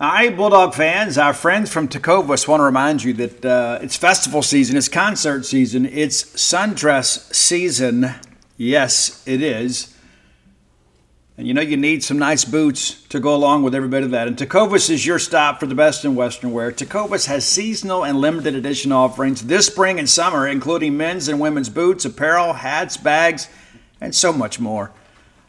All 0.00 0.10
right, 0.10 0.36
Bulldog 0.36 0.74
fans, 0.74 1.16
our 1.18 1.32
friends 1.32 1.72
from 1.72 1.86
Tecovas 1.86 2.48
want 2.48 2.58
to 2.58 2.64
remind 2.64 3.04
you 3.04 3.12
that 3.12 3.44
uh, 3.44 3.78
it's 3.80 3.96
festival 3.96 4.42
season, 4.42 4.76
it's 4.76 4.88
concert 4.88 5.46
season, 5.46 5.86
it's 5.86 6.24
sundress 6.24 7.32
season. 7.32 8.10
Yes, 8.56 9.22
it 9.24 9.40
is. 9.40 9.96
And 11.38 11.46
you 11.46 11.54
know 11.54 11.60
you 11.60 11.76
need 11.76 12.02
some 12.02 12.18
nice 12.18 12.44
boots 12.44 13.04
to 13.04 13.20
go 13.20 13.36
along 13.36 13.62
with 13.62 13.72
every 13.72 13.88
bit 13.88 14.02
of 14.02 14.10
that. 14.10 14.26
And 14.26 14.36
Tecovas 14.36 14.90
is 14.90 15.06
your 15.06 15.20
stop 15.20 15.60
for 15.60 15.66
the 15.66 15.76
best 15.76 16.04
in 16.04 16.16
Western 16.16 16.52
wear. 16.52 16.72
Tecovas 16.72 17.26
has 17.28 17.44
seasonal 17.44 18.04
and 18.04 18.20
limited 18.20 18.56
edition 18.56 18.90
offerings 18.90 19.42
this 19.42 19.68
spring 19.68 20.00
and 20.00 20.10
summer, 20.10 20.48
including 20.48 20.96
men's 20.96 21.28
and 21.28 21.38
women's 21.38 21.68
boots, 21.68 22.04
apparel, 22.04 22.54
hats, 22.54 22.96
bags, 22.96 23.48
and 24.00 24.12
so 24.12 24.32
much 24.32 24.58
more. 24.58 24.90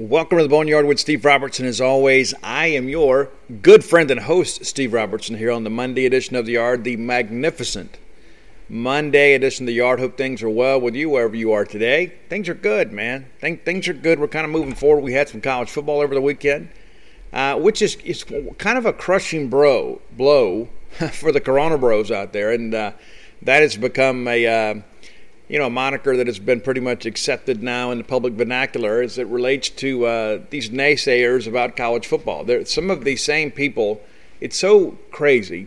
Welcome 0.00 0.38
to 0.38 0.44
the 0.44 0.48
Boneyard 0.48 0.86
with 0.86 0.98
Steve 0.98 1.26
Robertson. 1.26 1.66
As 1.66 1.78
always, 1.78 2.32
I 2.42 2.68
am 2.68 2.88
your 2.88 3.28
good 3.60 3.84
friend 3.84 4.10
and 4.10 4.20
host, 4.20 4.64
Steve 4.64 4.94
Robertson, 4.94 5.36
here 5.36 5.50
on 5.50 5.62
the 5.62 5.68
Monday 5.68 6.06
edition 6.06 6.36
of 6.36 6.46
the 6.46 6.52
Yard, 6.52 6.84
the 6.84 6.96
magnificent 6.96 7.98
Monday 8.66 9.34
edition 9.34 9.64
of 9.64 9.66
the 9.66 9.74
Yard. 9.74 10.00
Hope 10.00 10.16
things 10.16 10.42
are 10.42 10.48
well 10.48 10.80
with 10.80 10.94
you 10.94 11.10
wherever 11.10 11.36
you 11.36 11.52
are 11.52 11.66
today. 11.66 12.14
Things 12.30 12.48
are 12.48 12.54
good, 12.54 12.92
man. 12.92 13.26
Things 13.40 13.88
are 13.88 13.92
good. 13.92 14.18
We're 14.18 14.28
kind 14.28 14.46
of 14.46 14.50
moving 14.50 14.74
forward. 14.74 15.04
We 15.04 15.12
had 15.12 15.28
some 15.28 15.42
college 15.42 15.68
football 15.68 16.00
over 16.00 16.14
the 16.14 16.22
weekend, 16.22 16.70
uh, 17.34 17.58
which 17.58 17.82
is, 17.82 17.96
is 17.96 18.24
kind 18.56 18.78
of 18.78 18.86
a 18.86 18.94
crushing 18.94 19.50
bro 19.50 20.00
blow 20.12 20.70
for 21.12 21.30
the 21.30 21.42
Corona 21.42 21.76
Bros 21.76 22.10
out 22.10 22.32
there, 22.32 22.52
and 22.52 22.74
uh, 22.74 22.92
that 23.42 23.60
has 23.60 23.76
become 23.76 24.26
a 24.28 24.46
uh, 24.46 24.74
you 25.50 25.58
know, 25.58 25.66
a 25.66 25.70
moniker 25.70 26.16
that 26.16 26.28
has 26.28 26.38
been 26.38 26.60
pretty 26.60 26.80
much 26.80 27.04
accepted 27.04 27.60
now 27.60 27.90
in 27.90 27.98
the 27.98 28.04
public 28.04 28.34
vernacular 28.34 29.02
as 29.02 29.18
it 29.18 29.26
relates 29.26 29.68
to 29.68 30.06
uh, 30.06 30.38
these 30.50 30.70
naysayers 30.70 31.48
about 31.48 31.76
college 31.76 32.06
football. 32.06 32.44
There, 32.44 32.64
some 32.64 32.88
of 32.88 33.02
these 33.02 33.24
same 33.24 33.50
people, 33.50 34.00
it's 34.40 34.56
so 34.56 34.92
crazy. 35.10 35.66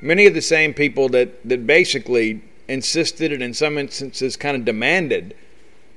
Many 0.00 0.26
of 0.26 0.34
the 0.34 0.42
same 0.42 0.74
people 0.74 1.08
that, 1.10 1.48
that 1.48 1.68
basically 1.68 2.42
insisted 2.66 3.30
and 3.30 3.44
in 3.44 3.54
some 3.54 3.78
instances 3.78 4.36
kind 4.36 4.56
of 4.56 4.64
demanded 4.64 5.36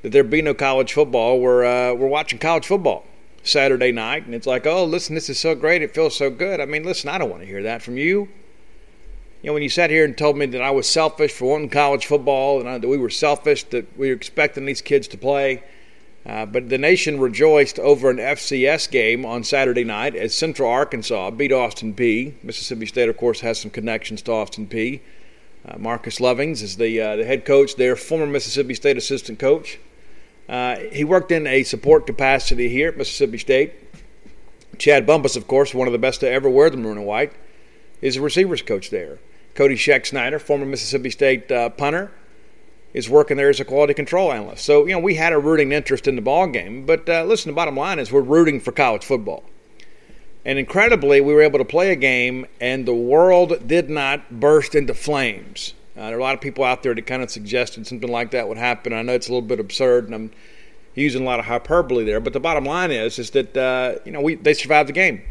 that 0.03 0.11
there 0.11 0.23
be 0.23 0.43
no 0.43 0.53
college 0.53 0.93
football 0.93 1.39
were, 1.39 1.65
uh, 1.65 1.95
were 1.95 2.07
watching 2.07 2.37
college 2.37 2.67
football 2.67 3.07
Saturday 3.41 3.91
night. 3.91 4.27
And 4.27 4.35
it's 4.35 4.45
like, 4.45 4.67
oh, 4.67 4.85
listen, 4.85 5.15
this 5.15 5.31
is 5.31 5.39
so 5.39 5.55
great. 5.55 5.81
It 5.81 5.95
feels 5.95 6.15
so 6.15 6.29
good. 6.29 6.61
I 6.61 6.65
mean, 6.65 6.83
listen, 6.83 7.09
I 7.09 7.17
don't 7.17 7.31
want 7.31 7.41
to 7.41 7.47
hear 7.47 7.63
that 7.63 7.81
from 7.81 7.97
you 7.97 8.29
you 9.41 9.47
know, 9.47 9.53
when 9.53 9.63
you 9.63 9.69
sat 9.69 9.89
here 9.89 10.03
and 10.03 10.17
told 10.17 10.37
me 10.37 10.45
that 10.47 10.61
I 10.61 10.71
was 10.71 10.89
selfish 10.89 11.31
for 11.31 11.51
wanting 11.51 11.69
college 11.69 12.05
football 12.05 12.59
and 12.59 12.67
I, 12.67 12.77
that 12.77 12.87
we 12.87 12.97
were 12.97 13.09
selfish, 13.09 13.63
that 13.65 13.97
we 13.97 14.09
were 14.09 14.15
expecting 14.15 14.65
these 14.65 14.81
kids 14.81 15.07
to 15.09 15.17
play. 15.17 15.63
Uh, 16.25 16.45
but 16.45 16.67
the 16.67 16.77
nation 16.77 17.19
rejoiced 17.19 17.79
over 17.79 18.09
an 18.09 18.17
FCS 18.17 18.91
game 18.91 19.25
on 19.25 19.45
Saturday 19.45 19.85
night 19.85 20.15
as 20.15 20.35
Central 20.35 20.69
Arkansas 20.69 21.31
beat 21.31 21.53
Austin 21.53 21.93
Peay. 21.93 22.33
Mississippi 22.43 22.85
State, 22.85 23.07
of 23.07 23.15
course, 23.15 23.39
has 23.39 23.59
some 23.59 23.71
connections 23.71 24.21
to 24.23 24.33
Austin 24.33 24.67
Peay. 24.67 24.99
Uh, 25.65 25.75
Marquase 25.75 26.19
Lovings 26.19 26.61
is 26.61 26.75
the, 26.75 26.99
uh, 26.99 27.15
the 27.15 27.23
head 27.23 27.45
coach 27.45 27.77
there, 27.77 27.95
former 27.95 28.27
Mississippi 28.27 28.73
State 28.73 28.97
assistant 28.97 29.39
coach. 29.39 29.79
Uh, 30.49 30.75
he 30.91 31.05
worked 31.05 31.31
in 31.31 31.47
a 31.47 31.63
support 31.63 32.05
capacity 32.05 32.67
here 32.67 32.89
at 32.89 32.97
Mississippi 32.97 33.37
State. 33.37 33.73
Chad 34.77 35.05
Bumpus, 35.05 35.37
of 35.37 35.47
course, 35.47 35.73
one 35.73 35.87
of 35.87 35.93
the 35.93 35.99
best 35.99 36.19
to 36.19 36.29
ever 36.29 36.49
wear 36.49 36.69
the 36.69 36.77
maroon 36.77 36.97
and 36.97 37.07
white, 37.07 37.33
is 38.01 38.17
a 38.17 38.21
receivers 38.21 38.61
coach 38.61 38.89
there. 38.89 39.19
Cody 39.55 39.75
Schexnayder, 39.75 40.41
former 40.41 40.65
Mississippi 40.65 41.09
State 41.09 41.51
uh, 41.51 41.69
punter, 41.69 42.11
is 42.93 43.09
working 43.09 43.37
there 43.37 43.49
as 43.49 43.59
a 43.59 43.65
quality 43.65 43.93
control 43.93 44.31
analyst. 44.31 44.65
So, 44.65 44.85
you 44.85 44.93
know, 44.93 44.99
we 44.99 45.15
had 45.15 45.33
a 45.33 45.39
rooting 45.39 45.71
interest 45.71 46.07
in 46.07 46.15
the 46.15 46.21
ball 46.21 46.47
game. 46.47 46.85
But 46.85 47.07
uh, 47.07 47.23
listen, 47.23 47.51
the 47.51 47.55
bottom 47.55 47.75
line 47.75 47.99
is 47.99 48.11
we're 48.11 48.21
rooting 48.21 48.59
for 48.59 48.71
college 48.71 49.03
football. 49.03 49.43
And 50.45 50.57
incredibly, 50.57 51.21
we 51.21 51.33
were 51.33 51.41
able 51.41 51.59
to 51.59 51.65
play 51.65 51.91
a 51.91 51.95
game, 51.95 52.45
and 52.61 52.85
the 52.85 52.93
world 52.93 53.67
did 53.67 53.89
not 53.89 54.39
burst 54.39 54.73
into 54.73 54.93
flames. 54.93 55.73
Uh, 55.97 56.07
there 56.07 56.15
are 56.15 56.19
a 56.19 56.23
lot 56.23 56.33
of 56.33 56.39
people 56.39 56.63
out 56.63 56.81
there 56.81 56.95
that 56.95 57.05
kind 57.05 57.21
of 57.21 57.29
suggested 57.29 57.85
something 57.85 58.09
like 58.09 58.31
that 58.31 58.47
would 58.47 58.57
happen. 58.57 58.93
I 58.93 59.01
know 59.01 59.13
it's 59.13 59.27
a 59.27 59.31
little 59.31 59.47
bit 59.47 59.59
absurd, 59.59 60.05
and 60.05 60.15
I'm 60.15 60.31
using 60.95 61.23
a 61.23 61.25
lot 61.25 61.39
of 61.39 61.45
hyperbole 61.45 62.05
there. 62.05 62.21
But 62.21 62.31
the 62.33 62.39
bottom 62.39 62.63
line 62.63 62.89
is, 62.89 63.19
is 63.19 63.31
that 63.31 63.55
uh, 63.55 63.95
you 64.05 64.11
know 64.11 64.21
we 64.21 64.35
they 64.35 64.53
survived 64.53 64.87
the 64.87 64.93
game. 64.93 65.21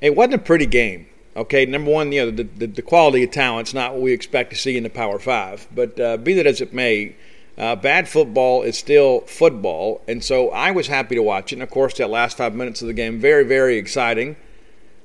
It 0.00 0.16
wasn't 0.16 0.34
a 0.34 0.38
pretty 0.38 0.66
game. 0.66 1.06
Okay, 1.36 1.66
number 1.66 1.90
one, 1.90 2.12
you 2.12 2.26
know, 2.26 2.30
the, 2.30 2.44
the, 2.44 2.66
the 2.66 2.82
quality 2.82 3.24
of 3.24 3.32
talent's 3.32 3.74
not 3.74 3.92
what 3.92 4.02
we 4.02 4.12
expect 4.12 4.50
to 4.50 4.56
see 4.56 4.76
in 4.76 4.84
the 4.84 4.90
Power 4.90 5.18
Five. 5.18 5.66
But 5.74 5.98
uh, 5.98 6.16
be 6.16 6.34
that 6.34 6.46
as 6.46 6.60
it 6.60 6.72
may, 6.72 7.16
uh, 7.58 7.74
bad 7.76 8.08
football 8.08 8.62
is 8.62 8.78
still 8.78 9.20
football, 9.22 10.00
and 10.06 10.22
so 10.22 10.50
I 10.50 10.70
was 10.70 10.86
happy 10.86 11.16
to 11.16 11.22
watch 11.22 11.52
it. 11.52 11.56
And 11.56 11.62
of 11.62 11.70
course, 11.70 11.94
that 11.94 12.08
last 12.08 12.36
five 12.36 12.54
minutes 12.54 12.82
of 12.82 12.88
the 12.88 12.94
game, 12.94 13.18
very, 13.18 13.44
very 13.44 13.76
exciting. 13.78 14.36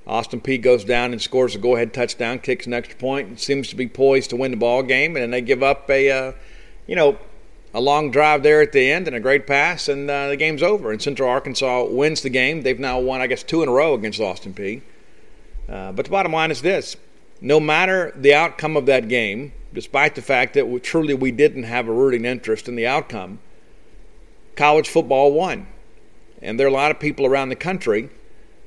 Austin 0.06 0.42
Peay 0.42 0.62
goes 0.62 0.84
down 0.84 1.12
and 1.12 1.22
scores 1.22 1.56
a 1.56 1.60
go-ahead 1.60 1.94
touchdown, 1.94 2.40
kicks 2.40 2.66
an 2.66 2.74
extra 2.74 2.98
point, 2.98 3.28
and 3.28 3.40
seems 3.40 3.70
to 3.70 3.76
be 3.76 3.88
poised 3.88 4.32
to 4.32 4.36
win 4.36 4.52
the 4.52 4.58
ball 4.58 4.82
game. 4.82 5.16
And 5.16 5.24
then 5.24 5.32
they 5.32 5.42
give 5.42 5.62
up 5.62 5.90
a, 5.90 6.10
uh, 6.10 6.32
you 6.88 6.96
know, 6.96 7.20
a 7.74 7.82
long 7.82 8.10
drive 8.10 8.42
there 8.42 8.62
at 8.62 8.72
the 8.72 8.92
end 8.92 9.08
and 9.08 9.16
a 9.16 9.20
great 9.20 9.46
pass, 9.46 9.88
and 9.88 10.10
uh, 10.10 10.30
the 10.30 10.36
game's 10.36 10.64
over. 10.64 10.92
And 10.92 11.02
Central 11.02 11.30
Arkansas 11.30 11.86
wins 11.86 12.22
the 12.22 12.30
game. 12.30 12.64
They've 12.64 12.80
now 12.80 13.00
won, 13.00 13.22
I 13.22 13.28
guess, 13.28 13.44
two 13.44 13.62
in 13.62 13.70
a 13.70 13.72
row 13.72 13.94
against 13.94 14.20
Austin 14.20 14.54
Peay. 14.54 14.82
Uh, 15.70 15.92
but 15.92 16.06
the 16.06 16.12
bottom 16.12 16.34
line 16.34 16.52
is 16.52 16.62
this 16.62 16.98
no 17.42 17.60
matter 17.60 18.12
the 18.16 18.34
outcome 18.34 18.76
of 18.76 18.86
that 18.88 19.08
game, 19.08 19.54
despite 19.74 20.16
the 20.16 20.22
fact 20.22 20.54
that 20.56 20.68
we, 20.68 20.80
truly 20.80 21.14
we 21.14 21.32
didn't 21.32 21.64
have 21.64 21.88
a 21.88 21.92
rooting 21.92 22.26
interest 22.26 22.68
in 22.68 22.76
the 22.76 22.86
outcome, 22.86 23.40
college 24.56 24.90
football 24.90 25.32
won. 25.32 25.68
And 26.42 26.60
there 26.60 26.68
are 26.68 26.70
a 26.70 26.74
lot 26.74 26.92
of 26.92 27.00
people 27.00 27.26
around 27.26 27.50
the 27.50 27.56
country 27.56 28.10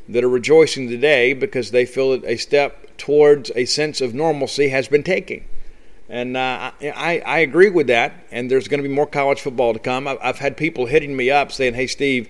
that 0.09 0.25
are 0.25 0.29
rejoicing 0.29 0.89
today 0.89 1.33
because 1.33 1.71
they 1.71 1.85
feel 1.85 2.13
that 2.13 2.25
a 2.25 2.37
step 2.37 2.97
towards 2.97 3.51
a 3.55 3.65
sense 3.65 4.01
of 4.01 4.15
normalcy 4.15 4.69
has 4.69 4.89
been 4.89 5.03
taken. 5.03 5.45
And 6.09 6.37
uh, 6.37 6.73
I, 6.81 7.23
I 7.25 7.39
agree 7.39 7.71
with 7.71 7.87
that. 7.87 8.13
And 8.31 8.51
there's 8.51 8.69
going 8.69 8.83
to 8.83 8.89
be 8.89 8.95
more 8.95 9.07
college 9.07 9.41
football 9.41 9.73
to 9.73 9.79
come. 9.79 10.07
I've, 10.07 10.19
I've 10.23 10.39
had 10.39 10.57
people 10.57 10.87
hitting 10.87 11.17
me 11.17 11.31
up 11.31 11.53
saying, 11.53 11.75
hey, 11.75 11.87
Steve, 11.87 12.29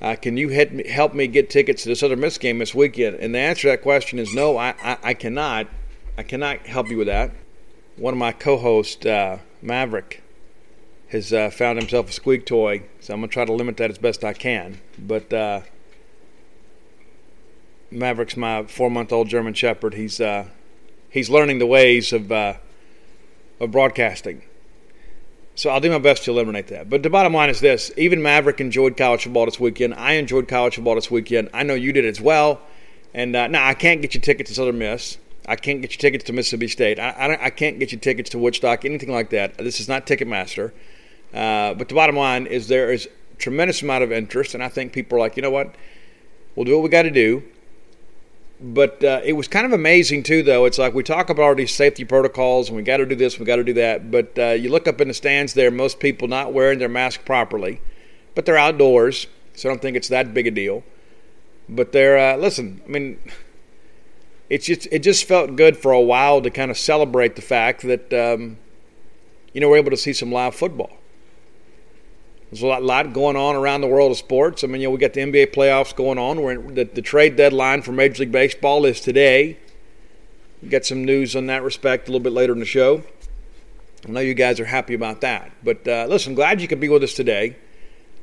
uh, 0.00 0.16
can 0.16 0.36
you 0.36 0.48
me, 0.48 0.88
help 0.88 1.14
me 1.14 1.26
get 1.26 1.50
tickets 1.50 1.82
to 1.82 1.88
the 1.88 1.96
Southern 1.96 2.20
Miss 2.20 2.38
game 2.38 2.58
this 2.58 2.74
weekend? 2.74 3.16
And 3.16 3.34
the 3.34 3.38
answer 3.38 3.62
to 3.62 3.68
that 3.68 3.82
question 3.82 4.18
is 4.18 4.32
no, 4.32 4.56
I, 4.56 4.74
I, 4.82 4.98
I 5.02 5.14
cannot. 5.14 5.66
I 6.16 6.22
cannot 6.22 6.66
help 6.66 6.88
you 6.90 6.98
with 6.98 7.06
that. 7.06 7.30
One 7.96 8.14
of 8.14 8.18
my 8.18 8.32
co-hosts, 8.32 9.06
uh, 9.06 9.38
Maverick, 9.62 10.22
has 11.08 11.32
uh, 11.32 11.50
found 11.50 11.78
himself 11.78 12.10
a 12.10 12.12
squeak 12.12 12.46
toy, 12.46 12.82
so 13.00 13.14
I'm 13.14 13.20
gonna 13.20 13.28
try 13.28 13.44
to 13.44 13.52
limit 13.52 13.76
that 13.78 13.90
as 13.90 13.98
best 13.98 14.24
I 14.24 14.32
can. 14.32 14.80
But 14.98 15.32
uh, 15.32 15.60
Maverick's 17.90 18.36
my 18.36 18.64
four-month-old 18.64 19.28
German 19.28 19.54
Shepherd. 19.54 19.94
He's 19.94 20.20
uh, 20.20 20.48
he's 21.08 21.30
learning 21.30 21.58
the 21.58 21.66
ways 21.66 22.12
of 22.12 22.30
uh, 22.30 22.54
of 23.58 23.70
broadcasting. 23.70 24.42
So 25.58 25.70
I'll 25.70 25.80
do 25.80 25.90
my 25.90 25.98
best 25.98 26.24
to 26.26 26.30
eliminate 26.30 26.68
that. 26.68 26.88
But 26.88 27.02
the 27.02 27.10
bottom 27.10 27.34
line 27.34 27.50
is 27.50 27.58
this 27.58 27.90
even 27.96 28.22
Maverick 28.22 28.60
enjoyed 28.60 28.96
college 28.96 29.24
football 29.24 29.44
this 29.44 29.58
weekend. 29.58 29.92
I 29.94 30.12
enjoyed 30.12 30.46
college 30.46 30.76
football 30.76 30.94
this 30.94 31.10
weekend. 31.10 31.50
I 31.52 31.64
know 31.64 31.74
you 31.74 31.92
did 31.92 32.04
as 32.04 32.20
well. 32.20 32.60
And 33.12 33.34
uh, 33.34 33.48
now 33.48 33.66
I 33.66 33.74
can't 33.74 34.00
get 34.00 34.14
you 34.14 34.20
tickets 34.20 34.50
to 34.50 34.54
Southern 34.54 34.78
Miss. 34.78 35.18
I 35.48 35.56
can't 35.56 35.80
get 35.80 35.90
you 35.90 35.98
tickets 35.98 36.22
to 36.26 36.32
Mississippi 36.32 36.68
State. 36.68 37.00
I, 37.00 37.10
I, 37.10 37.46
I 37.46 37.50
can't 37.50 37.80
get 37.80 37.90
you 37.90 37.98
tickets 37.98 38.30
to 38.30 38.38
Woodstock, 38.38 38.84
anything 38.84 39.10
like 39.10 39.30
that. 39.30 39.58
This 39.58 39.80
is 39.80 39.88
not 39.88 40.06
Ticketmaster. 40.06 40.70
Uh, 41.34 41.74
but 41.74 41.88
the 41.88 41.94
bottom 41.96 42.16
line 42.16 42.46
is 42.46 42.68
there 42.68 42.92
is 42.92 43.08
tremendous 43.38 43.82
amount 43.82 44.04
of 44.04 44.12
interest, 44.12 44.54
and 44.54 44.62
I 44.62 44.68
think 44.68 44.92
people 44.92 45.16
are 45.16 45.20
like, 45.20 45.36
you 45.36 45.42
know 45.42 45.50
what? 45.50 45.74
We'll 46.54 46.66
do 46.66 46.76
what 46.76 46.84
we 46.84 46.88
got 46.88 47.02
to 47.02 47.10
do. 47.10 47.42
But 48.60 49.02
uh, 49.04 49.20
it 49.24 49.34
was 49.34 49.46
kind 49.46 49.66
of 49.66 49.72
amazing 49.72 50.24
too, 50.24 50.42
though. 50.42 50.64
It's 50.64 50.78
like 50.78 50.94
we 50.94 51.02
talk 51.02 51.30
about 51.30 51.42
all 51.42 51.54
these 51.54 51.74
safety 51.74 52.04
protocols, 52.04 52.68
and 52.68 52.76
we 52.76 52.82
got 52.82 52.96
to 52.96 53.06
do 53.06 53.14
this, 53.14 53.38
we 53.38 53.44
got 53.44 53.56
to 53.56 53.64
do 53.64 53.74
that. 53.74 54.10
But 54.10 54.38
uh, 54.38 54.50
you 54.50 54.68
look 54.68 54.88
up 54.88 55.00
in 55.00 55.08
the 55.08 55.14
stands 55.14 55.54
there, 55.54 55.70
most 55.70 56.00
people 56.00 56.26
not 56.28 56.52
wearing 56.52 56.78
their 56.78 56.88
mask 56.88 57.24
properly, 57.24 57.80
but 58.34 58.46
they're 58.46 58.58
outdoors, 58.58 59.28
so 59.54 59.68
I 59.68 59.72
don't 59.72 59.80
think 59.80 59.96
it's 59.96 60.08
that 60.08 60.34
big 60.34 60.46
a 60.46 60.50
deal. 60.50 60.82
But 61.68 61.92
they're 61.92 62.18
uh, 62.18 62.36
listen. 62.36 62.82
I 62.84 62.88
mean, 62.88 63.18
it's 64.50 64.66
just 64.66 64.88
it 64.90 65.00
just 65.00 65.24
felt 65.24 65.56
good 65.56 65.76
for 65.76 65.92
a 65.92 66.00
while 66.00 66.40
to 66.42 66.50
kind 66.50 66.70
of 66.70 66.78
celebrate 66.78 67.36
the 67.36 67.42
fact 67.42 67.82
that 67.82 68.12
um, 68.12 68.58
you 69.52 69.60
know 69.60 69.68
we're 69.68 69.76
able 69.76 69.90
to 69.90 69.96
see 69.96 70.12
some 70.12 70.32
live 70.32 70.54
football. 70.54 70.98
There's 72.50 72.62
a 72.62 72.66
lot, 72.66 72.82
lot, 72.82 73.12
going 73.12 73.36
on 73.36 73.56
around 73.56 73.82
the 73.82 73.88
world 73.88 74.10
of 74.10 74.16
sports. 74.16 74.64
I 74.64 74.68
mean, 74.68 74.80
you 74.80 74.86
know, 74.86 74.92
we 74.92 74.98
got 74.98 75.12
the 75.12 75.20
NBA 75.20 75.52
playoffs 75.52 75.94
going 75.94 76.16
on. 76.16 76.40
We're 76.40 76.52
in, 76.52 76.74
the, 76.74 76.84
the 76.84 77.02
trade 77.02 77.36
deadline 77.36 77.82
for 77.82 77.92
Major 77.92 78.22
League 78.22 78.32
Baseball 78.32 78.86
is 78.86 79.02
today. 79.02 79.58
We 80.62 80.70
got 80.70 80.86
some 80.86 81.04
news 81.04 81.36
on 81.36 81.46
that 81.46 81.62
respect 81.62 82.08
a 82.08 82.10
little 82.10 82.24
bit 82.24 82.32
later 82.32 82.54
in 82.54 82.58
the 82.58 82.64
show. 82.64 83.02
I 84.06 84.10
know 84.10 84.20
you 84.20 84.32
guys 84.32 84.60
are 84.60 84.64
happy 84.64 84.94
about 84.94 85.20
that. 85.20 85.52
But 85.62 85.86
uh, 85.86 86.06
listen, 86.08 86.34
glad 86.34 86.62
you 86.62 86.68
could 86.68 86.80
be 86.80 86.88
with 86.88 87.02
us 87.02 87.12
today. 87.12 87.56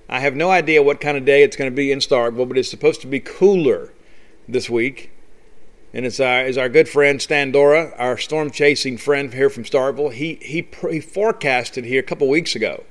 I 0.09 0.19
have 0.21 0.35
no 0.35 0.49
idea 0.49 0.81
what 0.81 0.99
kind 0.99 1.17
of 1.17 1.25
day 1.25 1.43
it's 1.43 1.55
going 1.55 1.69
to 1.69 1.75
be 1.75 1.91
in 1.91 1.99
Starkville, 1.99 2.47
but 2.47 2.57
it's 2.57 2.69
supposed 2.69 3.01
to 3.01 3.07
be 3.07 3.19
cooler 3.19 3.93
this 4.47 4.71
week. 4.71 5.11
And 5.93 6.03
it's 6.03 6.19
our, 6.19 6.45
is 6.45 6.57
our 6.57 6.67
good 6.67 6.89
friend 6.89 7.21
Stan 7.21 7.51
Dorrah, 7.51 7.93
our 7.97 8.17
storm 8.17 8.49
chasing 8.49 8.97
friend 8.97 9.31
here 9.33 9.51
from 9.51 9.65
Starkville. 9.65 10.13
He, 10.13 10.39
he, 10.41 10.67
he 10.89 10.99
forecasted 10.99 11.85
here 11.85 11.99
a 11.99 12.03
couple 12.03 12.27
weeks 12.27 12.55
ago 12.55 12.85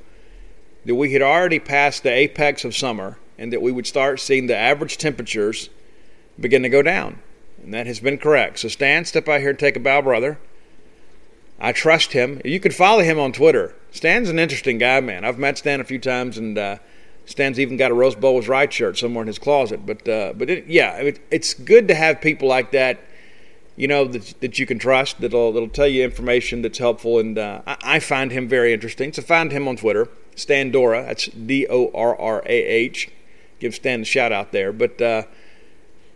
that 0.85 0.95
we 0.95 1.13
had 1.13 1.23
already 1.23 1.59
passed 1.59 2.03
the 2.03 2.13
apex 2.13 2.65
of 2.65 2.77
summer 2.77 3.19
and 3.39 3.53
that 3.53 3.63
we 3.63 3.73
would 3.73 3.87
start 3.87 4.21
seeing 4.21 4.47
the 4.47 4.57
average 4.57 4.99
temperatures 4.99 5.71
begin 6.39 6.63
to 6.63 6.69
go 6.69 6.83
down. 6.83 7.21
And 7.63 7.73
that 7.73 7.87
has 7.87 8.01
been 8.01 8.19
correct. 8.19 8.59
So, 8.59 8.69
Stan, 8.69 9.05
step 9.05 9.29
out 9.29 9.41
here 9.41 9.51
and 9.51 9.59
take 9.59 9.77
a 9.77 9.81
bow, 9.81 10.03
brother. 10.03 10.39
I 11.59 11.73
trust 11.73 12.13
him. 12.13 12.41
You 12.45 12.61
can 12.61 12.73
follow 12.73 13.03
him 13.03 13.19
on 13.19 13.33
Twitter. 13.33 13.75
Stan's 13.91 14.29
an 14.29 14.39
interesting 14.39 14.79
guy, 14.79 15.01
man. 15.01 15.25
I've 15.25 15.39
met 15.39 15.57
Stan 15.57 15.81
a 15.81 15.85
few 15.85 15.99
times, 15.99 16.37
and 16.37 16.59
uh, 16.59 16.77
Stan's 17.27 17.59
even 17.59 17.77
got 17.77 17.91
a 17.91 17.95
Rose 17.95 18.17
Bowl 18.17 18.35
was 18.35 18.49
right 18.49 18.71
shirt 18.71 18.99
somewhere 18.99 19.23
in 19.23 19.29
his 19.29 19.39
closet. 19.39 19.87
But, 19.87 20.07
uh, 20.09 20.35
but 20.37 20.51
it, 20.51 20.67
yeah, 20.67 20.97
it, 20.97 21.21
it's 21.31 21.55
good 21.55 21.89
to 21.89 21.95
have 21.95 22.21
people 22.21 22.49
like 22.49 22.73
that 22.73 23.01
you 23.77 23.89
know 23.89 24.05
that, 24.05 24.35
that 24.41 24.59
you 24.59 24.67
can 24.67 24.79
trust 24.79 25.21
that'll 25.21 25.53
that'll 25.53 25.69
tell 25.69 25.87
you 25.87 26.05
information 26.05 26.63
that's 26.63 26.79
helpful 26.79 27.19
and 27.19 27.39
uh, 27.39 27.61
I, 27.67 27.77
I, 27.83 27.99
find 27.99 28.31
him 28.31 28.47
very 28.49 28.73
interesting 28.73 29.13
so 29.13 29.23
find 29.23 29.51
him 29.51 29.67
on 29.67 29.77
twitter 29.77 30.09
Stan 30.37 30.71
Dorrah. 30.71 31.05
That's 31.05 31.27
D 31.27 31.67
O 31.69 31.91
R 31.95 32.19
R 32.19 32.43
A 32.47 32.65
H. 32.65 33.11
Give 33.61 33.75
Stan 33.75 34.01
the 34.01 34.05
shout 34.05 34.33
out 34.33 34.53
there. 34.53 34.73
But 34.73 35.01
uh, 35.01 35.23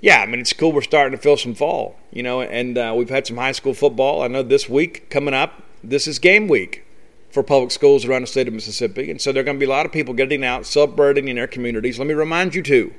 yeah, 0.00 0.20
I 0.20 0.26
mean, 0.26 0.41
it's 0.41 0.53
cool. 0.53 0.73
We're 0.73 0.82
starting 0.82 1.17
to 1.17 1.23
feel 1.23 1.37
some 1.37 1.55
fall, 1.55 1.97
you 2.12 2.23
know, 2.23 2.41
and 2.41 2.79
uh, 2.79 2.94
we've 2.97 3.11
had 3.11 3.26
some 3.26 3.37
high 3.37 3.53
school 3.53 3.75
football. 3.75 4.23
I 4.23 4.29
know 4.29 4.43
this 4.43 4.69
week 4.69 5.11
coming 5.11 5.35
up, 5.35 5.62
this 5.82 6.06
is 6.06 6.19
game 6.19 6.49
week 6.49 6.85
for 7.31 7.43
public 7.43 7.70
schools 7.70 8.05
around 8.05 8.23
the 8.23 8.26
state 8.26 8.49
of 8.49 8.55
Mississippi. 8.55 9.11
And 9.11 9.20
so 9.20 9.32
there 9.32 9.43
are 9.43 9.44
going 9.44 9.56
to 9.56 9.61
be 9.61 9.70
a 9.70 9.75
lot 9.75 9.87
of 9.87 9.93
people 9.93 10.15
getting 10.15 10.44
out, 10.44 10.67
celebrating 10.67 11.29
in 11.29 11.37
their 11.37 11.47
communities. 11.47 11.99
Let 11.99 12.09
me 12.09 12.15
remind 12.15 12.55
you, 12.55 12.62
too, 12.62 12.94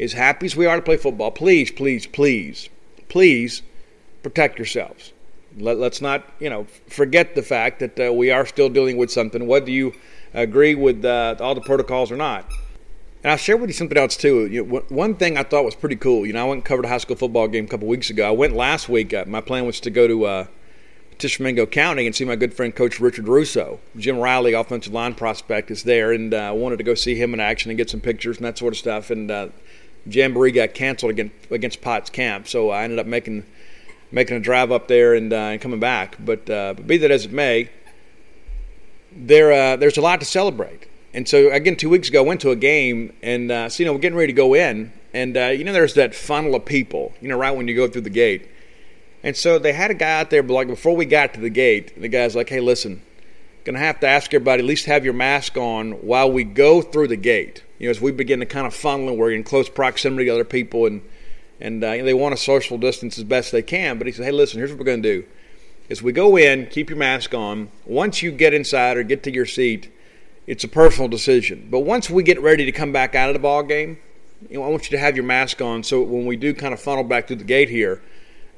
as 0.00 0.14
happy 0.14 0.46
as 0.46 0.56
we 0.56 0.66
are 0.66 0.76
to 0.76 0.82
play 0.82 0.96
football, 0.96 1.30
please, 1.30 1.70
please, 1.70 2.06
please, 2.06 2.68
please 3.08 3.62
protect 4.22 4.58
yourselves. 4.58 5.12
Let, 5.56 5.78
us 5.78 6.00
not, 6.00 6.24
you 6.40 6.50
know, 6.50 6.66
forget 6.88 7.36
the 7.36 7.42
fact 7.42 7.78
that 7.78 8.00
uh, 8.00 8.12
we 8.12 8.30
are 8.30 8.44
still 8.44 8.68
dealing 8.68 8.96
with 8.96 9.10
something. 9.10 9.46
Whether 9.46 9.70
you 9.70 9.94
agree 10.42 10.74
with 10.74 11.04
uh, 11.04 11.36
all 11.40 11.54
the 11.54 11.60
protocols 11.60 12.10
or 12.10 12.16
not. 12.16 12.46
And 13.22 13.30
I'll 13.30 13.38
share 13.38 13.56
with 13.56 13.70
you 13.70 13.74
something 13.74 13.96
else 13.96 14.16
too. 14.16 14.46
You 14.46 14.66
know, 14.66 14.80
one 14.90 15.14
thing 15.14 15.38
I 15.38 15.44
thought 15.44 15.64
was 15.64 15.74
pretty 15.74 15.96
cool. 15.96 16.26
You 16.26 16.34
know, 16.34 16.44
I 16.44 16.48
went 16.48 16.58
and 16.58 16.64
covered 16.64 16.84
a 16.84 16.88
high 16.88 16.98
school 16.98 17.16
football 17.16 17.48
game 17.48 17.64
a 17.64 17.68
couple 17.68 17.88
weeks 17.88 18.10
ago. 18.10 18.28
I 18.28 18.32
went 18.32 18.54
last 18.54 18.88
week. 18.88 19.14
Uh, 19.14 19.24
my 19.26 19.40
plan 19.40 19.64
was 19.64 19.80
to 19.80 19.90
go 19.90 20.06
to 20.06 20.26
uh, 20.26 20.46
Tishomingo 21.16 21.64
County 21.64 22.06
and 22.06 22.14
see 22.14 22.26
my 22.26 22.36
good 22.36 22.52
friend 22.52 22.74
Coach 22.74 23.00
Richard 23.00 23.26
Russo. 23.26 23.80
Jim 23.96 24.18
Riley, 24.18 24.52
offensive 24.52 24.92
line 24.92 25.14
prospect, 25.14 25.70
is 25.70 25.84
there, 25.84 26.12
and 26.12 26.34
uh, 26.34 26.38
I 26.38 26.50
wanted 26.50 26.76
to 26.76 26.84
go 26.84 26.94
see 26.94 27.14
him 27.14 27.32
in 27.32 27.40
action 27.40 27.70
and 27.70 27.78
get 27.78 27.88
some 27.88 28.00
pictures 28.00 28.36
and 28.36 28.44
that 28.44 28.58
sort 28.58 28.74
of 28.74 28.78
stuff. 28.78 29.10
And 29.10 29.30
uh, 29.30 29.48
Jamboree 30.06 30.52
got 30.52 30.74
canceled 30.74 31.12
against, 31.12 31.34
against 31.50 31.80
Potts 31.80 32.10
Camp, 32.10 32.46
so 32.46 32.68
I 32.70 32.84
ended 32.84 32.98
up 32.98 33.06
making 33.06 33.46
making 34.12 34.36
a 34.36 34.40
drive 34.40 34.70
up 34.70 34.86
there 34.86 35.14
and, 35.14 35.32
uh, 35.32 35.36
and 35.36 35.60
coming 35.60 35.80
back. 35.80 36.16
But, 36.20 36.48
uh, 36.48 36.74
but 36.74 36.86
be 36.86 36.98
that 36.98 37.10
as 37.10 37.24
it 37.24 37.32
may 37.32 37.68
there 39.14 39.52
uh, 39.52 39.76
there's 39.76 39.96
a 39.96 40.00
lot 40.00 40.20
to 40.20 40.26
celebrate. 40.26 40.88
And 41.12 41.28
so 41.28 41.50
again, 41.50 41.76
two 41.76 41.88
weeks 41.88 42.08
ago, 42.08 42.24
I 42.24 42.26
went 42.26 42.40
to 42.40 42.50
a 42.50 42.56
game, 42.56 43.14
and 43.22 43.50
uh, 43.50 43.68
so 43.68 43.82
you 43.82 43.86
know 43.86 43.92
we're 43.92 44.00
getting 44.00 44.18
ready 44.18 44.32
to 44.32 44.36
go 44.36 44.54
in, 44.54 44.92
and 45.12 45.36
uh, 45.36 45.46
you 45.46 45.64
know 45.64 45.72
there's 45.72 45.94
that 45.94 46.14
funnel 46.14 46.54
of 46.54 46.64
people, 46.64 47.14
you 47.20 47.28
know, 47.28 47.38
right 47.38 47.56
when 47.56 47.68
you 47.68 47.76
go 47.76 47.88
through 47.88 48.02
the 48.02 48.10
gate. 48.10 48.48
And 49.22 49.36
so 49.36 49.58
they 49.58 49.72
had 49.72 49.90
a 49.90 49.94
guy 49.94 50.20
out 50.20 50.30
there, 50.30 50.42
but 50.42 50.52
like 50.52 50.66
before 50.66 50.94
we 50.94 51.06
got 51.06 51.32
to 51.34 51.40
the 51.40 51.50
gate, 51.50 51.98
the 51.98 52.08
guy's 52.08 52.34
like, 52.34 52.48
"Hey, 52.48 52.60
listen, 52.60 53.00
gonna 53.64 53.78
have 53.78 54.00
to 54.00 54.08
ask 54.08 54.34
everybody 54.34 54.62
at 54.62 54.66
least 54.66 54.86
have 54.86 55.04
your 55.04 55.14
mask 55.14 55.56
on 55.56 55.92
while 55.92 56.30
we 56.30 56.44
go 56.44 56.82
through 56.82 57.08
the 57.08 57.16
gate. 57.16 57.62
You 57.78 57.86
know, 57.86 57.90
as 57.90 58.00
we 58.00 58.12
begin 58.12 58.40
to 58.40 58.46
kind 58.46 58.66
of 58.66 58.74
funnel, 58.74 59.08
and 59.08 59.18
we're 59.18 59.30
in 59.30 59.44
close 59.44 59.68
proximity 59.68 60.26
to 60.26 60.32
other 60.32 60.44
people, 60.44 60.86
and 60.86 61.00
and 61.60 61.84
uh, 61.84 61.92
you 61.92 61.98
know, 61.98 62.04
they 62.04 62.14
want 62.14 62.36
to 62.36 62.42
social 62.42 62.76
distance 62.76 63.18
as 63.18 63.24
best 63.24 63.52
they 63.52 63.62
can. 63.62 63.98
But 63.98 64.08
he 64.08 64.12
said, 64.12 64.24
"Hey, 64.24 64.32
listen, 64.32 64.58
here's 64.58 64.70
what 64.70 64.80
we're 64.80 64.84
gonna 64.84 65.00
do." 65.00 65.24
Is 65.88 66.02
we 66.02 66.12
go 66.12 66.36
in, 66.36 66.66
keep 66.66 66.88
your 66.88 66.98
mask 66.98 67.34
on. 67.34 67.68
Once 67.84 68.22
you 68.22 68.30
get 68.30 68.54
inside 68.54 68.96
or 68.96 69.02
get 69.02 69.22
to 69.24 69.32
your 69.32 69.46
seat, 69.46 69.92
it's 70.46 70.64
a 70.64 70.68
personal 70.68 71.08
decision. 71.08 71.68
But 71.70 71.80
once 71.80 72.08
we 72.08 72.22
get 72.22 72.40
ready 72.40 72.64
to 72.64 72.72
come 72.72 72.92
back 72.92 73.14
out 73.14 73.28
of 73.28 73.34
the 73.34 73.40
ball 73.40 73.62
game, 73.62 73.98
you 74.48 74.58
know, 74.58 74.64
I 74.64 74.68
want 74.68 74.84
you 74.84 74.96
to 74.96 74.98
have 74.98 75.16
your 75.16 75.24
mask 75.24 75.60
on 75.60 75.82
so 75.82 76.02
when 76.02 76.26
we 76.26 76.36
do 76.36 76.54
kind 76.54 76.74
of 76.74 76.80
funnel 76.80 77.04
back 77.04 77.26
through 77.26 77.36
the 77.36 77.44
gate 77.44 77.68
here, 77.68 78.02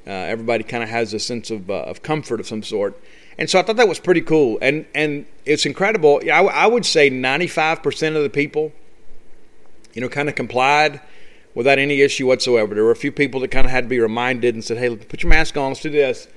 uh, 0.05 0.11
everybody 0.11 0.63
kind 0.63 0.83
of 0.83 0.89
has 0.89 1.13
a 1.13 1.19
sense 1.19 1.51
of, 1.51 1.69
uh, 1.69 1.81
of 1.83 2.01
comfort 2.01 2.39
of 2.39 2.47
some 2.47 2.63
sort. 2.63 3.01
And 3.37 3.49
so 3.49 3.59
I 3.59 3.61
thought 3.61 3.75
that 3.75 3.87
was 3.87 3.99
pretty 3.99 4.21
cool. 4.21 4.57
And, 4.61 4.85
and 4.95 5.25
it's 5.45 5.65
incredible. 5.65 6.21
I, 6.25 6.39
I 6.39 6.65
would 6.65 6.85
say 6.85 7.09
95% 7.09 8.15
of 8.15 8.23
the 8.23 8.29
people, 8.29 8.71
you 9.93 10.01
know, 10.01 10.09
kind 10.09 10.29
of 10.29 10.35
complied 10.35 11.01
without 11.53 11.77
any 11.77 12.01
issue 12.01 12.25
whatsoever. 12.25 12.73
There 12.73 12.83
were 12.83 12.91
a 12.91 12.95
few 12.95 13.11
people 13.11 13.41
that 13.41 13.49
kind 13.49 13.65
of 13.65 13.71
had 13.71 13.85
to 13.85 13.87
be 13.89 13.99
reminded 13.99 14.55
and 14.55 14.63
said, 14.63 14.77
hey, 14.77 14.95
put 14.95 15.23
your 15.23 15.29
mask 15.29 15.57
on, 15.57 15.69
let's 15.69 15.81
do 15.81 15.89
this. 15.89 16.27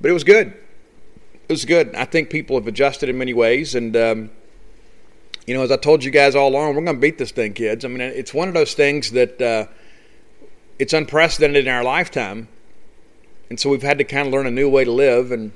But 0.00 0.10
it 0.10 0.14
was 0.14 0.24
good. 0.24 0.48
It 1.48 1.52
was 1.52 1.64
good. 1.64 1.94
I 1.94 2.04
think 2.04 2.30
people 2.30 2.56
have 2.56 2.66
adjusted 2.66 3.08
in 3.08 3.18
many 3.18 3.34
ways, 3.34 3.74
and 3.74 3.96
um, 3.96 4.30
you 5.46 5.54
know, 5.54 5.62
as 5.62 5.70
I 5.70 5.76
told 5.76 6.04
you 6.04 6.10
guys 6.10 6.34
all 6.34 6.48
along, 6.48 6.68
we're 6.74 6.84
going 6.84 6.96
to 6.96 7.00
beat 7.00 7.18
this 7.18 7.32
thing, 7.32 7.54
kids. 7.54 7.84
I 7.84 7.88
mean, 7.88 8.00
it's 8.00 8.32
one 8.32 8.48
of 8.48 8.54
those 8.54 8.74
things 8.74 9.10
that 9.10 9.42
uh, 9.42 9.66
it's 10.78 10.92
unprecedented 10.92 11.66
in 11.66 11.72
our 11.72 11.82
lifetime, 11.82 12.48
and 13.50 13.58
so 13.58 13.68
we've 13.68 13.82
had 13.82 13.98
to 13.98 14.04
kind 14.04 14.26
of 14.28 14.32
learn 14.32 14.46
a 14.46 14.50
new 14.50 14.70
way 14.70 14.84
to 14.84 14.92
live. 14.92 15.32
And 15.32 15.52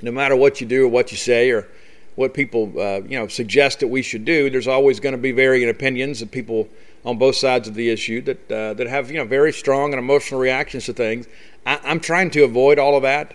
no 0.00 0.12
matter 0.12 0.36
what 0.36 0.60
you 0.60 0.66
do 0.66 0.84
or 0.84 0.88
what 0.88 1.10
you 1.10 1.18
say 1.18 1.50
or 1.50 1.68
what 2.14 2.32
people 2.32 2.72
uh, 2.78 3.00
you 3.00 3.18
know 3.18 3.26
suggest 3.26 3.80
that 3.80 3.88
we 3.88 4.02
should 4.02 4.24
do, 4.24 4.48
there's 4.50 4.68
always 4.68 5.00
going 5.00 5.14
to 5.14 5.20
be 5.20 5.32
varying 5.32 5.68
opinions 5.68 6.22
of 6.22 6.30
people 6.30 6.68
on 7.04 7.18
both 7.18 7.34
sides 7.34 7.66
of 7.66 7.74
the 7.74 7.90
issue 7.90 8.22
that 8.22 8.52
uh, 8.52 8.72
that 8.74 8.86
have 8.86 9.10
you 9.10 9.18
know 9.18 9.24
very 9.24 9.52
strong 9.52 9.92
and 9.92 9.98
emotional 9.98 10.40
reactions 10.40 10.86
to 10.86 10.92
things. 10.92 11.26
I, 11.66 11.80
I'm 11.82 12.00
trying 12.00 12.30
to 12.30 12.44
avoid 12.44 12.78
all 12.78 12.96
of 12.96 13.02
that. 13.02 13.34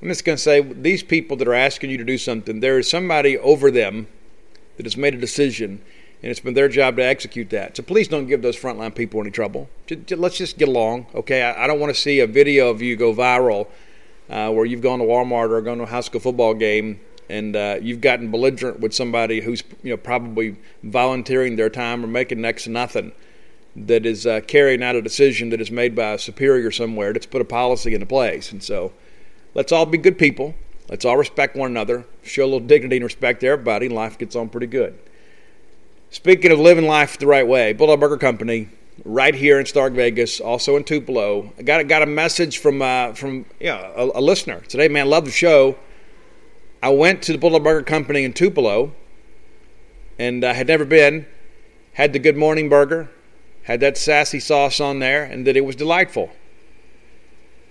I'm 0.00 0.08
just 0.08 0.24
going 0.24 0.36
to 0.36 0.42
say 0.42 0.60
these 0.60 1.02
people 1.02 1.36
that 1.38 1.48
are 1.48 1.54
asking 1.54 1.90
you 1.90 1.98
to 1.98 2.04
do 2.04 2.18
something, 2.18 2.60
there 2.60 2.78
is 2.78 2.88
somebody 2.88 3.36
over 3.38 3.70
them 3.70 4.06
that 4.76 4.86
has 4.86 4.96
made 4.96 5.14
a 5.14 5.18
decision, 5.18 5.82
and 6.22 6.30
it's 6.30 6.40
been 6.40 6.54
their 6.54 6.68
job 6.68 6.96
to 6.96 7.04
execute 7.04 7.50
that. 7.50 7.76
So 7.76 7.82
please 7.82 8.06
don't 8.06 8.26
give 8.26 8.42
those 8.42 8.56
frontline 8.56 8.94
people 8.94 9.20
any 9.20 9.30
trouble. 9.30 9.68
Let's 10.10 10.36
just 10.36 10.56
get 10.56 10.68
along, 10.68 11.06
okay? 11.14 11.42
I 11.42 11.66
don't 11.66 11.80
want 11.80 11.92
to 11.94 12.00
see 12.00 12.20
a 12.20 12.26
video 12.26 12.70
of 12.70 12.80
you 12.80 12.94
go 12.96 13.12
viral 13.12 13.66
uh, 14.30 14.50
where 14.52 14.64
you've 14.64 14.82
gone 14.82 15.00
to 15.00 15.04
Walmart 15.04 15.50
or 15.50 15.60
gone 15.62 15.78
to 15.78 15.84
a 15.84 15.86
high 15.86 16.00
school 16.00 16.20
football 16.20 16.54
game 16.54 17.00
and 17.28 17.56
uh, 17.56 17.78
you've 17.80 18.00
gotten 18.00 18.30
belligerent 18.30 18.80
with 18.80 18.94
somebody 18.94 19.40
who's 19.40 19.62
you 19.82 19.90
know 19.90 19.96
probably 19.96 20.56
volunteering 20.82 21.56
their 21.56 21.68
time 21.68 22.02
or 22.02 22.06
making 22.06 22.40
next 22.40 22.64
to 22.64 22.70
nothing 22.70 23.12
that 23.76 24.06
is 24.06 24.26
uh, 24.26 24.40
carrying 24.46 24.82
out 24.82 24.96
a 24.96 25.02
decision 25.02 25.50
that 25.50 25.60
is 25.60 25.70
made 25.70 25.94
by 25.94 26.12
a 26.12 26.18
superior 26.18 26.70
somewhere 26.70 27.12
that's 27.12 27.26
put 27.26 27.40
a 27.40 27.44
policy 27.44 27.94
into 27.94 28.06
place. 28.06 28.50
And 28.50 28.62
so 28.62 28.92
let's 29.54 29.72
all 29.72 29.86
be 29.86 29.98
good 29.98 30.18
people. 30.18 30.54
Let's 30.88 31.04
all 31.04 31.16
respect 31.16 31.54
one 31.54 31.70
another, 31.70 32.06
show 32.22 32.44
a 32.44 32.46
little 32.46 32.60
dignity 32.60 32.96
and 32.96 33.04
respect 33.04 33.40
to 33.40 33.48
everybody, 33.48 33.86
and 33.86 33.94
life 33.94 34.16
gets 34.16 34.34
on 34.34 34.48
pretty 34.48 34.66
good. 34.66 34.98
Speaking 36.10 36.50
of 36.50 36.58
living 36.58 36.86
life 36.86 37.18
the 37.18 37.26
right 37.26 37.46
way, 37.46 37.74
Bulldog 37.74 38.00
Burger 38.00 38.16
Company, 38.16 38.70
right 39.04 39.34
here 39.34 39.60
in 39.60 39.66
Stark 39.66 39.92
Vegas, 39.92 40.40
also 40.40 40.76
in 40.76 40.84
Tupelo. 40.84 41.52
I 41.58 41.62
got 41.62 41.86
got 41.88 42.02
a 42.02 42.06
message 42.06 42.58
from 42.58 42.80
uh, 42.80 43.12
from 43.12 43.44
yeah 43.60 43.92
a, 43.94 44.18
a, 44.18 44.22
listener 44.22 44.60
today. 44.60 44.88
Man, 44.88 45.10
love 45.10 45.26
the 45.26 45.30
show. 45.30 45.76
I 46.82 46.88
went 46.90 47.22
to 47.24 47.32
the 47.32 47.38
Bulldog 47.38 47.64
Burger 47.64 47.84
Company 47.84 48.24
in 48.24 48.32
Tupelo, 48.32 48.92
and 50.18 50.44
I 50.44 50.54
had 50.54 50.66
never 50.66 50.84
been. 50.84 51.26
Had 51.94 52.12
the 52.12 52.20
Good 52.20 52.36
Morning 52.36 52.68
Burger, 52.68 53.10
had 53.64 53.80
that 53.80 53.98
sassy 53.98 54.38
sauce 54.38 54.80
on 54.80 55.00
there, 55.00 55.24
and 55.24 55.46
that 55.46 55.56
it 55.56 55.64
was 55.64 55.74
delightful. 55.74 56.30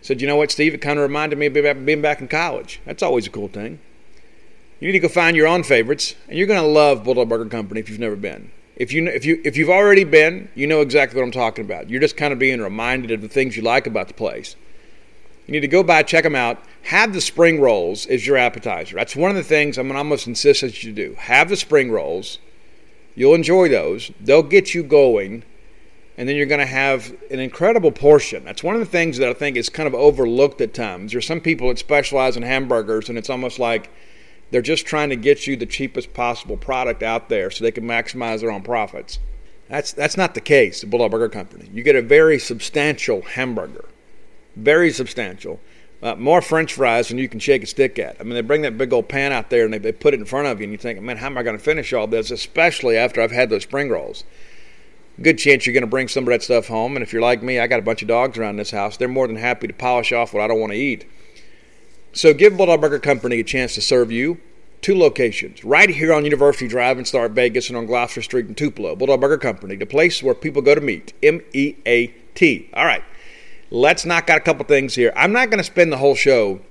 Said, 0.01 0.22
you 0.22 0.27
know 0.27 0.36
what, 0.36 0.51
Steve? 0.51 0.74
It 0.74 0.82
kind 0.82 1.00
of 1.00 1.04
reminded 1.04 1.38
me 1.38 1.48
of 1.48 1.86
being 1.86 2.01
back 2.01 2.22
in 2.22 2.27
college. 2.27 2.80
That's 2.86 3.04
always 3.04 3.27
a 3.27 3.30
cool 3.30 3.48
thing. 3.48 3.80
You 4.80 4.88
need 4.88 4.94
to 4.94 5.00
go 5.00 5.10
find 5.10 5.36
your 5.36 5.48
own 5.48 5.63
favorites, 5.63 6.16
and 6.27 6.38
you're 6.38 6.48
going 6.48 6.62
to 6.62 6.68
love 6.68 7.04
Bulldog 7.04 7.30
Burger 7.30 7.50
Company 7.50 7.80
if 7.80 7.89
you've 7.89 8.00
never 8.00 8.16
been. 8.16 8.51
If 8.75 8.94
you 8.94 9.08
if 9.08 9.25
you 9.25 9.42
if 9.44 9.58
you've 9.58 9.72
already 9.72 10.04
been, 10.04 10.50
you 10.54 10.68
know 10.68 10.82
exactly 10.82 11.20
what 11.20 11.25
I'm 11.25 11.32
talking 11.32 11.66
about. 11.66 11.89
You're 11.89 12.00
just 12.00 12.16
kind 12.16 12.32
of 12.32 12.38
being 12.38 12.62
reminded 12.62 13.10
of 13.10 13.22
the 13.22 13.27
things 13.27 13.58
you 13.58 13.63
like 13.63 13.88
about 13.88 14.08
the 14.08 14.13
place. 14.13 14.56
You 15.48 15.54
need 15.54 15.62
to 15.62 15.68
go 15.68 15.82
by, 15.82 16.04
check 16.04 16.24
them 16.24 16.36
out. 16.36 16.62
Have 16.84 17.13
the 17.13 17.22
spring 17.22 17.60
rolls 17.60 18.06
as 18.06 18.27
your 18.27 18.38
appetizer. 18.38 18.98
That's 18.98 19.16
one 19.16 19.32
of 19.32 19.38
the 19.38 19.44
things 19.44 19.77
I'm 19.77 19.88
going 19.88 19.96
to 19.96 20.00
almost 20.00 20.27
insist 20.27 20.62
that 20.62 20.84
you 20.84 20.92
do. 20.92 21.16
Have 21.18 21.50
the 21.50 21.56
spring 21.56 21.89
rolls. 21.89 22.38
You'll 23.16 23.34
enjoy 23.34 23.70
those. 23.70 24.12
They'll 24.20 24.44
get 24.44 24.75
you 24.75 24.84
going, 24.84 25.44
and 26.17 26.27
then 26.27 26.36
you're 26.36 26.47
going 26.47 26.59
to 26.59 26.65
have 26.65 27.15
an 27.29 27.39
incredible 27.39 27.91
portion. 27.91 28.43
That's 28.43 28.63
one 28.63 28.74
of 28.74 28.79
the 28.79 28.88
things 28.88 29.17
that 29.19 29.29
I 29.29 29.33
think 29.33 29.55
is 29.55 29.69
kind 29.69 29.88
of 29.88 29.93
overlooked 29.93 30.59
at 30.62 30.74
times. 30.74 31.12
There's 31.12 31.27
some 31.27 31.41
people 31.41 31.67
that 31.67 31.77
specialize 31.77 32.36
in 32.36 32.43
hamburgers, 32.43 33.07
and 33.07 33.17
it's 33.17 33.29
almost 33.29 33.59
like 33.59 33.91
they're 34.50 34.62
just 34.62 34.86
trying 34.86 35.09
to 35.09 35.15
get 35.15 35.45
you 35.45 35.55
the 35.55 35.65
cheapest 35.67 36.13
possible 36.13 36.57
product 36.57 37.03
out 37.03 37.29
there 37.29 37.51
so 37.51 37.63
they 37.63 37.71
can 37.71 37.83
maximize 37.83 38.41
their 38.41 38.51
own 38.51 38.63
profits. 38.63 39.19
That's, 39.69 39.91
that's 39.91 40.17
not 40.17 40.33
the 40.33 40.41
case 40.41 40.83
at 40.83 40.89
Bulldog 40.89 41.12
Burger 41.12 41.29
Company. 41.29 41.69
You 41.71 41.83
get 41.83 41.95
a 41.95 42.01
very 42.01 42.39
substantial 42.39 43.21
hamburger, 43.21 43.86
very 44.55 44.91
substantial. 44.91 45.59
Uh, 46.01 46.15
more 46.15 46.41
French 46.41 46.74
fries 46.74 47.09
than 47.09 47.17
you 47.17 47.27
can 47.27 47.39
shake 47.39 47.63
a 47.63 47.65
stick 47.65 47.97
at. 48.00 48.15
I 48.19 48.24
mean, 48.24 48.36
they 48.36 48.41
bring 48.41 48.62
that 48.62 48.77
big 48.77 48.93
old 48.93 49.09
pan 49.09 49.31
out 49.31 49.50
there 49.50 49.65
and 49.65 49.74
they, 49.74 49.79
they 49.79 49.91
put 49.91 50.13
it 50.13 50.19
in 50.19 50.25
front 50.25 50.47
of 50.47 50.59
you, 50.59 50.65
and 50.65 50.71
you 50.71 50.77
think, 50.77 51.01
man, 51.01 51.17
how 51.17 51.25
am 51.25 51.38
I 51.38 51.43
going 51.43 51.57
to 51.57 51.63
finish 51.63 51.91
all 51.91 52.07
this, 52.07 52.31
especially 52.31 52.95
after 52.95 53.21
I've 53.21 53.31
had 53.31 53.50
those 53.50 53.63
spring 53.63 53.89
rolls? 53.89 54.24
Good 55.21 55.38
chance 55.38 55.65
you're 55.65 55.74
going 55.74 55.81
to 55.81 55.88
bring 55.88 56.07
some 56.07 56.25
of 56.25 56.29
that 56.29 56.43
stuff 56.43 56.67
home. 56.67 56.95
And 56.95 57.03
if 57.03 57.12
you're 57.12 57.21
like 57.21 57.41
me, 57.41 57.59
I 57.59 57.67
got 57.67 57.79
a 57.79 57.83
bunch 57.83 58.01
of 58.01 58.07
dogs 58.07 58.38
around 58.38 58.57
this 58.57 58.71
house. 58.71 58.97
They're 58.97 59.07
more 59.07 59.27
than 59.27 59.36
happy 59.36 59.67
to 59.67 59.74
polish 59.74 60.12
off 60.12 60.33
what 60.33 60.43
I 60.43 60.47
don't 60.47 60.59
want 60.59 60.74
to 60.74 60.77
eat. 60.77 61.09
So 62.13 62.33
give 62.33 62.57
Bulldog 62.57 62.81
Burger 62.81 63.00
Company 63.00 63.39
a 63.39 63.43
chance 63.43 63.75
to 63.75 63.81
serve 63.81 64.12
you. 64.12 64.39
Two 64.79 64.95
locations, 64.95 65.63
right 65.63 65.89
here 65.89 66.13
on 66.13 66.24
University 66.24 66.67
Drive 66.67 67.00
in 67.00 67.05
Star 67.05 67.27
Vegas 67.29 67.67
and 67.67 67.75
on 67.75 67.88
Gloster 67.88 68.21
Street 68.21 68.45
in 68.45 68.53
Tupelo. 68.53 68.95
Bulldog 68.95 69.19
Burger 69.19 69.39
Company, 69.39 69.75
the 69.75 69.88
place 69.88 70.21
where 70.21 70.36
people 70.36 70.62
go 70.62 70.75
to 70.75 70.81
meet. 70.81 71.13
M 71.24 71.41
E 71.51 71.75
A 71.88 72.07
T. 72.36 72.69
All 72.75 72.86
right, 72.86 73.03
let's 73.71 74.05
knock 74.05 74.29
out 74.29 74.38
a 74.38 74.41
couple 74.41 74.63
things 74.65 74.93
here. 74.93 75.12
I'm 75.15 75.33
not 75.33 75.50
going 75.50 75.57
to 75.57 75.63
spend 75.63 75.91
the 75.91 75.97
whole 75.97 76.13
show, 76.13 76.62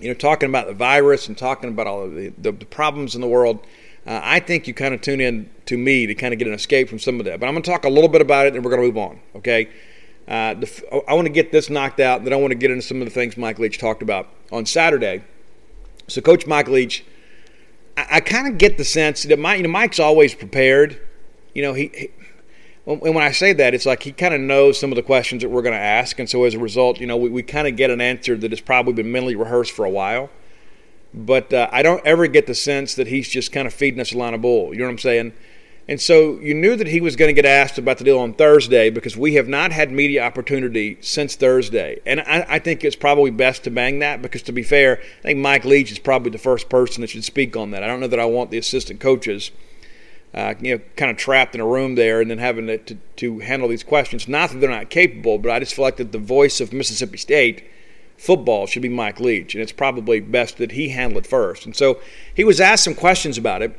you 0.00 0.08
know, 0.08 0.14
talking 0.14 0.48
about 0.48 0.66
the 0.66 0.74
virus 0.74 1.28
and 1.28 1.38
talking 1.38 1.70
about 1.70 1.86
all 1.86 2.02
of 2.02 2.14
the, 2.16 2.32
the, 2.36 2.50
the 2.50 2.66
problems 2.66 3.14
in 3.14 3.20
the 3.20 3.28
world. 3.28 3.64
Uh, 4.06 4.20
I 4.22 4.40
think 4.40 4.66
you 4.66 4.74
kind 4.74 4.94
of 4.94 5.00
tune 5.00 5.20
in 5.20 5.48
to 5.66 5.76
me 5.76 6.06
to 6.06 6.14
kind 6.14 6.32
of 6.32 6.38
get 6.38 6.48
an 6.48 6.54
escape 6.54 6.88
from 6.88 6.98
some 6.98 7.20
of 7.20 7.26
that. 7.26 7.38
But 7.38 7.46
I'm 7.46 7.54
going 7.54 7.62
to 7.62 7.70
talk 7.70 7.84
a 7.84 7.88
little 7.88 8.08
bit 8.08 8.20
about 8.20 8.46
it 8.46 8.54
and 8.54 8.64
we're 8.64 8.70
going 8.70 8.82
to 8.82 8.86
move 8.88 8.98
on, 8.98 9.20
okay? 9.36 9.68
Uh, 10.26 10.54
the, 10.54 11.04
I 11.08 11.14
want 11.14 11.26
to 11.26 11.32
get 11.32 11.52
this 11.52 11.68
knocked 11.68 12.00
out, 12.00 12.18
and 12.18 12.26
then 12.26 12.32
I 12.32 12.36
want 12.36 12.52
to 12.52 12.56
get 12.56 12.70
into 12.70 12.82
some 12.82 13.00
of 13.00 13.04
the 13.04 13.10
things 13.10 13.36
Mike 13.36 13.58
Leach 13.58 13.78
talked 13.78 14.02
about 14.02 14.28
on 14.50 14.66
Saturday. 14.66 15.22
So, 16.08 16.20
Coach 16.20 16.46
Mike 16.46 16.68
Leach, 16.68 17.04
I, 17.96 18.06
I 18.12 18.20
kind 18.20 18.46
of 18.46 18.58
get 18.58 18.78
the 18.78 18.84
sense 18.84 19.24
that 19.24 19.38
Mike, 19.38 19.58
you 19.58 19.64
know, 19.64 19.68
Mike's 19.68 19.98
always 19.98 20.34
prepared. 20.34 21.00
You 21.54 21.62
know, 21.62 21.72
he, 21.74 21.90
he 21.94 22.10
and 22.86 23.00
when 23.00 23.18
I 23.18 23.30
say 23.30 23.52
that, 23.52 23.74
it's 23.74 23.86
like 23.86 24.02
he 24.02 24.10
kind 24.10 24.34
of 24.34 24.40
knows 24.40 24.78
some 24.78 24.90
of 24.90 24.96
the 24.96 25.02
questions 25.02 25.42
that 25.42 25.48
we're 25.48 25.62
going 25.62 25.74
to 25.74 25.78
ask, 25.78 26.18
and 26.18 26.28
so 26.28 26.44
as 26.44 26.54
a 26.54 26.58
result, 26.58 27.00
you 27.00 27.06
know, 27.06 27.16
we, 27.16 27.28
we 27.28 27.42
kind 27.42 27.68
of 27.68 27.76
get 27.76 27.90
an 27.90 28.00
answer 28.00 28.36
that 28.36 28.50
has 28.50 28.60
probably 28.60 28.92
been 28.92 29.12
mentally 29.12 29.36
rehearsed 29.36 29.72
for 29.72 29.84
a 29.84 29.90
while. 29.90 30.30
But 31.14 31.52
uh, 31.52 31.68
I 31.70 31.82
don't 31.82 32.04
ever 32.06 32.26
get 32.26 32.46
the 32.46 32.54
sense 32.54 32.94
that 32.94 33.08
he's 33.08 33.28
just 33.28 33.52
kind 33.52 33.66
of 33.66 33.74
feeding 33.74 34.00
us 34.00 34.12
a 34.12 34.18
line 34.18 34.34
of 34.34 34.42
bull. 34.42 34.72
You 34.72 34.80
know 34.80 34.86
what 34.86 34.92
I'm 34.92 34.98
saying? 34.98 35.32
And 35.88 36.00
so 36.00 36.38
you 36.38 36.54
knew 36.54 36.76
that 36.76 36.86
he 36.86 37.00
was 37.00 37.16
going 37.16 37.28
to 37.28 37.32
get 37.32 37.44
asked 37.44 37.76
about 37.76 37.98
the 37.98 38.04
deal 38.04 38.18
on 38.18 38.34
Thursday 38.34 38.88
because 38.88 39.16
we 39.16 39.34
have 39.34 39.48
not 39.48 39.72
had 39.72 39.90
media 39.90 40.24
opportunity 40.24 40.96
since 41.00 41.34
Thursday. 41.34 42.00
And 42.06 42.20
I, 42.20 42.46
I, 42.48 42.58
think 42.60 42.84
it's 42.84 42.94
probably 42.94 43.32
best 43.32 43.64
to 43.64 43.70
bang 43.70 43.98
that 43.98 44.22
because, 44.22 44.42
to 44.42 44.52
be 44.52 44.62
fair, 44.62 45.00
I 45.00 45.22
think 45.22 45.40
Mike 45.40 45.64
Leach 45.64 45.90
is 45.90 45.98
probably 45.98 46.30
the 46.30 46.38
first 46.38 46.68
person 46.68 47.00
that 47.00 47.10
should 47.10 47.24
speak 47.24 47.56
on 47.56 47.72
that. 47.72 47.82
I 47.82 47.88
don't 47.88 47.98
know 47.98 48.06
that 48.06 48.20
I 48.20 48.26
want 48.26 48.52
the 48.52 48.58
assistant 48.58 49.00
coaches, 49.00 49.50
uh, 50.32 50.54
you 50.60 50.76
know, 50.76 50.84
kind 50.96 51.10
of 51.10 51.16
trapped 51.16 51.56
in 51.56 51.60
a 51.60 51.66
room 51.66 51.96
there 51.96 52.20
and 52.20 52.30
then 52.30 52.38
having 52.38 52.68
to, 52.68 52.78
to, 52.78 52.94
to 53.16 53.38
handle 53.40 53.68
these 53.68 53.82
questions. 53.82 54.28
Not 54.28 54.50
that 54.50 54.60
they're 54.60 54.70
not 54.70 54.88
capable, 54.88 55.38
but 55.38 55.50
I 55.50 55.58
just 55.58 55.74
feel 55.74 55.84
like 55.84 55.96
that 55.96 56.12
the 56.12 56.18
voice 56.18 56.60
of 56.60 56.72
Mississippi 56.72 57.18
State 57.18 57.64
football 58.22 58.68
should 58.68 58.82
be 58.82 58.88
Mike 58.88 59.18
Leach, 59.18 59.52
and 59.52 59.60
it's 59.60 59.72
probably 59.72 60.20
best 60.20 60.56
that 60.58 60.72
he 60.72 60.90
handle 60.90 61.18
it 61.18 61.26
first. 61.26 61.66
And 61.66 61.74
so 61.74 62.00
he 62.32 62.44
was 62.44 62.60
asked 62.60 62.84
some 62.84 62.94
questions 62.94 63.36
about 63.36 63.62
it. 63.62 63.76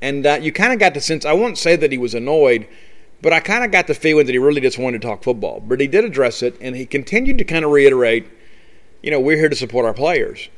And 0.00 0.26
uh, 0.26 0.38
you 0.40 0.52
kind 0.52 0.72
of 0.72 0.78
got 0.78 0.94
the 0.94 1.02
sense, 1.02 1.26
I 1.26 1.34
won't 1.34 1.58
say 1.58 1.76
that 1.76 1.92
he 1.92 1.98
was 1.98 2.14
annoyed, 2.14 2.66
but 3.20 3.34
I 3.34 3.40
kind 3.40 3.62
of 3.62 3.70
got 3.70 3.88
the 3.88 3.94
feeling 3.94 4.24
that 4.24 4.32
he 4.32 4.38
really 4.38 4.62
just 4.62 4.78
wanted 4.78 5.02
to 5.02 5.06
talk 5.06 5.22
football. 5.22 5.60
But 5.60 5.80
he 5.80 5.86
did 5.86 6.02
address 6.02 6.42
it, 6.42 6.56
and 6.62 6.74
he 6.74 6.86
continued 6.86 7.36
to 7.36 7.44
kind 7.44 7.62
of 7.62 7.72
reiterate, 7.72 8.26
you 9.02 9.10
know, 9.10 9.20
we're 9.20 9.36
here 9.36 9.50
to 9.50 9.56
support 9.56 9.84
our 9.84 9.92
players. 9.92 10.48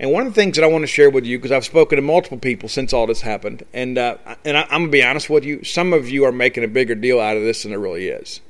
And 0.00 0.10
one 0.10 0.26
of 0.26 0.34
the 0.34 0.40
things 0.40 0.56
that 0.56 0.64
I 0.64 0.68
want 0.68 0.82
to 0.84 0.86
share 0.86 1.10
with 1.10 1.26
you, 1.26 1.36
because 1.36 1.52
I've 1.52 1.66
spoken 1.66 1.96
to 1.96 2.02
multiple 2.02 2.38
people 2.38 2.70
since 2.70 2.94
all 2.94 3.06
this 3.06 3.20
happened, 3.20 3.66
and 3.74 3.98
uh, 3.98 4.16
and 4.44 4.56
I, 4.56 4.62
am 4.62 4.68
gonna 4.68 4.88
be 4.88 5.04
honest 5.04 5.28
with 5.28 5.44
you, 5.44 5.62
some 5.64 5.92
of 5.92 6.08
you 6.08 6.24
are 6.24 6.32
making 6.32 6.64
a 6.64 6.68
bigger 6.68 6.94
deal 6.94 7.20
out 7.20 7.36
of 7.36 7.42
this 7.42 7.62
than 7.62 7.72
it 7.72 7.76
really 7.76 8.08
is. 8.08 8.40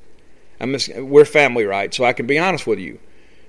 I'm 0.60 0.72
just, 0.72 0.96
we're 0.96 1.24
family, 1.24 1.64
right? 1.64 1.92
So 1.92 2.04
I 2.04 2.12
can 2.12 2.28
be 2.28 2.38
honest 2.38 2.66
with 2.66 2.78
you. 2.78 3.00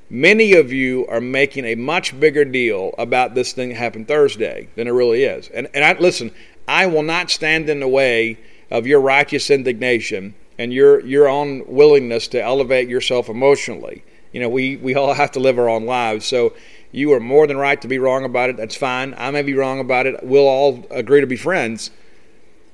Many 0.09 0.53
of 0.53 0.71
you 0.71 1.07
are 1.07 1.21
making 1.21 1.65
a 1.65 1.75
much 1.75 2.19
bigger 2.19 2.45
deal 2.45 2.93
about 2.97 3.35
this 3.35 3.53
thing 3.53 3.69
that 3.69 3.75
happened 3.75 4.07
Thursday 4.07 4.69
than 4.75 4.87
it 4.87 4.91
really 4.91 5.23
is. 5.23 5.47
And 5.49 5.67
and 5.73 5.83
I 5.83 5.93
listen, 5.99 6.31
I 6.67 6.85
will 6.85 7.03
not 7.03 7.31
stand 7.31 7.69
in 7.69 7.79
the 7.79 7.87
way 7.87 8.37
of 8.69 8.85
your 8.87 8.99
righteous 8.99 9.49
indignation 9.49 10.35
and 10.57 10.73
your 10.73 10.99
your 11.01 11.27
own 11.27 11.63
willingness 11.67 12.27
to 12.29 12.41
elevate 12.41 12.89
yourself 12.89 13.29
emotionally. 13.29 14.03
You 14.31 14.39
know, 14.39 14.49
we, 14.49 14.77
we 14.77 14.95
all 14.95 15.13
have 15.23 15.31
to 15.31 15.39
live 15.39 15.57
our 15.57 15.69
own 15.69 15.85
lives. 15.85 16.25
So 16.25 16.53
you 16.91 17.11
are 17.13 17.19
more 17.19 17.47
than 17.47 17.57
right 17.57 17.81
to 17.81 17.87
be 17.87 17.99
wrong 17.99 18.25
about 18.25 18.49
it. 18.49 18.57
That's 18.57 18.75
fine. 18.75 19.15
I 19.17 19.31
may 19.31 19.41
be 19.41 19.53
wrong 19.53 19.79
about 19.79 20.05
it. 20.05 20.23
We'll 20.23 20.47
all 20.47 20.85
agree 20.91 21.21
to 21.21 21.27
be 21.27 21.37
friends. 21.37 21.91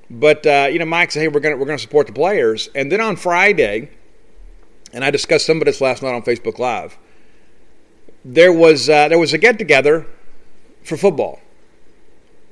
But 0.10 0.46
uh, 0.46 0.68
you 0.72 0.80
know, 0.80 0.86
Mike 0.86 1.12
said, 1.12 1.22
"Hey, 1.22 1.28
we're 1.28 1.40
gonna 1.40 1.58
we're 1.58 1.66
gonna 1.66 1.78
support 1.78 2.08
the 2.08 2.14
players." 2.14 2.70
And 2.74 2.92
then 2.92 3.00
on 3.00 3.16
Friday, 3.16 3.92
and 4.92 5.06
I 5.06 5.12
discussed 5.12 5.46
some 5.46 5.58
of 5.58 5.66
this 5.66 5.82
last 5.82 6.02
night 6.02 6.14
on 6.14 6.24
Facebook 6.24 6.58
Live. 6.58 6.98
There 8.32 8.54
was 8.54 8.88
uh, 8.90 9.08
there 9.08 9.18
was 9.18 9.34
a 9.34 9.40
get 9.40 9.58
together 9.58 10.06
for 10.84 10.98
football. 10.98 11.40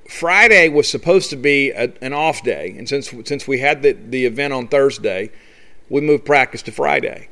Friday 0.10 0.70
was 0.70 0.90
supposed 0.90 1.30
to 1.30 1.36
be 1.36 1.70
a, 1.70 1.94
an 2.02 2.14
off 2.14 2.42
day, 2.42 2.74
and 2.80 2.90
since 2.90 3.14
since 3.26 3.48
we 3.48 3.60
had 3.60 3.84
the, 3.84 3.92
the 3.92 4.26
event 4.26 4.54
on 4.54 4.68
Thursday, 4.68 5.30
we 5.88 6.02
moved 6.02 6.26
practice 6.26 6.64
to 6.64 6.72
Friday. 6.72 7.30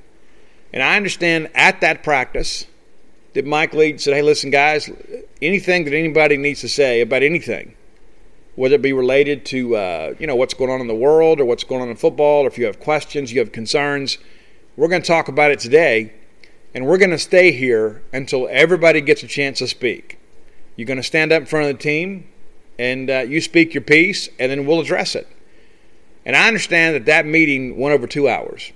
And 0.71 0.83
I 0.83 0.95
understand 0.95 1.49
at 1.55 1.81
that 1.81 2.03
practice 2.03 2.67
that 3.33 3.47
Mike 3.47 3.73
Leach 3.73 4.01
said, 4.01 4.13
"Hey, 4.13 4.21
listen, 4.21 4.51
guys, 4.51 4.91
anything 5.41 5.85
that 5.85 5.95
anybody 5.95 6.37
needs 6.37 6.61
to 6.61 6.69
say 6.69 7.01
about 7.01 7.23
anything, 7.23 7.73
whether 8.53 8.75
it 8.75 8.81
be 8.83 8.93
related 8.93 9.43
to 9.45 9.75
uh, 9.75 10.13
you 10.19 10.27
know 10.27 10.35
what's 10.35 10.53
going 10.53 10.69
on 10.69 10.81
in 10.81 10.87
the 10.87 10.93
world 10.93 11.39
or 11.39 11.45
what's 11.45 11.63
going 11.63 11.81
on 11.81 11.89
in 11.89 11.95
football, 11.95 12.43
or 12.43 12.47
if 12.47 12.59
you 12.59 12.65
have 12.65 12.79
questions, 12.79 13.33
you 13.33 13.39
have 13.39 13.51
concerns, 13.51 14.19
we're 14.77 14.87
going 14.87 15.01
to 15.01 15.07
talk 15.07 15.29
about 15.29 15.49
it 15.49 15.57
today, 15.57 16.13
and 16.75 16.85
we're 16.85 16.99
going 16.99 17.09
to 17.09 17.17
stay 17.17 17.51
here 17.51 18.03
until 18.13 18.47
everybody 18.51 19.01
gets 19.01 19.23
a 19.23 19.27
chance 19.27 19.57
to 19.59 19.67
speak. 19.67 20.19
You're 20.75 20.85
going 20.85 20.97
to 20.97 21.03
stand 21.03 21.31
up 21.31 21.41
in 21.41 21.45
front 21.47 21.67
of 21.67 21.75
the 21.75 21.81
team." 21.81 22.27
and 22.77 23.09
uh, 23.09 23.19
you 23.19 23.41
speak 23.41 23.73
your 23.73 23.81
piece, 23.81 24.29
and 24.39 24.51
then 24.51 24.65
we'll 24.65 24.79
address 24.79 25.15
it. 25.15 25.27
And 26.25 26.35
I 26.35 26.47
understand 26.47 26.95
that 26.95 27.05
that 27.05 27.25
meeting 27.25 27.77
went 27.77 27.93
over 27.93 28.07
two 28.07 28.27
hours. 28.27 28.71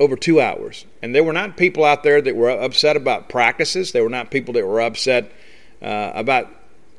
Over 0.00 0.16
two 0.16 0.40
hours. 0.40 0.86
And 1.02 1.14
there 1.14 1.24
were 1.24 1.32
not 1.32 1.56
people 1.56 1.84
out 1.84 2.02
there 2.02 2.20
that 2.22 2.36
were 2.36 2.50
upset 2.50 2.96
about 2.96 3.28
practices. 3.28 3.92
There 3.92 4.02
were 4.02 4.08
not 4.08 4.30
people 4.30 4.54
that 4.54 4.66
were 4.66 4.80
upset 4.80 5.30
uh, 5.82 6.12
about 6.14 6.48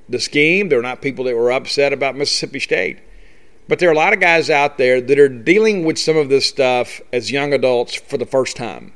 the 0.07 0.19
scheme. 0.19 0.69
There 0.69 0.77
were 0.77 0.83
not 0.83 1.01
people 1.01 1.25
that 1.25 1.35
were 1.35 1.51
upset 1.51 1.93
about 1.93 2.15
Mississippi 2.15 2.59
State. 2.59 2.99
But 3.67 3.79
there 3.79 3.89
are 3.89 3.93
a 3.93 3.95
lot 3.95 4.13
of 4.13 4.19
guys 4.19 4.49
out 4.49 4.77
there 4.77 4.99
that 4.99 5.19
are 5.19 5.29
dealing 5.29 5.85
with 5.85 5.97
some 5.97 6.17
of 6.17 6.29
this 6.29 6.45
stuff 6.45 7.01
as 7.13 7.31
young 7.31 7.53
adults 7.53 7.95
for 7.95 8.17
the 8.17 8.25
first 8.25 8.57
time. 8.57 8.93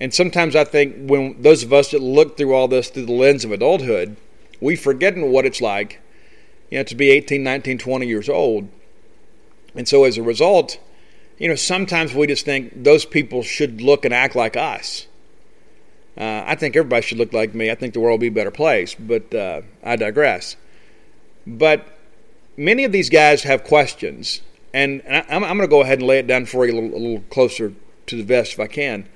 And 0.00 0.14
sometimes 0.14 0.54
I 0.54 0.64
think 0.64 1.08
when 1.08 1.42
those 1.42 1.62
of 1.62 1.72
us 1.72 1.90
that 1.90 2.00
look 2.00 2.36
through 2.36 2.54
all 2.54 2.68
this 2.68 2.88
through 2.90 3.06
the 3.06 3.12
lens 3.12 3.44
of 3.44 3.52
adulthood, 3.52 4.16
we 4.60 4.76
forgetting 4.76 5.32
what 5.32 5.44
it's 5.44 5.60
like 5.60 6.00
you 6.70 6.78
know, 6.78 6.84
to 6.84 6.94
be 6.94 7.10
18, 7.10 7.42
19, 7.42 7.78
20 7.78 8.06
years 8.06 8.28
old. 8.28 8.68
And 9.74 9.88
so 9.88 10.04
as 10.04 10.18
a 10.18 10.22
result, 10.22 10.78
you 11.38 11.48
know, 11.48 11.54
sometimes 11.54 12.14
we 12.14 12.26
just 12.26 12.44
think 12.44 12.84
those 12.84 13.04
people 13.04 13.42
should 13.42 13.80
look 13.80 14.04
and 14.04 14.12
act 14.12 14.34
like 14.34 14.56
us. 14.56 15.06
Uh, 16.16 16.42
I 16.44 16.56
think 16.56 16.74
everybody 16.74 17.02
should 17.02 17.18
look 17.18 17.32
like 17.32 17.54
me. 17.54 17.70
I 17.70 17.76
think 17.76 17.94
the 17.94 18.00
world 18.00 18.14
would 18.14 18.20
be 18.20 18.26
a 18.28 18.32
better 18.32 18.50
place, 18.50 18.94
but 18.94 19.32
uh, 19.32 19.62
I 19.84 19.96
digress. 19.96 20.56
But 21.46 21.86
many 22.56 22.84
of 22.84 22.90
these 22.90 23.08
guys 23.08 23.44
have 23.44 23.62
questions, 23.62 24.42
and, 24.74 25.00
and 25.06 25.24
I, 25.28 25.36
am 25.36 25.42
going 25.42 25.60
to 25.60 25.68
go 25.68 25.82
ahead 25.82 26.00
and 26.00 26.08
lay 26.08 26.18
it 26.18 26.26
down 26.26 26.46
for 26.46 26.66
you 26.66 26.72
a 26.72 26.74
little, 26.74 26.90
a 26.90 26.98
little, 26.98 27.24
closer 27.30 27.72
to 28.06 28.16
the 28.16 28.24
vest 28.24 28.54
if 28.54 28.60
I 28.60 28.66
can. 28.66 29.08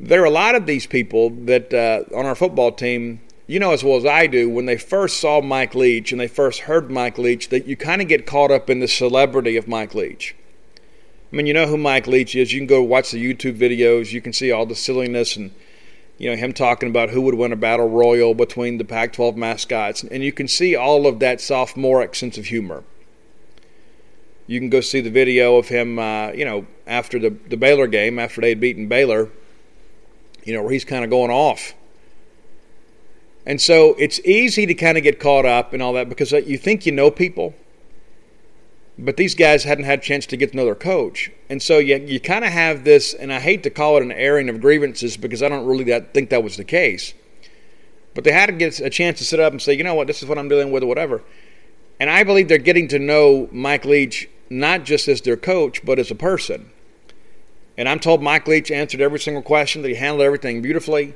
There 0.00 0.22
are 0.22 0.26
a 0.26 0.30
lot 0.30 0.54
of 0.54 0.66
these 0.66 0.86
people 0.86 1.30
that 1.30 1.72
uh, 1.72 2.16
on 2.16 2.26
our 2.26 2.34
football 2.34 2.72
team 2.72 3.20
you 3.46 3.58
know 3.58 3.72
as 3.72 3.84
well 3.84 3.96
as 3.96 4.06
I 4.06 4.26
do, 4.26 4.48
when 4.48 4.66
they 4.66 4.76
first 4.76 5.20
saw 5.20 5.40
Mike 5.40 5.74
Leach 5.74 6.12
and 6.12 6.20
they 6.20 6.28
first 6.28 6.60
heard 6.60 6.90
Mike 6.90 7.18
Leach, 7.18 7.48
that 7.50 7.66
you 7.66 7.76
kind 7.76 8.00
of 8.00 8.08
get 8.08 8.26
caught 8.26 8.50
up 8.50 8.70
in 8.70 8.80
the 8.80 8.88
celebrity 8.88 9.56
of 9.56 9.68
Mike 9.68 9.94
Leach. 9.94 10.34
I 11.32 11.36
mean, 11.36 11.46
you 11.46 11.54
know 11.54 11.66
who 11.66 11.76
Mike 11.76 12.06
Leach 12.06 12.34
is. 12.34 12.52
You 12.52 12.60
can 12.60 12.66
go 12.66 12.82
watch 12.82 13.10
the 13.10 13.22
YouTube 13.22 13.58
videos. 13.58 14.12
You 14.12 14.20
can 14.20 14.32
see 14.32 14.50
all 14.50 14.66
the 14.66 14.74
silliness 14.74 15.36
and 15.36 15.50
you 16.16 16.30
know 16.30 16.36
him 16.36 16.52
talking 16.52 16.88
about 16.88 17.10
who 17.10 17.20
would 17.22 17.34
win 17.34 17.52
a 17.52 17.56
battle 17.56 17.88
royal 17.88 18.34
between 18.34 18.78
the 18.78 18.84
Pac-12 18.84 19.36
mascots, 19.36 20.04
and 20.04 20.22
you 20.22 20.32
can 20.32 20.48
see 20.48 20.76
all 20.76 21.06
of 21.06 21.18
that 21.18 21.40
sophomoric 21.40 22.14
sense 22.14 22.38
of 22.38 22.46
humor. 22.46 22.84
You 24.46 24.60
can 24.60 24.68
go 24.68 24.80
see 24.80 25.00
the 25.00 25.10
video 25.10 25.56
of 25.56 25.68
him, 25.68 25.98
uh, 25.98 26.30
you 26.32 26.44
know, 26.44 26.66
after 26.86 27.18
the, 27.18 27.30
the 27.30 27.56
Baylor 27.56 27.86
game, 27.86 28.18
after 28.18 28.42
they 28.42 28.50
had 28.50 28.60
beaten 28.60 28.88
Baylor, 28.88 29.30
you 30.44 30.52
know, 30.52 30.62
where 30.62 30.72
he's 30.72 30.84
kind 30.84 31.04
of 31.04 31.10
going 31.10 31.30
off. 31.30 31.74
And 33.46 33.60
so 33.60 33.94
it's 33.98 34.20
easy 34.20 34.66
to 34.66 34.74
kind 34.74 34.96
of 34.96 35.02
get 35.02 35.20
caught 35.20 35.44
up 35.44 35.72
and 35.72 35.82
all 35.82 35.92
that 35.94 36.08
because 36.08 36.32
you 36.32 36.56
think 36.56 36.86
you 36.86 36.92
know 36.92 37.10
people, 37.10 37.54
but 38.98 39.16
these 39.16 39.34
guys 39.34 39.64
hadn't 39.64 39.84
had 39.84 39.98
a 39.98 40.02
chance 40.02 40.24
to 40.26 40.36
get 40.36 40.52
to 40.52 40.56
know 40.56 40.64
their 40.64 40.74
coach. 40.74 41.30
And 41.50 41.62
so 41.62 41.78
you, 41.78 41.96
you 41.96 42.20
kind 42.20 42.44
of 42.44 42.52
have 42.52 42.84
this, 42.84 43.12
and 43.12 43.32
I 43.32 43.40
hate 43.40 43.62
to 43.64 43.70
call 43.70 43.96
it 43.96 44.02
an 44.02 44.12
airing 44.12 44.48
of 44.48 44.60
grievances 44.60 45.16
because 45.16 45.42
I 45.42 45.48
don't 45.48 45.66
really 45.66 45.84
that, 45.84 46.14
think 46.14 46.30
that 46.30 46.42
was 46.42 46.56
the 46.56 46.64
case. 46.64 47.12
But 48.14 48.24
they 48.24 48.32
had 48.32 48.46
to 48.46 48.52
get 48.52 48.80
a 48.80 48.90
chance 48.90 49.18
to 49.18 49.24
sit 49.24 49.40
up 49.40 49.52
and 49.52 49.60
say, 49.60 49.74
you 49.74 49.84
know 49.84 49.94
what, 49.94 50.06
this 50.06 50.22
is 50.22 50.28
what 50.28 50.38
I'm 50.38 50.48
dealing 50.48 50.70
with 50.70 50.84
or 50.84 50.86
whatever. 50.86 51.22
And 52.00 52.08
I 52.08 52.22
believe 52.24 52.48
they're 52.48 52.58
getting 52.58 52.88
to 52.88 52.98
know 52.98 53.48
Mike 53.52 53.84
Leach 53.84 54.28
not 54.48 54.84
just 54.84 55.08
as 55.08 55.20
their 55.22 55.36
coach, 55.36 55.84
but 55.84 55.98
as 55.98 56.10
a 56.10 56.14
person. 56.14 56.70
And 57.76 57.88
I'm 57.88 57.98
told 57.98 58.22
Mike 58.22 58.46
Leach 58.46 58.70
answered 58.70 59.00
every 59.00 59.18
single 59.18 59.42
question, 59.42 59.82
that 59.82 59.88
he 59.88 59.94
handled 59.94 60.22
everything 60.22 60.62
beautifully, 60.62 61.14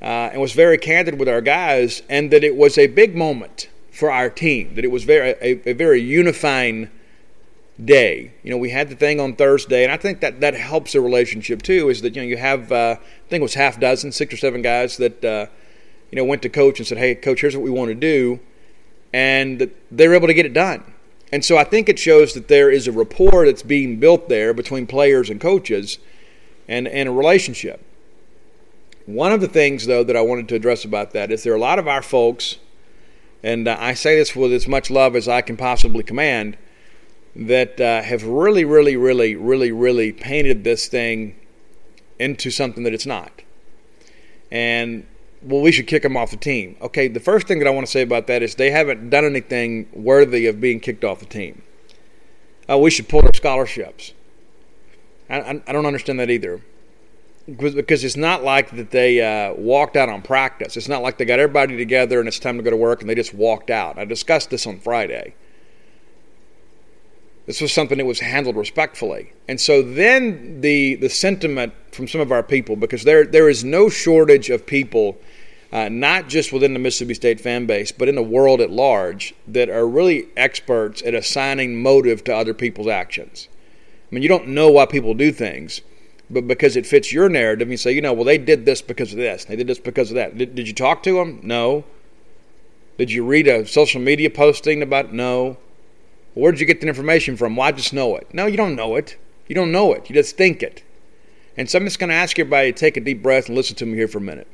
uh, 0.00 0.30
and 0.32 0.40
was 0.40 0.52
very 0.52 0.78
candid 0.78 1.18
with 1.18 1.28
our 1.28 1.40
guys, 1.40 2.02
and 2.08 2.30
that 2.30 2.44
it 2.44 2.56
was 2.56 2.78
a 2.78 2.86
big 2.86 3.16
moment 3.16 3.68
for 3.90 4.10
our 4.10 4.28
team, 4.28 4.74
that 4.74 4.84
it 4.84 4.90
was 4.90 5.04
very 5.04 5.30
a, 5.40 5.70
a 5.70 5.72
very 5.72 6.00
unifying 6.00 6.90
day. 7.82 8.32
You 8.42 8.50
know, 8.50 8.56
we 8.56 8.70
had 8.70 8.88
the 8.88 8.94
thing 8.94 9.20
on 9.20 9.34
Thursday, 9.34 9.82
and 9.82 9.92
I 9.92 9.96
think 9.96 10.20
that 10.20 10.40
that 10.40 10.54
helps 10.54 10.92
the 10.92 11.00
relationship 11.00 11.62
too. 11.62 11.88
Is 11.88 12.02
that 12.02 12.14
you 12.14 12.22
know 12.22 12.28
you 12.28 12.36
have 12.36 12.70
uh, 12.70 12.96
I 12.98 13.28
think 13.28 13.40
it 13.40 13.42
was 13.42 13.54
half 13.54 13.80
dozen, 13.80 14.12
six 14.12 14.32
or 14.32 14.36
seven 14.36 14.62
guys 14.62 14.96
that 14.98 15.24
uh, 15.24 15.46
you 16.10 16.16
know 16.16 16.24
went 16.24 16.42
to 16.42 16.48
coach 16.48 16.78
and 16.78 16.86
said, 16.86 16.98
"Hey, 16.98 17.14
coach, 17.14 17.40
here's 17.40 17.56
what 17.56 17.64
we 17.64 17.70
want 17.70 17.88
to 17.88 17.94
do," 17.94 18.40
and 19.12 19.70
they 19.90 20.08
were 20.08 20.14
able 20.14 20.28
to 20.28 20.34
get 20.34 20.46
it 20.46 20.52
done. 20.52 20.84
And 21.32 21.44
so 21.44 21.56
I 21.56 21.64
think 21.64 21.88
it 21.88 21.98
shows 21.98 22.34
that 22.34 22.48
there 22.48 22.70
is 22.70 22.86
a 22.86 22.92
rapport 22.92 23.46
that's 23.46 23.62
being 23.62 23.98
built 23.98 24.28
there 24.28 24.54
between 24.54 24.86
players 24.86 25.28
and 25.28 25.40
coaches 25.40 25.98
and, 26.68 26.86
and 26.86 27.08
a 27.08 27.12
relationship. 27.12 27.82
One 29.06 29.32
of 29.32 29.40
the 29.40 29.48
things, 29.48 29.86
though, 29.86 30.04
that 30.04 30.16
I 30.16 30.20
wanted 30.20 30.48
to 30.48 30.54
address 30.54 30.84
about 30.84 31.12
that 31.12 31.30
is 31.30 31.42
there 31.42 31.52
are 31.52 31.56
a 31.56 31.60
lot 31.60 31.78
of 31.78 31.86
our 31.86 32.02
folks, 32.02 32.56
and 33.42 33.68
uh, 33.68 33.76
I 33.78 33.94
say 33.94 34.16
this 34.16 34.34
with 34.34 34.52
as 34.52 34.66
much 34.66 34.90
love 34.90 35.14
as 35.14 35.28
I 35.28 35.42
can 35.42 35.56
possibly 35.56 36.02
command, 36.02 36.56
that 37.34 37.80
uh, 37.80 38.02
have 38.02 38.24
really, 38.24 38.64
really, 38.64 38.96
really, 38.96 39.36
really, 39.36 39.70
really 39.70 40.12
painted 40.12 40.64
this 40.64 40.88
thing 40.88 41.36
into 42.18 42.50
something 42.50 42.82
that 42.84 42.94
it's 42.94 43.06
not. 43.06 43.42
And 44.50 45.06
well, 45.46 45.60
we 45.60 45.70
should 45.70 45.86
kick 45.86 46.02
them 46.02 46.16
off 46.16 46.30
the 46.32 46.36
team. 46.36 46.76
Okay, 46.82 47.08
the 47.08 47.20
first 47.20 47.46
thing 47.46 47.60
that 47.60 47.68
I 47.68 47.70
want 47.70 47.86
to 47.86 47.90
say 47.90 48.02
about 48.02 48.26
that 48.26 48.42
is 48.42 48.56
they 48.56 48.70
haven't 48.70 49.10
done 49.10 49.24
anything 49.24 49.88
worthy 49.92 50.46
of 50.46 50.60
being 50.60 50.80
kicked 50.80 51.04
off 51.04 51.20
the 51.20 51.26
team. 51.26 51.62
Uh, 52.68 52.78
we 52.78 52.90
should 52.90 53.08
pull 53.08 53.22
their 53.22 53.30
scholarships. 53.32 54.12
I, 55.30 55.40
I, 55.40 55.62
I, 55.68 55.72
don't 55.72 55.86
understand 55.86 56.18
that 56.18 56.30
either. 56.30 56.60
Because 57.48 58.02
it's 58.02 58.16
not 58.16 58.42
like 58.42 58.70
that 58.72 58.90
they 58.90 59.20
uh, 59.20 59.54
walked 59.54 59.96
out 59.96 60.08
on 60.08 60.20
practice. 60.20 60.76
It's 60.76 60.88
not 60.88 61.02
like 61.02 61.16
they 61.16 61.24
got 61.24 61.38
everybody 61.38 61.76
together 61.76 62.18
and 62.18 62.26
it's 62.26 62.40
time 62.40 62.56
to 62.56 62.62
go 62.64 62.70
to 62.70 62.76
work 62.76 63.00
and 63.00 63.08
they 63.08 63.14
just 63.14 63.34
walked 63.34 63.70
out. 63.70 63.98
I 63.98 64.04
discussed 64.04 64.50
this 64.50 64.66
on 64.66 64.80
Friday. 64.80 65.34
This 67.46 67.60
was 67.60 67.72
something 67.72 67.98
that 67.98 68.04
was 68.04 68.18
handled 68.18 68.56
respectfully. 68.56 69.32
And 69.46 69.60
so 69.60 69.80
then 69.80 70.60
the 70.60 70.96
the 70.96 71.08
sentiment 71.08 71.72
from 71.92 72.08
some 72.08 72.20
of 72.20 72.32
our 72.32 72.42
people, 72.42 72.74
because 72.74 73.04
there 73.04 73.24
there 73.24 73.48
is 73.48 73.62
no 73.62 73.88
shortage 73.88 74.50
of 74.50 74.66
people, 74.66 75.16
uh, 75.72 75.88
not 75.88 76.28
just 76.28 76.52
within 76.52 76.72
the 76.72 76.78
Mississippi 76.78 77.14
State 77.14 77.40
fan 77.40 77.66
base, 77.66 77.92
but 77.92 78.08
in 78.08 78.14
the 78.14 78.22
world 78.22 78.60
at 78.60 78.70
large, 78.70 79.34
that 79.48 79.68
are 79.68 79.86
really 79.86 80.28
experts 80.36 81.02
at 81.02 81.14
assigning 81.14 81.82
motive 81.82 82.22
to 82.24 82.34
other 82.34 82.54
people's 82.54 82.86
actions. 82.86 83.48
I 84.10 84.14
mean, 84.14 84.22
you 84.22 84.28
don't 84.28 84.48
know 84.48 84.70
why 84.70 84.86
people 84.86 85.14
do 85.14 85.32
things, 85.32 85.80
but 86.30 86.46
because 86.46 86.76
it 86.76 86.86
fits 86.86 87.12
your 87.12 87.28
narrative, 87.28 87.70
you 87.70 87.76
say, 87.76 87.92
you 87.92 88.00
know, 88.00 88.12
well, 88.12 88.24
they 88.24 88.38
did 88.38 88.64
this 88.64 88.82
because 88.82 89.12
of 89.12 89.18
this, 89.18 89.44
they 89.44 89.56
did 89.56 89.66
this 89.66 89.78
because 89.78 90.10
of 90.10 90.14
that. 90.14 90.38
Did, 90.38 90.54
did 90.54 90.68
you 90.68 90.74
talk 90.74 91.02
to 91.02 91.14
them? 91.14 91.40
No. 91.42 91.84
Did 92.98 93.10
you 93.10 93.24
read 93.24 93.46
a 93.46 93.66
social 93.66 94.00
media 94.00 94.30
posting 94.30 94.82
about 94.82 95.06
it? 95.06 95.12
No. 95.12 95.58
Where 96.34 96.52
did 96.52 96.60
you 96.60 96.66
get 96.66 96.80
the 96.80 96.88
information 96.88 97.36
from? 97.36 97.56
Well, 97.56 97.68
I 97.68 97.72
just 97.72 97.92
know 97.92 98.16
it. 98.16 98.32
No, 98.32 98.46
you 98.46 98.56
don't 98.56 98.76
know 98.76 98.96
it. 98.96 99.16
You 99.48 99.54
don't 99.54 99.72
know 99.72 99.92
it. 99.92 100.08
You 100.08 100.14
just 100.14 100.36
think 100.36 100.62
it. 100.62 100.82
And 101.56 101.68
so 101.68 101.78
I'm 101.78 101.84
just 101.84 101.98
going 101.98 102.10
to 102.10 102.16
ask 102.16 102.38
everybody 102.38 102.72
to 102.72 102.78
take 102.78 102.96
a 102.96 103.00
deep 103.00 103.22
breath 103.22 103.46
and 103.46 103.56
listen 103.56 103.76
to 103.76 103.86
me 103.86 103.94
here 103.94 104.08
for 104.08 104.18
a 104.18 104.22
minute. 104.22 104.46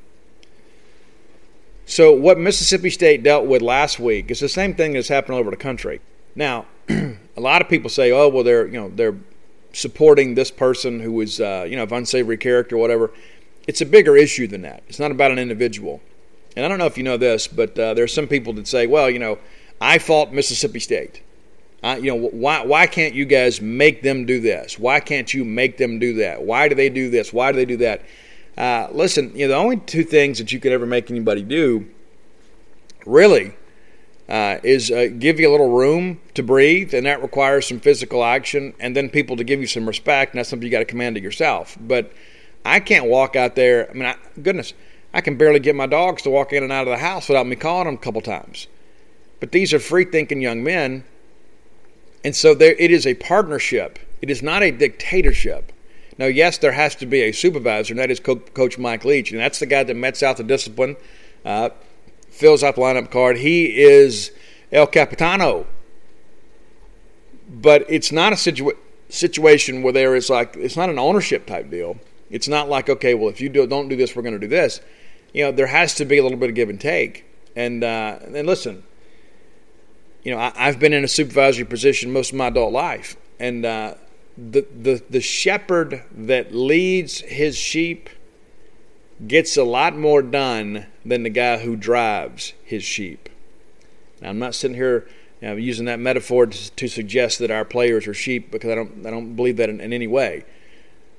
So, 1.93 2.11
what 2.11 2.39
Mississippi 2.39 2.89
State 2.89 3.23
dealt 3.23 3.45
with 3.45 3.61
last 3.61 4.01
week 4.01 4.31
is 4.31 4.41
the 4.41 4.49
same 4.49 4.73
thing 4.73 4.95
that's 4.95 5.09
happened 5.09 5.35
all 5.35 5.41
over 5.41 5.51
the 5.51 5.59
country. 5.59 6.01
Now, 6.35 6.65
a 6.89 7.19
lot 7.37 7.61
of 7.61 7.69
people 7.69 7.91
say, 7.91 8.11
"Oh, 8.11 8.31
well, 8.31 8.43
they're 8.43 8.67
you 8.67 8.81
know 8.81 8.89
they're 8.89 9.19
supporting 9.75 10.35
this 10.35 10.51
person 10.51 11.01
who 11.01 11.21
is 11.21 11.39
uh, 11.39 11.67
you 11.69 11.77
know 11.77 11.83
of 11.83 11.93
unsavory 11.93 12.39
character, 12.39 12.77
or 12.77 12.79
whatever." 12.79 13.11
It's 13.69 13.83
a 13.83 13.85
bigger 13.85 14.17
issue 14.17 14.47
than 14.47 14.63
that. 14.63 14.83
It's 14.89 14.99
not 14.99 15.11
about 15.11 15.33
an 15.33 15.39
individual. 15.39 16.01
And 16.57 16.65
I 16.65 16.69
don't 16.71 16.79
know 16.79 16.87
if 16.87 16.97
you 16.97 17.05
know 17.05 17.19
this, 17.19 17.47
but 17.47 17.79
uh, 17.79 17.93
there 17.93 18.05
are 18.05 18.09
some 18.09 18.27
people 18.27 18.55
that 18.55 18.67
say, 18.67 18.87
"Well, 18.87 19.11
you 19.11 19.19
know, 19.19 19.39
I 19.79 19.99
fault 19.99 20.33
Mississippi 20.33 20.81
State." 20.81 21.21
You 21.85 22.17
know, 22.17 22.17
why, 22.17 22.65
why 22.65 22.87
can't 22.87 23.13
you 23.13 23.27
guys 23.27 23.61
make 23.61 24.01
them 24.01 24.25
do 24.25 24.41
this? 24.41 24.79
Why 24.79 24.99
can't 24.99 25.35
you 25.35 25.45
make 25.45 25.77
them 25.77 25.99
do 25.99 26.15
that? 26.15 26.43
Why 26.43 26.69
do 26.69 26.75
they 26.75 26.89
do 26.89 27.11
this? 27.11 27.35
Why 27.35 27.53
do 27.53 27.57
they 27.57 27.67
do 27.67 27.77
that? 27.79 28.01
Uh, 28.57 28.89
listen, 28.93 29.35
you 29.35 29.47
know, 29.47 29.55
the 29.55 29.59
only 29.59 29.77
two 29.79 30.05
things 30.05 30.39
that 30.39 30.53
you 30.53 30.61
could 30.61 30.73
ever 30.73 30.87
make 30.87 31.11
anybody 31.11 31.43
do, 31.43 31.89
really, 33.07 33.55
uh, 34.29 34.59
is 34.63 34.91
uh, 34.91 35.09
give 35.19 35.41
you 35.41 35.49
a 35.49 35.53
little 35.53 35.71
room 35.71 36.21
to 36.35 36.43
breathe, 36.43 36.95
and 36.95 37.07
that 37.07 37.23
requires 37.23 37.67
some 37.67 37.81
physical 37.81 38.23
action, 38.25 38.75
and 38.79 38.95
then 38.95 39.09
people 39.09 39.37
to 39.37 39.45
give 39.45 39.61
you 39.61 39.67
some 39.67 39.87
respect, 39.87 40.33
and 40.33 40.39
that's 40.39 40.49
something 40.49 40.67
you 40.67 40.71
got 40.71 40.81
to 40.81 40.85
command 40.85 41.17
it 41.17 41.23
yourself. 41.23 41.77
But 41.81 42.13
I 42.65 42.81
can't 42.81 43.07
walk 43.07 43.37
out 43.37 43.57
there. 43.57 43.91
I 43.91 43.95
mean, 43.95 44.07
I, 44.07 44.17
goodness, 44.41 44.75
I 45.15 45.21
can 45.21 45.37
barely 45.37 45.61
get 45.61 45.75
my 45.75 45.87
dogs 45.87 46.23
to 46.23 46.31
walk 46.31 46.53
in 46.53 46.63
and 46.63 46.73
out 46.73 46.87
of 46.87 46.93
the 46.93 46.99
house 46.99 47.29
without 47.29 47.47
me 47.47 47.57
calling 47.57 47.87
them 47.87 47.95
a 47.95 47.99
couple 47.99 48.21
times. 48.21 48.67
But 49.41 49.53
these 49.53 49.73
are 49.73 49.81
free 49.81 50.05
thinking 50.05 50.41
young 50.41 50.63
men 50.63 51.05
and 52.25 52.35
so 52.35 52.55
there, 52.55 52.75
it 52.79 52.91
is 52.91 53.07
a 53.07 53.15
partnership. 53.15 53.99
It 54.21 54.31
is 54.31 54.43
not 54.43 54.63
a 54.63 54.71
dictatorship. 54.71 55.73
Now, 56.23 56.29
yes, 56.29 56.57
there 56.57 56.71
has 56.71 56.95
to 56.97 57.07
be 57.07 57.23
a 57.23 57.33
supervisor, 57.33 57.95
and 57.95 57.99
that 57.99 58.09
is 58.09 58.21
Coach 58.21 58.79
Mike 58.79 59.05
Leach, 59.05 59.33
and 59.33 59.41
that's 59.41 59.59
the 59.59 59.67
guy 59.67 59.83
that 59.83 59.97
mets 59.97 60.23
out 60.23 60.37
the 60.37 60.45
discipline, 60.45 60.95
uh, 61.45 61.71
fills 62.31 62.63
out 62.63 62.77
the 62.77 62.81
lineup 62.81 63.11
card. 63.11 63.39
He 63.39 63.83
is 63.83 64.31
El 64.71 64.87
Capitano. 64.87 65.67
But 67.51 67.85
it's 67.89 68.13
not 68.13 68.33
a 68.33 68.37
situa- 68.37 68.77
situation 69.09 69.83
where 69.83 69.93
there 69.93 70.15
is 70.15 70.31
like, 70.31 70.55
it's 70.55 70.77
not 70.77 70.89
an 70.89 70.97
ownership 70.97 71.45
type 71.45 71.69
deal. 71.73 71.99
It's 72.31 72.47
not 72.47 72.69
like, 72.69 72.89
okay, 72.89 73.15
well, 73.15 73.29
if 73.29 73.41
you 73.41 73.49
do, 73.49 73.67
don't 73.67 73.89
do 73.89 73.97
this, 73.97 74.15
we're 74.15 74.23
going 74.23 74.35
to 74.35 74.39
do 74.39 74.47
this. 74.47 74.81
You 75.33 75.47
know, 75.47 75.51
there 75.51 75.67
has 75.67 75.97
to 75.97 76.05
be 76.05 76.19
a 76.19 76.23
little 76.23 76.39
bit 76.39 76.51
of 76.51 76.55
give 76.55 76.71
and 76.71 76.81
take. 76.81 77.25
And, 77.57 77.83
uh, 77.83 78.21
and 78.33 78.47
listen, 78.47 78.85
you 80.23 80.31
know, 80.31 80.39
I, 80.39 80.53
have 80.67 80.79
been 80.79 80.93
in 80.93 81.03
a 81.03 81.09
supervisory 81.09 81.65
position 81.65 82.13
most 82.13 82.31
of 82.31 82.39
my 82.39 82.47
adult 82.47 82.73
life, 82.73 83.17
and 83.41 83.67
uh, 83.67 83.95
the 84.51 84.67
the 84.75 85.03
the 85.09 85.21
shepherd 85.21 86.03
that 86.11 86.55
leads 86.55 87.21
his 87.21 87.57
sheep 87.57 88.09
gets 89.27 89.57
a 89.57 89.65
lot 89.65 89.97
more 89.97 90.23
done 90.23 90.87
than 91.05 91.23
the 91.23 91.31
guy 91.31 91.59
who 91.59 91.77
drives 91.77 92.55
his 92.65 92.83
sheep. 92.83 93.29
Now, 94.21 94.31
I'm 94.31 94.39
not 94.39 94.55
sitting 94.55 94.77
here 94.77 95.07
you 95.41 95.49
know, 95.49 95.57
using 95.57 95.87
that 95.87 96.01
metaphor 96.01 96.47
to, 96.47 96.71
to, 96.73 96.89
suggest 96.89 97.39
that 97.41 97.51
our 97.51 97.65
players 97.65 98.07
are 98.07 98.15
sheep 98.15 98.51
because 98.51 98.71
I 98.71 98.75
don't 98.75 99.07
I 99.07 99.11
don't 99.11 99.37
believe 99.37 99.57
that 99.59 99.69
in, 99.69 99.81
in 99.81 99.93
any 99.93 100.07
way. 100.07 100.45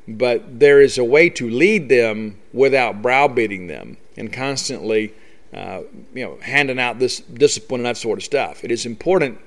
But 0.05 0.59
there 0.59 0.81
is 0.81 0.97
a 0.97 1.03
way 1.03 1.29
to 1.29 1.49
lead 1.49 1.87
them 1.87 2.39
without 2.51 3.01
browbeating 3.01 3.67
them 3.67 3.97
and 4.17 4.33
constantly 4.33 5.13
uh, 5.53 5.83
you 6.13 6.25
know, 6.25 6.37
handing 6.41 6.79
out 6.79 6.99
this 6.99 7.19
discipline 7.19 7.81
and 7.81 7.85
that 7.85 7.97
sort 7.97 8.17
of 8.17 8.23
stuff. 8.23 8.63
It 8.63 8.71
is 8.71 8.85
important 8.85 9.39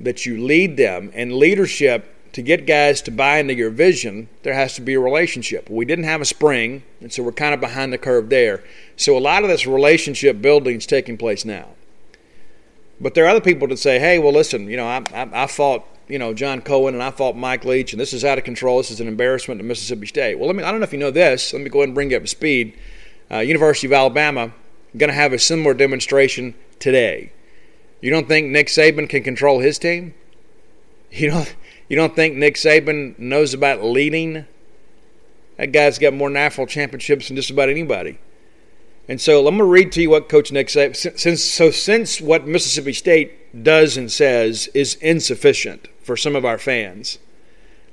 that 0.00 0.26
you 0.26 0.42
lead 0.42 0.76
them, 0.76 1.10
and 1.14 1.32
leadership 1.32 2.15
to 2.36 2.42
get 2.42 2.66
guys 2.66 3.00
to 3.00 3.10
buy 3.10 3.38
into 3.38 3.54
your 3.54 3.70
vision, 3.70 4.28
there 4.42 4.52
has 4.52 4.74
to 4.74 4.82
be 4.82 4.92
a 4.92 5.00
relationship. 5.00 5.70
We 5.70 5.86
didn't 5.86 6.04
have 6.04 6.20
a 6.20 6.26
spring, 6.26 6.82
and 7.00 7.10
so 7.10 7.22
we're 7.22 7.32
kind 7.32 7.54
of 7.54 7.60
behind 7.60 7.94
the 7.94 7.96
curve 7.96 8.28
there. 8.28 8.62
So 8.94 9.16
a 9.16 9.18
lot 9.18 9.42
of 9.42 9.48
this 9.48 9.66
relationship 9.66 10.42
building 10.42 10.76
is 10.76 10.84
taking 10.84 11.16
place 11.16 11.46
now. 11.46 11.68
But 13.00 13.14
there 13.14 13.24
are 13.24 13.28
other 13.28 13.40
people 13.40 13.66
that 13.68 13.78
say, 13.78 13.98
"Hey, 13.98 14.18
well, 14.18 14.34
listen, 14.34 14.68
you 14.68 14.76
know, 14.76 14.86
I, 14.86 15.02
I, 15.14 15.44
I 15.44 15.46
fought, 15.46 15.86
you 16.08 16.18
know, 16.18 16.34
John 16.34 16.60
Cohen 16.60 16.92
and 16.92 17.02
I 17.02 17.10
fought 17.10 17.38
Mike 17.38 17.64
Leach, 17.64 17.94
and 17.94 18.00
this 18.00 18.12
is 18.12 18.22
out 18.22 18.36
of 18.36 18.44
control. 18.44 18.76
This 18.76 18.90
is 18.90 19.00
an 19.00 19.08
embarrassment 19.08 19.58
to 19.58 19.64
Mississippi 19.64 20.06
State." 20.06 20.38
Well, 20.38 20.46
let 20.46 20.56
me. 20.56 20.62
I 20.62 20.70
don't 20.70 20.80
know 20.80 20.84
if 20.84 20.92
you 20.92 20.98
know 20.98 21.10
this. 21.10 21.54
Let 21.54 21.62
me 21.62 21.70
go 21.70 21.78
ahead 21.78 21.88
and 21.88 21.94
bring 21.94 22.10
you 22.10 22.18
up 22.18 22.22
to 22.24 22.28
speed. 22.28 22.78
Uh, 23.30 23.38
University 23.38 23.86
of 23.86 23.94
Alabama 23.94 24.52
going 24.94 25.08
to 25.08 25.14
have 25.14 25.32
a 25.32 25.38
similar 25.38 25.72
demonstration 25.72 26.54
today. 26.80 27.32
You 28.02 28.10
don't 28.10 28.28
think 28.28 28.48
Nick 28.48 28.66
Saban 28.66 29.08
can 29.08 29.22
control 29.22 29.60
his 29.60 29.78
team? 29.78 30.12
You 31.10 31.30
don't 31.30 31.56
you 31.88 31.96
don't 31.96 32.16
think 32.16 32.36
Nick 32.36 32.54
Saban 32.54 33.18
knows 33.18 33.54
about 33.54 33.82
leading? 33.82 34.46
That 35.56 35.72
guy's 35.72 35.98
got 35.98 36.14
more 36.14 36.30
national 36.30 36.66
championships 36.66 37.28
than 37.28 37.36
just 37.36 37.50
about 37.50 37.68
anybody. 37.68 38.18
And 39.08 39.20
so 39.20 39.40
let 39.40 39.54
me 39.54 39.62
read 39.62 39.92
to 39.92 40.02
you 40.02 40.10
what 40.10 40.28
Coach 40.28 40.50
Nick 40.50 40.68
said. 40.68 40.96
Since 40.96 41.44
so 41.44 41.70
since 41.70 42.20
what 42.20 42.46
Mississippi 42.46 42.92
State 42.92 43.62
does 43.62 43.96
and 43.96 44.10
says 44.10 44.68
is 44.74 44.94
insufficient 44.96 45.88
for 46.02 46.16
some 46.16 46.34
of 46.34 46.44
our 46.44 46.58
fans. 46.58 47.18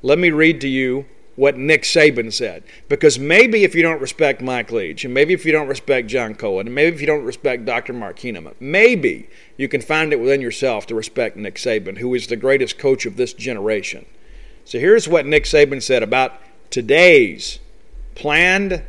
Let 0.01 0.17
me 0.19 0.31
read 0.31 0.59
to 0.61 0.67
you 0.67 1.05
what 1.35 1.57
Nick 1.57 1.83
Saban 1.83 2.31
said. 2.31 2.63
Because 2.87 3.17
maybe 3.17 3.63
if 3.63 3.73
you 3.73 3.81
don't 3.81 4.01
respect 4.01 4.41
Mike 4.41 4.71
Leach, 4.71 5.03
and 5.03 5.13
maybe 5.13 5.33
if 5.33 5.45
you 5.45 5.51
don't 5.51 5.67
respect 5.67 6.07
John 6.07 6.35
Cohen, 6.35 6.67
and 6.67 6.75
maybe 6.75 6.95
if 6.95 7.01
you 7.01 7.07
don't 7.07 7.23
respect 7.23 7.65
Dr. 7.65 7.93
Mark 7.93 8.23
maybe 8.59 9.29
you 9.57 9.67
can 9.67 9.81
find 9.81 10.13
it 10.13 10.19
within 10.19 10.41
yourself 10.41 10.85
to 10.87 10.95
respect 10.95 11.35
Nick 11.35 11.55
Saban, 11.55 11.97
who 11.97 12.13
is 12.13 12.27
the 12.27 12.35
greatest 12.35 12.77
coach 12.77 13.05
of 13.05 13.17
this 13.17 13.33
generation. 13.33 14.05
So 14.65 14.79
here's 14.79 15.07
what 15.07 15.25
Nick 15.25 15.43
Saban 15.45 15.81
said 15.81 16.03
about 16.03 16.33
today's 16.69 17.59
planned 18.15 18.83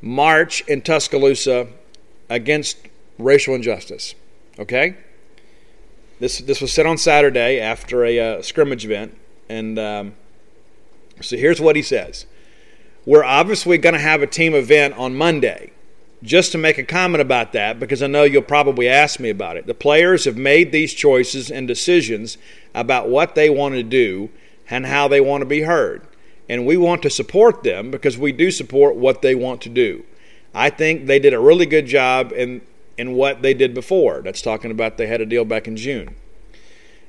march 0.00 0.62
in 0.62 0.80
Tuscaloosa 0.80 1.68
against 2.28 2.78
racial 3.18 3.54
injustice. 3.54 4.14
Okay? 4.58 4.96
This, 6.20 6.38
this 6.38 6.60
was 6.60 6.72
said 6.72 6.86
on 6.86 6.98
Saturday 6.98 7.60
after 7.60 8.04
a 8.04 8.18
uh, 8.18 8.42
scrimmage 8.42 8.84
event, 8.84 9.16
and 9.48 9.78
um, 9.78 10.14
so 11.20 11.36
here's 11.36 11.60
what 11.60 11.76
he 11.76 11.82
says 11.82 12.26
We're 13.04 13.24
obviously 13.24 13.78
going 13.78 13.94
to 13.94 14.00
have 14.00 14.22
a 14.22 14.26
team 14.26 14.54
event 14.54 14.94
on 14.94 15.14
Monday. 15.14 15.72
Just 16.20 16.50
to 16.50 16.58
make 16.58 16.78
a 16.78 16.84
comment 16.84 17.22
about 17.22 17.52
that, 17.52 17.78
because 17.78 18.02
I 18.02 18.08
know 18.08 18.24
you'll 18.24 18.42
probably 18.42 18.88
ask 18.88 19.20
me 19.20 19.30
about 19.30 19.56
it. 19.56 19.68
The 19.68 19.74
players 19.74 20.24
have 20.24 20.36
made 20.36 20.72
these 20.72 20.92
choices 20.92 21.48
and 21.48 21.68
decisions 21.68 22.38
about 22.74 23.08
what 23.08 23.36
they 23.36 23.48
want 23.48 23.76
to 23.76 23.84
do 23.84 24.30
and 24.68 24.84
how 24.84 25.06
they 25.06 25.20
want 25.20 25.42
to 25.42 25.46
be 25.46 25.60
heard. 25.60 26.02
And 26.48 26.66
we 26.66 26.76
want 26.76 27.02
to 27.02 27.10
support 27.10 27.62
them 27.62 27.92
because 27.92 28.18
we 28.18 28.32
do 28.32 28.50
support 28.50 28.96
what 28.96 29.22
they 29.22 29.36
want 29.36 29.60
to 29.62 29.68
do. 29.68 30.04
I 30.52 30.70
think 30.70 31.06
they 31.06 31.20
did 31.20 31.34
a 31.34 31.38
really 31.38 31.66
good 31.66 31.86
job 31.86 32.32
in, 32.32 32.62
in 32.96 33.12
what 33.12 33.42
they 33.42 33.54
did 33.54 33.72
before. 33.72 34.20
That's 34.22 34.42
talking 34.42 34.72
about 34.72 34.96
they 34.96 35.06
had 35.06 35.20
a 35.20 35.26
deal 35.26 35.44
back 35.44 35.68
in 35.68 35.76
June. 35.76 36.16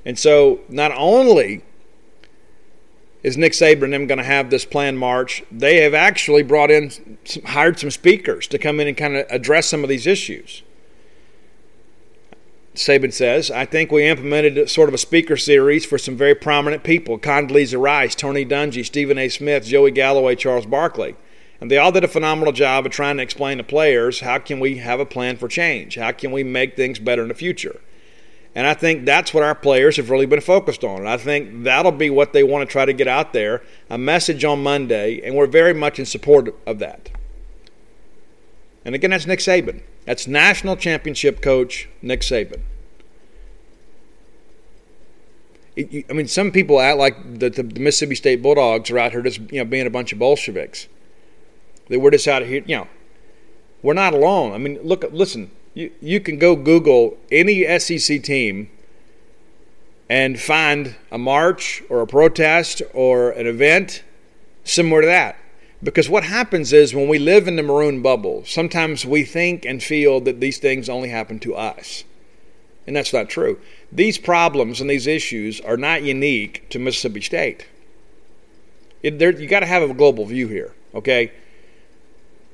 And 0.05 0.19
so 0.19 0.59
not 0.69 0.91
only 0.91 1.63
is 3.21 3.37
Nick 3.37 3.53
Saban 3.53 3.83
and 3.83 3.93
them 3.93 4.07
going 4.07 4.17
to 4.17 4.23
have 4.23 4.49
this 4.49 4.65
planned 4.65 4.97
march? 4.97 5.43
They 5.51 5.81
have 5.81 5.93
actually 5.93 6.43
brought 6.43 6.71
in, 6.71 7.17
hired 7.45 7.79
some 7.79 7.91
speakers 7.91 8.47
to 8.47 8.57
come 8.57 8.79
in 8.79 8.87
and 8.87 8.95
kind 8.95 9.17
of 9.17 9.25
address 9.29 9.67
some 9.67 9.83
of 9.83 9.89
these 9.89 10.07
issues. 10.07 10.63
Saban 12.75 13.11
says, 13.11 13.51
I 13.51 13.65
think 13.65 13.91
we 13.91 14.07
implemented 14.07 14.69
sort 14.69 14.87
of 14.87 14.95
a 14.95 14.99
speaker 14.99 15.35
series 15.35 15.85
for 15.85 15.97
some 15.97 16.15
very 16.15 16.35
prominent 16.35 16.83
people 16.83 17.19
Condoleezza 17.19 17.81
Rice, 17.81 18.15
Tony 18.15 18.45
Dungy, 18.45 18.85
Stephen 18.85 19.17
A. 19.17 19.27
Smith, 19.27 19.65
Joey 19.65 19.91
Galloway, 19.91 20.35
Charles 20.35 20.65
Barkley. 20.65 21.15
And 21.59 21.69
they 21.69 21.77
all 21.77 21.91
did 21.91 22.05
a 22.05 22.07
phenomenal 22.07 22.53
job 22.53 22.85
of 22.85 22.93
trying 22.93 23.17
to 23.17 23.23
explain 23.23 23.57
to 23.57 23.65
players 23.65 24.21
how 24.21 24.39
can 24.39 24.61
we 24.61 24.77
have 24.77 25.01
a 25.01 25.05
plan 25.05 25.35
for 25.35 25.49
change? 25.49 25.95
How 25.95 26.13
can 26.13 26.31
we 26.31 26.43
make 26.43 26.77
things 26.77 26.99
better 26.99 27.23
in 27.23 27.27
the 27.27 27.33
future? 27.33 27.81
And 28.55 28.65
I 28.65 28.73
think 28.73 29.05
that's 29.05 29.33
what 29.33 29.43
our 29.43 29.55
players 29.55 29.97
have 29.97 30.09
really 30.09 30.25
been 30.25 30.41
focused 30.41 30.83
on. 30.83 30.99
And 30.99 31.09
I 31.09 31.17
think 31.17 31.63
that'll 31.63 31.91
be 31.91 32.09
what 32.09 32.33
they 32.33 32.43
want 32.43 32.67
to 32.67 32.71
try 32.71 32.85
to 32.85 32.93
get 32.93 33.07
out 33.07 33.31
there 33.31 33.61
a 33.89 33.97
message 33.97 34.43
on 34.43 34.63
Monday, 34.63 35.21
and 35.23 35.35
we're 35.35 35.47
very 35.47 35.73
much 35.73 35.99
in 35.99 36.05
support 36.05 36.55
of 36.65 36.79
that. 36.79 37.11
And 38.83 38.95
again, 38.95 39.11
that's 39.11 39.27
Nick 39.27 39.39
Saban. 39.39 39.81
That's 40.05 40.27
national 40.27 40.77
championship 40.77 41.41
coach 41.41 41.87
Nick 42.01 42.21
Saban. 42.21 42.61
I 45.77 46.13
mean, 46.13 46.27
some 46.27 46.51
people 46.51 46.81
act 46.81 46.97
like 46.97 47.39
the, 47.39 47.49
the, 47.49 47.63
Mississippi 47.79 48.15
State 48.15 48.41
Bulldogs 48.41 48.89
are 48.91 48.99
out 48.99 49.11
here 49.11 49.21
just 49.21 49.39
you 49.51 49.59
know 49.59 49.65
being 49.65 49.87
a 49.87 49.91
bunch 49.91 50.11
of 50.11 50.19
Bolsheviks. 50.19 50.87
That 51.87 51.99
we're 51.99 52.11
just 52.11 52.27
out 52.27 52.41
here, 52.41 52.63
you 52.65 52.77
know. 52.77 52.87
We're 53.81 53.93
not 53.93 54.13
alone. 54.13 54.51
I 54.51 54.57
mean, 54.57 54.77
look, 54.83 55.05
listen 55.11 55.51
you, 55.73 55.91
you 56.01 56.19
can 56.19 56.37
go 56.37 56.55
Google 56.55 57.17
any 57.31 57.63
SEC 57.79 58.21
team 58.23 58.69
and 60.09 60.39
find 60.39 60.95
a 61.11 61.17
march 61.17 61.83
or 61.89 62.01
a 62.01 62.07
protest 62.07 62.81
or 62.93 63.29
an 63.31 63.45
event 63.45 64.03
similar 64.63 65.01
to 65.01 65.07
that. 65.07 65.37
Because 65.81 66.09
what 66.09 66.23
happens 66.23 66.73
is 66.73 66.93
when 66.93 67.07
we 67.07 67.19
live 67.19 67.47
in 67.47 67.55
the 67.55 67.63
maroon 67.63 68.01
bubble, 68.01 68.43
sometimes 68.45 69.05
we 69.05 69.23
think 69.23 69.65
and 69.65 69.81
feel 69.81 70.19
that 70.21 70.41
these 70.41 70.57
things 70.57 70.89
only 70.89 71.09
happen 71.09 71.39
to 71.39 71.55
us. 71.55 72.03
And 72.85 72.95
that's 72.95 73.13
not 73.13 73.29
true. 73.29 73.59
These 73.91 74.17
problems 74.17 74.81
and 74.81 74.89
these 74.89 75.07
issues 75.07 75.61
are 75.61 75.77
not 75.77 76.03
unique 76.03 76.67
to 76.71 76.79
Mississippi 76.79 77.21
State. 77.21 77.67
It, 79.03 79.21
you 79.21 79.47
got 79.47 79.61
to 79.61 79.65
have 79.65 79.83
a 79.83 79.93
global 79.93 80.25
view 80.25 80.47
here, 80.47 80.73
okay? 80.93 81.31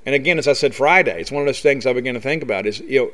And 0.05 0.13
again, 0.13 0.37
as 0.37 0.47
I 0.47 0.53
said 0.53 0.75
Friday, 0.75 1.19
it's 1.19 1.31
one 1.31 1.41
of 1.41 1.47
those 1.47 1.61
things 1.61 1.85
I 1.85 1.93
begin 1.93 2.13
to 2.13 2.21
think 2.21 2.43
about 2.43 2.65
is, 2.65 2.79
you 2.79 2.99
know, 2.99 3.11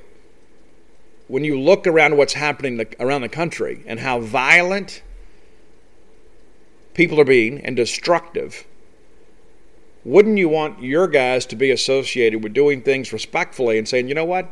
when 1.27 1.45
you 1.45 1.57
look 1.57 1.87
around 1.87 2.17
what's 2.17 2.33
happening 2.33 2.85
around 2.99 3.21
the 3.21 3.29
country 3.29 3.83
and 3.85 3.99
how 3.99 4.19
violent 4.19 5.01
people 6.93 7.21
are 7.21 7.25
being 7.25 7.65
and 7.65 7.75
destructive, 7.77 8.65
wouldn't 10.03 10.37
you 10.37 10.49
want 10.49 10.83
your 10.83 11.07
guys 11.07 11.45
to 11.45 11.55
be 11.55 11.71
associated 11.71 12.43
with 12.43 12.53
doing 12.53 12.81
things 12.81 13.13
respectfully 13.13 13.77
and 13.77 13.87
saying, 13.87 14.09
you 14.09 14.15
know 14.15 14.25
what? 14.25 14.51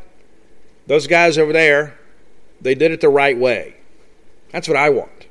Those 0.86 1.06
guys 1.06 1.36
over 1.36 1.52
there, 1.52 1.98
they 2.60 2.74
did 2.74 2.92
it 2.92 3.02
the 3.02 3.10
right 3.10 3.36
way. 3.36 3.76
That's 4.50 4.68
what 4.68 4.76
I 4.76 4.88
want. 4.88 5.26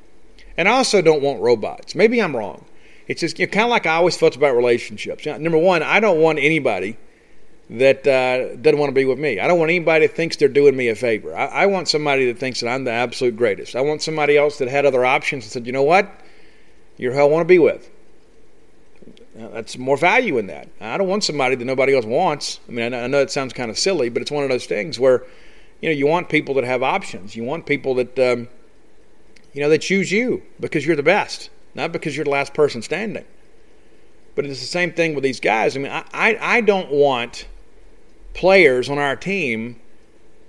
And 0.56 0.68
I 0.68 0.72
also 0.72 1.02
don't 1.02 1.22
want 1.22 1.40
robots. 1.40 1.94
Maybe 1.94 2.20
I'm 2.20 2.36
wrong. 2.36 2.64
It's 3.10 3.20
just 3.20 3.40
you 3.40 3.46
know, 3.46 3.50
kind 3.50 3.64
of 3.64 3.70
like 3.70 3.86
I 3.86 3.96
always 3.96 4.16
felt 4.16 4.36
about 4.36 4.54
relationships. 4.54 5.26
You 5.26 5.32
know, 5.32 5.38
number 5.38 5.58
one, 5.58 5.82
I 5.82 5.98
don't 5.98 6.20
want 6.20 6.38
anybody 6.38 6.96
that 7.68 8.06
uh, 8.06 8.54
doesn't 8.54 8.78
want 8.78 8.90
to 8.90 8.94
be 8.94 9.04
with 9.04 9.18
me. 9.18 9.40
I 9.40 9.48
don't 9.48 9.58
want 9.58 9.68
anybody 9.68 10.06
that 10.06 10.14
thinks 10.14 10.36
they're 10.36 10.48
doing 10.48 10.76
me 10.76 10.86
a 10.86 10.94
favor. 10.94 11.36
I, 11.36 11.46
I, 11.46 11.66
want 11.66 11.88
somebody 11.88 12.26
that 12.26 12.38
thinks 12.38 12.60
that 12.60 12.68
I'm 12.68 12.84
the 12.84 12.92
absolute 12.92 13.36
greatest. 13.36 13.74
I 13.74 13.80
want 13.80 14.00
somebody 14.00 14.36
else 14.36 14.58
that 14.58 14.68
had 14.68 14.86
other 14.86 15.04
options 15.04 15.42
and 15.42 15.50
said, 15.50 15.66
you 15.66 15.72
know 15.72 15.82
what, 15.82 16.08
you're 16.98 17.12
who 17.12 17.18
I 17.18 17.24
want 17.24 17.40
to 17.40 17.46
be 17.46 17.58
with. 17.58 17.90
Now, 19.34 19.48
that's 19.48 19.76
more 19.76 19.96
value 19.96 20.38
in 20.38 20.46
that. 20.46 20.68
I 20.80 20.96
don't 20.96 21.08
want 21.08 21.24
somebody 21.24 21.56
that 21.56 21.64
nobody 21.64 21.96
else 21.96 22.06
wants. 22.06 22.60
I 22.68 22.70
mean, 22.70 22.84
I 22.84 22.88
know, 22.90 23.02
I 23.02 23.06
know 23.08 23.22
it 23.22 23.32
sounds 23.32 23.52
kind 23.52 23.72
of 23.72 23.78
silly, 23.78 24.08
but 24.08 24.22
it's 24.22 24.30
one 24.30 24.44
of 24.44 24.50
those 24.50 24.66
things 24.66 25.00
where, 25.00 25.24
you 25.80 25.88
know, 25.88 25.96
you 25.96 26.06
want 26.06 26.28
people 26.28 26.54
that 26.54 26.64
have 26.64 26.84
options. 26.84 27.34
You 27.34 27.42
want 27.42 27.66
people 27.66 27.96
that, 27.96 28.16
um, 28.20 28.46
you 29.52 29.62
know, 29.62 29.68
that 29.68 29.80
choose 29.80 30.12
you 30.12 30.44
because 30.60 30.86
you're 30.86 30.94
the 30.94 31.02
best 31.02 31.50
not 31.74 31.92
because 31.92 32.16
you're 32.16 32.24
the 32.24 32.30
last 32.30 32.54
person 32.54 32.82
standing. 32.82 33.24
But 34.34 34.46
it's 34.46 34.60
the 34.60 34.66
same 34.66 34.92
thing 34.92 35.14
with 35.14 35.24
these 35.24 35.40
guys. 35.40 35.76
I 35.76 35.80
mean, 35.80 35.92
I, 35.92 36.04
I, 36.12 36.38
I 36.40 36.60
don't 36.60 36.90
want 36.90 37.46
players 38.34 38.88
on 38.88 38.98
our 38.98 39.16
team 39.16 39.80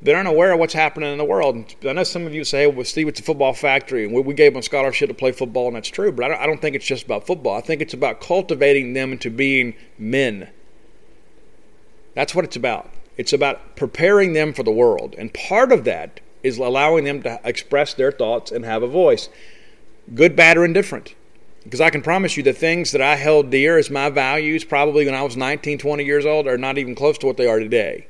that 0.02 0.16
aren't 0.16 0.28
aware 0.28 0.52
of 0.52 0.60
what's 0.60 0.74
happening 0.74 1.12
in 1.12 1.18
the 1.18 1.26
world. 1.26 1.76
I 1.88 1.94
know 1.94 2.04
some 2.04 2.26
of 2.26 2.34
you 2.34 2.44
say, 2.44 2.66
well, 2.66 2.86
Steve, 2.86 3.08
it's 3.08 3.20
a 3.20 3.24
football 3.24 3.54
factory, 3.54 4.04
and 4.04 4.14
we, 4.14 4.22
we 4.22 4.34
gave 4.34 4.54
them 4.54 4.62
scholarship 4.62 5.10
to 5.10 5.14
play 5.14 5.32
football, 5.32 5.68
and 5.68 5.76
that's 5.76 5.90
true. 5.90 6.12
But 6.12 6.26
I 6.26 6.28
don't, 6.30 6.42
I 6.42 6.46
don't 6.48 6.62
think 6.62 6.76
it's 6.76 6.86
just 6.86 7.06
about 7.06 7.28
football. 7.28 7.58
I 7.58 7.62
think 7.62 7.82
it's 7.82 7.94
about 7.94 8.20
cultivating 8.20 8.94
them 8.94 9.12
into 9.12 9.30
being 9.30 9.76
men. 9.98 10.50
That's 12.16 12.34
what 12.34 12.46
it's 12.46 12.56
about. 12.56 12.92
It's 13.18 13.34
about 13.34 13.76
preparing 13.76 14.34
them 14.34 14.54
for 14.54 14.64
the 14.64 14.72
world. 14.72 15.16
And 15.18 15.34
part 15.34 15.72
of 15.72 15.84
that 15.84 16.20
is 16.42 16.58
allowing 16.58 17.04
them 17.04 17.22
to 17.24 17.40
express 17.44 17.94
their 17.94 18.12
thoughts 18.12 18.52
and 18.52 18.66
have 18.66 18.82
a 18.82 18.88
voice 18.88 19.30
good, 20.14 20.36
bad, 20.36 20.58
or 20.58 20.66
indifferent. 20.66 21.16
Because 21.64 21.82
I 21.82 21.90
can 21.90 22.02
promise 22.02 22.38
you 22.38 22.44
the 22.44 22.54
things 22.54 22.92
that 22.92 23.02
I 23.02 23.16
held 23.16 23.52
dear 23.52 23.78
as 23.78 23.90
my 23.90 24.10
values 24.10 24.64
probably 24.64 25.06
when 25.06 25.14
I 25.14 25.22
was 25.22 25.38
19, 25.38 25.78
20 25.78 26.04
years 26.04 26.26
old 26.26 26.48
are 26.48 26.58
not 26.58 26.78
even 26.78 26.96
close 26.96 27.18
to 27.20 27.28
what 27.28 27.38
they 27.38 27.48
are 27.48 27.60
today. 27.60 28.08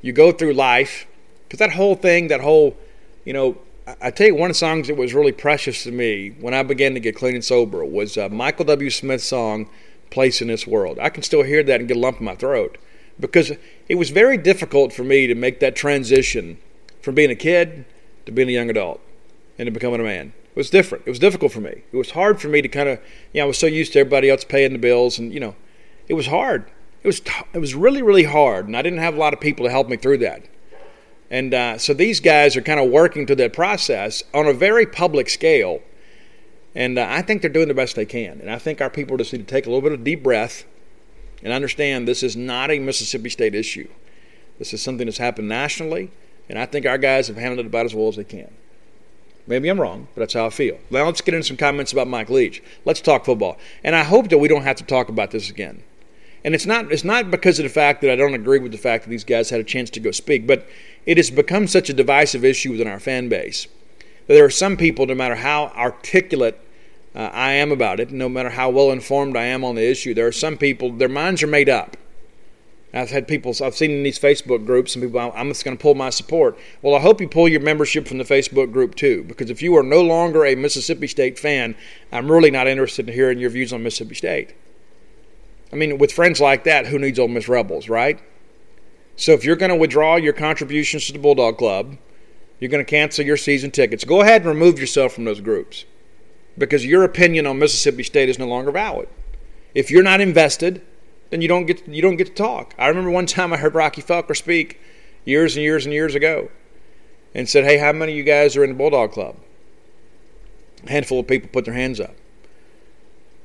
You 0.00 0.12
go 0.12 0.30
through 0.30 0.54
life, 0.54 1.06
because 1.44 1.58
that 1.58 1.72
whole 1.72 1.96
thing, 1.96 2.28
that 2.28 2.40
whole, 2.40 2.76
you 3.24 3.32
know, 3.32 3.58
I 4.00 4.10
tell 4.10 4.26
you, 4.26 4.34
one 4.34 4.50
of 4.50 4.54
the 4.54 4.58
songs 4.58 4.88
that 4.88 4.96
was 4.96 5.14
really 5.14 5.32
precious 5.32 5.84
to 5.84 5.92
me 5.92 6.30
when 6.40 6.54
I 6.54 6.62
began 6.64 6.94
to 6.94 7.00
get 7.00 7.14
clean 7.14 7.34
and 7.34 7.44
sober 7.44 7.84
was 7.84 8.16
uh, 8.16 8.28
Michael 8.28 8.64
W. 8.64 8.90
Smith's 8.90 9.24
song, 9.24 9.68
Place 10.10 10.42
in 10.42 10.48
This 10.48 10.66
World. 10.66 10.98
I 11.00 11.08
can 11.08 11.22
still 11.22 11.44
hear 11.44 11.62
that 11.62 11.80
and 11.80 11.88
get 11.88 11.96
a 11.96 12.00
lump 12.00 12.18
in 12.18 12.24
my 12.24 12.34
throat 12.34 12.78
because 13.18 13.52
it 13.88 13.94
was 13.94 14.10
very 14.10 14.36
difficult 14.36 14.92
for 14.92 15.04
me 15.04 15.26
to 15.26 15.34
make 15.34 15.60
that 15.60 15.76
transition 15.76 16.58
from 17.00 17.14
being 17.14 17.30
a 17.30 17.36
kid 17.36 17.84
to 18.26 18.32
being 18.32 18.48
a 18.48 18.52
young 18.52 18.70
adult 18.70 19.00
and 19.58 19.66
to 19.66 19.70
becoming 19.70 20.00
a 20.00 20.04
man. 20.04 20.32
It 20.56 20.60
was 20.60 20.70
different. 20.70 21.04
It 21.06 21.10
was 21.10 21.18
difficult 21.18 21.52
for 21.52 21.60
me. 21.60 21.82
It 21.92 21.96
was 21.96 22.12
hard 22.12 22.40
for 22.40 22.48
me 22.48 22.62
to 22.62 22.68
kind 22.68 22.88
of, 22.88 22.98
you 23.34 23.40
know, 23.40 23.44
I 23.44 23.46
was 23.46 23.58
so 23.58 23.66
used 23.66 23.92
to 23.92 23.98
everybody 23.98 24.30
else 24.30 24.42
paying 24.42 24.72
the 24.72 24.78
bills, 24.78 25.18
and 25.18 25.30
you 25.30 25.38
know, 25.38 25.54
it 26.08 26.14
was 26.14 26.28
hard. 26.28 26.70
It 27.02 27.06
was 27.06 27.20
it 27.52 27.58
was 27.58 27.74
really 27.74 28.00
really 28.00 28.24
hard, 28.24 28.66
and 28.66 28.74
I 28.74 28.80
didn't 28.80 29.00
have 29.00 29.14
a 29.14 29.18
lot 29.18 29.34
of 29.34 29.40
people 29.40 29.66
to 29.66 29.70
help 29.70 29.90
me 29.90 29.98
through 29.98 30.16
that. 30.18 30.46
And 31.30 31.52
uh, 31.52 31.76
so 31.76 31.92
these 31.92 32.20
guys 32.20 32.56
are 32.56 32.62
kind 32.62 32.80
of 32.80 32.90
working 32.90 33.26
through 33.26 33.36
that 33.36 33.52
process 33.52 34.22
on 34.32 34.46
a 34.46 34.54
very 34.54 34.86
public 34.86 35.28
scale, 35.28 35.82
and 36.74 36.98
uh, 36.98 37.06
I 37.06 37.20
think 37.20 37.42
they're 37.42 37.50
doing 37.50 37.68
the 37.68 37.74
best 37.74 37.94
they 37.94 38.06
can. 38.06 38.40
And 38.40 38.50
I 38.50 38.58
think 38.58 38.80
our 38.80 38.88
people 38.88 39.18
just 39.18 39.34
need 39.34 39.46
to 39.46 39.54
take 39.54 39.66
a 39.66 39.68
little 39.68 39.82
bit 39.82 39.92
of 39.92 40.04
deep 40.04 40.22
breath 40.22 40.64
and 41.42 41.52
understand 41.52 42.08
this 42.08 42.22
is 42.22 42.34
not 42.34 42.70
a 42.70 42.78
Mississippi 42.78 43.28
State 43.28 43.54
issue. 43.54 43.88
This 44.58 44.72
is 44.72 44.80
something 44.80 45.06
that's 45.06 45.18
happened 45.18 45.50
nationally, 45.50 46.12
and 46.48 46.58
I 46.58 46.64
think 46.64 46.86
our 46.86 46.96
guys 46.96 47.28
have 47.28 47.36
handled 47.36 47.60
it 47.60 47.66
about 47.66 47.84
as 47.84 47.94
well 47.94 48.08
as 48.08 48.16
they 48.16 48.24
can. 48.24 48.56
Maybe 49.46 49.68
I'm 49.68 49.80
wrong, 49.80 50.08
but 50.14 50.20
that's 50.20 50.34
how 50.34 50.46
I 50.46 50.50
feel. 50.50 50.78
Now 50.90 51.04
let's 51.06 51.20
get 51.20 51.34
into 51.34 51.46
some 51.46 51.56
comments 51.56 51.92
about 51.92 52.08
Mike 52.08 52.30
Leach. 52.30 52.62
Let's 52.84 53.00
talk 53.00 53.24
football. 53.24 53.58
And 53.84 53.94
I 53.94 54.02
hope 54.02 54.28
that 54.28 54.38
we 54.38 54.48
don't 54.48 54.62
have 54.62 54.76
to 54.76 54.84
talk 54.84 55.08
about 55.08 55.30
this 55.30 55.50
again. 55.50 55.82
And 56.44 56.54
it's 56.54 56.66
not 56.66 56.92
it's 56.92 57.04
not 57.04 57.30
because 57.30 57.58
of 57.58 57.64
the 57.64 57.68
fact 57.68 58.00
that 58.02 58.10
I 58.10 58.16
don't 58.16 58.34
agree 58.34 58.58
with 58.58 58.72
the 58.72 58.78
fact 58.78 59.04
that 59.04 59.10
these 59.10 59.24
guys 59.24 59.50
had 59.50 59.60
a 59.60 59.64
chance 59.64 59.90
to 59.90 60.00
go 60.00 60.10
speak, 60.10 60.46
but 60.46 60.66
it 61.04 61.16
has 61.16 61.30
become 61.30 61.66
such 61.66 61.88
a 61.88 61.94
divisive 61.94 62.44
issue 62.44 62.72
within 62.72 62.88
our 62.88 63.00
fan 63.00 63.28
base 63.28 63.66
that 64.26 64.34
there 64.34 64.44
are 64.44 64.50
some 64.50 64.76
people, 64.76 65.06
no 65.06 65.14
matter 65.14 65.36
how 65.36 65.66
articulate 65.76 66.58
uh, 67.14 67.30
I 67.32 67.52
am 67.52 67.72
about 67.72 68.00
it, 68.00 68.10
no 68.10 68.28
matter 68.28 68.50
how 68.50 68.70
well 68.70 68.90
informed 68.90 69.36
I 69.36 69.44
am 69.44 69.64
on 69.64 69.76
the 69.76 69.88
issue, 69.88 70.14
there 70.14 70.26
are 70.26 70.32
some 70.32 70.56
people, 70.56 70.92
their 70.92 71.08
minds 71.08 71.42
are 71.42 71.48
made 71.48 71.68
up. 71.68 71.96
I've 72.96 73.10
had 73.10 73.28
people, 73.28 73.54
I've 73.62 73.76
seen 73.76 73.90
in 73.90 74.02
these 74.02 74.18
Facebook 74.18 74.64
groups, 74.64 74.94
some 74.94 75.02
people, 75.02 75.20
I'm 75.20 75.48
just 75.48 75.64
going 75.64 75.76
to 75.76 75.82
pull 75.82 75.94
my 75.94 76.08
support. 76.08 76.58
Well, 76.80 76.94
I 76.94 77.00
hope 77.00 77.20
you 77.20 77.28
pull 77.28 77.46
your 77.46 77.60
membership 77.60 78.08
from 78.08 78.16
the 78.16 78.24
Facebook 78.24 78.72
group 78.72 78.94
too, 78.94 79.22
because 79.24 79.50
if 79.50 79.60
you 79.60 79.76
are 79.76 79.82
no 79.82 80.00
longer 80.00 80.46
a 80.46 80.54
Mississippi 80.54 81.06
State 81.06 81.38
fan, 81.38 81.74
I'm 82.10 82.32
really 82.32 82.50
not 82.50 82.66
interested 82.66 83.08
in 83.08 83.14
hearing 83.14 83.38
your 83.38 83.50
views 83.50 83.72
on 83.72 83.82
Mississippi 83.82 84.14
State. 84.14 84.54
I 85.72 85.76
mean, 85.76 85.98
with 85.98 86.10
friends 86.10 86.40
like 86.40 86.64
that, 86.64 86.86
who 86.86 86.98
needs 86.98 87.18
Ole 87.18 87.28
Miss 87.28 87.48
Rebels, 87.48 87.88
right? 87.88 88.18
So 89.14 89.32
if 89.32 89.44
you're 89.44 89.56
going 89.56 89.70
to 89.70 89.76
withdraw 89.76 90.16
your 90.16 90.32
contributions 90.32 91.06
to 91.06 91.12
the 91.12 91.18
Bulldog 91.18 91.58
Club, 91.58 91.98
you're 92.60 92.70
going 92.70 92.84
to 92.84 92.90
cancel 92.90 93.26
your 93.26 93.36
season 93.36 93.70
tickets, 93.70 94.04
go 94.04 94.22
ahead 94.22 94.42
and 94.42 94.50
remove 94.50 94.78
yourself 94.78 95.12
from 95.12 95.24
those 95.24 95.40
groups 95.40 95.84
because 96.56 96.86
your 96.86 97.04
opinion 97.04 97.46
on 97.46 97.58
Mississippi 97.58 98.02
State 98.02 98.30
is 98.30 98.38
no 98.38 98.46
longer 98.46 98.70
valid. 98.70 99.08
If 99.74 99.90
you're 99.90 100.02
not 100.02 100.22
invested, 100.22 100.80
then 101.30 101.40
you 101.42 101.48
don't 101.48 101.66
get 101.66 101.86
you 101.88 102.02
don't 102.02 102.16
get 102.16 102.28
to 102.28 102.34
talk. 102.34 102.74
I 102.78 102.88
remember 102.88 103.10
one 103.10 103.26
time 103.26 103.52
I 103.52 103.56
heard 103.56 103.74
Rockey 103.74 104.02
Felker 104.02 104.36
speak 104.36 104.80
years 105.24 105.56
and 105.56 105.64
years 105.64 105.84
and 105.84 105.92
years 105.92 106.14
ago, 106.14 106.50
and 107.34 107.48
said, 107.48 107.64
"Hey, 107.64 107.78
how 107.78 107.92
many 107.92 108.12
of 108.12 108.18
you 108.18 108.24
guys 108.24 108.56
are 108.56 108.64
in 108.64 108.70
the 108.70 108.76
Bulldog 108.76 109.12
Club?" 109.12 109.36
A 110.86 110.90
handful 110.90 111.20
of 111.20 111.26
people 111.26 111.48
put 111.52 111.64
their 111.64 111.74
hands 111.74 112.00
up. 112.00 112.14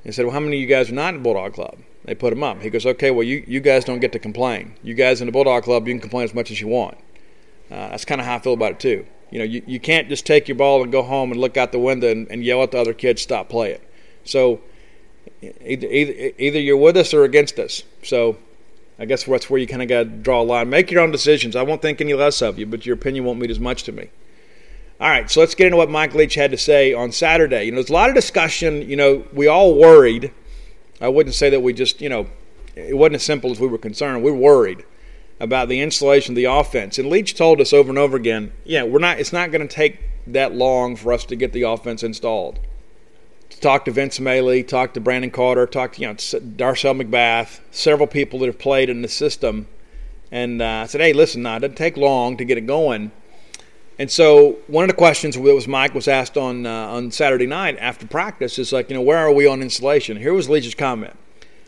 He 0.03 0.11
said, 0.11 0.25
"Well, 0.25 0.33
how 0.33 0.39
many 0.39 0.57
of 0.57 0.61
you 0.61 0.67
guys 0.67 0.89
are 0.89 0.95
not 0.95 1.09
in 1.09 1.15
the 1.15 1.23
Bulldog 1.23 1.53
Club?" 1.53 1.79
They 2.05 2.15
put 2.15 2.31
them 2.31 2.43
up. 2.43 2.61
He 2.61 2.69
goes, 2.69 2.85
"Okay, 2.85 3.11
well, 3.11 3.23
you 3.23 3.43
you 3.47 3.59
guys 3.59 3.85
don't 3.85 3.99
get 3.99 4.11
to 4.13 4.19
complain. 4.19 4.75
You 4.83 4.93
guys 4.93 5.21
in 5.21 5.27
the 5.27 5.31
Bulldog 5.31 5.63
Club, 5.63 5.87
you 5.87 5.93
can 5.93 6.01
complain 6.01 6.23
as 6.23 6.33
much 6.33 6.51
as 6.51 6.61
you 6.61 6.67
want." 6.67 6.97
Uh, 7.69 7.89
that's 7.89 8.05
kind 8.05 8.19
of 8.19 8.27
how 8.27 8.35
I 8.35 8.39
feel 8.39 8.53
about 8.53 8.73
it 8.73 8.79
too. 8.79 9.05
You 9.29 9.39
know, 9.39 9.45
you, 9.45 9.63
you 9.65 9.79
can't 9.79 10.09
just 10.09 10.25
take 10.25 10.49
your 10.49 10.55
ball 10.55 10.83
and 10.83 10.91
go 10.91 11.03
home 11.03 11.31
and 11.31 11.39
look 11.39 11.55
out 11.55 11.71
the 11.71 11.79
window 11.79 12.09
and, 12.09 12.27
and 12.29 12.43
yell 12.43 12.61
at 12.63 12.71
the 12.71 12.79
other 12.79 12.93
kids, 12.93 13.21
"Stop 13.21 13.49
playing." 13.49 13.79
So 14.23 14.59
Either, 15.41 15.87
either, 15.87 16.33
either 16.37 16.59
you're 16.59 16.77
with 16.77 16.97
us 16.97 17.13
or 17.13 17.23
against 17.23 17.57
us. 17.59 17.83
So 18.03 18.37
I 18.99 19.05
guess 19.05 19.23
that's 19.23 19.49
where 19.49 19.59
you 19.59 19.67
kind 19.67 19.81
of 19.81 19.87
got 19.87 20.03
to 20.03 20.05
draw 20.05 20.41
a 20.41 20.43
line. 20.43 20.69
Make 20.69 20.91
your 20.91 21.01
own 21.01 21.11
decisions. 21.11 21.55
I 21.55 21.63
won't 21.63 21.81
think 21.81 22.01
any 22.01 22.13
less 22.13 22.41
of 22.41 22.59
you, 22.59 22.65
but 22.65 22.85
your 22.85 22.93
opinion 22.93 23.25
won't 23.25 23.39
mean 23.39 23.49
as 23.49 23.59
much 23.59 23.83
to 23.83 23.91
me. 23.91 24.09
All 24.99 25.09
right, 25.09 25.29
so 25.31 25.39
let's 25.39 25.55
get 25.55 25.65
into 25.65 25.77
what 25.77 25.89
Mike 25.89 26.13
Leach 26.13 26.35
had 26.35 26.51
to 26.51 26.57
say 26.57 26.93
on 26.93 27.11
Saturday. 27.11 27.63
You 27.63 27.71
know, 27.71 27.77
there's 27.77 27.89
a 27.89 27.93
lot 27.93 28.09
of 28.09 28.15
discussion. 28.15 28.87
You 28.87 28.95
know, 28.95 29.25
we 29.33 29.47
all 29.47 29.73
worried. 29.73 30.31
I 30.99 31.07
wouldn't 31.07 31.33
say 31.33 31.49
that 31.49 31.61
we 31.61 31.73
just, 31.73 32.01
you 32.01 32.09
know, 32.09 32.27
it 32.75 32.95
wasn't 32.95 33.15
as 33.15 33.23
simple 33.23 33.49
as 33.49 33.59
we 33.59 33.67
were 33.67 33.79
concerned. 33.79 34.21
We 34.21 34.29
are 34.29 34.35
worried 34.35 34.85
about 35.39 35.69
the 35.69 35.81
installation 35.81 36.33
of 36.33 36.35
the 36.35 36.45
offense. 36.45 36.99
And 36.99 37.09
Leach 37.09 37.33
told 37.33 37.59
us 37.59 37.73
over 37.73 37.89
and 37.89 37.97
over 37.97 38.15
again, 38.15 38.51
yeah, 38.63 38.83
we're 38.83 38.99
not. 38.99 39.19
It's 39.19 39.33
not 39.33 39.51
going 39.51 39.67
to 39.67 39.73
take 39.73 39.99
that 40.27 40.53
long 40.53 40.95
for 40.95 41.11
us 41.11 41.25
to 41.25 41.35
get 41.35 41.51
the 41.51 41.63
offense 41.63 42.03
installed 42.03 42.59
talked 43.61 43.85
to 43.85 43.91
Vince 43.91 44.19
Mayle, 44.19 44.63
talked 44.63 44.95
to 44.95 44.99
Brandon 44.99 45.31
Carter, 45.31 45.65
talked 45.65 45.95
to 45.95 46.01
you 46.01 46.07
know 46.07 46.15
Darcel 46.15 46.99
McBath, 46.99 47.59
several 47.71 48.07
people 48.07 48.39
that 48.39 48.47
have 48.47 48.59
played 48.59 48.89
in 48.89 49.01
the 49.01 49.07
system, 49.07 49.67
and 50.31 50.61
uh, 50.61 50.65
I 50.65 50.85
said, 50.87 51.01
"Hey, 51.01 51.13
listen, 51.13 51.43
now 51.43 51.57
it 51.57 51.59
doesn't 51.59 51.75
take 51.75 51.95
long 51.95 52.37
to 52.37 52.43
get 52.43 52.57
it 52.57 52.65
going." 52.65 53.11
And 53.99 54.09
so 54.09 54.57
one 54.65 54.83
of 54.83 54.89
the 54.89 54.95
questions 54.95 55.35
that 55.35 55.41
was 55.41 55.67
Mike 55.67 55.93
was 55.93 56.07
asked 56.07 56.37
on 56.37 56.65
uh, 56.65 56.87
on 56.87 57.11
Saturday 57.11 57.45
night 57.45 57.77
after 57.79 58.07
practice 58.07 58.57
is 58.57 58.73
like, 58.73 58.89
you 58.89 58.95
know, 58.95 59.01
where 59.01 59.19
are 59.19 59.31
we 59.31 59.45
on 59.45 59.61
installation? 59.61 60.17
Here 60.17 60.33
was 60.33 60.49
Leach's 60.49 60.75
comment. 60.75 61.15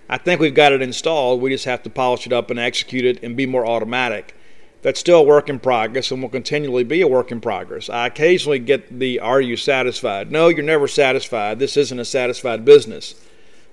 I 0.09 0.17
think 0.17 0.41
we've 0.41 0.53
got 0.53 0.73
it 0.73 0.81
installed. 0.81 1.41
We 1.41 1.49
just 1.51 1.65
have 1.65 1.83
to 1.83 1.89
polish 1.89 2.25
it 2.25 2.33
up 2.33 2.49
and 2.49 2.59
execute 2.59 3.05
it 3.05 3.23
and 3.23 3.37
be 3.37 3.45
more 3.45 3.65
automatic 3.65 4.35
that's 4.83 4.99
still 4.99 5.21
a 5.21 5.23
work 5.23 5.49
in 5.49 5.59
progress 5.59 6.11
and 6.11 6.21
will 6.21 6.29
continually 6.29 6.83
be 6.83 7.01
a 7.01 7.07
work 7.07 7.31
in 7.31 7.41
progress. 7.41 7.89
I 7.89 8.07
occasionally 8.07 8.59
get 8.59 8.99
the 8.99 9.19
are 9.19 9.41
you 9.41 9.57
satisfied? 9.57 10.31
No, 10.31 10.49
you're 10.49 10.61
never 10.61 10.87
satisfied. 10.87 11.57
This 11.57 11.77
isn't 11.77 11.99
a 11.99 12.05
satisfied 12.05 12.65
business. 12.65 13.15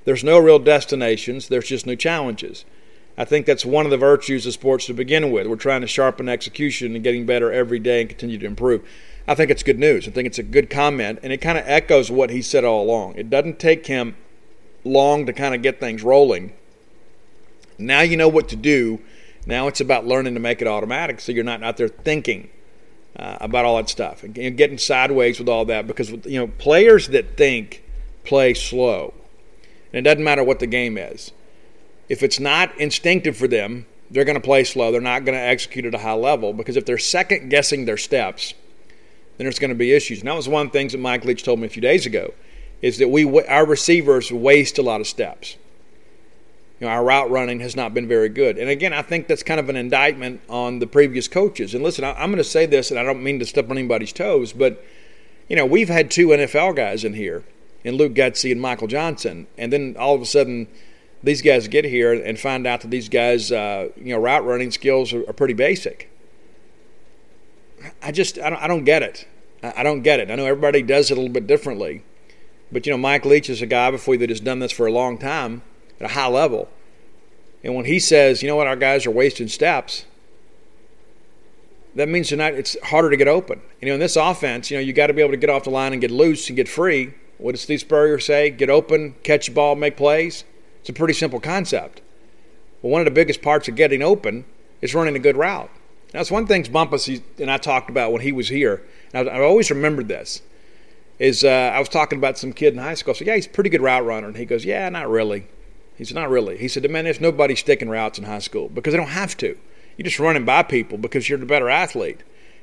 There's 0.04 0.24
no 0.24 0.38
real 0.38 0.60
destinations, 0.60 1.48
there's 1.48 1.68
just 1.68 1.84
new 1.84 1.96
challenges. 1.96 2.64
I 3.18 3.24
think 3.24 3.44
that's 3.44 3.66
one 3.66 3.84
of 3.84 3.90
the 3.90 3.98
virtues 3.98 4.46
of 4.46 4.54
sports 4.54 4.86
to 4.86 4.94
begin 4.94 5.30
with. 5.30 5.46
We're 5.46 5.56
trying 5.56 5.82
to 5.82 5.86
sharpen 5.86 6.28
execution 6.28 6.94
and 6.94 7.04
getting 7.04 7.26
better 7.26 7.52
every 7.52 7.78
day 7.78 8.00
and 8.00 8.08
continue 8.08 8.38
to 8.38 8.46
improve. 8.46 8.88
I 9.28 9.34
think 9.34 9.50
it's 9.50 9.62
good 9.62 9.78
news. 9.78 10.08
I 10.08 10.10
think 10.12 10.26
it's 10.26 10.38
a 10.38 10.44
good 10.44 10.70
comment, 10.70 11.18
and 11.22 11.32
it 11.32 11.38
kind 11.38 11.58
of 11.58 11.64
echoes 11.66 12.10
what 12.10 12.30
he 12.30 12.40
said 12.40 12.64
all 12.64 12.82
along. 12.82 13.16
It 13.16 13.28
doesn't 13.28 13.58
take 13.58 13.86
him 13.86 14.16
long 14.84 15.26
to 15.26 15.32
kind 15.32 15.54
of 15.54 15.60
get 15.60 15.80
things 15.80 16.02
rolling. 16.02 16.54
Now 17.78 18.00
you 18.00 18.16
know 18.16 18.28
what 18.28 18.48
to 18.50 18.56
do 18.56 19.00
now 19.46 19.66
it's 19.66 19.80
about 19.80 20.06
learning 20.06 20.34
to 20.34 20.40
make 20.40 20.60
it 20.60 20.68
automatic 20.68 21.20
so 21.20 21.32
you're 21.32 21.44
not 21.44 21.62
out 21.62 21.76
there 21.76 21.88
thinking 21.88 22.50
uh, 23.16 23.38
about 23.40 23.64
all 23.64 23.76
that 23.76 23.88
stuff 23.88 24.22
and 24.22 24.34
getting 24.34 24.78
sideways 24.78 25.38
with 25.38 25.48
all 25.48 25.64
that 25.64 25.86
because 25.86 26.10
you 26.10 26.38
know 26.38 26.46
players 26.46 27.08
that 27.08 27.36
think 27.36 27.82
play 28.24 28.54
slow. 28.54 29.14
And 29.92 30.06
it 30.06 30.08
doesn't 30.08 30.24
matter 30.24 30.44
what 30.44 30.60
the 30.60 30.66
game 30.66 30.96
is. 30.96 31.32
If 32.08 32.22
it's 32.22 32.40
not 32.40 32.76
instinctive 32.78 33.36
for 33.36 33.48
them, 33.48 33.86
they're 34.10 34.24
going 34.24 34.40
to 34.40 34.40
play 34.40 34.64
slow. 34.64 34.92
They're 34.92 35.00
not 35.00 35.24
going 35.24 35.36
to 35.36 35.42
execute 35.42 35.84
at 35.84 35.94
a 35.94 35.98
high 35.98 36.14
level 36.14 36.52
because 36.52 36.76
if 36.76 36.86
they're 36.86 36.98
second 36.98 37.48
guessing 37.48 37.84
their 37.84 37.96
steps, 37.96 38.54
then 39.36 39.44
there's 39.44 39.58
going 39.58 39.70
to 39.70 39.76
be 39.76 39.92
issues. 39.92 40.20
And 40.20 40.28
that 40.28 40.34
was 40.34 40.48
one 40.48 40.66
of 40.66 40.72
the 40.72 40.78
things 40.78 40.92
that 40.92 40.98
Mike 40.98 41.24
Leach 41.24 41.42
told 41.42 41.60
me 41.60 41.66
a 41.66 41.70
few 41.70 41.82
days 41.82 42.06
ago 42.06 42.34
is 42.82 42.98
that 42.98 43.08
we 43.08 43.24
our 43.46 43.66
receivers 43.66 44.32
waste 44.32 44.78
a 44.78 44.82
lot 44.82 45.00
of 45.00 45.06
steps 45.06 45.56
you 46.80 46.86
know, 46.86 46.92
our 46.92 47.04
route 47.04 47.30
running 47.30 47.60
has 47.60 47.76
not 47.76 47.92
been 47.92 48.08
very 48.08 48.30
good. 48.30 48.56
And 48.56 48.70
again, 48.70 48.94
I 48.94 49.02
think 49.02 49.28
that's 49.28 49.42
kind 49.42 49.60
of 49.60 49.68
an 49.68 49.76
indictment 49.76 50.40
on 50.48 50.78
the 50.78 50.86
previous 50.86 51.28
coaches. 51.28 51.74
And 51.74 51.84
listen, 51.84 52.04
I, 52.04 52.22
am 52.22 52.30
going 52.30 52.38
to 52.38 52.44
say 52.44 52.64
this, 52.64 52.90
and 52.90 52.98
I 52.98 53.02
don't 53.02 53.22
mean 53.22 53.38
to 53.38 53.46
step 53.46 53.70
on 53.70 53.76
anybody's 53.76 54.14
toes, 54.14 54.54
but 54.54 54.82
you 55.48 55.56
know, 55.56 55.66
we've 55.66 55.90
had 55.90 56.10
two 56.10 56.28
NFL 56.28 56.76
guys 56.76 57.04
in 57.04 57.12
here, 57.12 57.44
in 57.84 57.96
Luke 57.96 58.14
Getsy 58.14 58.50
and 58.50 58.60
Michael 58.60 58.86
Johnson, 58.86 59.46
and 59.58 59.70
then 59.72 59.94
all 59.98 60.14
of 60.14 60.22
a 60.22 60.26
sudden, 60.26 60.68
these 61.22 61.42
guys 61.42 61.68
get 61.68 61.84
here 61.84 62.14
and 62.14 62.40
find 62.40 62.66
out 62.66 62.80
that 62.80 62.90
these 62.90 63.10
guys, 63.10 63.52
uh, 63.52 63.88
you 63.96 64.14
know, 64.14 64.18
route 64.18 64.46
running 64.46 64.70
skills 64.70 65.12
are, 65.12 65.28
are, 65.28 65.34
pretty 65.34 65.52
basic. 65.52 66.10
I 68.02 68.10
just, 68.10 68.38
I 68.38 68.48
don't, 68.48 68.62
I 68.62 68.66
don't 68.66 68.84
get 68.84 69.02
it. 69.02 69.28
I, 69.62 69.74
I 69.78 69.82
don't 69.82 70.00
get 70.00 70.18
it. 70.18 70.30
I 70.30 70.34
know 70.36 70.46
everybody 70.46 70.80
does 70.80 71.10
it 71.10 71.18
a 71.18 71.20
little 71.20 71.32
bit 71.32 71.46
differently, 71.46 72.04
but 72.72 72.86
you 72.86 72.92
know, 72.92 72.96
Mike 72.96 73.26
Leach 73.26 73.50
is 73.50 73.60
a 73.60 73.66
guy 73.66 73.90
before 73.90 74.16
that 74.16 74.30
has 74.30 74.40
done 74.40 74.60
this 74.60 74.72
for 74.72 74.86
a 74.86 74.92
long 74.92 75.18
time 75.18 75.60
at 76.00 76.10
a 76.10 76.14
high 76.14 76.28
level. 76.28 76.68
And 77.62 77.74
when 77.74 77.84
he 77.84 77.98
says, 77.98 78.42
you 78.42 78.48
know 78.48 78.56
what, 78.56 78.66
our 78.66 78.76
guys 78.76 79.06
are 79.06 79.10
wasting 79.10 79.48
steps, 79.48 80.06
that 81.94 82.08
means 82.08 82.28
tonight 82.28 82.54
it's 82.54 82.76
harder 82.84 83.10
to 83.10 83.16
get 83.16 83.28
open. 83.28 83.60
You 83.80 83.88
know, 83.88 83.94
in 83.94 84.00
this 84.00 84.16
offense, 84.16 84.70
you 84.70 84.76
know, 84.76 84.80
you 84.80 84.92
got 84.92 85.08
to 85.08 85.12
be 85.12 85.20
able 85.20 85.32
to 85.32 85.36
get 85.36 85.50
off 85.50 85.64
the 85.64 85.70
line 85.70 85.92
and 85.92 86.00
get 86.00 86.10
loose 86.10 86.48
and 86.48 86.56
get 86.56 86.68
free. 86.68 87.12
What 87.38 87.52
does 87.52 87.62
Steve 87.62 87.80
Spurrier 87.80 88.18
say? 88.18 88.50
Get 88.50 88.70
open, 88.70 89.14
catch 89.22 89.46
the 89.46 89.52
ball, 89.52 89.74
make 89.74 89.96
plays. 89.96 90.44
It's 90.80 90.88
a 90.88 90.92
pretty 90.92 91.14
simple 91.14 91.40
concept. 91.40 92.00
Well, 92.80 92.92
one 92.92 93.00
of 93.00 93.04
the 93.04 93.10
biggest 93.10 93.42
parts 93.42 93.68
of 93.68 93.76
getting 93.76 94.02
open 94.02 94.44
is 94.80 94.94
running 94.94 95.16
a 95.16 95.18
good 95.18 95.36
route. 95.36 95.70
Now, 96.14 96.20
it's 96.20 96.30
one 96.30 96.46
thing 96.46 96.64
Bumpus 96.70 97.08
and 97.08 97.50
I 97.50 97.58
talked 97.58 97.90
about 97.90 98.12
when 98.12 98.22
he 98.22 98.32
was 98.32 98.48
here. 98.48 98.82
And 99.12 99.28
I've 99.28 99.42
always 99.42 99.70
remembered 99.70 100.08
this. 100.08 100.42
Is 101.18 101.44
uh, 101.44 101.48
I 101.74 101.78
was 101.78 101.90
talking 101.90 102.18
about 102.18 102.38
some 102.38 102.54
kid 102.54 102.72
in 102.72 102.78
high 102.78 102.94
school. 102.94 103.12
Said, 103.12 103.26
"Yeah, 103.26 103.34
he's 103.34 103.44
a 103.44 103.50
pretty 103.50 103.68
good 103.68 103.82
route 103.82 104.06
runner," 104.06 104.28
and 104.28 104.36
he 104.38 104.46
goes, 104.46 104.64
"Yeah, 104.64 104.88
not 104.88 105.10
really." 105.10 105.46
He 106.00 106.06
said, 106.06 106.14
Not 106.14 106.30
really. 106.30 106.56
He 106.56 106.66
said, 106.66 106.90
Man, 106.90 107.04
there's 107.04 107.20
nobody 107.20 107.54
sticking 107.54 107.90
routes 107.90 108.18
in 108.18 108.24
high 108.24 108.38
school 108.38 108.70
because 108.70 108.92
they 108.92 108.96
don't 108.96 109.08
have 109.08 109.36
to. 109.36 109.58
You're 109.98 110.04
just 110.04 110.18
running 110.18 110.46
by 110.46 110.62
people 110.62 110.96
because 110.96 111.28
you're 111.28 111.38
the 111.38 111.44
better 111.44 111.68
athlete. 111.68 112.22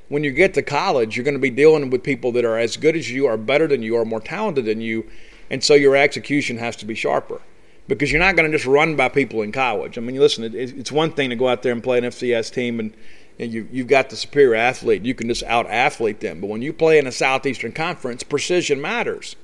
When 0.09 0.23
you 0.23 0.31
get 0.31 0.55
to 0.55 0.63
college, 0.63 1.15
you're 1.15 1.23
going 1.23 1.35
to 1.35 1.39
be 1.39 1.51
dealing 1.51 1.91
with 1.91 2.01
people 2.01 2.31
that 2.31 2.45
are 2.45 2.57
as 2.57 2.77
good 2.77 2.95
as 2.95 3.11
you, 3.11 3.27
are 3.27 3.37
better 3.37 3.67
than 3.67 3.83
you, 3.83 3.95
are 3.95 4.05
more 4.05 4.21
talented 4.21 4.65
than 4.65 4.81
you, 4.81 5.07
and 5.51 5.63
so 5.63 5.75
your 5.75 5.95
execution 5.95 6.57
has 6.57 6.75
to 6.77 6.85
be 6.85 6.95
sharper 6.95 7.39
because 7.87 8.11
you're 8.11 8.19
not 8.19 8.35
going 8.35 8.49
to 8.49 8.57
just 8.57 8.65
run 8.65 8.95
by 8.95 9.07
people 9.07 9.43
in 9.43 9.51
college. 9.51 9.99
I 9.99 10.01
mean, 10.01 10.15
listen, 10.15 10.43
it's 10.55 10.91
one 10.91 11.11
thing 11.11 11.29
to 11.29 11.35
go 11.35 11.47
out 11.47 11.61
there 11.61 11.73
and 11.73 11.83
play 11.83 11.99
an 11.99 12.05
FCS 12.05 12.51
team 12.51 12.79
and, 12.79 12.91
and 13.37 13.53
you, 13.53 13.67
you've 13.71 13.85
got 13.85 14.09
the 14.09 14.15
superior 14.15 14.55
athlete. 14.55 15.05
You 15.05 15.13
can 15.13 15.27
just 15.27 15.43
out 15.43 15.69
athlete 15.69 16.21
them. 16.21 16.41
But 16.41 16.47
when 16.47 16.63
you 16.63 16.73
play 16.73 16.97
in 16.97 17.05
a 17.05 17.11
Southeastern 17.11 17.71
Conference, 17.71 18.23
precision 18.23 18.81
matters. 18.81 19.35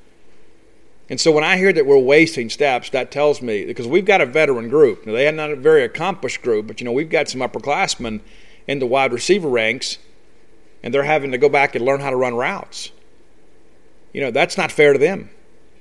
And 1.09 1.19
so 1.19 1.31
when 1.31 1.43
I 1.43 1.57
hear 1.57 1.73
that 1.73 1.85
we're 1.85 1.97
wasting 1.97 2.49
steps, 2.49 2.89
that 2.91 3.11
tells 3.11 3.41
me 3.41 3.65
because 3.65 3.87
we've 3.87 4.05
got 4.05 4.21
a 4.21 4.25
veteran 4.25 4.69
group. 4.69 5.05
Now, 5.05 5.13
they 5.13 5.27
are 5.27 5.33
not 5.33 5.51
a 5.51 5.55
very 5.55 5.83
accomplished 5.83 6.41
group, 6.41 6.67
but 6.67 6.79
you 6.79 6.85
know 6.85 6.91
we've 6.91 7.09
got 7.09 7.29
some 7.29 7.41
upperclassmen 7.41 8.21
in 8.67 8.79
the 8.79 8.85
wide 8.85 9.11
receiver 9.11 9.49
ranks, 9.49 9.97
and 10.81 10.93
they're 10.93 11.03
having 11.03 11.31
to 11.31 11.37
go 11.37 11.49
back 11.49 11.75
and 11.75 11.83
learn 11.83 11.99
how 11.99 12.09
to 12.09 12.15
run 12.15 12.35
routes. 12.35 12.91
You 14.13 14.21
know 14.21 14.31
that's 14.31 14.57
not 14.57 14.71
fair 14.71 14.93
to 14.93 14.99
them. 14.99 15.29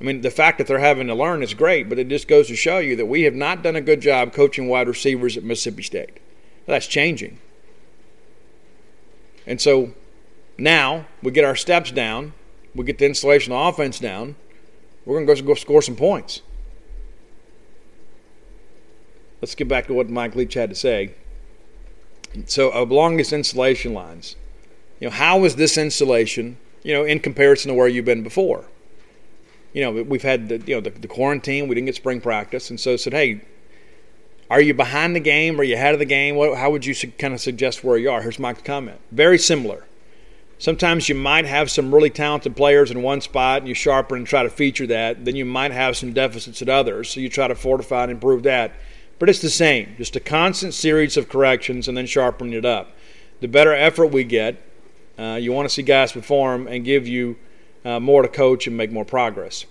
I 0.01 0.05
mean, 0.05 0.23
the 0.23 0.33
fact 0.33 0.59
that 0.59 0.67
they're 0.67 0.81
having 0.81 1.07
to 1.07 1.15
learn 1.15 1.45
is 1.45 1.55
great, 1.55 1.89
but 1.89 2.01
it 2.01 2.09
just 2.09 2.27
goes 2.27 2.49
to 2.49 2.57
show 2.57 2.79
you 2.79 2.97
that 2.97 3.07
we 3.07 3.23
have 3.23 3.37
not 3.37 3.63
done 3.63 3.77
a 3.77 3.81
good 3.81 4.01
job 4.01 4.33
coaching 4.33 4.67
wide 4.67 4.89
receivers 4.89 5.37
at 5.37 5.45
Mississippi 5.45 5.85
State. 5.85 6.19
That's 6.67 6.89
changing. 6.89 7.39
And 9.47 9.61
so 9.61 9.93
now 10.59 11.07
we 11.23 11.31
get 11.31 11.45
our 11.45 11.55
steps 11.55 11.93
down, 11.93 12.33
we 12.75 12.85
get 12.85 12.99
the 12.99 13.07
installation 13.07 13.53
of 13.53 13.75
offense 13.75 14.01
down 14.01 14.35
we're 15.05 15.25
going 15.25 15.37
to 15.37 15.43
go 15.43 15.55
score 15.55 15.83
some 15.83 15.97
points. 15.97 16.43
Let's 19.41 19.55
get 19.55 19.67
back 19.67 19.87
to 19.89 19.95
what 19.95 20.09
Mike 20.09 20.37
Leach 20.37 20.55
had 20.55 20.71
to 20.71 20.77
say. 20.77 21.15
So, 22.47 22.71
along 22.73 23.17
these 23.17 23.33
installation 23.33 23.93
lines, 23.93 24.37
you 25.01 25.09
know, 25.09 25.13
how 25.13 25.45
is 25.45 25.57
this 25.57 25.77
installation, 25.77 26.57
you 26.83 26.95
know, 26.95 27.05
in 27.05 27.19
comparison 27.19 27.69
to 27.71 27.75
where 27.75 27.89
you've 27.89 28.05
been 28.05 28.23
before. 28.23 28.67
You 29.73 29.83
know, 29.83 30.03
we've 30.03 30.23
had 30.23 30.49
the 30.49 30.59
you 30.67 30.75
know 30.75 30.81
the, 30.81 30.91
the 30.91 31.09
quarantine. 31.09 31.67
We 31.67 31.75
didn't 31.75 31.87
get 31.87 31.97
spring 31.97 32.21
practice, 32.21 32.71
and 32.71 32.79
so 32.79 32.97
said, 32.97 33.13
hey, 33.13 33.41
are 34.51 34.61
you 34.61 34.75
behind 34.75 35.17
the 35.17 35.21
game? 35.21 35.59
Are 35.59 35.65
you 35.65 35.75
ahead 35.75 35.95
of 35.95 35.99
the 35.99 36.05
game? 36.05 36.37
What, 36.37 36.59
how 36.59 36.71
would 36.71 36.85
you 36.85 36.93
su- 36.93 37.11
kind 37.19 37.33
of 37.33 37.41
suggest 37.41 37.83
where 37.83 37.97
you 37.97 38.11
are? 38.11 38.21
Here's 38.21 38.39
Mike's 38.39 38.63
comment. 38.63 39.01
Very 39.11 39.39
similar. 39.39 39.87
Sometimes 40.63 41.09
you 41.09 41.17
might 41.17 41.45
have 41.45 41.73
some 41.73 41.93
really 41.93 42.09
talented 42.09 42.55
players 42.55 42.93
in 42.93 43.03
one 43.03 43.21
spot 43.21 43.59
and 43.59 43.69
you 43.69 43.75
sharpen 43.75 44.19
and 44.19 44.27
try 44.29 44.45
to 44.45 44.49
feature 44.49 44.87
that. 44.87 45.25
Then 45.25 45.35
you 45.35 45.45
might 45.45 45.73
have 45.73 45.97
some 45.97 46.13
deficits 46.13 46.63
at 46.63 46.69
others, 46.69 47.11
so 47.11 47.19
you 47.19 47.29
try 47.29 47.49
to 47.49 47.57
fortify 47.57 48.05
and 48.05 48.13
improve 48.13 48.45
that. 48.45 48.71
But 49.19 49.29
it's 49.29 49.41
the 49.41 49.51
same, 49.51 49.97
just 49.99 50.15
a 50.15 50.21
constant 50.21 50.73
series 50.73 51.17
of 51.17 51.29
corrections 51.29 51.89
and 51.89 51.97
then 51.97 52.07
sharpening 52.07 52.53
it 52.53 52.65
up. 52.65 52.93
The 53.41 53.49
better 53.49 53.75
effort 53.75 54.13
we 54.13 54.23
get, 54.23 54.63
uh, 55.19 55.37
you 55.41 55.53
want 55.53 55.69
to 55.69 55.75
see 55.75 55.83
guys 55.83 56.13
perform 56.13 56.69
and 56.69 56.85
give 56.85 57.09
you 57.09 57.39
uh, 57.85 57.99
more 57.99 58.23
to 58.23 58.29
coach 58.29 58.69
and 58.69 58.77
make 58.77 58.93
more 58.93 59.05
progress. 59.05 59.67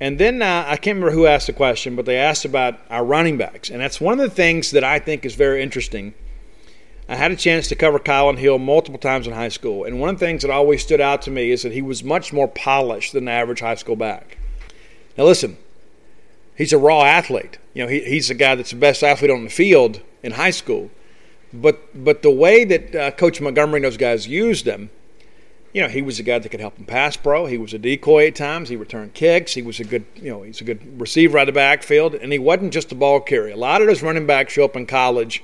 And 0.00 0.18
then 0.18 0.42
uh, 0.42 0.64
I 0.66 0.74
can't 0.74 0.96
remember 0.96 1.12
who 1.12 1.26
asked 1.26 1.46
the 1.46 1.52
question, 1.52 1.94
but 1.94 2.04
they 2.04 2.16
asked 2.16 2.44
about 2.44 2.80
our 2.90 3.04
running 3.04 3.38
backs. 3.38 3.70
And 3.70 3.80
that's 3.80 4.00
one 4.00 4.18
of 4.18 4.28
the 4.28 4.34
things 4.34 4.72
that 4.72 4.82
I 4.82 4.98
think 4.98 5.24
is 5.24 5.36
very 5.36 5.62
interesting. 5.62 6.14
I 7.10 7.16
had 7.16 7.32
a 7.32 7.36
chance 7.36 7.66
to 7.66 7.74
cover 7.74 7.98
Kylin 7.98 8.38
Hill 8.38 8.60
multiple 8.60 9.00
times 9.00 9.26
in 9.26 9.32
high 9.32 9.48
school. 9.48 9.82
And 9.82 9.98
one 9.98 10.10
of 10.10 10.20
the 10.20 10.24
things 10.24 10.42
that 10.42 10.50
always 10.50 10.80
stood 10.80 11.00
out 11.00 11.22
to 11.22 11.30
me 11.32 11.50
is 11.50 11.62
that 11.62 11.72
he 11.72 11.82
was 11.82 12.04
much 12.04 12.32
more 12.32 12.46
polished 12.46 13.12
than 13.12 13.24
the 13.24 13.32
average 13.32 13.58
high 13.58 13.74
school 13.74 13.96
back. 13.96 14.38
Now, 15.18 15.24
listen, 15.24 15.58
he's 16.56 16.72
a 16.72 16.78
raw 16.78 17.02
athlete. 17.02 17.58
You 17.74 17.82
know, 17.82 17.88
he, 17.88 18.00
he's 18.02 18.28
the 18.28 18.34
guy 18.34 18.54
that's 18.54 18.70
the 18.70 18.76
best 18.76 19.02
athlete 19.02 19.32
on 19.32 19.42
the 19.42 19.50
field 19.50 20.00
in 20.22 20.32
high 20.32 20.52
school. 20.52 20.88
But, 21.52 22.04
but 22.04 22.22
the 22.22 22.30
way 22.30 22.64
that 22.64 22.94
uh, 22.94 23.10
Coach 23.10 23.40
Montgomery 23.40 23.78
and 23.78 23.86
those 23.86 23.96
guys 23.96 24.28
used 24.28 24.68
him, 24.68 24.90
you 25.72 25.82
know, 25.82 25.88
he 25.88 26.02
was 26.02 26.20
a 26.20 26.22
guy 26.22 26.38
that 26.38 26.48
could 26.48 26.60
help 26.60 26.78
him 26.78 26.84
pass 26.84 27.16
pro. 27.16 27.46
He 27.46 27.58
was 27.58 27.74
a 27.74 27.78
decoy 27.78 28.28
at 28.28 28.36
times. 28.36 28.68
He 28.68 28.76
returned 28.76 29.14
kicks. 29.14 29.54
He 29.54 29.62
was 29.62 29.80
a 29.80 29.84
good, 29.84 30.04
you 30.14 30.30
know, 30.30 30.42
he's 30.42 30.60
a 30.60 30.64
good 30.64 31.00
receiver 31.00 31.38
out 31.38 31.48
of 31.48 31.54
the 31.54 31.58
backfield. 31.58 32.14
And 32.14 32.32
he 32.32 32.38
wasn't 32.38 32.72
just 32.72 32.92
a 32.92 32.94
ball 32.94 33.18
carrier. 33.18 33.52
A 33.52 33.58
lot 33.58 33.80
of 33.80 33.88
those 33.88 34.00
running 34.00 34.26
backs 34.26 34.52
show 34.52 34.64
up 34.64 34.76
in 34.76 34.86
college, 34.86 35.42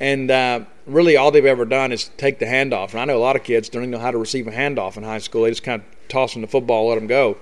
and 0.00 0.30
uh, 0.30 0.60
really 0.88 1.16
all 1.16 1.30
they've 1.30 1.44
ever 1.44 1.64
done 1.64 1.92
is 1.92 2.10
take 2.16 2.38
the 2.38 2.46
handoff. 2.46 2.90
And 2.92 3.00
I 3.00 3.04
know 3.04 3.16
a 3.16 3.20
lot 3.20 3.36
of 3.36 3.44
kids 3.44 3.68
don't 3.68 3.82
even 3.82 3.90
know 3.90 3.98
how 3.98 4.10
to 4.10 4.18
receive 4.18 4.46
a 4.46 4.50
handoff 4.50 4.96
in 4.96 5.02
high 5.02 5.18
school. 5.18 5.42
They 5.42 5.50
just 5.50 5.62
kind 5.62 5.82
of 5.82 6.08
toss 6.08 6.32
them 6.32 6.42
the 6.42 6.48
football, 6.48 6.88
let 6.88 6.96
them 6.96 7.06
go. 7.06 7.36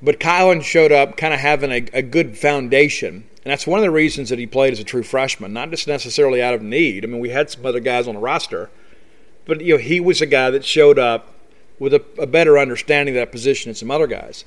But 0.00 0.18
Kylin 0.18 0.62
showed 0.62 0.92
up 0.92 1.16
kind 1.16 1.34
of 1.34 1.40
having 1.40 1.70
a, 1.70 1.86
a 1.92 2.02
good 2.02 2.36
foundation. 2.36 3.24
And 3.44 3.50
that's 3.50 3.66
one 3.66 3.78
of 3.78 3.84
the 3.84 3.90
reasons 3.90 4.28
that 4.30 4.38
he 4.38 4.46
played 4.46 4.72
as 4.72 4.80
a 4.80 4.84
true 4.84 5.02
freshman, 5.02 5.52
not 5.52 5.70
just 5.70 5.86
necessarily 5.86 6.42
out 6.42 6.54
of 6.54 6.62
need. 6.62 7.04
I 7.04 7.08
mean, 7.08 7.20
we 7.20 7.30
had 7.30 7.50
some 7.50 7.66
other 7.66 7.80
guys 7.80 8.08
on 8.08 8.14
the 8.14 8.20
roster– 8.20 8.70
but 9.44 9.60
you 9.60 9.74
know, 9.74 9.78
he 9.78 10.00
was 10.00 10.20
a 10.20 10.26
guy 10.26 10.50
that 10.50 10.64
showed 10.64 10.98
up 10.98 11.28
with 11.78 11.94
a, 11.94 12.04
a 12.18 12.26
better 12.26 12.58
understanding 12.58 13.16
of 13.16 13.20
that 13.20 13.32
position 13.32 13.70
than 13.70 13.74
some 13.74 13.90
other 13.90 14.06
guys. 14.06 14.44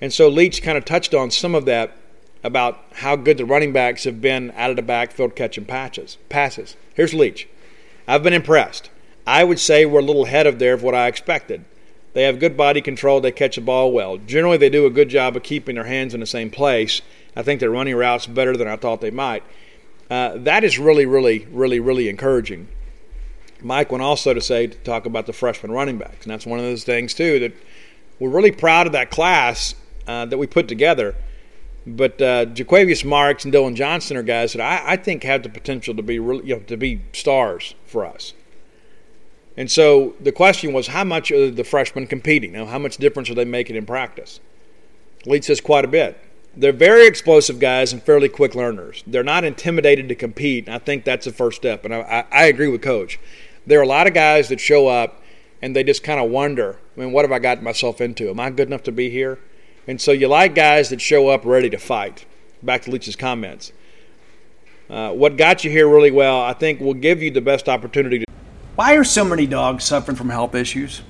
And 0.00 0.12
so 0.12 0.28
Leach 0.28 0.62
kind 0.62 0.78
of 0.78 0.84
touched 0.84 1.14
on 1.14 1.30
some 1.30 1.54
of 1.54 1.64
that 1.66 1.96
about 2.44 2.84
how 2.94 3.16
good 3.16 3.38
the 3.38 3.44
running 3.44 3.72
backs 3.72 4.04
have 4.04 4.20
been 4.20 4.52
out 4.56 4.70
of 4.70 4.76
the 4.76 4.82
backfield 4.82 5.36
catching 5.36 5.64
patches, 5.64 6.18
passes. 6.28 6.76
Here's 6.94 7.14
Leach. 7.14 7.48
I've 8.06 8.22
been 8.22 8.32
impressed. 8.32 8.90
I 9.26 9.44
would 9.44 9.60
say 9.60 9.86
we're 9.86 10.00
a 10.00 10.04
little 10.04 10.26
ahead 10.26 10.46
of 10.46 10.58
there 10.58 10.74
of 10.74 10.82
what 10.82 10.94
I 10.94 11.06
expected. 11.06 11.64
They 12.14 12.24
have 12.24 12.40
good 12.40 12.56
body 12.56 12.80
control. 12.80 13.20
They 13.20 13.32
catch 13.32 13.54
the 13.54 13.62
ball 13.62 13.92
well. 13.92 14.18
Generally, 14.18 14.58
they 14.58 14.68
do 14.68 14.86
a 14.86 14.90
good 14.90 15.08
job 15.08 15.36
of 15.36 15.42
keeping 15.42 15.76
their 15.76 15.84
hands 15.84 16.14
in 16.14 16.20
the 16.20 16.26
same 16.26 16.50
place. 16.50 17.00
I 17.34 17.42
think 17.42 17.60
they're 17.60 17.70
running 17.70 17.94
routes 17.94 18.26
better 18.26 18.56
than 18.56 18.68
I 18.68 18.76
thought 18.76 19.00
they 19.00 19.10
might. 19.10 19.42
Uh, 20.10 20.36
that 20.36 20.64
is 20.64 20.78
really, 20.78 21.06
really, 21.06 21.46
really, 21.50 21.80
really 21.80 22.08
encouraging. 22.08 22.68
Mike 23.62 23.90
went 23.90 24.02
also 24.02 24.34
to 24.34 24.40
say 24.40 24.66
to 24.66 24.76
talk 24.78 25.06
about 25.06 25.26
the 25.26 25.32
freshman 25.32 25.72
running 25.72 25.96
backs, 25.96 26.26
and 26.26 26.32
that's 26.32 26.44
one 26.44 26.58
of 26.58 26.64
those 26.64 26.84
things 26.84 27.14
too 27.14 27.38
that 27.38 27.52
we're 28.18 28.28
really 28.28 28.52
proud 28.52 28.86
of 28.86 28.92
that 28.92 29.10
class 29.10 29.74
uh, 30.06 30.26
that 30.26 30.36
we 30.36 30.46
put 30.46 30.68
together. 30.68 31.14
But 31.86 32.22
uh, 32.22 32.46
Jo'quavious 32.46 33.04
Marks 33.04 33.44
and 33.44 33.52
Dillon 33.52 33.74
Johnson 33.74 34.16
are 34.16 34.22
guys 34.22 34.52
that 34.52 34.62
I, 34.62 34.92
I, 34.92 34.96
think 34.96 35.24
have 35.24 35.42
the 35.42 35.48
potential 35.48 35.94
to 35.96 36.02
be 36.02 36.20
really, 36.20 36.46
you 36.46 36.56
know, 36.56 36.62
to 36.62 36.76
be 36.76 37.02
stars 37.12 37.74
for 37.86 38.04
us. 38.06 38.34
And 39.56 39.70
so 39.70 40.14
the 40.20 40.30
question 40.30 40.72
was, 40.72 40.86
how 40.86 41.04
much 41.04 41.32
are 41.32 41.50
the 41.50 41.64
freshmen 41.64 42.06
competing? 42.06 42.52
Now, 42.52 42.66
how 42.66 42.78
much 42.78 42.98
difference 42.98 43.28
are 43.30 43.34
they 43.34 43.44
making 43.44 43.76
in 43.76 43.84
practice? 43.84 44.38
Leach 45.26 45.44
says 45.44 45.60
quite 45.60 45.84
a 45.84 45.88
bit. 45.88 46.18
They're 46.56 46.72
very 46.72 47.06
explosive 47.06 47.58
guys 47.58 47.92
and 47.92 48.02
fairly 48.02 48.28
quick 48.28 48.54
learners. 48.54 49.02
They're 49.06 49.24
not 49.24 49.42
intimidated 49.42 50.08
to 50.08 50.14
compete. 50.14 50.66
And 50.66 50.74
I 50.74 50.78
think 50.78 51.04
that's 51.04 51.24
the 51.24 51.32
first 51.32 51.56
step. 51.56 51.84
And 51.84 51.94
I, 51.94 52.00
I, 52.30 52.42
I 52.42 52.44
agree 52.44 52.68
with 52.68 52.82
Coach 52.82 53.18
there 53.66 53.78
are 53.78 53.82
a 53.82 53.88
lot 53.88 54.06
of 54.06 54.14
guys 54.14 54.48
that 54.48 54.60
show 54.60 54.88
up 54.88 55.22
and 55.60 55.76
they 55.76 55.84
just 55.84 56.02
kind 56.02 56.20
of 56.20 56.30
wonder, 56.30 56.78
I 56.96 57.00
mean, 57.00 57.12
what 57.12 57.24
have 57.24 57.32
I 57.32 57.38
got 57.38 57.62
myself 57.62 58.00
into? 58.00 58.28
Am 58.28 58.40
I 58.40 58.50
good 58.50 58.68
enough 58.68 58.82
to 58.84 58.92
be 58.92 59.10
here? 59.10 59.38
And 59.86 60.00
so 60.00 60.12
you 60.12 60.28
like 60.28 60.54
guys 60.54 60.90
that 60.90 61.00
show 61.00 61.28
up 61.28 61.44
ready 61.44 61.68
to 61.70 61.78
fight. 61.78 62.24
Back 62.62 62.82
to 62.82 62.90
Leach's 62.90 63.16
comments. 63.16 63.72
Uh, 64.88 65.10
what 65.10 65.36
got 65.36 65.64
you 65.64 65.70
here 65.70 65.88
really 65.88 66.10
well, 66.10 66.40
I 66.40 66.52
think, 66.52 66.80
will 66.80 66.94
give 66.94 67.22
you 67.22 67.30
the 67.30 67.40
best 67.40 67.68
opportunity 67.68 68.20
to. 68.20 68.24
Why 68.76 68.94
are 68.94 69.04
so 69.04 69.24
many 69.24 69.46
dogs 69.46 69.84
suffering 69.84 70.16
from 70.16 70.30
health 70.30 70.54
issues? 70.54 71.02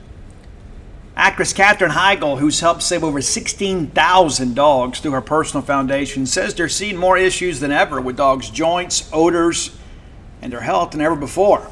Actress 1.15 1.53
Katherine 1.53 1.91
Heigl, 1.91 2.39
who's 2.39 2.61
helped 2.61 2.83
save 2.83 3.05
over 3.05 3.21
16,000 3.21 4.55
dogs 4.55 5.01
through 5.01 5.11
her 5.13 5.21
personal 5.21 5.63
foundation, 5.63 6.25
says 6.25 6.55
they're 6.55 6.71
seeing 6.71 6.97
more 6.97 7.19
issues 7.19 7.61
than 7.61 7.71
ever 7.71 8.01
with 8.01 8.17
dogs' 8.17 8.49
joints, 8.49 9.11
odors, 9.13 9.77
and 10.41 10.51
their 10.51 10.63
health 10.63 10.93
than 10.93 11.03
ever 11.03 11.17
before. 11.17 11.69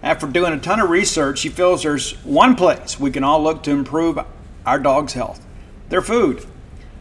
After 0.00 0.28
doing 0.28 0.52
a 0.52 0.60
ton 0.60 0.78
of 0.78 0.90
research, 0.90 1.40
she 1.40 1.48
feels 1.48 1.82
there's 1.82 2.12
one 2.24 2.54
place 2.54 3.00
we 3.00 3.10
can 3.10 3.24
all 3.24 3.42
look 3.42 3.64
to 3.64 3.72
improve 3.72 4.20
our 4.64 4.78
dog's 4.78 5.14
health 5.14 5.44
their 5.88 6.02
food. 6.02 6.46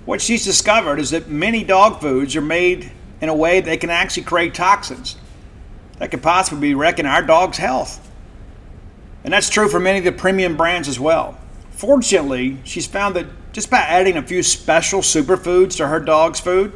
What 0.05 0.21
she's 0.21 0.45
discovered 0.45 0.99
is 0.99 1.11
that 1.11 1.29
many 1.29 1.63
dog 1.63 1.99
foods 1.99 2.35
are 2.35 2.41
made 2.41 2.91
in 3.19 3.29
a 3.29 3.35
way 3.35 3.59
they 3.59 3.77
can 3.77 3.89
actually 3.89 4.23
create 4.23 4.53
toxins 4.53 5.17
that 5.99 6.11
could 6.11 6.21
possibly 6.21 6.69
be 6.69 6.75
wrecking 6.75 7.05
our 7.05 7.21
dog's 7.21 7.57
health. 7.57 8.03
And 9.23 9.33
that's 9.33 9.49
true 9.49 9.67
for 9.67 9.79
many 9.79 9.99
of 9.99 10.05
the 10.05 10.11
premium 10.11 10.55
brands 10.55 10.87
as 10.87 10.99
well. 10.99 11.37
Fortunately, 11.71 12.57
she's 12.63 12.87
found 12.87 13.15
that 13.15 13.25
just 13.51 13.69
by 13.69 13.79
adding 13.79 14.17
a 14.17 14.21
few 14.21 14.43
special 14.43 15.01
superfoods 15.01 15.75
to 15.77 15.87
her 15.87 15.99
dog's 15.99 16.39
food, 16.39 16.71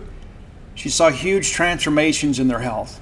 she 0.75 0.89
saw 0.89 1.09
huge 1.09 1.51
transformations 1.51 2.39
in 2.39 2.47
their 2.47 2.59
health. 2.59 2.99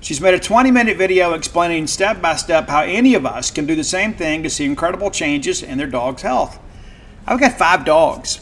She's 0.00 0.20
made 0.20 0.34
a 0.34 0.38
20 0.38 0.70
minute 0.70 0.96
video 0.96 1.34
explaining 1.34 1.86
step 1.86 2.22
by 2.22 2.36
step 2.36 2.68
how 2.68 2.82
any 2.82 3.14
of 3.14 3.26
us 3.26 3.50
can 3.50 3.66
do 3.66 3.74
the 3.74 3.84
same 3.84 4.14
thing 4.14 4.42
to 4.42 4.50
see 4.50 4.64
incredible 4.64 5.10
changes 5.10 5.62
in 5.62 5.76
their 5.76 5.86
dog's 5.86 6.22
health. 6.22 6.58
I've 7.28 7.38
got 7.38 7.56
five 7.58 7.84
dogs. 7.84 8.40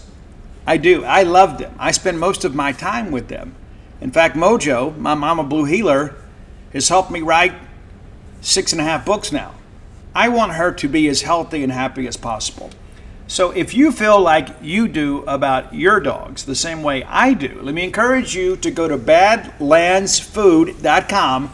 I 0.64 0.76
do. 0.76 1.04
I 1.04 1.24
love 1.24 1.58
them. 1.58 1.74
I 1.78 1.90
spend 1.90 2.20
most 2.20 2.44
of 2.44 2.54
my 2.54 2.70
time 2.70 3.10
with 3.10 3.26
them. 3.28 3.56
In 4.00 4.12
fact, 4.12 4.36
Mojo, 4.36 4.96
my 4.96 5.14
mama 5.14 5.42
blue 5.42 5.64
heeler, 5.64 6.14
has 6.72 6.88
helped 6.88 7.10
me 7.10 7.20
write 7.20 7.54
six 8.40 8.70
and 8.72 8.80
a 8.80 8.84
half 8.84 9.04
books 9.04 9.32
now. 9.32 9.54
I 10.14 10.28
want 10.28 10.52
her 10.52 10.70
to 10.72 10.88
be 10.88 11.08
as 11.08 11.22
healthy 11.22 11.64
and 11.64 11.72
happy 11.72 12.06
as 12.06 12.16
possible. 12.16 12.70
So 13.26 13.50
if 13.50 13.74
you 13.74 13.90
feel 13.90 14.20
like 14.20 14.50
you 14.62 14.86
do 14.86 15.24
about 15.24 15.74
your 15.74 15.98
dogs 15.98 16.44
the 16.44 16.54
same 16.54 16.84
way 16.84 17.02
I 17.04 17.34
do, 17.34 17.58
let 17.60 17.74
me 17.74 17.82
encourage 17.82 18.36
you 18.36 18.56
to 18.58 18.70
go 18.70 18.86
to 18.86 18.96
badlandsfood.com 18.96 21.50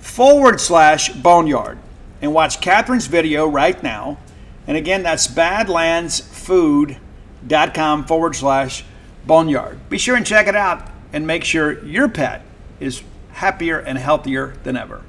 forward 0.00 0.60
slash 0.60 1.12
boneyard 1.12 1.78
and 2.20 2.34
watch 2.34 2.60
Katherine's 2.60 3.06
video 3.06 3.46
right 3.46 3.80
now. 3.84 4.18
And 4.66 4.76
again, 4.76 5.02
that's 5.02 5.26
badlandsfood.com 5.26 8.04
forward 8.04 8.36
slash 8.36 8.84
boneyard. 9.26 9.88
Be 9.88 9.98
sure 9.98 10.16
and 10.16 10.26
check 10.26 10.46
it 10.46 10.56
out 10.56 10.88
and 11.12 11.26
make 11.26 11.44
sure 11.44 11.84
your 11.84 12.08
pet 12.08 12.42
is 12.80 13.02
happier 13.32 13.78
and 13.78 13.98
healthier 13.98 14.54
than 14.62 14.76
ever. 14.76 15.02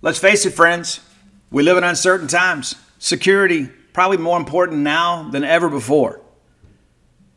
Let's 0.00 0.18
face 0.18 0.46
it, 0.46 0.52
friends, 0.52 1.00
we 1.50 1.62
live 1.62 1.78
in 1.78 1.84
uncertain 1.84 2.28
times. 2.28 2.76
Security, 2.98 3.68
probably 3.92 4.18
more 4.18 4.38
important 4.38 4.80
now 4.80 5.28
than 5.30 5.44
ever 5.44 5.68
before. 5.68 6.20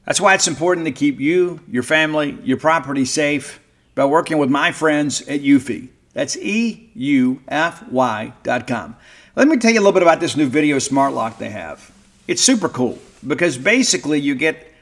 That's 0.06 0.20
why 0.20 0.34
it's 0.34 0.48
important 0.48 0.86
to 0.88 0.92
keep 0.92 1.20
you, 1.20 1.62
your 1.68 1.84
family, 1.84 2.38
your 2.44 2.58
property 2.58 3.06
safe 3.06 3.60
by 3.96 4.06
working 4.06 4.38
with 4.38 4.50
my 4.50 4.72
friends 4.72 5.22
at 5.28 5.42
Eufy. 5.42 5.90
That's 6.14 6.36
E 6.38 6.90
U 6.94 7.42
F 7.48 7.88
Y 7.90 8.34
dot 8.44 8.68
com. 8.68 8.96
Let 9.34 9.48
me 9.48 9.56
tell 9.56 9.72
you 9.72 9.80
a 9.80 9.82
little 9.82 9.94
bit 9.94 10.02
about 10.04 10.20
this 10.20 10.36
new 10.36 10.48
video 10.48 10.78
smart 10.80 11.14
lock 11.14 11.38
they 11.38 11.52
have. 11.52 11.90
It's 12.28 12.42
super 12.42 12.68
cool 12.68 13.00
because 13.26 13.58
basically 13.58 14.20
you 14.20 14.36
get 14.36 14.74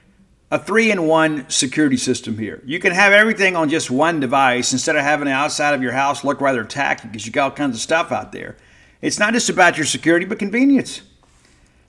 a 0.50 0.58
three 0.58 0.90
in 0.90 1.06
one 1.06 1.48
security 1.52 1.98
system 1.98 2.36
here. 2.36 2.60
You 2.66 2.80
can 2.80 2.92
have 2.92 3.14
everything 3.14 3.56
on 3.56 3.70
just 3.70 3.92
one 3.92 4.20
device 4.20 4.74
instead 4.74 4.96
of 4.96 5.04
having 5.04 5.28
the 5.28 5.34
outside 5.34 5.76
of 5.76 5.84
your 5.84 5.92
house 5.92 6.24
look 6.24 6.42
rather 6.42 6.64
tacky 6.64 7.08
because 7.08 7.28
you 7.28 7.32
got 7.32 7.44
all 7.44 7.56
kinds 7.56 7.76
of 7.76 7.82
stuff 7.82 8.12
out 8.12 8.32
there. 8.32 8.58
It's 9.04 9.20
not 9.20 9.34
just 9.34 9.50
about 9.50 9.78
your 9.78 9.86
security, 9.86 10.26
but 10.26 10.40
convenience. 10.40 11.04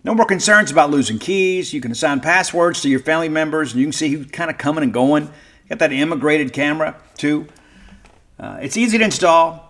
No 0.05 0.15
more 0.15 0.27
concerns 0.27 0.71
about 0.71 0.91
losing 0.91 1.19
keys. 1.19 1.73
You 1.73 1.81
can 1.81 1.93
assign 1.93 2.21
passwords 2.21 2.83
to 2.83 2.91
your 2.91 3.01
family 3.01 3.31
members, 3.31 3.73
and 3.73 3.81
you 3.81 3.87
can 3.87 3.93
see 3.93 4.09
who's 4.11 4.27
kind 4.27 4.51
of 4.51 4.59
coming 4.59 4.85
and 4.85 4.93
going. 4.93 5.31
got 5.69 5.79
that 5.79 5.93
immigrated 5.93 6.53
camera, 6.53 6.97
too. 7.17 7.49
Uh, 8.39 8.59
it's 8.61 8.77
easy 8.77 8.99
to 8.99 9.05
install. 9.05 9.70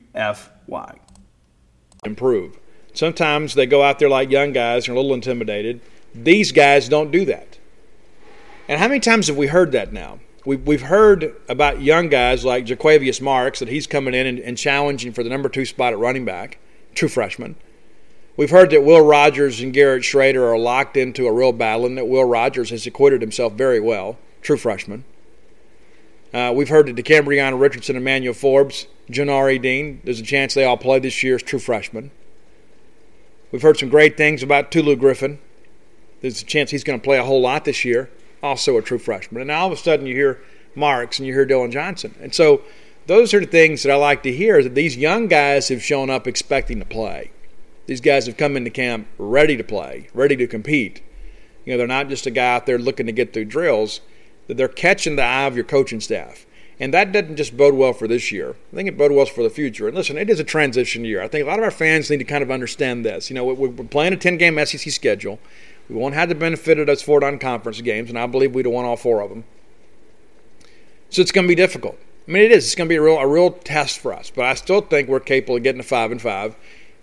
F 0.13 0.51
Y. 0.67 0.99
Improve. 2.05 2.59
Sometimes 2.93 3.53
they 3.53 3.65
go 3.65 3.83
out 3.83 3.99
there 3.99 4.09
like 4.09 4.29
young 4.29 4.51
guys 4.51 4.87
and 4.87 4.95
are 4.95 4.99
a 4.99 5.01
little 5.01 5.15
intimidated. 5.15 5.81
These 6.13 6.51
guys 6.51 6.89
don't 6.89 7.11
do 7.11 7.25
that. 7.25 7.57
And 8.67 8.79
how 8.79 8.87
many 8.87 8.99
times 8.99 9.27
have 9.27 9.37
we 9.37 9.47
heard 9.47 9.71
that 9.71 9.93
now? 9.93 10.19
We've, 10.45 10.65
we've 10.65 10.81
heard 10.81 11.35
about 11.47 11.81
young 11.81 12.09
guys 12.09 12.43
like 12.43 12.65
Jo'quavious 12.65 13.21
Marks 13.21 13.59
that 13.59 13.69
he's 13.69 13.87
coming 13.87 14.13
in 14.13 14.25
and, 14.25 14.39
and 14.39 14.57
challenging 14.57 15.13
for 15.13 15.23
the 15.23 15.29
number 15.29 15.49
two 15.49 15.65
spot 15.65 15.93
at 15.93 15.99
running 15.99 16.25
back, 16.25 16.57
true 16.95 17.07
freshman. 17.07 17.55
We've 18.37 18.49
heard 18.49 18.71
that 18.71 18.83
Will 18.83 19.01
Rogers 19.01 19.61
and 19.61 19.73
Garrett 19.73 20.03
Shrader 20.03 20.41
are 20.41 20.57
locked 20.57 20.97
into 20.97 21.27
a 21.27 21.31
real 21.31 21.51
battle 21.51 21.85
and 21.85 21.97
that 21.97 22.07
Will 22.07 22.23
Rogers 22.25 22.71
has 22.71 22.87
acquitted 22.87 23.21
himself 23.21 23.53
very 23.53 23.79
well, 23.79 24.17
true 24.41 24.57
freshman. 24.57 25.05
Uh, 26.33 26.51
we've 26.55 26.69
heard 26.69 26.87
that 26.87 26.95
Decamerion 26.95 27.59
Richardson, 27.59 27.97
Emmanuel 27.97 28.33
Forbes, 28.33 28.87
Janari 29.09 29.61
Dean, 29.61 30.01
there's 30.03 30.19
a 30.19 30.23
chance 30.23 30.53
they 30.53 30.63
all 30.63 30.77
play 30.77 30.99
this 30.99 31.23
year 31.23 31.35
as 31.35 31.43
true 31.43 31.59
freshmen. 31.59 32.11
We've 33.51 33.61
heard 33.61 33.77
some 33.77 33.89
great 33.89 34.15
things 34.15 34.41
about 34.41 34.71
Tulu 34.71 34.95
Griffin. 34.95 35.39
There's 36.21 36.41
a 36.41 36.45
chance 36.45 36.71
he's 36.71 36.85
going 36.85 36.99
to 36.99 37.03
play 37.03 37.17
a 37.17 37.23
whole 37.23 37.41
lot 37.41 37.65
this 37.65 37.83
year, 37.83 38.09
also 38.41 38.77
a 38.77 38.81
true 38.81 38.99
freshman. 38.99 39.41
And 39.41 39.49
now 39.49 39.61
all 39.61 39.67
of 39.67 39.73
a 39.73 39.81
sudden 39.81 40.05
you 40.05 40.15
hear 40.15 40.39
Marks 40.73 41.19
and 41.19 41.27
you 41.27 41.33
hear 41.33 41.45
Dillon 41.45 41.71
Johnson. 41.71 42.15
And 42.21 42.33
so 42.33 42.61
those 43.07 43.33
are 43.33 43.41
the 43.41 43.45
things 43.45 43.83
that 43.83 43.91
I 43.91 43.95
like 43.95 44.23
to 44.23 44.31
hear 44.31 44.63
that 44.63 44.75
these 44.75 44.95
young 44.95 45.27
guys 45.27 45.67
have 45.67 45.83
shown 45.83 46.09
up 46.09 46.27
expecting 46.27 46.79
to 46.79 46.85
play. 46.85 47.31
These 47.87 47.99
guys 47.99 48.25
have 48.27 48.37
come 48.37 48.55
into 48.55 48.69
camp 48.69 49.07
ready 49.17 49.57
to 49.57 49.63
play, 49.65 50.07
ready 50.13 50.37
to 50.37 50.47
compete. 50.47 51.01
You 51.65 51.73
know, 51.73 51.77
they're 51.77 51.87
not 51.87 52.07
just 52.07 52.25
a 52.25 52.31
guy 52.31 52.55
out 52.55 52.65
there 52.65 52.79
looking 52.79 53.07
to 53.07 53.11
get 53.11 53.33
through 53.33 53.45
drills 53.45 53.99
that 54.51 54.57
they're 54.57 54.67
catching 54.67 55.15
the 55.15 55.23
eye 55.23 55.45
of 55.45 55.55
your 55.55 55.63
coaching 55.63 56.01
staff. 56.01 56.45
And 56.77 56.93
that 56.93 57.13
doesn't 57.13 57.37
just 57.37 57.55
bode 57.55 57.73
well 57.73 57.93
for 57.93 58.05
this 58.05 58.33
year. 58.33 58.57
I 58.73 58.75
think 58.75 58.89
it 58.89 58.97
bodes 58.97 59.13
well 59.13 59.25
for 59.25 59.43
the 59.43 59.49
future. 59.49 59.87
And 59.87 59.95
listen, 59.95 60.17
it 60.17 60.29
is 60.29 60.41
a 60.41 60.43
transition 60.43 61.05
year. 61.05 61.21
I 61.21 61.29
think 61.29 61.45
a 61.45 61.47
lot 61.47 61.57
of 61.57 61.63
our 61.63 61.71
fans 61.71 62.09
need 62.09 62.17
to 62.17 62.25
kind 62.25 62.43
of 62.43 62.51
understand 62.51 63.05
this. 63.05 63.29
You 63.29 63.35
know, 63.35 63.45
we're 63.45 63.69
playing 63.85 64.11
a 64.11 64.17
10 64.17 64.35
game 64.35 64.59
SEC 64.65 64.91
schedule. 64.91 65.39
We 65.87 65.95
won't 65.95 66.15
have 66.15 66.27
the 66.27 66.35
benefit 66.35 66.79
of 66.79 66.87
those 66.87 67.01
four 67.01 67.21
non 67.21 67.39
conference 67.39 67.79
games, 67.79 68.09
and 68.09 68.19
I 68.19 68.27
believe 68.27 68.53
we'd 68.53 68.65
have 68.65 68.73
won 68.73 68.83
all 68.83 68.97
four 68.97 69.21
of 69.21 69.29
them. 69.29 69.45
So 71.09 71.21
it's 71.21 71.31
going 71.31 71.47
to 71.47 71.49
be 71.49 71.55
difficult. 71.55 71.97
I 72.27 72.31
mean, 72.31 72.43
it 72.43 72.51
is. 72.51 72.65
It's 72.65 72.75
going 72.75 72.89
to 72.89 72.91
be 72.91 72.97
a 72.97 73.01
real, 73.01 73.19
a 73.19 73.27
real 73.27 73.51
test 73.51 73.99
for 73.99 74.11
us. 74.11 74.29
But 74.29 74.43
I 74.43 74.55
still 74.55 74.81
think 74.81 75.07
we're 75.07 75.21
capable 75.21 75.55
of 75.55 75.63
getting 75.63 75.81
to 75.81 75.87
five 75.87 76.11
and 76.11 76.21
five. 76.21 76.57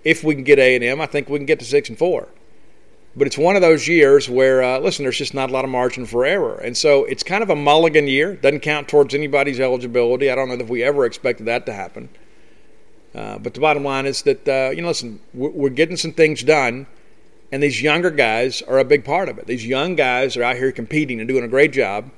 If 0.04 0.22
we 0.22 0.34
can 0.34 0.44
get 0.44 0.58
A 0.58 0.74
and 0.74 0.84
M, 0.84 1.00
I 1.00 1.06
think 1.06 1.30
we 1.30 1.38
can 1.38 1.46
get 1.46 1.60
to 1.60 1.64
six 1.64 1.88
and 1.88 1.96
four. 1.96 2.28
But 3.18 3.26
it's 3.26 3.36
one 3.36 3.56
of 3.56 3.62
those 3.62 3.88
years 3.88 4.30
where, 4.30 4.62
uh, 4.62 4.78
listen, 4.78 5.04
there's 5.04 5.18
just 5.18 5.34
not 5.34 5.50
a 5.50 5.52
lot 5.52 5.64
of 5.64 5.70
margin 5.72 6.06
for 6.06 6.24
error. 6.24 6.56
And 6.58 6.76
so 6.76 7.04
it's 7.04 7.24
kind 7.24 7.42
of 7.42 7.50
a 7.50 7.56
mulligan 7.56 8.06
year. 8.06 8.36
Doesn't 8.36 8.60
count 8.60 8.86
towards 8.86 9.12
anybody's 9.12 9.58
eligibility. 9.58 10.30
I 10.30 10.36
don't 10.36 10.48
know 10.48 10.54
if 10.54 10.68
we 10.68 10.84
ever 10.84 11.04
expected 11.04 11.46
that 11.46 11.66
to 11.66 11.72
happen. 11.72 12.10
Uh, 13.12 13.38
but 13.38 13.54
the 13.54 13.60
bottom 13.60 13.82
line 13.82 14.06
is 14.06 14.22
that, 14.22 14.46
uh, 14.46 14.70
you 14.70 14.82
know, 14.82 14.88
listen, 14.88 15.18
we're 15.34 15.68
getting 15.68 15.96
some 15.96 16.12
things 16.12 16.44
done, 16.44 16.86
and 17.50 17.60
these 17.60 17.82
younger 17.82 18.12
guys 18.12 18.62
are 18.62 18.78
a 18.78 18.84
big 18.84 19.04
part 19.04 19.28
of 19.28 19.36
it. 19.36 19.48
These 19.48 19.66
young 19.66 19.96
guys 19.96 20.36
are 20.36 20.44
out 20.44 20.56
here 20.56 20.70
competing 20.70 21.18
and 21.18 21.26
doing 21.26 21.42
a 21.42 21.48
great 21.48 21.72
job. 21.72 22.12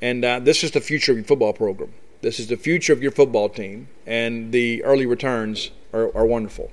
And 0.00 0.24
uh, 0.24 0.38
this 0.38 0.64
is 0.64 0.70
the 0.70 0.80
future 0.80 1.12
of 1.12 1.18
your 1.18 1.26
football 1.26 1.52
program. 1.52 1.92
This 2.22 2.40
is 2.40 2.46
the 2.46 2.56
future 2.56 2.94
of 2.94 3.02
your 3.02 3.12
football 3.12 3.50
team, 3.50 3.88
and 4.06 4.50
the 4.50 4.82
early 4.84 5.04
returns 5.04 5.72
are, 5.92 6.16
are 6.16 6.24
wonderful. 6.24 6.72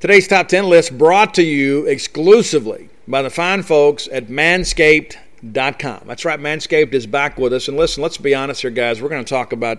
Today's 0.00 0.28
top 0.28 0.46
10 0.46 0.68
list 0.68 0.96
brought 0.96 1.34
to 1.34 1.42
you 1.42 1.84
exclusively 1.86 2.88
by 3.08 3.20
the 3.20 3.30
fine 3.30 3.64
folks 3.64 4.08
at 4.12 4.28
manscaped.com. 4.28 6.02
That's 6.06 6.24
right, 6.24 6.38
Manscaped 6.38 6.94
is 6.94 7.08
back 7.08 7.36
with 7.36 7.52
us. 7.52 7.66
And 7.66 7.76
listen, 7.76 8.00
let's 8.00 8.16
be 8.16 8.32
honest 8.32 8.62
here, 8.62 8.70
guys. 8.70 9.02
We're 9.02 9.08
going 9.08 9.24
to 9.24 9.28
talk 9.28 9.52
about 9.52 9.78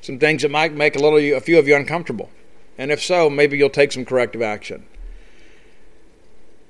some 0.00 0.18
things 0.18 0.40
that 0.40 0.50
might 0.50 0.72
make 0.72 0.96
a 0.96 0.98
little 1.00 1.18
a 1.18 1.38
few 1.40 1.58
of 1.58 1.68
you 1.68 1.76
uncomfortable. 1.76 2.30
And 2.78 2.90
if 2.90 3.02
so, 3.02 3.28
maybe 3.28 3.58
you'll 3.58 3.68
take 3.68 3.92
some 3.92 4.06
corrective 4.06 4.40
action. 4.40 4.86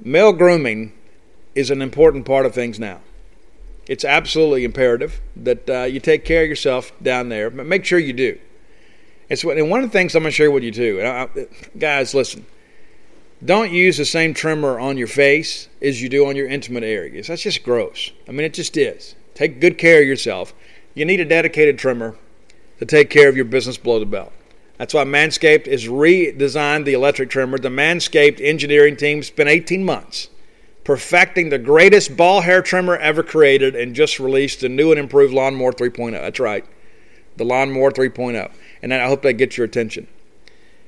Male 0.00 0.32
grooming 0.32 0.92
is 1.54 1.70
an 1.70 1.80
important 1.80 2.26
part 2.26 2.46
of 2.46 2.52
things 2.52 2.80
now. 2.80 2.98
It's 3.86 4.04
absolutely 4.04 4.64
imperative 4.64 5.20
that 5.36 5.70
uh, 5.70 5.82
you 5.84 6.00
take 6.00 6.24
care 6.24 6.42
of 6.42 6.48
yourself 6.48 6.90
down 7.00 7.28
there, 7.28 7.48
but 7.48 7.64
make 7.64 7.84
sure 7.84 8.00
you 8.00 8.12
do. 8.12 8.40
And 9.30 9.70
one 9.70 9.84
of 9.84 9.88
the 9.88 9.96
things 9.96 10.16
I'm 10.16 10.24
going 10.24 10.32
to 10.32 10.36
share 10.36 10.50
with 10.50 10.64
you 10.64 10.72
too, 10.72 11.00
I, 11.00 11.28
guys, 11.78 12.12
listen 12.12 12.44
don't 13.44 13.72
use 13.72 13.96
the 13.96 14.04
same 14.04 14.34
trimmer 14.34 14.78
on 14.80 14.96
your 14.96 15.06
face 15.06 15.68
as 15.80 16.02
you 16.02 16.08
do 16.08 16.26
on 16.26 16.36
your 16.36 16.48
intimate 16.48 16.82
areas. 16.82 17.28
That's 17.28 17.42
just 17.42 17.62
gross. 17.62 18.10
I 18.26 18.32
mean, 18.32 18.44
it 18.44 18.54
just 18.54 18.76
is. 18.76 19.14
Take 19.34 19.60
good 19.60 19.78
care 19.78 20.00
of 20.00 20.08
yourself. 20.08 20.52
You 20.94 21.04
need 21.04 21.20
a 21.20 21.24
dedicated 21.24 21.78
trimmer 21.78 22.16
to 22.78 22.84
take 22.84 23.10
care 23.10 23.28
of 23.28 23.36
your 23.36 23.44
business 23.44 23.76
below 23.76 24.00
the 24.00 24.06
belt. 24.06 24.32
That's 24.78 24.94
why 24.94 25.04
Manscaped 25.04 25.66
has 25.66 25.86
redesigned 25.86 26.84
the 26.84 26.92
electric 26.92 27.30
trimmer. 27.30 27.58
The 27.58 27.68
Manscaped 27.68 28.40
engineering 28.40 28.96
team 28.96 29.22
spent 29.22 29.48
18 29.48 29.84
months 29.84 30.28
perfecting 30.84 31.50
the 31.50 31.58
greatest 31.58 32.16
ball 32.16 32.40
hair 32.40 32.62
trimmer 32.62 32.96
ever 32.96 33.22
created 33.22 33.76
and 33.76 33.94
just 33.94 34.18
released 34.18 34.60
the 34.60 34.68
new 34.68 34.90
and 34.90 34.98
improved 34.98 35.34
Lawnmower 35.34 35.72
3.0. 35.72 36.12
That's 36.12 36.40
right, 36.40 36.64
the 37.36 37.44
Lawnmower 37.44 37.90
3.0. 37.90 38.50
And 38.82 38.94
I 38.94 39.06
hope 39.06 39.22
that 39.22 39.34
gets 39.34 39.58
your 39.58 39.66
attention. 39.66 40.06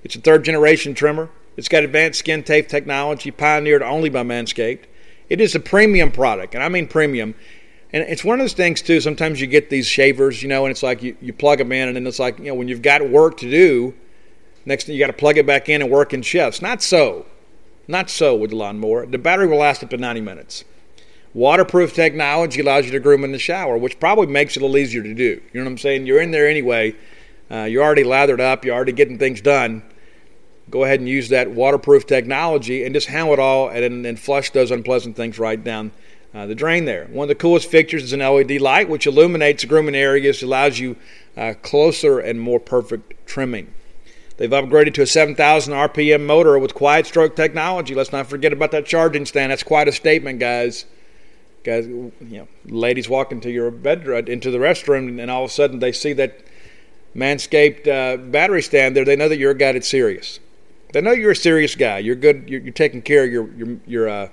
It's 0.02 0.16
a 0.16 0.20
third 0.20 0.44
generation 0.44 0.94
trimmer 0.94 1.28
it's 1.56 1.68
got 1.68 1.84
advanced 1.84 2.24
SkinSafe 2.24 2.68
technology 2.68 3.30
pioneered 3.30 3.82
only 3.82 4.08
by 4.08 4.22
Manscaped. 4.22 4.84
It 5.28 5.40
is 5.40 5.54
a 5.54 5.60
premium 5.60 6.10
product, 6.10 6.54
and 6.54 6.62
I 6.62 6.68
mean 6.68 6.88
premium. 6.88 7.34
And 7.92 8.04
it's 8.04 8.24
one 8.24 8.38
of 8.38 8.44
those 8.44 8.52
things, 8.52 8.82
too. 8.82 9.00
Sometimes 9.00 9.40
you 9.40 9.46
get 9.46 9.68
these 9.68 9.86
shavers, 9.86 10.42
you 10.42 10.48
know, 10.48 10.64
and 10.64 10.70
it's 10.70 10.82
like 10.82 11.02
you, 11.02 11.16
you 11.20 11.32
plug 11.32 11.58
them 11.58 11.72
in, 11.72 11.88
and 11.88 11.96
then 11.96 12.06
it's 12.06 12.18
like, 12.18 12.38
you 12.38 12.46
know, 12.46 12.54
when 12.54 12.68
you've 12.68 12.82
got 12.82 13.08
work 13.08 13.36
to 13.38 13.50
do, 13.50 13.94
next 14.64 14.84
thing 14.84 14.94
you 14.94 15.00
got 15.00 15.08
to 15.08 15.12
plug 15.12 15.38
it 15.38 15.46
back 15.46 15.68
in 15.68 15.82
and 15.82 15.90
work 15.90 16.14
in 16.14 16.22
shifts. 16.22 16.62
Not 16.62 16.82
so. 16.82 17.26
Not 17.88 18.10
so 18.10 18.34
with 18.36 18.50
the 18.50 18.56
lawnmower. 18.56 19.06
The 19.06 19.18
battery 19.18 19.48
will 19.48 19.58
last 19.58 19.82
up 19.82 19.90
to 19.90 19.96
90 19.96 20.20
minutes. 20.20 20.64
Waterproof 21.34 21.94
technology 21.94 22.60
allows 22.60 22.86
you 22.86 22.92
to 22.92 23.00
groom 23.00 23.24
in 23.24 23.32
the 23.32 23.38
shower, 23.38 23.76
which 23.76 23.98
probably 24.00 24.26
makes 24.26 24.56
it 24.56 24.62
a 24.62 24.64
little 24.64 24.78
easier 24.78 25.02
to 25.02 25.14
do. 25.14 25.40
You 25.52 25.60
know 25.60 25.64
what 25.64 25.72
I'm 25.72 25.78
saying? 25.78 26.06
You're 26.06 26.20
in 26.20 26.30
there 26.30 26.48
anyway. 26.48 26.94
Uh, 27.50 27.64
you're 27.64 27.82
already 27.82 28.04
lathered 28.04 28.40
up. 28.40 28.64
You're 28.64 28.74
already 28.74 28.92
getting 28.92 29.18
things 29.18 29.40
done 29.40 29.82
go 30.70 30.84
ahead 30.84 31.00
and 31.00 31.08
use 31.08 31.28
that 31.28 31.50
waterproof 31.50 32.06
technology 32.06 32.84
and 32.84 32.94
just 32.94 33.08
handle 33.08 33.34
it 33.34 33.38
all 33.40 33.68
and, 33.68 34.06
and 34.06 34.18
flush 34.18 34.50
those 34.50 34.70
unpleasant 34.70 35.16
things 35.16 35.38
right 35.38 35.62
down 35.62 35.90
uh, 36.32 36.46
the 36.46 36.54
drain 36.54 36.84
there. 36.84 37.06
One 37.06 37.24
of 37.24 37.28
the 37.28 37.34
coolest 37.34 37.68
features 37.68 38.04
is 38.04 38.12
an 38.12 38.20
LED 38.20 38.60
light 38.60 38.88
which 38.88 39.06
illuminates 39.06 39.64
grooming 39.64 39.96
areas, 39.96 40.42
allows 40.42 40.78
you 40.78 40.96
uh, 41.36 41.54
closer 41.62 42.18
and 42.20 42.40
more 42.40 42.60
perfect 42.60 43.26
trimming. 43.26 43.74
They've 44.36 44.48
upgraded 44.48 44.94
to 44.94 45.02
a 45.02 45.06
7,000 45.06 45.74
RPM 45.74 46.24
motor 46.24 46.58
with 46.58 46.72
quiet 46.72 47.06
stroke 47.06 47.36
technology. 47.36 47.94
Let's 47.94 48.12
not 48.12 48.26
forget 48.26 48.52
about 48.52 48.70
that 48.70 48.86
charging 48.86 49.26
stand. 49.26 49.50
That's 49.50 49.62
quite 49.62 49.88
a 49.88 49.92
statement, 49.92 50.38
guys. 50.38 50.86
Guys, 51.62 51.86
you 51.86 52.12
know, 52.20 52.48
ladies 52.64 53.06
walk 53.06 53.32
into 53.32 53.50
your 53.50 53.70
bedroom, 53.70 54.28
into 54.28 54.50
the 54.50 54.56
restroom, 54.56 55.20
and 55.20 55.30
all 55.30 55.44
of 55.44 55.50
a 55.50 55.52
sudden 55.52 55.78
they 55.78 55.92
see 55.92 56.14
that 56.14 56.40
Manscaped 57.14 57.86
uh, 57.86 58.16
battery 58.16 58.62
stand 58.62 58.96
there. 58.96 59.04
They 59.04 59.16
know 59.16 59.28
that 59.28 59.36
you're 59.36 59.50
a 59.50 59.58
guy 59.58 59.72
that's 59.72 59.88
serious. 59.88 60.40
They 60.92 61.00
know 61.00 61.12
you're 61.12 61.30
a 61.32 61.36
serious 61.36 61.74
guy. 61.74 61.98
You're 61.98 62.16
good. 62.16 62.48
You're, 62.48 62.60
you're 62.60 62.72
taking 62.72 63.02
care 63.02 63.24
of 63.24 63.30
your 63.30 63.48
your 63.54 63.76
your 63.86 64.08
uh, 64.08 64.28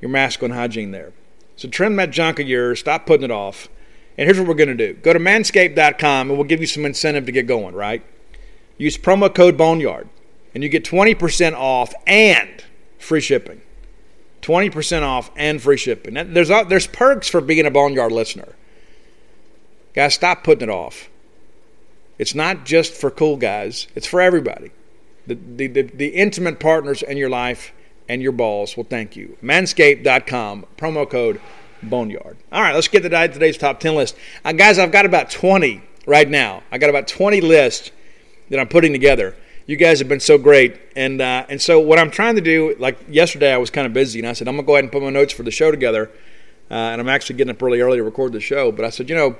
your 0.00 0.10
masculine 0.10 0.56
hygiene 0.56 0.90
there. 0.90 1.12
So 1.56 1.68
trim 1.68 1.96
that 1.96 2.10
junk 2.10 2.38
of 2.38 2.48
yours. 2.48 2.80
Stop 2.80 3.06
putting 3.06 3.24
it 3.24 3.30
off. 3.30 3.68
And 4.16 4.26
here's 4.26 4.38
what 4.38 4.48
we're 4.48 4.54
going 4.54 4.76
to 4.76 4.92
do: 4.92 4.94
go 4.94 5.12
to 5.12 5.18
manscaped.com, 5.18 6.28
and 6.28 6.38
we'll 6.38 6.48
give 6.48 6.60
you 6.60 6.66
some 6.66 6.84
incentive 6.84 7.26
to 7.26 7.32
get 7.32 7.46
going. 7.46 7.74
Right? 7.74 8.02
Use 8.76 8.96
promo 8.96 9.34
code 9.34 9.56
Boneyard, 9.56 10.08
and 10.54 10.62
you 10.62 10.68
get 10.68 10.84
20% 10.84 11.54
off 11.54 11.92
and 12.06 12.64
free 12.98 13.20
shipping. 13.20 13.60
20% 14.42 15.02
off 15.02 15.30
and 15.36 15.60
free 15.60 15.76
shipping. 15.76 16.14
There's, 16.32 16.48
there's 16.48 16.86
perks 16.86 17.28
for 17.28 17.40
being 17.40 17.66
a 17.66 17.70
Boneyard 17.70 18.12
listener. 18.12 18.54
Guys, 19.94 20.14
stop 20.14 20.44
putting 20.44 20.68
it 20.68 20.72
off. 20.72 21.10
It's 22.18 22.34
not 22.34 22.64
just 22.64 22.92
for 22.92 23.10
cool 23.10 23.36
guys, 23.36 23.88
it's 23.94 24.06
for 24.06 24.20
everybody. 24.20 24.70
The, 25.28 25.66
the, 25.66 25.82
the, 25.82 26.08
intimate 26.08 26.58
partners 26.58 27.02
in 27.02 27.18
your 27.18 27.28
life 27.28 27.72
and 28.08 28.22
your 28.22 28.32
balls 28.32 28.76
will 28.76 28.84
thank 28.84 29.14
you. 29.14 29.36
Manscaped.com, 29.42 30.66
promo 30.78 31.08
code 31.08 31.40
Boneyard. 31.82 32.38
All 32.50 32.62
right, 32.62 32.74
let's 32.74 32.88
get 32.88 33.02
to 33.02 33.08
today's 33.10 33.58
top 33.58 33.78
10 33.78 33.94
list. 33.94 34.16
Uh, 34.44 34.52
guys, 34.52 34.78
I've 34.78 34.90
got 34.90 35.04
about 35.04 35.30
20 35.30 35.82
right 36.06 36.28
now. 36.28 36.62
I 36.72 36.78
got 36.78 36.88
about 36.88 37.06
20 37.06 37.42
lists 37.42 37.90
that 38.48 38.58
I'm 38.58 38.68
putting 38.68 38.92
together. 38.92 39.36
You 39.66 39.76
guys 39.76 39.98
have 39.98 40.08
been 40.08 40.18
so 40.18 40.38
great, 40.38 40.80
and 40.96 41.20
uh, 41.20 41.44
and 41.50 41.60
so 41.60 41.78
what 41.78 41.98
I'm 41.98 42.10
trying 42.10 42.36
to 42.36 42.40
do, 42.40 42.74
like 42.78 42.98
yesterday, 43.06 43.52
I 43.52 43.58
was 43.58 43.68
kind 43.68 43.86
of 43.86 43.92
busy, 43.92 44.18
and 44.18 44.26
I 44.26 44.32
said 44.32 44.48
I'm 44.48 44.56
gonna 44.56 44.66
go 44.66 44.76
ahead 44.76 44.84
and 44.84 44.90
put 44.90 45.02
my 45.02 45.10
notes 45.10 45.34
for 45.34 45.42
the 45.42 45.50
show 45.50 45.70
together, 45.70 46.10
uh, 46.70 46.74
and 46.74 47.02
I'm 47.02 47.08
actually 47.10 47.36
getting 47.36 47.50
up 47.50 47.60
really 47.60 47.82
early 47.82 47.98
to 47.98 48.02
record 48.02 48.32
the 48.32 48.40
show. 48.40 48.72
But 48.72 48.86
I 48.86 48.88
said, 48.88 49.10
you 49.10 49.14
know, 49.14 49.36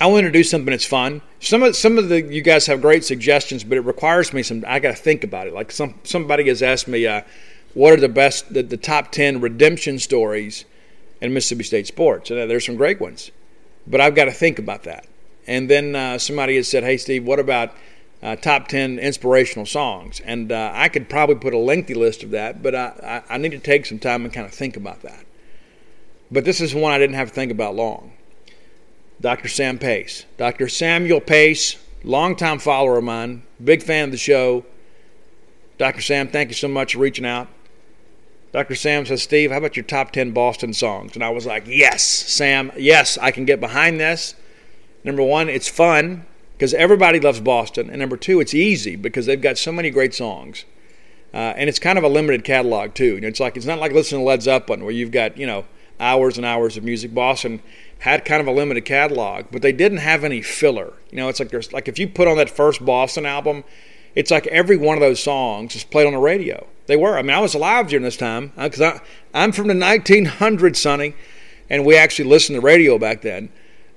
I 0.00 0.06
want 0.06 0.24
to 0.24 0.30
do 0.30 0.44
something 0.44 0.70
that's 0.70 0.84
fun. 0.84 1.22
Some 1.40 1.62
of 1.64 1.74
some 1.74 1.98
of 1.98 2.08
the 2.08 2.22
you 2.22 2.40
guys 2.40 2.66
have 2.66 2.80
great 2.80 3.04
suggestions, 3.04 3.64
but 3.64 3.78
it 3.78 3.80
requires 3.80 4.32
me 4.32 4.42
some. 4.44 4.64
I 4.66 4.78
got 4.78 4.96
to 4.96 5.02
think 5.02 5.24
about 5.24 5.48
it. 5.48 5.52
Like 5.52 5.72
some 5.72 5.94
somebody 6.04 6.46
has 6.48 6.62
asked 6.62 6.86
me, 6.86 7.06
uh, 7.06 7.22
what 7.74 7.92
are 7.92 8.00
the 8.00 8.08
best, 8.08 8.52
the, 8.52 8.62
the 8.62 8.76
top 8.76 9.10
ten 9.10 9.40
redemption 9.40 9.98
stories 9.98 10.64
in 11.20 11.34
Mississippi 11.34 11.64
State 11.64 11.86
sports? 11.88 12.30
And 12.30 12.38
uh, 12.38 12.46
there's 12.46 12.64
some 12.64 12.76
great 12.76 13.00
ones, 13.00 13.32
but 13.88 14.00
I've 14.00 14.14
got 14.14 14.26
to 14.26 14.32
think 14.32 14.60
about 14.60 14.84
that. 14.84 15.06
And 15.48 15.68
then 15.68 15.96
uh, 15.96 16.18
somebody 16.18 16.54
has 16.56 16.68
said, 16.68 16.84
"Hey, 16.84 16.96
Steve, 16.96 17.24
what 17.24 17.40
about 17.40 17.72
uh, 18.22 18.36
top 18.36 18.68
ten 18.68 19.00
inspirational 19.00 19.66
songs?" 19.66 20.20
And 20.20 20.52
uh, 20.52 20.70
I 20.74 20.88
could 20.88 21.08
probably 21.08 21.36
put 21.36 21.54
a 21.54 21.58
lengthy 21.58 21.94
list 21.94 22.22
of 22.22 22.30
that, 22.30 22.62
but 22.62 22.74
I, 22.74 23.22
I, 23.28 23.34
I 23.34 23.38
need 23.38 23.50
to 23.52 23.58
take 23.58 23.84
some 23.84 23.98
time 23.98 24.24
and 24.24 24.32
kind 24.32 24.46
of 24.46 24.54
think 24.54 24.76
about 24.76 25.02
that. 25.02 25.24
But 26.30 26.44
this 26.44 26.60
is 26.60 26.72
one 26.72 26.92
I 26.92 26.98
didn't 26.98 27.16
have 27.16 27.30
to 27.30 27.34
think 27.34 27.50
about 27.50 27.74
long. 27.74 28.12
Dr. 29.20 29.48
Sam 29.48 29.78
Pace, 29.78 30.24
Dr. 30.36 30.68
Samuel 30.68 31.20
Pace, 31.20 31.76
longtime 32.04 32.58
follower 32.58 32.98
of 32.98 33.04
mine, 33.04 33.42
big 33.62 33.82
fan 33.82 34.04
of 34.04 34.10
the 34.12 34.16
show. 34.16 34.64
Dr. 35.76 36.00
Sam, 36.00 36.28
thank 36.28 36.50
you 36.50 36.54
so 36.54 36.68
much 36.68 36.94
for 36.94 37.00
reaching 37.00 37.26
out. 37.26 37.48
Dr. 38.52 38.74
Sam 38.74 39.04
says, 39.04 39.22
Steve, 39.22 39.50
how 39.50 39.58
about 39.58 39.76
your 39.76 39.84
top 39.84 40.12
10 40.12 40.32
Boston 40.32 40.72
songs? 40.72 41.14
And 41.14 41.22
I 41.22 41.30
was 41.30 41.46
like, 41.46 41.66
yes, 41.66 42.02
Sam, 42.02 42.72
yes, 42.76 43.18
I 43.18 43.30
can 43.30 43.44
get 43.44 43.60
behind 43.60 44.00
this. 44.00 44.34
Number 45.04 45.22
one, 45.22 45.48
it's 45.48 45.68
fun 45.68 46.24
because 46.56 46.72
everybody 46.74 47.20
loves 47.20 47.40
Boston. 47.40 47.90
And 47.90 47.98
number 47.98 48.16
two, 48.16 48.40
it's 48.40 48.54
easy 48.54 48.96
because 48.96 49.26
they've 49.26 49.40
got 49.40 49.58
so 49.58 49.70
many 49.70 49.90
great 49.90 50.14
songs. 50.14 50.64
Uh, 51.32 51.52
and 51.56 51.68
it's 51.68 51.78
kind 51.78 51.98
of 51.98 52.04
a 52.04 52.08
limited 52.08 52.42
catalog 52.42 52.94
too. 52.94 53.14
You 53.14 53.20
know, 53.20 53.28
it's 53.28 53.40
like 53.40 53.56
it's 53.56 53.66
not 53.66 53.78
like 53.78 53.92
listening 53.92 54.22
to 54.22 54.24
Led 54.24 54.42
Zeppelin 54.42 54.82
where 54.82 54.92
you've 54.92 55.10
got 55.10 55.36
you 55.36 55.46
know 55.46 55.66
hours 56.00 56.36
and 56.36 56.46
hours 56.46 56.76
of 56.76 56.84
music. 56.84 57.14
Boston 57.14 57.62
had 58.00 58.24
kind 58.24 58.40
of 58.40 58.46
a 58.46 58.52
limited 58.52 58.84
catalog, 58.84 59.46
but 59.50 59.62
they 59.62 59.72
didn't 59.72 59.98
have 59.98 60.24
any 60.24 60.42
filler. 60.42 60.92
You 61.10 61.16
know, 61.16 61.28
it's 61.28 61.40
like 61.40 61.50
there's 61.50 61.72
like 61.72 61.88
if 61.88 61.98
you 61.98 62.08
put 62.08 62.28
on 62.28 62.36
that 62.36 62.50
first 62.50 62.84
Boston 62.84 63.26
album, 63.26 63.64
it's 64.14 64.30
like 64.30 64.46
every 64.48 64.76
one 64.76 64.96
of 64.96 65.00
those 65.00 65.22
songs 65.22 65.74
is 65.74 65.84
played 65.84 66.06
on 66.06 66.12
the 66.12 66.18
radio. 66.18 66.66
They 66.86 66.96
were. 66.96 67.18
I 67.18 67.22
mean, 67.22 67.36
I 67.36 67.40
was 67.40 67.54
alive 67.54 67.88
during 67.88 68.04
this 68.04 68.16
time 68.16 68.52
because 68.56 68.80
uh, 68.80 68.98
I 69.34 69.42
I'm 69.42 69.52
from 69.52 69.68
the 69.68 69.74
1900s, 69.74 70.76
Sonny, 70.76 71.14
and 71.68 71.84
we 71.84 71.96
actually 71.96 72.28
listened 72.28 72.56
to 72.56 72.60
radio 72.60 72.98
back 72.98 73.22
then 73.22 73.50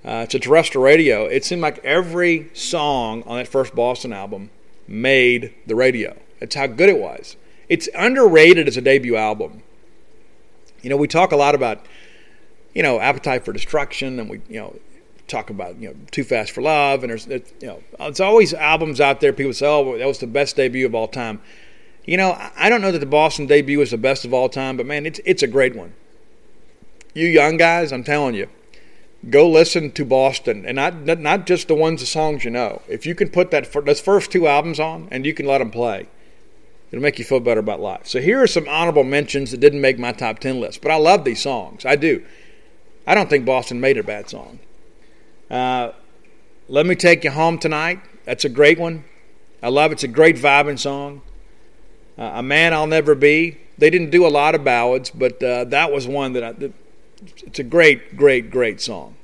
uh, 0.03 0.25
to 0.25 0.39
terrestrial 0.39 0.83
radio, 0.83 1.25
it 1.25 1.45
seemed 1.45 1.61
like 1.61 1.83
every 1.83 2.49
song 2.53 3.23
on 3.23 3.37
that 3.37 3.47
first 3.47 3.75
Boston 3.75 4.13
album 4.13 4.49
made 4.87 5.53
the 5.67 5.75
radio. 5.75 6.17
That's 6.39 6.55
how 6.55 6.67
good 6.67 6.89
it 6.89 6.97
was. 6.97 7.35
It's 7.69 7.87
underrated 7.95 8.67
as 8.67 8.77
a 8.77 8.81
debut 8.81 9.15
album. 9.15 9.63
You 10.81 10.89
know, 10.89 10.97
we 10.97 11.07
talk 11.07 11.31
a 11.31 11.35
lot 11.35 11.55
about, 11.55 11.85
you 12.73 12.83
know, 12.83 12.99
Appetite 12.99 13.45
for 13.45 13.53
Destruction, 13.53 14.19
and 14.19 14.29
we, 14.29 14.41
you 14.49 14.59
know, 14.59 14.75
talk 15.27 15.49
about, 15.49 15.77
you 15.79 15.89
know, 15.89 15.95
Too 16.11 16.23
Fast 16.23 16.51
for 16.51 16.61
Love, 16.61 17.03
and 17.03 17.09
there's, 17.09 17.27
you 17.27 17.41
know, 17.61 17.81
it's 17.99 18.19
always 18.19 18.53
albums 18.53 18.99
out 18.99 19.21
there. 19.21 19.33
People 19.33 19.53
say, 19.53 19.67
oh, 19.67 19.97
that 19.97 20.07
was 20.07 20.19
the 20.19 20.27
best 20.27 20.55
debut 20.55 20.85
of 20.85 20.93
all 20.93 21.07
time. 21.07 21.41
You 22.05 22.17
know, 22.17 22.35
I 22.55 22.69
don't 22.69 22.81
know 22.81 22.91
that 22.91 22.99
the 22.99 23.05
Boston 23.05 23.45
debut 23.45 23.79
was 23.79 23.91
the 23.91 23.97
best 23.97 24.25
of 24.25 24.33
all 24.33 24.49
time, 24.49 24.75
but 24.75 24.85
man, 24.85 25.05
it's 25.05 25.19
it's 25.23 25.43
a 25.43 25.47
great 25.47 25.75
one. 25.75 25.93
You 27.13 27.27
young 27.27 27.57
guys, 27.57 27.91
I'm 27.91 28.03
telling 28.03 28.33
you, 28.33 28.49
go 29.29 29.47
listen 29.47 29.91
to 29.91 30.05
Boston, 30.05 30.65
and 30.65 30.75
not 30.75 31.19
not 31.19 31.45
just 31.45 31.67
the 31.67 31.75
ones 31.75 32.01
the 32.01 32.07
songs 32.07 32.43
you 32.43 32.49
know. 32.49 32.81
If 32.87 33.05
you 33.05 33.13
can 33.13 33.29
put 33.29 33.51
that 33.51 33.71
those 33.71 34.01
first 34.01 34.31
two 34.31 34.47
albums 34.47 34.79
on, 34.79 35.09
and 35.11 35.25
you 35.25 35.33
can 35.33 35.45
let 35.45 35.59
them 35.59 35.69
play, 35.69 36.07
it'll 36.91 37.01
make 37.01 37.19
you 37.19 37.25
feel 37.25 37.39
better 37.39 37.59
about 37.59 37.79
life. 37.79 38.07
So 38.07 38.19
here 38.19 38.41
are 38.41 38.47
some 38.47 38.67
honorable 38.67 39.03
mentions 39.03 39.51
that 39.51 39.59
didn't 39.59 39.81
make 39.81 39.97
my 39.97 40.11
top 40.11 40.39
ten 40.39 40.59
list, 40.59 40.81
but 40.81 40.91
I 40.91 40.95
love 40.95 41.23
these 41.23 41.41
songs. 41.41 41.85
I 41.85 41.95
do. 41.95 42.23
I 43.07 43.15
don't 43.15 43.29
think 43.29 43.45
Boston 43.45 43.79
made 43.79 43.97
a 43.97 44.03
bad 44.03 44.29
song. 44.29 44.59
Uh, 45.49 45.91
Let 46.67 46.85
me 46.85 46.95
take 46.95 47.23
you 47.23 47.31
home 47.31 47.57
tonight. 47.57 47.99
That's 48.23 48.45
a 48.45 48.49
great 48.49 48.79
one. 48.79 49.03
I 49.61 49.69
love 49.69 49.91
it. 49.91 49.95
It's 49.95 50.03
a 50.03 50.07
great 50.07 50.37
vibing 50.37 50.79
song. 50.79 51.21
Uh, 52.17 52.31
a 52.35 52.43
man 52.43 52.73
I'll 52.73 52.87
never 52.87 53.15
be. 53.15 53.57
They 53.77 53.89
didn't 53.89 54.11
do 54.11 54.25
a 54.25 54.29
lot 54.29 54.55
of 54.55 54.63
ballads, 54.63 55.09
but 55.09 55.41
uh, 55.43 55.65
that 55.65 55.91
was 55.91 56.07
one 56.07 56.33
that, 56.33 56.43
I, 56.43 56.71
it's 57.45 57.59
a 57.59 57.63
great, 57.63 58.15
great, 58.15 58.51
great 58.51 58.79
song. 58.79 59.15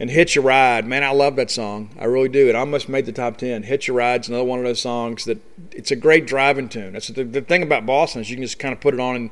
And 0.00 0.10
Hitch 0.10 0.36
a 0.36 0.40
Ride, 0.40 0.86
man, 0.86 1.04
I 1.04 1.10
love 1.10 1.36
that 1.36 1.50
song. 1.50 1.90
I 2.00 2.04
really 2.06 2.28
do. 2.28 2.48
It 2.48 2.56
almost 2.56 2.88
made 2.88 3.06
the 3.06 3.12
top 3.12 3.36
ten. 3.36 3.62
Hitch 3.62 3.88
a 3.88 3.92
Ride's 3.92 4.28
another 4.28 4.44
one 4.44 4.58
of 4.58 4.64
those 4.64 4.80
songs 4.80 5.24
that 5.24 5.38
it's 5.70 5.92
a 5.92 5.96
great 5.96 6.26
driving 6.26 6.68
tune. 6.68 6.94
That's 6.94 7.08
the, 7.08 7.22
the 7.22 7.40
thing 7.40 7.62
about 7.62 7.86
Boston 7.86 8.20
is 8.20 8.28
you 8.28 8.36
can 8.36 8.44
just 8.44 8.58
kind 8.58 8.74
of 8.74 8.80
put 8.80 8.94
it 8.94 9.00
on 9.00 9.14
and 9.14 9.30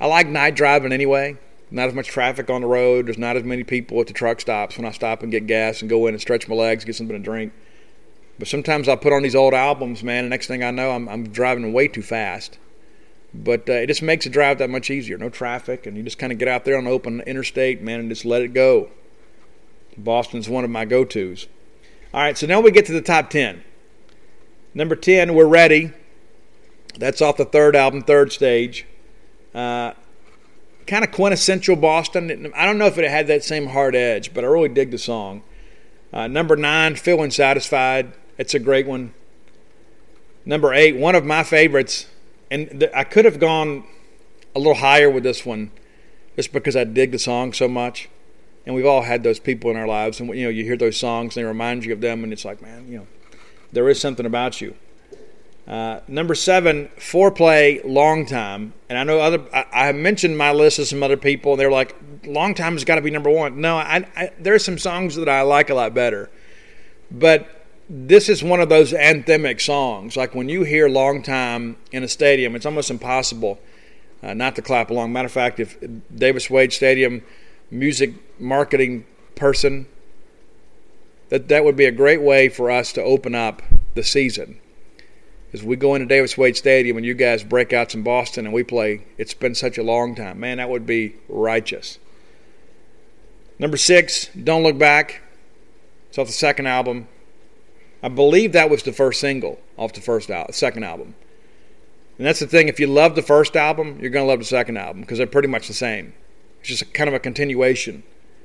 I 0.00 0.06
like 0.06 0.28
night 0.28 0.54
driving 0.54 0.92
anyway. 0.92 1.38
Not 1.70 1.88
as 1.88 1.94
much 1.94 2.08
traffic 2.08 2.50
on 2.50 2.60
the 2.60 2.66
road. 2.68 3.06
There's 3.06 3.18
not 3.18 3.36
as 3.36 3.42
many 3.42 3.64
people 3.64 4.00
at 4.00 4.06
the 4.06 4.12
truck 4.12 4.40
stops 4.40 4.76
when 4.76 4.86
I 4.86 4.92
stop 4.92 5.22
and 5.22 5.32
get 5.32 5.46
gas 5.46 5.80
and 5.80 5.90
go 5.90 6.06
in 6.06 6.14
and 6.14 6.20
stretch 6.20 6.46
my 6.46 6.54
legs, 6.54 6.84
get 6.84 6.94
something 6.94 7.16
to 7.16 7.22
drink. 7.22 7.52
But 8.38 8.48
sometimes 8.48 8.88
I 8.88 8.96
put 8.96 9.12
on 9.12 9.22
these 9.22 9.34
old 9.34 9.54
albums, 9.54 10.02
man, 10.02 10.24
and 10.24 10.30
next 10.30 10.46
thing 10.46 10.62
I 10.62 10.70
know, 10.70 10.90
I'm, 10.90 11.08
I'm 11.08 11.28
driving 11.28 11.72
way 11.72 11.88
too 11.88 12.02
fast. 12.02 12.58
But 13.32 13.68
uh, 13.68 13.74
it 13.74 13.86
just 13.86 14.02
makes 14.02 14.24
the 14.24 14.30
drive 14.30 14.58
that 14.58 14.70
much 14.70 14.90
easier. 14.90 15.18
No 15.18 15.28
traffic, 15.28 15.86
and 15.86 15.96
you 15.96 16.02
just 16.02 16.18
kind 16.18 16.32
of 16.32 16.38
get 16.38 16.48
out 16.48 16.64
there 16.64 16.76
on 16.76 16.84
the 16.84 16.90
open 16.90 17.20
interstate, 17.22 17.80
man, 17.82 18.00
and 18.00 18.08
just 18.08 18.24
let 18.24 18.42
it 18.42 18.52
go. 18.52 18.90
Boston's 19.96 20.48
one 20.48 20.64
of 20.64 20.70
my 20.70 20.84
go 20.84 21.04
tos. 21.04 21.46
All 22.12 22.20
right, 22.20 22.36
so 22.36 22.46
now 22.46 22.60
we 22.60 22.70
get 22.70 22.86
to 22.86 22.92
the 22.92 23.02
top 23.02 23.30
10. 23.30 23.64
Number 24.72 24.96
10, 24.96 25.34
We're 25.34 25.46
Ready. 25.46 25.92
That's 26.98 27.20
off 27.20 27.36
the 27.36 27.44
third 27.44 27.74
album, 27.74 28.02
Third 28.02 28.32
Stage. 28.32 28.86
Uh, 29.54 29.92
kind 30.86 31.04
of 31.04 31.10
quintessential 31.10 31.76
Boston. 31.76 32.52
I 32.54 32.66
don't 32.66 32.78
know 32.78 32.86
if 32.86 32.98
it 32.98 33.08
had 33.08 33.26
that 33.28 33.44
same 33.44 33.68
hard 33.68 33.96
edge, 33.96 34.34
but 34.34 34.44
I 34.44 34.46
really 34.46 34.68
dig 34.68 34.90
the 34.90 34.98
song. 34.98 35.42
Uh, 36.12 36.28
number 36.28 36.56
9, 36.56 36.96
Feeling 36.96 37.30
Satisfied. 37.30 38.12
It's 38.38 38.54
a 38.54 38.58
great 38.58 38.86
one. 38.86 39.14
Number 40.44 40.72
8, 40.72 40.96
one 40.96 41.14
of 41.14 41.24
my 41.24 41.42
favorites, 41.42 42.06
and 42.50 42.68
th- 42.80 42.92
I 42.94 43.04
could 43.04 43.24
have 43.24 43.40
gone 43.40 43.84
a 44.54 44.58
little 44.58 44.74
higher 44.74 45.10
with 45.10 45.24
this 45.24 45.44
one 45.44 45.70
just 46.36 46.52
because 46.52 46.76
I 46.76 46.84
dig 46.84 47.12
the 47.12 47.18
song 47.18 47.52
so 47.52 47.66
much. 47.66 48.08
And 48.66 48.74
we've 48.74 48.86
all 48.86 49.02
had 49.02 49.22
those 49.22 49.38
people 49.38 49.70
in 49.70 49.76
our 49.76 49.86
lives, 49.86 50.20
and 50.20 50.28
you 50.30 50.44
know, 50.44 50.48
you 50.48 50.64
hear 50.64 50.76
those 50.76 50.96
songs, 50.96 51.36
and 51.36 51.44
they 51.44 51.48
remind 51.48 51.84
you 51.84 51.92
of 51.92 52.00
them, 52.00 52.24
and 52.24 52.32
it's 52.32 52.44
like, 52.44 52.62
man, 52.62 52.88
you 52.88 52.98
know, 52.98 53.06
there 53.72 53.88
is 53.88 54.00
something 54.00 54.24
about 54.24 54.60
you. 54.60 54.74
Uh, 55.66 56.00
number 56.08 56.34
seven, 56.34 56.88
foreplay, 56.98 57.80
long 57.84 58.26
time, 58.26 58.74
and 58.90 58.98
I 58.98 59.04
know 59.04 59.18
other. 59.18 59.42
I, 59.72 59.92
mentioned 59.92 60.36
my 60.36 60.52
list 60.52 60.76
to 60.76 60.84
some 60.84 61.02
other 61.02 61.16
people, 61.16 61.52
and 61.52 61.60
they're 61.60 61.70
like, 61.70 61.96
"Long 62.26 62.54
time 62.54 62.74
has 62.74 62.84
got 62.84 62.96
to 62.96 63.00
be 63.00 63.10
number 63.10 63.30
one." 63.30 63.62
No, 63.62 63.76
I, 63.78 64.06
I, 64.14 64.30
there 64.38 64.54
are 64.54 64.58
some 64.58 64.76
songs 64.76 65.16
that 65.16 65.28
I 65.28 65.40
like 65.40 65.70
a 65.70 65.74
lot 65.74 65.94
better, 65.94 66.30
but 67.10 67.66
this 67.88 68.28
is 68.28 68.42
one 68.42 68.60
of 68.60 68.68
those 68.68 68.92
anthemic 68.92 69.58
songs. 69.58 70.18
Like 70.18 70.34
when 70.34 70.50
you 70.50 70.64
hear 70.64 70.86
"Long 70.86 71.22
Time" 71.22 71.78
in 71.92 72.02
a 72.02 72.08
stadium, 72.08 72.54
it's 72.54 72.66
almost 72.66 72.90
impossible 72.90 73.58
uh, 74.22 74.34
not 74.34 74.56
to 74.56 74.62
clap 74.62 74.90
along. 74.90 75.14
Matter 75.14 75.26
of 75.26 75.32
fact, 75.32 75.60
if 75.60 75.78
Davis 76.14 76.50
Wade 76.50 76.74
Stadium 76.74 77.22
music 77.70 78.12
marketing 78.38 79.06
person, 79.34 79.86
that 81.28 81.48
that 81.48 81.64
would 81.64 81.76
be 81.76 81.84
a 81.84 81.92
great 81.92 82.22
way 82.22 82.48
for 82.48 82.70
us 82.70 82.92
to 82.92 83.02
open 83.02 83.34
up 83.34 83.62
the 83.94 84.04
season. 84.04 84.60
As 85.52 85.62
we 85.62 85.76
go 85.76 85.94
into 85.94 86.06
Davis 86.06 86.36
Wade 86.36 86.56
Stadium 86.56 86.96
and 86.96 87.06
you 87.06 87.14
guys 87.14 87.44
break 87.44 87.72
out 87.72 87.94
in 87.94 88.02
Boston 88.02 88.44
and 88.44 88.54
we 88.54 88.64
play, 88.64 89.04
it's 89.18 89.34
been 89.34 89.54
such 89.54 89.78
a 89.78 89.84
long 89.84 90.14
time. 90.14 90.40
Man, 90.40 90.58
that 90.58 90.68
would 90.68 90.84
be 90.84 91.14
righteous. 91.28 91.98
Number 93.58 93.76
six, 93.76 94.28
Don't 94.30 94.64
Look 94.64 94.78
Back. 94.78 95.22
It's 96.08 96.18
off 96.18 96.26
the 96.26 96.32
second 96.32 96.66
album. 96.66 97.06
I 98.02 98.08
believe 98.08 98.52
that 98.52 98.68
was 98.68 98.82
the 98.82 98.92
first 98.92 99.20
single 99.20 99.60
off 99.78 99.92
the 99.92 100.00
first 100.00 100.28
album, 100.28 100.52
second 100.52 100.84
album. 100.84 101.14
And 102.18 102.26
that's 102.26 102.40
the 102.40 102.46
thing. 102.46 102.68
If 102.68 102.78
you 102.78 102.86
love 102.86 103.14
the 103.14 103.22
first 103.22 103.56
album, 103.56 103.98
you're 104.00 104.10
going 104.10 104.24
to 104.24 104.28
love 104.28 104.38
the 104.40 104.44
second 104.44 104.76
album 104.76 105.02
because 105.02 105.18
they're 105.18 105.26
pretty 105.26 105.48
much 105.48 105.68
the 105.68 105.74
same. 105.74 106.14
It's 106.60 106.68
just 106.68 106.82
a, 106.82 106.86
kind 106.86 107.08
of 107.08 107.14
a 107.14 107.18
continuation 107.18 108.02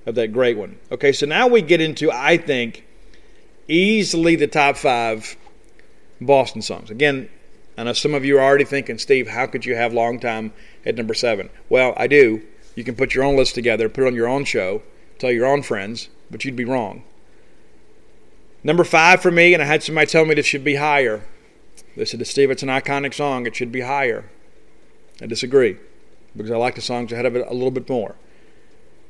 of 0.09 0.15
that 0.15 0.33
great 0.33 0.57
one. 0.57 0.77
Okay, 0.91 1.11
so 1.11 1.25
now 1.25 1.47
we 1.47 1.61
get 1.61 1.79
into, 1.79 2.11
I 2.11 2.35
think, 2.35 2.83
easily 3.67 4.35
the 4.35 4.47
top 4.47 4.75
five 4.75 5.37
Boston 6.19 6.61
songs. 6.61 6.89
Again, 6.89 7.29
I 7.77 7.83
know 7.83 7.93
some 7.93 8.15
of 8.15 8.25
you 8.25 8.37
are 8.37 8.41
already 8.41 8.65
thinking, 8.65 8.97
Steve, 8.97 9.27
how 9.27 9.45
could 9.45 9.65
you 9.65 9.75
have 9.75 9.93
Long 9.93 10.19
Time 10.19 10.51
at 10.85 10.95
number 10.95 11.13
seven? 11.13 11.49
Well, 11.69 11.93
I 11.95 12.07
do. 12.07 12.41
You 12.75 12.83
can 12.83 12.95
put 12.95 13.13
your 13.13 13.23
own 13.23 13.37
list 13.37 13.55
together, 13.55 13.87
put 13.87 14.03
it 14.03 14.07
on 14.07 14.15
your 14.15 14.27
own 14.27 14.43
show, 14.45 14.81
tell 15.19 15.31
your 15.31 15.45
own 15.45 15.61
friends, 15.61 16.09
but 16.29 16.43
you'd 16.43 16.55
be 16.55 16.65
wrong. 16.65 17.03
Number 18.63 18.83
five 18.83 19.21
for 19.21 19.31
me, 19.31 19.53
and 19.53 19.63
I 19.63 19.65
had 19.65 19.83
somebody 19.83 20.07
tell 20.07 20.25
me 20.25 20.33
this 20.33 20.45
should 20.45 20.63
be 20.63 20.75
higher. 20.75 21.23
They 21.95 22.03
said, 22.03 22.25
Steve, 22.27 22.51
it's 22.51 22.63
an 22.63 22.69
iconic 22.69 23.13
song. 23.13 23.45
It 23.45 23.55
should 23.55 23.71
be 23.71 23.81
higher. 23.81 24.29
I 25.21 25.27
disagree 25.27 25.77
because 26.35 26.51
I 26.51 26.57
like 26.57 26.75
the 26.75 26.81
songs 26.81 27.11
ahead 27.11 27.25
of 27.25 27.35
it 27.35 27.45
a 27.47 27.53
little 27.53 27.71
bit 27.71 27.87
more 27.87 28.15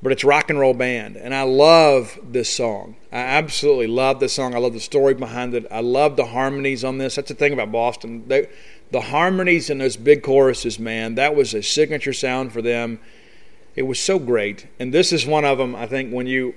but 0.02 0.12
it's 0.12 0.24
rock 0.24 0.50
and 0.50 0.60
roll 0.60 0.74
band 0.74 1.18
and 1.18 1.34
i 1.34 1.44
love 1.44 2.18
this 2.24 2.54
song. 2.54 2.96
I 3.12 3.20
absolutely 3.20 3.88
love 3.88 4.20
this 4.20 4.34
song. 4.34 4.54
I 4.54 4.60
love 4.60 4.74
the 4.74 4.80
story 4.80 5.14
behind 5.14 5.56
it. 5.56 5.66
I 5.72 5.82
love 5.82 6.16
the 6.16 6.28
harmonies 6.28 6.84
on 6.84 7.00
this. 7.00 7.16
That's 7.16 7.30
the 7.30 7.36
thing 7.36 7.54
about 7.54 7.72
boston. 7.72 8.28
They, 8.28 8.48
the 8.92 9.02
harmonies 9.02 9.70
in 9.70 9.80
those 9.80 9.98
big 9.98 10.24
choruses 10.24 10.80
man 10.80 11.16
that 11.16 11.36
was 11.36 11.54
a 11.54 11.62
signature 11.62 12.14
sound 12.14 12.54
for 12.54 12.62
them. 12.62 13.00
It 13.76 13.84
was 13.84 14.00
so 14.00 14.20
great 14.20 14.68
and 14.80 14.94
this 14.94 15.12
is 15.12 15.26
one 15.26 15.46
of 15.46 15.58
them 15.58 15.76
i 15.76 15.86
think 15.86 16.12
when 16.12 16.28
you 16.28 16.56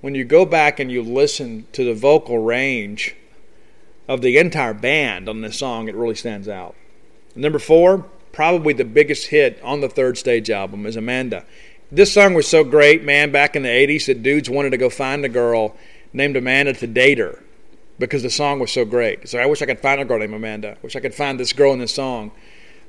when 0.00 0.14
you 0.14 0.24
go 0.24 0.46
back 0.46 0.80
and 0.80 0.90
you 0.90 1.02
listen 1.02 1.66
to 1.72 1.84
the 1.84 1.94
vocal 1.94 2.38
range 2.38 3.14
of 4.08 4.22
the 4.22 4.38
entire 4.38 4.74
band 4.74 5.28
on 5.28 5.40
this 5.40 5.58
song 5.58 5.88
it 5.88 5.94
really 5.94 6.14
stands 6.14 6.48
out. 6.48 6.74
Number 7.34 7.58
four 7.58 8.06
probably 8.32 8.72
the 8.72 8.84
biggest 8.84 9.28
hit 9.28 9.60
on 9.62 9.80
the 9.80 9.88
third 9.88 10.16
stage 10.16 10.50
album 10.50 10.86
is 10.86 10.96
amanda 10.96 11.44
this 11.92 12.12
song 12.12 12.34
was 12.34 12.46
so 12.46 12.62
great, 12.64 13.02
man, 13.04 13.32
back 13.32 13.56
in 13.56 13.62
the 13.62 13.68
80s 13.68 14.06
that 14.06 14.22
dudes 14.22 14.48
wanted 14.48 14.70
to 14.70 14.76
go 14.76 14.90
find 14.90 15.24
a 15.24 15.28
girl 15.28 15.76
named 16.12 16.36
Amanda 16.36 16.72
to 16.72 16.86
date 16.86 17.18
her 17.18 17.42
because 17.98 18.22
the 18.22 18.30
song 18.30 18.58
was 18.58 18.70
so 18.70 18.84
great. 18.84 19.28
So 19.28 19.38
I 19.38 19.46
wish 19.46 19.60
I 19.60 19.66
could 19.66 19.80
find 19.80 20.00
a 20.00 20.04
girl 20.04 20.18
named 20.18 20.34
Amanda. 20.34 20.76
Wish 20.82 20.96
I 20.96 21.00
could 21.00 21.14
find 21.14 21.38
this 21.38 21.52
girl 21.52 21.72
in 21.72 21.78
this 21.78 21.94
song. 21.94 22.30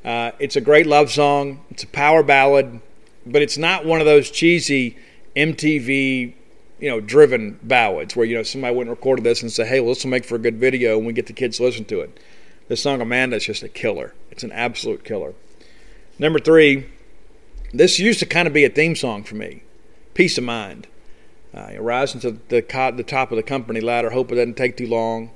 Uh, 0.06 0.32
it's 0.40 0.56
a 0.56 0.62
great 0.62 0.88
love 0.88 1.12
song. 1.12 1.64
It's 1.70 1.84
a 1.84 1.88
power 1.88 2.24
ballad, 2.24 2.80
but 3.26 3.42
it's 3.42 3.58
not 3.58 3.86
one 3.86 4.00
of 4.00 4.06
those 4.06 4.32
cheesy 4.32 4.98
MTV, 5.36 6.34
you 6.80 6.90
know, 6.90 7.00
driven 7.00 7.60
ballads 7.62 8.16
where 8.16 8.26
you 8.26 8.36
know 8.36 8.44
somebody 8.44 8.76
went 8.76 8.90
and 8.90 8.98
recorded 8.98 9.24
this 9.24 9.42
and 9.42 9.52
say, 9.52 9.66
"Hey, 9.66 9.80
well, 9.80 9.94
this 9.94 10.04
will 10.04 10.12
make 10.12 10.26
for 10.26 10.36
a 10.36 10.40
good 10.40 10.56
video," 10.56 10.98
and 10.98 11.06
we 11.06 11.14
get 11.14 11.28
the 11.28 11.34
kids 11.34 11.58
to 11.58 11.64
listen 11.64 11.86
to 11.86 12.02
it. 12.02 12.20
This 12.68 12.82
song 12.82 13.02
Amanda 13.02 13.36
is 13.36 13.46
just 13.46 13.64
a 13.64 13.70
killer. 13.70 14.14
It's 14.32 14.44
an 14.44 14.52
absolute 14.52 15.04
killer. 15.04 15.34
Number 16.18 16.40
three, 16.40 16.86
this 17.74 18.00
used 18.00 18.20
to 18.20 18.26
kind 18.26 18.48
of 18.48 18.54
be 18.54 18.66
a 18.66 18.70
theme 18.70 18.96
song 18.96 19.24
for 19.24 19.36
me. 19.36 19.64
Peace 20.14 20.38
of 20.38 20.44
mind. 20.44 20.88
Uh, 21.54 21.74
rising 21.80 22.22
to 22.22 22.32
the, 22.32 22.62
the 22.96 23.04
top 23.04 23.32
of 23.32 23.36
the 23.36 23.44
company 23.44 23.82
ladder. 23.82 24.12
Hope 24.12 24.32
it 24.32 24.36
doesn't 24.36 24.56
take 24.56 24.78
too 24.78 24.88
long. 24.88 25.32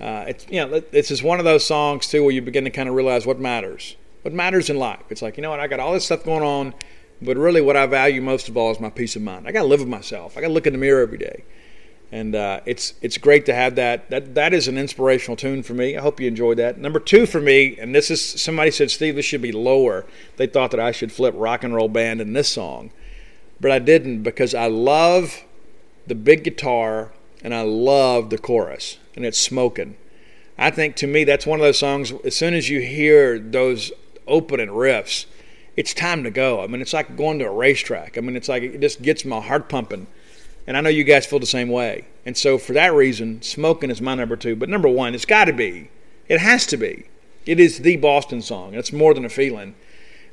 Uh, 0.00 0.24
it's 0.28 0.46
you 0.50 0.64
know 0.64 0.82
it's 0.92 1.08
just 1.08 1.22
one 1.22 1.38
of 1.38 1.44
those 1.44 1.64
songs 1.64 2.06
too 2.08 2.22
where 2.22 2.32
you 2.32 2.42
begin 2.42 2.64
to 2.64 2.70
kind 2.70 2.88
of 2.88 2.94
realize 2.94 3.26
what 3.26 3.38
matters. 3.38 3.96
What 4.22 4.34
matters 4.34 4.68
in 4.68 4.78
life. 4.78 5.02
It's 5.10 5.22
like 5.22 5.36
you 5.36 5.42
know 5.42 5.50
what 5.50 5.60
I 5.60 5.66
got 5.66 5.80
all 5.80 5.92
this 5.92 6.04
stuff 6.04 6.24
going 6.24 6.42
on, 6.42 6.74
but 7.22 7.36
really 7.36 7.60
what 7.60 7.76
I 7.76 7.86
value 7.86 8.20
most 8.20 8.48
of 8.48 8.56
all 8.56 8.70
is 8.70 8.80
my 8.80 8.90
peace 8.90 9.16
of 9.16 9.22
mind. 9.22 9.46
I 9.46 9.52
got 9.52 9.62
to 9.62 9.68
live 9.68 9.80
with 9.80 9.88
myself. 9.88 10.36
I 10.36 10.40
got 10.40 10.48
to 10.48 10.52
look 10.52 10.66
in 10.66 10.72
the 10.72 10.78
mirror 10.78 11.02
every 11.02 11.18
day 11.18 11.44
and 12.14 12.36
uh, 12.36 12.60
it's 12.64 12.94
it's 13.02 13.18
great 13.18 13.44
to 13.46 13.54
have 13.54 13.74
that. 13.74 14.08
That 14.08 14.36
that 14.36 14.54
is 14.54 14.68
an 14.68 14.78
inspirational 14.78 15.36
tune 15.36 15.64
for 15.64 15.74
me. 15.74 15.96
I 15.96 16.00
hope 16.00 16.20
you 16.20 16.28
enjoyed 16.28 16.58
that. 16.58 16.78
Number 16.78 17.00
two 17.00 17.26
for 17.26 17.40
me, 17.40 17.76
and 17.76 17.92
this 17.92 18.08
is 18.08 18.22
somebody 18.40 18.70
said, 18.70 18.92
Steve, 18.92 19.16
this 19.16 19.24
should 19.24 19.42
be 19.42 19.50
lower. 19.50 20.06
They 20.36 20.46
thought 20.46 20.70
that 20.70 20.78
I 20.78 20.92
should 20.92 21.10
flip 21.10 21.34
rock 21.36 21.64
and 21.64 21.74
roll 21.74 21.88
band 21.88 22.20
in 22.20 22.32
this 22.32 22.48
song, 22.48 22.92
but 23.60 23.72
I 23.72 23.80
didn't 23.80 24.22
because 24.22 24.54
I 24.54 24.68
love 24.68 25.42
the 26.06 26.14
big 26.14 26.44
guitar 26.44 27.10
and 27.42 27.52
I 27.52 27.62
love 27.62 28.30
the 28.30 28.38
chorus, 28.38 28.98
and 29.16 29.26
it's 29.26 29.38
smoking. 29.38 29.96
I 30.56 30.70
think 30.70 30.94
to 30.96 31.08
me 31.08 31.24
that's 31.24 31.46
one 31.46 31.58
of 31.58 31.64
those 31.64 31.80
songs. 31.80 32.12
As 32.24 32.36
soon 32.36 32.54
as 32.54 32.70
you 32.70 32.80
hear 32.80 33.40
those 33.40 33.90
opening 34.28 34.68
riffs, 34.68 35.26
it's 35.76 35.92
time 35.92 36.22
to 36.22 36.30
go. 36.30 36.62
I 36.62 36.68
mean, 36.68 36.80
it's 36.80 36.92
like 36.92 37.16
going 37.16 37.40
to 37.40 37.46
a 37.46 37.52
racetrack. 37.52 38.16
I 38.16 38.20
mean, 38.20 38.36
it's 38.36 38.48
like 38.48 38.62
it 38.62 38.80
just 38.80 39.02
gets 39.02 39.24
my 39.24 39.40
heart 39.40 39.68
pumping 39.68 40.06
and 40.66 40.76
I 40.76 40.80
know 40.80 40.88
you 40.88 41.04
guys 41.04 41.26
feel 41.26 41.38
the 41.38 41.46
same 41.46 41.68
way. 41.68 42.06
And 42.24 42.36
so 42.36 42.58
for 42.58 42.72
that 42.72 42.94
reason, 42.94 43.42
smoking 43.42 43.90
is 43.90 44.00
my 44.00 44.14
number 44.14 44.36
two. 44.36 44.56
But 44.56 44.68
number 44.68 44.88
one, 44.88 45.14
it's 45.14 45.26
got 45.26 45.44
to 45.46 45.52
be. 45.52 45.90
It 46.28 46.40
has 46.40 46.66
to 46.66 46.76
be. 46.76 47.06
It 47.44 47.60
is 47.60 47.80
the 47.80 47.96
Boston 47.96 48.40
song. 48.40 48.74
It's 48.74 48.92
more 48.92 49.12
than 49.12 49.24
a 49.24 49.28
feeling. 49.28 49.74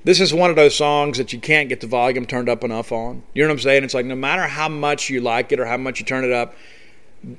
This 0.04 0.20
is 0.20 0.34
one 0.34 0.50
of 0.50 0.56
those 0.56 0.76
songs 0.76 1.18
that 1.18 1.34
you 1.34 1.40
can't 1.40 1.70
get 1.70 1.82
the 1.82 1.88
volume 1.88 2.26
turned 2.26 2.50
up 2.50 2.64
enough 2.64 2.92
on. 2.92 3.24
You 3.34 3.44
know 3.44 3.50
what 3.50 3.56
I'm 3.56 3.60
saying? 3.60 3.84
It's 3.84 3.94
like 3.94 4.06
no 4.06 4.16
matter 4.16 4.44
how 4.44 4.70
much 4.70 5.10
you 5.10 5.22
like 5.22 5.52
it 5.52 5.60
or 5.60 5.66
how 5.66 5.78
much 5.78 6.00
you 6.00 6.06
turn 6.06 6.24
it 6.24 6.32
up, 6.32 6.56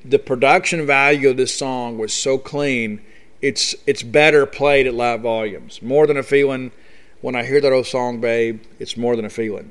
the 0.05 0.19
production 0.19 0.87
value 0.87 1.31
of 1.31 1.37
this 1.37 1.57
song 1.57 1.99
was 1.99 2.13
so 2.13 2.39
clean. 2.39 3.01
It's 3.41 3.75
it's 3.87 4.05
better 4.05 4.47
played 4.47 4.87
at 4.87 4.95
live 4.95 5.23
volumes. 5.23 5.83
More 5.83 6.07
than 6.07 6.17
a 6.17 6.23
feeling. 6.23 6.71
When 7.21 7.35
I 7.37 7.45
hear 7.45 7.61
that 7.61 7.73
old 7.73 7.87
song, 7.87 8.21
babe, 8.21 8.63
it's 8.79 8.97
more 8.97 9.15
than 9.17 9.25
a 9.25 9.31
feeling. 9.31 9.71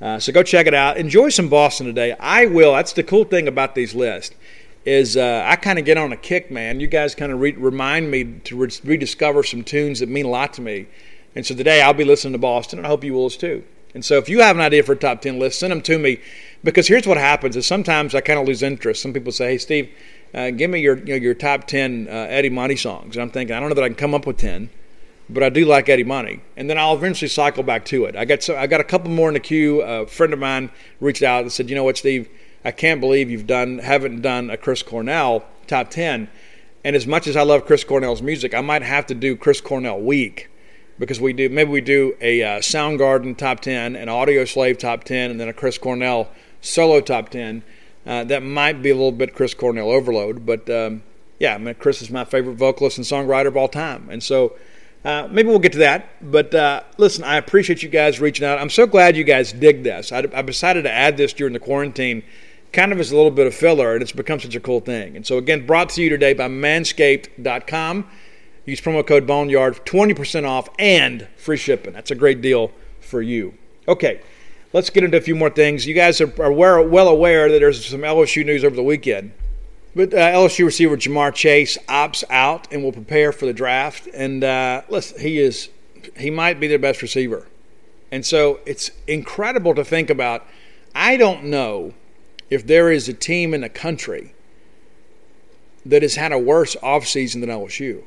Uh, 0.00 0.18
so 0.18 0.32
go 0.32 0.42
check 0.42 0.66
it 0.66 0.74
out. 0.74 0.96
Enjoy 0.96 1.28
some 1.28 1.48
Boston 1.48 1.86
today. 1.86 2.14
I 2.20 2.46
will. 2.46 2.74
That's 2.74 2.92
the 2.92 3.02
cool 3.02 3.24
thing 3.24 3.48
about 3.48 3.74
these 3.74 3.94
lists 3.94 4.34
is 4.84 5.16
uh, 5.16 5.42
I 5.44 5.56
kind 5.56 5.78
of 5.78 5.84
get 5.84 5.98
on 5.98 6.12
a 6.12 6.16
kick, 6.16 6.50
man. 6.50 6.80
You 6.80 6.86
guys 6.86 7.14
kind 7.14 7.32
of 7.32 7.40
re- 7.40 7.52
remind 7.52 8.10
me 8.10 8.24
to 8.44 8.56
re- 8.56 8.70
rediscover 8.84 9.42
some 9.42 9.64
tunes 9.64 10.00
that 10.00 10.08
mean 10.08 10.24
a 10.24 10.30
lot 10.30 10.54
to 10.54 10.62
me. 10.62 10.86
And 11.34 11.44
so 11.44 11.54
today 11.54 11.82
I'll 11.82 11.92
be 11.92 12.04
listening 12.04 12.32
to 12.32 12.38
Boston, 12.38 12.78
and 12.78 12.86
I 12.86 12.88
hope 12.88 13.04
you 13.04 13.12
will 13.12 13.28
too. 13.28 13.64
And 13.94 14.04
so 14.04 14.16
if 14.16 14.28
you 14.28 14.40
have 14.40 14.56
an 14.56 14.62
idea 14.62 14.82
for 14.82 14.92
a 14.92 14.96
top 14.96 15.20
10 15.20 15.38
list, 15.38 15.58
send 15.58 15.72
them 15.72 15.82
to 15.82 15.98
me 15.98 16.20
because 16.62 16.88
here's 16.88 17.06
what 17.06 17.18
happens 17.18 17.56
is 17.56 17.66
sometimes 17.66 18.14
I 18.14 18.20
kind 18.20 18.38
of 18.38 18.46
lose 18.46 18.62
interest. 18.62 19.02
Some 19.02 19.12
people 19.12 19.32
say, 19.32 19.52
hey, 19.52 19.58
Steve, 19.58 19.90
uh, 20.34 20.50
give 20.50 20.70
me 20.70 20.80
your, 20.80 20.96
you 20.98 21.04
know, 21.06 21.14
your 21.16 21.34
top 21.34 21.66
10 21.66 22.06
uh, 22.08 22.12
Eddie 22.12 22.50
Money 22.50 22.76
songs. 22.76 23.16
And 23.16 23.22
I'm 23.22 23.30
thinking, 23.30 23.56
I 23.56 23.60
don't 23.60 23.70
know 23.70 23.74
that 23.74 23.84
I 23.84 23.88
can 23.88 23.96
come 23.96 24.14
up 24.14 24.26
with 24.26 24.38
10 24.38 24.70
but 25.30 25.42
I 25.42 25.48
do 25.48 25.64
like 25.64 25.88
Eddie 25.88 26.04
Money, 26.04 26.40
and 26.56 26.70
then 26.70 26.78
I'll 26.78 26.94
eventually 26.94 27.28
cycle 27.28 27.62
back 27.62 27.84
to 27.86 28.06
it. 28.06 28.16
I 28.16 28.24
got 28.24 28.42
so 28.42 28.56
I 28.56 28.66
got 28.66 28.80
a 28.80 28.84
couple 28.84 29.10
more 29.10 29.28
in 29.28 29.34
the 29.34 29.40
queue. 29.40 29.82
A 29.82 30.06
friend 30.06 30.32
of 30.32 30.38
mine 30.38 30.70
reached 31.00 31.22
out 31.22 31.42
and 31.42 31.52
said, 31.52 31.68
"You 31.68 31.76
know 31.76 31.84
what, 31.84 31.98
Steve? 31.98 32.28
I 32.64 32.70
can't 32.70 33.00
believe 33.00 33.30
you've 33.30 33.46
done 33.46 33.78
haven't 33.78 34.22
done 34.22 34.50
a 34.50 34.56
Chris 34.56 34.82
Cornell 34.82 35.44
top 35.66 35.90
ten. 35.90 36.28
And 36.84 36.96
as 36.96 37.06
much 37.06 37.26
as 37.26 37.36
I 37.36 37.42
love 37.42 37.66
Chris 37.66 37.84
Cornell's 37.84 38.22
music, 38.22 38.54
I 38.54 38.60
might 38.60 38.82
have 38.82 39.06
to 39.06 39.14
do 39.14 39.36
Chris 39.36 39.60
Cornell 39.60 40.00
week 40.00 40.48
because 40.98 41.20
we 41.20 41.32
do 41.32 41.48
maybe 41.48 41.70
we 41.70 41.80
do 41.80 42.16
a 42.20 42.42
uh, 42.42 42.58
Soundgarden 42.60 43.36
top 43.36 43.60
ten, 43.60 43.96
an 43.96 44.08
Audioslave 44.08 44.78
top 44.78 45.04
ten, 45.04 45.30
and 45.30 45.38
then 45.38 45.48
a 45.48 45.52
Chris 45.52 45.78
Cornell 45.78 46.30
solo 46.60 47.00
top 47.00 47.28
ten. 47.28 47.62
Uh, 48.06 48.24
that 48.24 48.42
might 48.42 48.80
be 48.80 48.90
a 48.90 48.94
little 48.94 49.12
bit 49.12 49.34
Chris 49.34 49.52
Cornell 49.52 49.90
overload, 49.90 50.46
but 50.46 50.68
um, 50.70 51.02
yeah, 51.38 51.54
I 51.54 51.58
mean, 51.58 51.74
Chris 51.74 52.00
is 52.00 52.10
my 52.10 52.24
favorite 52.24 52.54
vocalist 52.54 52.96
and 52.96 53.06
songwriter 53.06 53.48
of 53.48 53.56
all 53.56 53.68
time, 53.68 54.08
and 54.10 54.22
so. 54.22 54.56
Uh, 55.04 55.28
maybe 55.30 55.48
we'll 55.48 55.58
get 55.58 55.72
to 55.72 55.78
that. 55.78 56.08
But 56.30 56.54
uh, 56.54 56.82
listen, 56.96 57.24
I 57.24 57.36
appreciate 57.36 57.82
you 57.82 57.88
guys 57.88 58.20
reaching 58.20 58.46
out. 58.46 58.58
I'm 58.58 58.70
so 58.70 58.86
glad 58.86 59.16
you 59.16 59.24
guys 59.24 59.52
dig 59.52 59.82
this. 59.82 60.12
I, 60.12 60.18
I, 60.34 60.42
decided 60.42 60.82
to 60.82 60.92
add 60.92 61.16
this 61.16 61.32
during 61.32 61.52
the 61.52 61.60
quarantine 61.60 62.22
kind 62.72 62.92
of 62.92 63.00
as 63.00 63.12
a 63.12 63.16
little 63.16 63.30
bit 63.30 63.46
of 63.46 63.54
filler, 63.54 63.94
and 63.94 64.02
it's 64.02 64.12
become 64.12 64.40
such 64.40 64.54
a 64.54 64.60
cool 64.60 64.80
thing. 64.80 65.16
And 65.16 65.26
so, 65.26 65.38
again, 65.38 65.66
brought 65.66 65.90
to 65.90 66.02
you 66.02 66.08
today 66.10 66.34
by 66.34 66.48
manscaped.com. 66.48 68.06
Use 68.66 68.80
promo 68.82 69.06
code 69.06 69.26
Boneyard, 69.26 69.86
20% 69.86 70.46
off 70.46 70.68
and 70.78 71.26
free 71.36 71.56
shipping. 71.56 71.94
That's 71.94 72.10
a 72.10 72.14
great 72.14 72.42
deal 72.42 72.70
for 73.00 73.22
you. 73.22 73.54
Okay, 73.86 74.20
let's 74.74 74.90
get 74.90 75.04
into 75.04 75.16
a 75.16 75.22
few 75.22 75.34
more 75.34 75.48
things. 75.48 75.86
You 75.86 75.94
guys 75.94 76.20
are, 76.20 76.42
are 76.42 76.52
well 76.52 77.08
aware 77.08 77.50
that 77.50 77.60
there's 77.60 77.86
some 77.86 78.02
LSU 78.02 78.44
news 78.44 78.64
over 78.64 78.76
the 78.76 78.82
weekend. 78.82 79.32
But 79.94 80.12
uh, 80.12 80.16
LSU 80.16 80.64
receiver 80.64 80.96
Ja'Marr 80.96 81.34
Chase 81.34 81.78
opts 81.88 82.22
out 82.30 82.72
and 82.72 82.82
will 82.82 82.92
prepare 82.92 83.32
for 83.32 83.46
the 83.46 83.52
draft. 83.52 84.06
And 84.14 84.44
uh, 84.44 84.82
listen, 84.88 85.20
he 85.20 85.38
is 85.38 85.70
he 86.16 86.30
might 86.30 86.60
be 86.60 86.66
their 86.66 86.78
best 86.78 87.02
receiver. 87.02 87.46
And 88.10 88.24
so 88.24 88.60
it's 88.64 88.90
incredible 89.06 89.74
to 89.74 89.84
think 89.84 90.10
about. 90.10 90.46
I 90.94 91.16
don't 91.16 91.44
know 91.44 91.94
if 92.50 92.66
there 92.66 92.90
is 92.90 93.08
a 93.08 93.12
team 93.12 93.52
in 93.54 93.60
the 93.60 93.68
country 93.68 94.34
that 95.84 96.02
has 96.02 96.16
had 96.16 96.32
a 96.32 96.38
worse 96.38 96.76
offseason 96.76 97.40
than 97.40 97.50
LSU. 97.50 98.02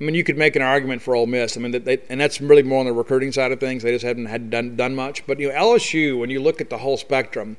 I 0.00 0.04
mean, 0.04 0.14
you 0.14 0.24
could 0.24 0.38
make 0.38 0.56
an 0.56 0.62
argument 0.62 1.02
for 1.02 1.14
Ole 1.14 1.26
Miss. 1.26 1.56
I 1.56 1.60
mean, 1.60 1.72
they, 1.72 1.98
and 2.08 2.20
that's 2.20 2.40
really 2.40 2.62
more 2.62 2.80
on 2.80 2.86
the 2.86 2.92
recruiting 2.92 3.32
side 3.32 3.52
of 3.52 3.60
things. 3.60 3.82
They 3.82 3.92
just 3.92 4.04
haven't 4.04 4.26
had 4.26 4.50
done 4.50 4.76
done 4.76 4.94
much. 4.94 5.26
But 5.26 5.38
you 5.38 5.48
know, 5.48 5.54
LSU, 5.54 6.18
when 6.18 6.30
you 6.30 6.40
look 6.40 6.60
at 6.60 6.70
the 6.70 6.78
whole 6.78 6.96
spectrum, 6.96 7.58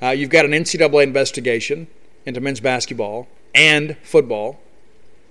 uh, 0.00 0.10
you've 0.10 0.30
got 0.30 0.44
an 0.44 0.52
NCAA 0.52 1.02
investigation 1.02 1.88
into 2.26 2.40
men's 2.40 2.60
basketball 2.60 3.28
and 3.54 3.96
football, 4.02 4.60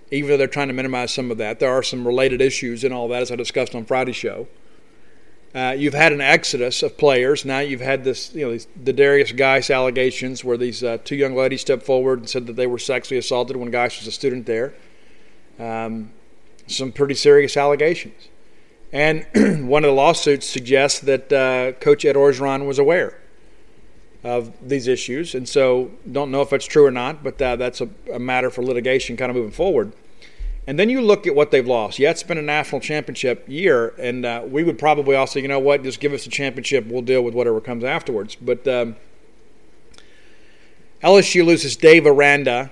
even 0.09 0.29
though 0.29 0.37
they're 0.37 0.47
trying 0.47 0.69
to 0.69 0.73
minimize 0.73 1.13
some 1.13 1.29
of 1.29 1.37
that. 1.37 1.59
There 1.59 1.71
are 1.71 1.83
some 1.83 2.07
related 2.07 2.41
issues 2.41 2.83
in 2.83 2.91
all 2.91 3.07
that, 3.09 3.21
as 3.21 3.31
I 3.31 3.35
discussed 3.35 3.75
on 3.75 3.85
Friday's 3.85 4.15
show. 4.15 4.47
Uh, 5.53 5.71
you've 5.77 5.93
had 5.93 6.11
an 6.11 6.19
exodus 6.19 6.83
of 6.83 6.97
players. 6.97 7.45
Now 7.45 7.59
you've 7.59 7.81
had 7.81 8.03
this, 8.03 8.33
you 8.33 8.45
know, 8.45 8.51
these, 8.51 8.67
the 8.81 8.93
Derrius 8.93 9.35
Guice 9.35 9.69
allegations, 9.69 10.43
where 10.43 10.57
these 10.57 10.83
uh, 10.83 10.97
two 11.03 11.15
young 11.15 11.35
ladies 11.35 11.61
stepped 11.61 11.83
forward 11.83 12.19
and 12.19 12.29
said 12.29 12.47
that 12.47 12.57
they 12.57 12.67
were 12.67 12.79
sexually 12.79 13.17
assaulted 13.17 13.55
when 13.55 13.71
Guice 13.71 13.99
was 13.99 14.07
a 14.07 14.11
student 14.11 14.45
there. 14.45 14.73
Um, 15.57 16.11
some 16.67 16.91
pretty 16.91 17.13
serious 17.13 17.55
allegations, 17.55 18.27
and 18.91 19.25
one 19.69 19.85
of 19.85 19.89
the 19.89 19.95
lawsuits 19.95 20.45
suggests 20.45 20.99
that 21.01 21.31
uh, 21.31 21.71
Coach 21.79 22.03
Ed 22.03 22.15
Orgeron 22.15 22.67
was 22.67 22.79
aware 22.79 23.17
of 24.25 24.51
these 24.67 24.87
issues, 24.87 25.35
and 25.35 25.47
so 25.47 25.91
don't 26.11 26.31
know 26.31 26.41
if 26.41 26.51
it's 26.51 26.65
true 26.65 26.83
or 26.83 26.91
not, 26.91 27.23
but 27.23 27.39
uh, 27.39 27.55
that's 27.55 27.79
a, 27.79 27.87
a 28.11 28.19
matter 28.19 28.49
for 28.49 28.63
litigation, 28.63 29.15
kind 29.15 29.29
of 29.29 29.35
moving 29.35 29.51
forward. 29.51 29.93
And 30.67 30.79
then 30.79 30.89
you 30.89 30.99
look 30.99 31.27
at 31.27 31.35
what 31.35 31.51
they've 31.51 31.65
lost. 31.65 31.99
Yeah, 31.99 32.09
it's 32.09 32.23
been 32.23 32.39
a 32.39 32.41
national 32.41 32.81
championship 32.81 33.45
year, 33.47 33.93
and 33.99 34.25
uh, 34.25 34.43
we 34.47 34.63
would 34.63 34.79
probably 34.79 35.15
also, 35.15 35.39
you 35.39 35.47
know 35.47 35.59
what, 35.59 35.83
just 35.83 35.99
give 35.99 36.11
us 36.11 36.25
a 36.25 36.29
championship. 36.29 36.87
We'll 36.87 37.03
deal 37.03 37.21
with 37.21 37.35
whatever 37.35 37.61
comes 37.61 37.83
afterwards. 37.83 38.35
But 38.35 38.67
um, 38.67 38.95
LSU 41.03 41.45
loses 41.45 41.75
Dave 41.75 42.07
Aranda, 42.07 42.71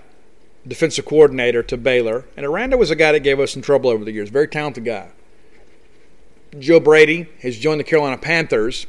defensive 0.68 1.06
coordinator, 1.06 1.62
to 1.62 1.78
Baylor. 1.78 2.26
And 2.36 2.48
Aranda 2.48 2.78
was 2.78 2.90
a 2.90 2.96
guy 2.96 3.12
that 3.12 3.20
gave 3.20 3.40
us 3.40 3.52
some 3.54 3.62
trouble 3.62 3.92
over 3.92 4.04
the 4.04 4.12
years. 4.12 4.30
Very 4.30 4.48
talented 4.48 4.86
guy. 4.86 5.12
Joe 6.58 6.80
Brady 6.80 7.30
has 7.44 7.60
joined 7.60 7.80
the 7.80 7.84
Carolina 7.84 8.18
Panthers. 8.18 8.88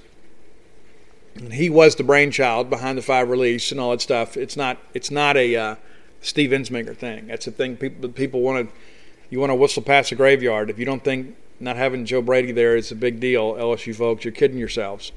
He 1.50 1.68
was 1.68 1.96
the 1.96 2.04
brainchild 2.04 2.70
behind 2.70 2.96
the 2.96 3.02
five 3.02 3.28
release 3.28 3.72
and 3.72 3.80
all 3.80 3.90
that 3.90 4.00
stuff. 4.00 4.36
It's 4.36 4.56
not. 4.56 4.78
It's 4.94 5.10
not 5.10 5.36
a 5.36 5.56
uh, 5.56 5.74
Steve 6.20 6.50
Ensminger 6.50 6.96
thing. 6.96 7.26
That's 7.26 7.44
the 7.44 7.50
thing. 7.50 7.76
People 7.76 8.08
people 8.10 8.40
want 8.40 8.68
to 8.68 8.76
you 9.30 9.40
want 9.40 9.50
to 9.50 9.56
whistle 9.56 9.82
past 9.82 10.10
the 10.10 10.16
graveyard. 10.16 10.70
If 10.70 10.78
you 10.78 10.84
don't 10.84 11.02
think 11.02 11.36
not 11.60 11.76
having 11.76 12.04
Joe 12.04 12.22
Brady 12.22 12.52
there 12.52 12.76
is 12.76 12.92
a 12.92 12.96
big 12.96 13.20
deal, 13.20 13.54
LSU 13.54 13.94
folks, 13.94 14.24
you're 14.24 14.32
kidding 14.32 14.58
yourselves. 14.58 15.12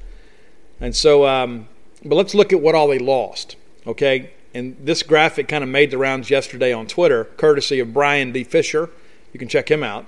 And 0.80 0.94
so, 0.94 1.26
um, 1.26 1.68
but 2.04 2.14
let's 2.14 2.34
look 2.34 2.52
at 2.52 2.60
what 2.60 2.74
all 2.74 2.88
they 2.88 2.98
lost, 2.98 3.56
okay? 3.86 4.30
And 4.54 4.76
this 4.80 5.02
graphic 5.02 5.48
kind 5.48 5.62
of 5.62 5.70
made 5.70 5.90
the 5.90 5.98
rounds 5.98 6.30
yesterday 6.30 6.72
on 6.72 6.86
Twitter, 6.86 7.24
courtesy 7.24 7.80
of 7.80 7.92
Brian 7.92 8.32
D. 8.32 8.44
Fisher. 8.44 8.90
You 9.32 9.38
can 9.38 9.48
check 9.48 9.70
him 9.70 9.82
out. 9.82 10.06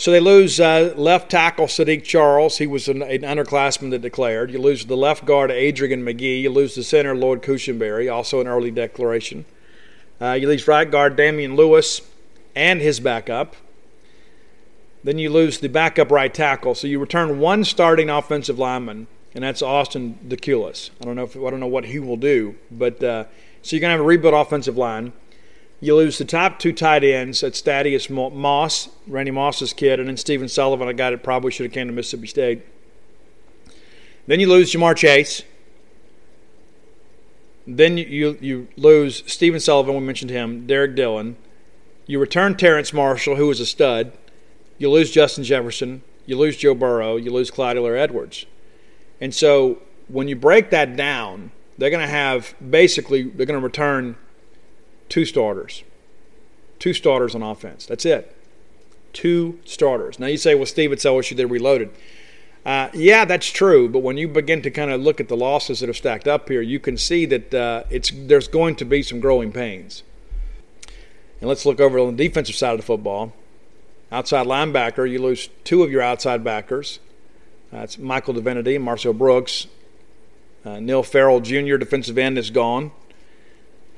So 0.00 0.10
they 0.10 0.20
lose 0.20 0.58
uh, 0.58 0.94
left 0.96 1.30
tackle 1.30 1.66
Saahdiq 1.66 2.04
Charles. 2.04 2.56
He 2.56 2.66
was 2.66 2.88
an, 2.88 3.02
an, 3.02 3.20
underclassman 3.20 3.90
that 3.90 4.00
declared. 4.00 4.50
You 4.50 4.58
lose 4.58 4.86
the 4.86 4.96
left 4.96 5.26
guard 5.26 5.50
Adrian 5.50 6.02
Magee. 6.02 6.40
You 6.40 6.48
lose 6.48 6.74
the 6.74 6.82
center 6.82 7.14
Lloyd 7.14 7.42
Cushenberry, 7.42 8.10
also 8.10 8.40
an 8.40 8.46
early 8.46 8.70
declaration. 8.70 9.44
Uh, 10.18 10.32
you 10.32 10.48
lose 10.48 10.66
right 10.66 10.90
guard 10.90 11.16
Damien 11.16 11.54
Lewis 11.54 12.00
and 12.56 12.80
his 12.80 12.98
backup. 12.98 13.56
Then 15.04 15.18
you 15.18 15.28
lose 15.28 15.58
the 15.58 15.68
backup 15.68 16.10
right 16.10 16.32
tackle. 16.32 16.74
So 16.74 16.86
you 16.86 16.98
return 16.98 17.38
one 17.38 17.62
starting 17.62 18.08
offensive 18.08 18.58
lineman, 18.58 19.06
and 19.34 19.44
that's 19.44 19.60
Austin 19.60 20.18
Deculus. 20.26 20.88
I 21.02 21.04
don't 21.04 21.16
know 21.16 21.24
if 21.24 21.36
I 21.36 21.50
don't 21.50 21.60
know 21.60 21.66
what 21.66 21.84
he 21.84 21.98
will 21.98 22.16
do, 22.16 22.56
but 22.70 23.04
uh, 23.04 23.24
so 23.60 23.76
you're 23.76 23.82
gonna 23.82 23.92
have 23.92 24.00
a 24.00 24.04
rebuild 24.04 24.32
offensive 24.32 24.78
line. 24.78 25.12
You 25.80 25.96
lose 25.96 26.18
the 26.18 26.26
top 26.26 26.58
two 26.58 26.72
tight 26.72 27.02
ends. 27.02 27.40
That's 27.40 27.60
Thaddeus 27.60 28.10
Moss, 28.10 28.90
Randy 29.06 29.30
Moss's 29.30 29.72
kid, 29.72 29.98
and 29.98 30.08
then 30.08 30.18
Stephen 30.18 30.48
Sullivan, 30.48 30.88
a 30.88 30.94
guy 30.94 31.10
that 31.10 31.22
probably 31.22 31.50
should 31.50 31.64
have 31.64 31.72
came 31.72 31.86
to 31.86 31.92
Mississippi 31.92 32.26
State. 32.26 32.62
Then 34.26 34.40
you 34.40 34.48
lose 34.48 34.72
Ja'Marr 34.72 34.94
Chase. 34.94 35.42
Then 37.66 37.96
you, 37.96 38.36
you, 38.40 38.68
lose 38.76 39.22
Stephen 39.26 39.60
Sullivan, 39.60 39.94
we 39.94 40.00
mentioned 40.00 40.30
him, 40.30 40.66
Derrick 40.66 40.94
Dillon. 40.94 41.36
You 42.06 42.18
return 42.18 42.56
Terrace 42.56 42.92
Marshall, 42.92 43.36
who 43.36 43.46
was 43.46 43.60
a 43.60 43.66
stud. 43.66 44.12
You 44.76 44.90
lose 44.90 45.10
Justin 45.10 45.44
Jefferson. 45.44 46.02
You 46.26 46.36
lose 46.36 46.56
Joe 46.56 46.74
Burrow. 46.74 47.16
You 47.16 47.32
lose 47.32 47.50
Clyde 47.50 47.76
Edwards. 47.76 48.44
And 49.20 49.34
so 49.34 49.80
when 50.08 50.28
you 50.28 50.36
break 50.36 50.70
that 50.70 50.96
down, 50.96 51.52
they're 51.78 51.90
going 51.90 52.04
to 52.04 52.12
have 52.12 52.54
basically, 52.70 53.22
they're 53.22 53.46
going 53.46 53.58
to 53.58 53.64
return 53.64 54.16
two 55.10 55.26
starters. 55.26 55.84
Two 56.78 56.94
starters 56.94 57.34
on 57.34 57.42
offense. 57.42 57.84
That's 57.84 58.06
it. 58.06 58.34
Two 59.12 59.60
starters. 59.66 60.18
Now 60.18 60.28
you 60.28 60.38
say, 60.38 60.54
well, 60.54 60.64
Steve, 60.64 60.92
it's 60.92 61.04
LSU, 61.04 61.36
they 61.36 61.44
reloaded. 61.44 61.90
Uh, 62.64 62.88
yeah, 62.94 63.24
that's 63.24 63.50
true. 63.50 63.88
But 63.88 63.98
when 63.98 64.16
you 64.16 64.28
begin 64.28 64.62
to 64.62 64.70
kind 64.70 64.90
of 64.90 65.00
look 65.00 65.20
at 65.20 65.28
the 65.28 65.36
losses 65.36 65.80
that 65.80 65.88
have 65.88 65.96
stacked 65.96 66.28
up 66.28 66.48
here, 66.48 66.62
you 66.62 66.78
can 66.80 66.96
see 66.96 67.26
that 67.26 67.52
uh, 67.52 67.84
it's 67.90 68.10
there's 68.14 68.48
going 68.48 68.76
to 68.76 68.84
be 68.84 69.02
some 69.02 69.20
growing 69.20 69.52
pains. 69.52 70.02
And 71.40 71.48
let's 71.48 71.64
look 71.64 71.80
over 71.80 71.98
on 71.98 72.16
the 72.16 72.28
defensive 72.28 72.54
side 72.54 72.72
of 72.72 72.78
the 72.78 72.86
football. 72.86 73.32
Outside 74.12 74.46
linebacker, 74.46 75.10
you 75.10 75.20
lose 75.22 75.48
two 75.64 75.82
of 75.82 75.90
your 75.90 76.02
outside 76.02 76.44
backers. 76.44 76.98
That's 77.70 77.96
Michael 77.96 78.34
Divinity 78.34 78.76
and 78.76 78.84
Marcel 78.84 79.12
Brooks. 79.12 79.66
Uh, 80.64 80.80
Neil 80.80 81.02
Farrell 81.02 81.40
Jr., 81.40 81.76
defensive 81.76 82.18
end, 82.18 82.36
is 82.36 82.50
gone. 82.50 82.90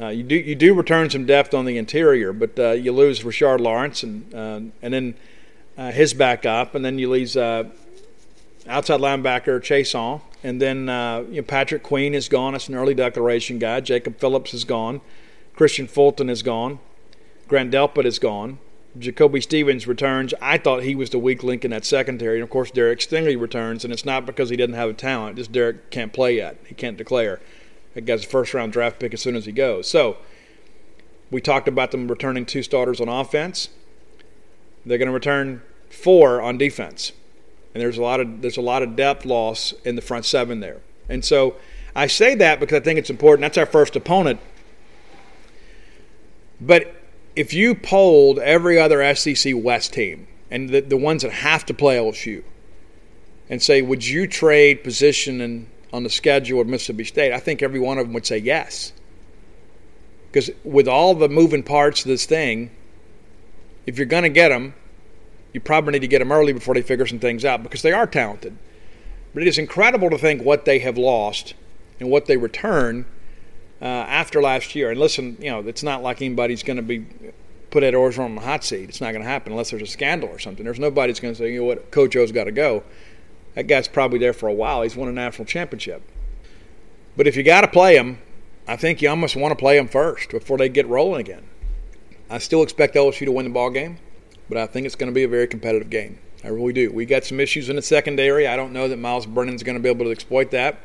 Uh, 0.03 0.09
you 0.09 0.25
do 0.25 0.35
you 0.35 0.57
do 0.57 0.75
return 0.75 1.09
some 1.11 1.27
depth 1.27 1.55
on 1.55 1.65
the 1.65 1.79
interior, 1.79 2.33
but 2.33 2.59
uh, 2.59 2.71
you 2.71 2.91
lose 2.91 3.23
Rashard 3.23 3.61
Lawrence 3.61 4.03
and 4.03 4.35
uh, 4.35 4.61
and 4.83 4.93
then 4.93 5.15
uh, 5.79 5.93
his 5.93 6.13
backup, 6.13 6.75
and 6.75 6.85
then 6.85 6.99
you 6.99 7.09
lose 7.09 7.37
uh, 7.37 7.65
outside 8.67 9.01
linebacker 9.01 9.61
Chaisson, 9.61 10.21
and 10.43 10.61
then 10.61 10.81
you 11.31 11.37
know, 11.37 11.45
Patrick 11.47 11.85
Queen 11.85 12.15
is 12.15 12.29
gone. 12.29 12.53
That's 12.53 12.69
an 12.69 12.75
early 12.75 12.95
declaration 12.95 13.61
guy. 13.61 13.81
Jacob 13.81 14.19
Phillips 14.19 14.53
is 14.53 14.65
gone. 14.65 15.01
Kristian 15.57 15.89
Fulton 15.89 16.29
is 16.29 16.43
gone. 16.43 16.81
Grant 17.47 17.71
Delpit 17.71 18.05
is 18.05 18.19
gone. 18.19 18.59
Jacoby 18.99 19.41
Stevens 19.41 19.87
returns. 19.87 20.35
I 20.41 20.59
thought 20.59 20.83
he 20.83 20.95
was 20.95 21.11
the 21.11 21.19
weak 21.19 21.43
link 21.43 21.65
in 21.65 21.71
that 21.71 21.85
secondary. 21.85 22.37
And 22.37 22.43
of 22.43 22.51
course, 22.51 22.71
Derek 22.71 22.99
Stingley 22.99 23.41
returns, 23.41 23.85
and 23.85 23.93
it's 23.93 24.05
not 24.05 24.27
because 24.27 24.51
he 24.51 24.57
doesn't 24.57 24.75
have 24.75 24.91
a 24.91 24.95
talent. 24.95 25.37
Just 25.37 25.53
Derek 25.53 25.91
can't 25.91 26.13
play 26.13 26.37
yet. 26.37 26.59
He 26.67 26.75
can't 26.75 26.97
declare. 26.97 27.41
That 27.95 28.07
guy's 28.07 28.25
a 28.25 28.29
first 28.29 28.55
round 28.55 28.73
draft 28.73 28.99
pick 28.99 29.13
as 29.15 29.21
soon 29.21 29.37
as 29.37 29.47
he 29.47 29.53
goes. 29.53 29.89
So, 29.89 30.17
we 31.31 31.41
talked 31.41 31.69
about 31.69 31.91
them 31.91 32.09
returning 32.09 32.45
two 32.45 32.63
starters 32.63 33.01
on 33.01 33.09
offense. 33.09 33.71
They're 34.85 34.99
going 34.99 35.09
to 35.09 35.15
return 35.15 35.63
four 35.89 36.43
on 36.43 36.59
defense. 36.59 37.13
And 37.75 37.81
there's 37.81 37.99
a 37.99 38.03
lot 38.03 38.21
of 38.21 38.43
there's 38.43 38.59
a 38.59 38.63
lot 38.63 38.83
of 38.83 38.97
depth 38.97 39.25
loss 39.25 39.73
in 39.85 39.97
the 39.97 40.03
front 40.03 40.25
seven 40.25 40.61
there. 40.61 40.81
And 41.09 41.25
so 41.25 41.57
I 41.95 42.07
say 42.07 42.35
that 42.37 42.61
because 42.61 42.77
I 42.77 42.81
think 42.81 42.99
it's 42.99 43.11
important. 43.11 43.43
That's 43.43 43.59
our 43.59 43.67
first 43.67 43.97
opponent. 43.97 44.41
But 46.61 46.95
if 47.35 47.53
you 47.53 47.75
polled 47.75 48.39
every 48.39 48.79
other 48.79 49.15
SEC 49.15 49.55
West 49.57 49.93
team 49.95 50.27
and 50.51 50.69
the, 50.71 50.81
the 50.81 50.97
ones 50.97 51.23
that 51.23 51.33
have 51.33 51.67
to 51.67 51.75
play 51.75 51.97
LSU 51.97 52.45
and 53.49 53.61
say, 53.63 53.83
would 53.83 54.07
you 54.07 54.27
trade 54.27 54.85
position 54.85 55.41
in, 55.41 55.67
on 55.93 56.03
the 56.03 56.11
schedule 56.11 56.61
of 56.61 56.67
Mississippi 56.67 57.05
State? 57.05 57.33
I 57.33 57.39
think 57.39 57.63
every 57.63 57.81
one 57.81 57.99
of 57.99 58.07
them 58.07 58.15
would 58.15 58.27
say 58.27 58.39
yes. 58.39 58.93
Because 60.31 60.51
with 60.65 60.89
all 60.89 61.15
the 61.15 61.29
moving 61.29 61.63
parts 61.63 62.03
of 62.03 62.09
this 62.09 62.25
thing, 62.25 62.71
if 63.87 63.99
you're 63.99 64.07
going 64.07 64.23
to 64.23 64.31
get 64.31 64.49
them, 64.49 64.75
you 65.53 65.61
probably 65.61 65.93
need 65.93 66.01
to 66.01 66.09
get 66.09 66.21
them 66.21 66.33
early 66.33 66.53
before 66.53 66.75
they 66.75 66.83
figure 66.83 67.07
some 67.07 67.19
things 67.19 67.45
out 67.45 67.63
because 67.63 67.83
they 67.83 67.93
are 67.93 68.07
talented. 68.07 68.57
But 69.35 69.43
it 69.43 69.49
is 69.49 69.59
incredible 69.59 70.11
to 70.11 70.19
think 70.19 70.43
what 70.43 70.65
they 70.65 70.79
have 70.81 70.97
lost 70.97 71.55
and 72.01 72.11
what 72.11 72.27
they 72.27 72.37
return 72.37 73.05
uh, 73.81 73.85
after 73.85 74.41
last 74.41 74.75
year. 74.75 74.91
And 74.91 74.99
listen, 75.01 75.37
you 75.41 75.51
know, 75.51 75.61
it's 75.61 75.83
not 75.83 76.03
like 76.03 76.23
anybody's 76.23 76.63
going 76.63 76.77
to 76.77 76.83
be 76.83 77.07
put 77.71 77.83
Ed 77.83 77.95
Orgeron 77.95 78.27
on 78.27 78.35
the 78.37 78.41
hot 78.43 78.65
seat. 78.65 78.89
It's 78.89 79.01
not 79.01 79.13
going 79.13 79.23
to 79.23 79.29
happen 79.29 79.53
unless 79.53 79.71
there's 79.71 79.83
a 79.83 79.87
scandal 79.87 80.29
or 80.29 80.39
something. 80.39 80.65
There's 80.65 80.79
nobody's 80.79 81.21
going 81.21 81.35
to 81.35 81.39
say, 81.39 81.53
you 81.53 81.61
know 81.61 81.67
what, 81.67 81.91
Coach 81.91 82.15
O's 82.17 82.33
got 82.33 82.45
to 82.45 82.53
go. 82.53 82.85
That 83.55 83.67
guy's 83.67 83.89
probably 83.89 84.19
there 84.19 84.33
for 84.33 84.49
a 84.49 84.53
while. 84.53 84.83
He's 84.83 84.97
won 84.97 85.09
a 85.09 85.13
national 85.13 85.47
championship. 85.47 86.03
But 87.17 87.27
if 87.27 87.37
you 87.37 87.43
got 87.43 87.61
to 87.63 87.69
play 87.69 87.97
him, 87.97 88.19
I 88.67 88.77
think 88.77 89.03
you 89.03 89.09
almost 89.09 89.37
want 89.37 89.53
to 89.53 89.57
play 89.57 89.77
him 89.77 89.89
first 89.89 90.31
before 90.31 90.57
they 90.57 90.69
get 90.69 90.87
rolling 90.87 91.21
again. 91.21 91.45
I 92.31 92.39
still 92.39 92.63
expect 92.63 92.95
LSU 92.95 93.27
to 93.27 93.33
win 93.33 93.45
the 93.45 93.51
ball 93.51 93.71
game, 93.71 93.99
but 94.49 94.57
I 94.57 94.67
think 94.67 94.87
it's 94.87 94.95
going 94.95 95.11
to 95.11 95.15
be 95.15 95.25
a 95.25 95.29
very 95.29 95.47
competitive 95.47 95.91
game. 95.91 96.19
I 96.45 96.49
really 96.49 96.73
do. 96.73 96.91
We 96.91 97.05
got 97.05 97.25
some 97.25 97.39
issues 97.41 97.69
in 97.69 97.77
the 97.77 97.83
secondary. 97.83 98.47
I 98.47 98.57
don't 98.57 98.73
know 98.73 98.89
that 98.89 98.99
Myles 98.99 99.27
Brennan's 99.27 99.63
going 99.63 99.77
to 99.77 99.83
be 99.83 99.89
able 99.89 100.07
to 100.07 100.11
exploit 100.11 100.51
that 100.53 100.79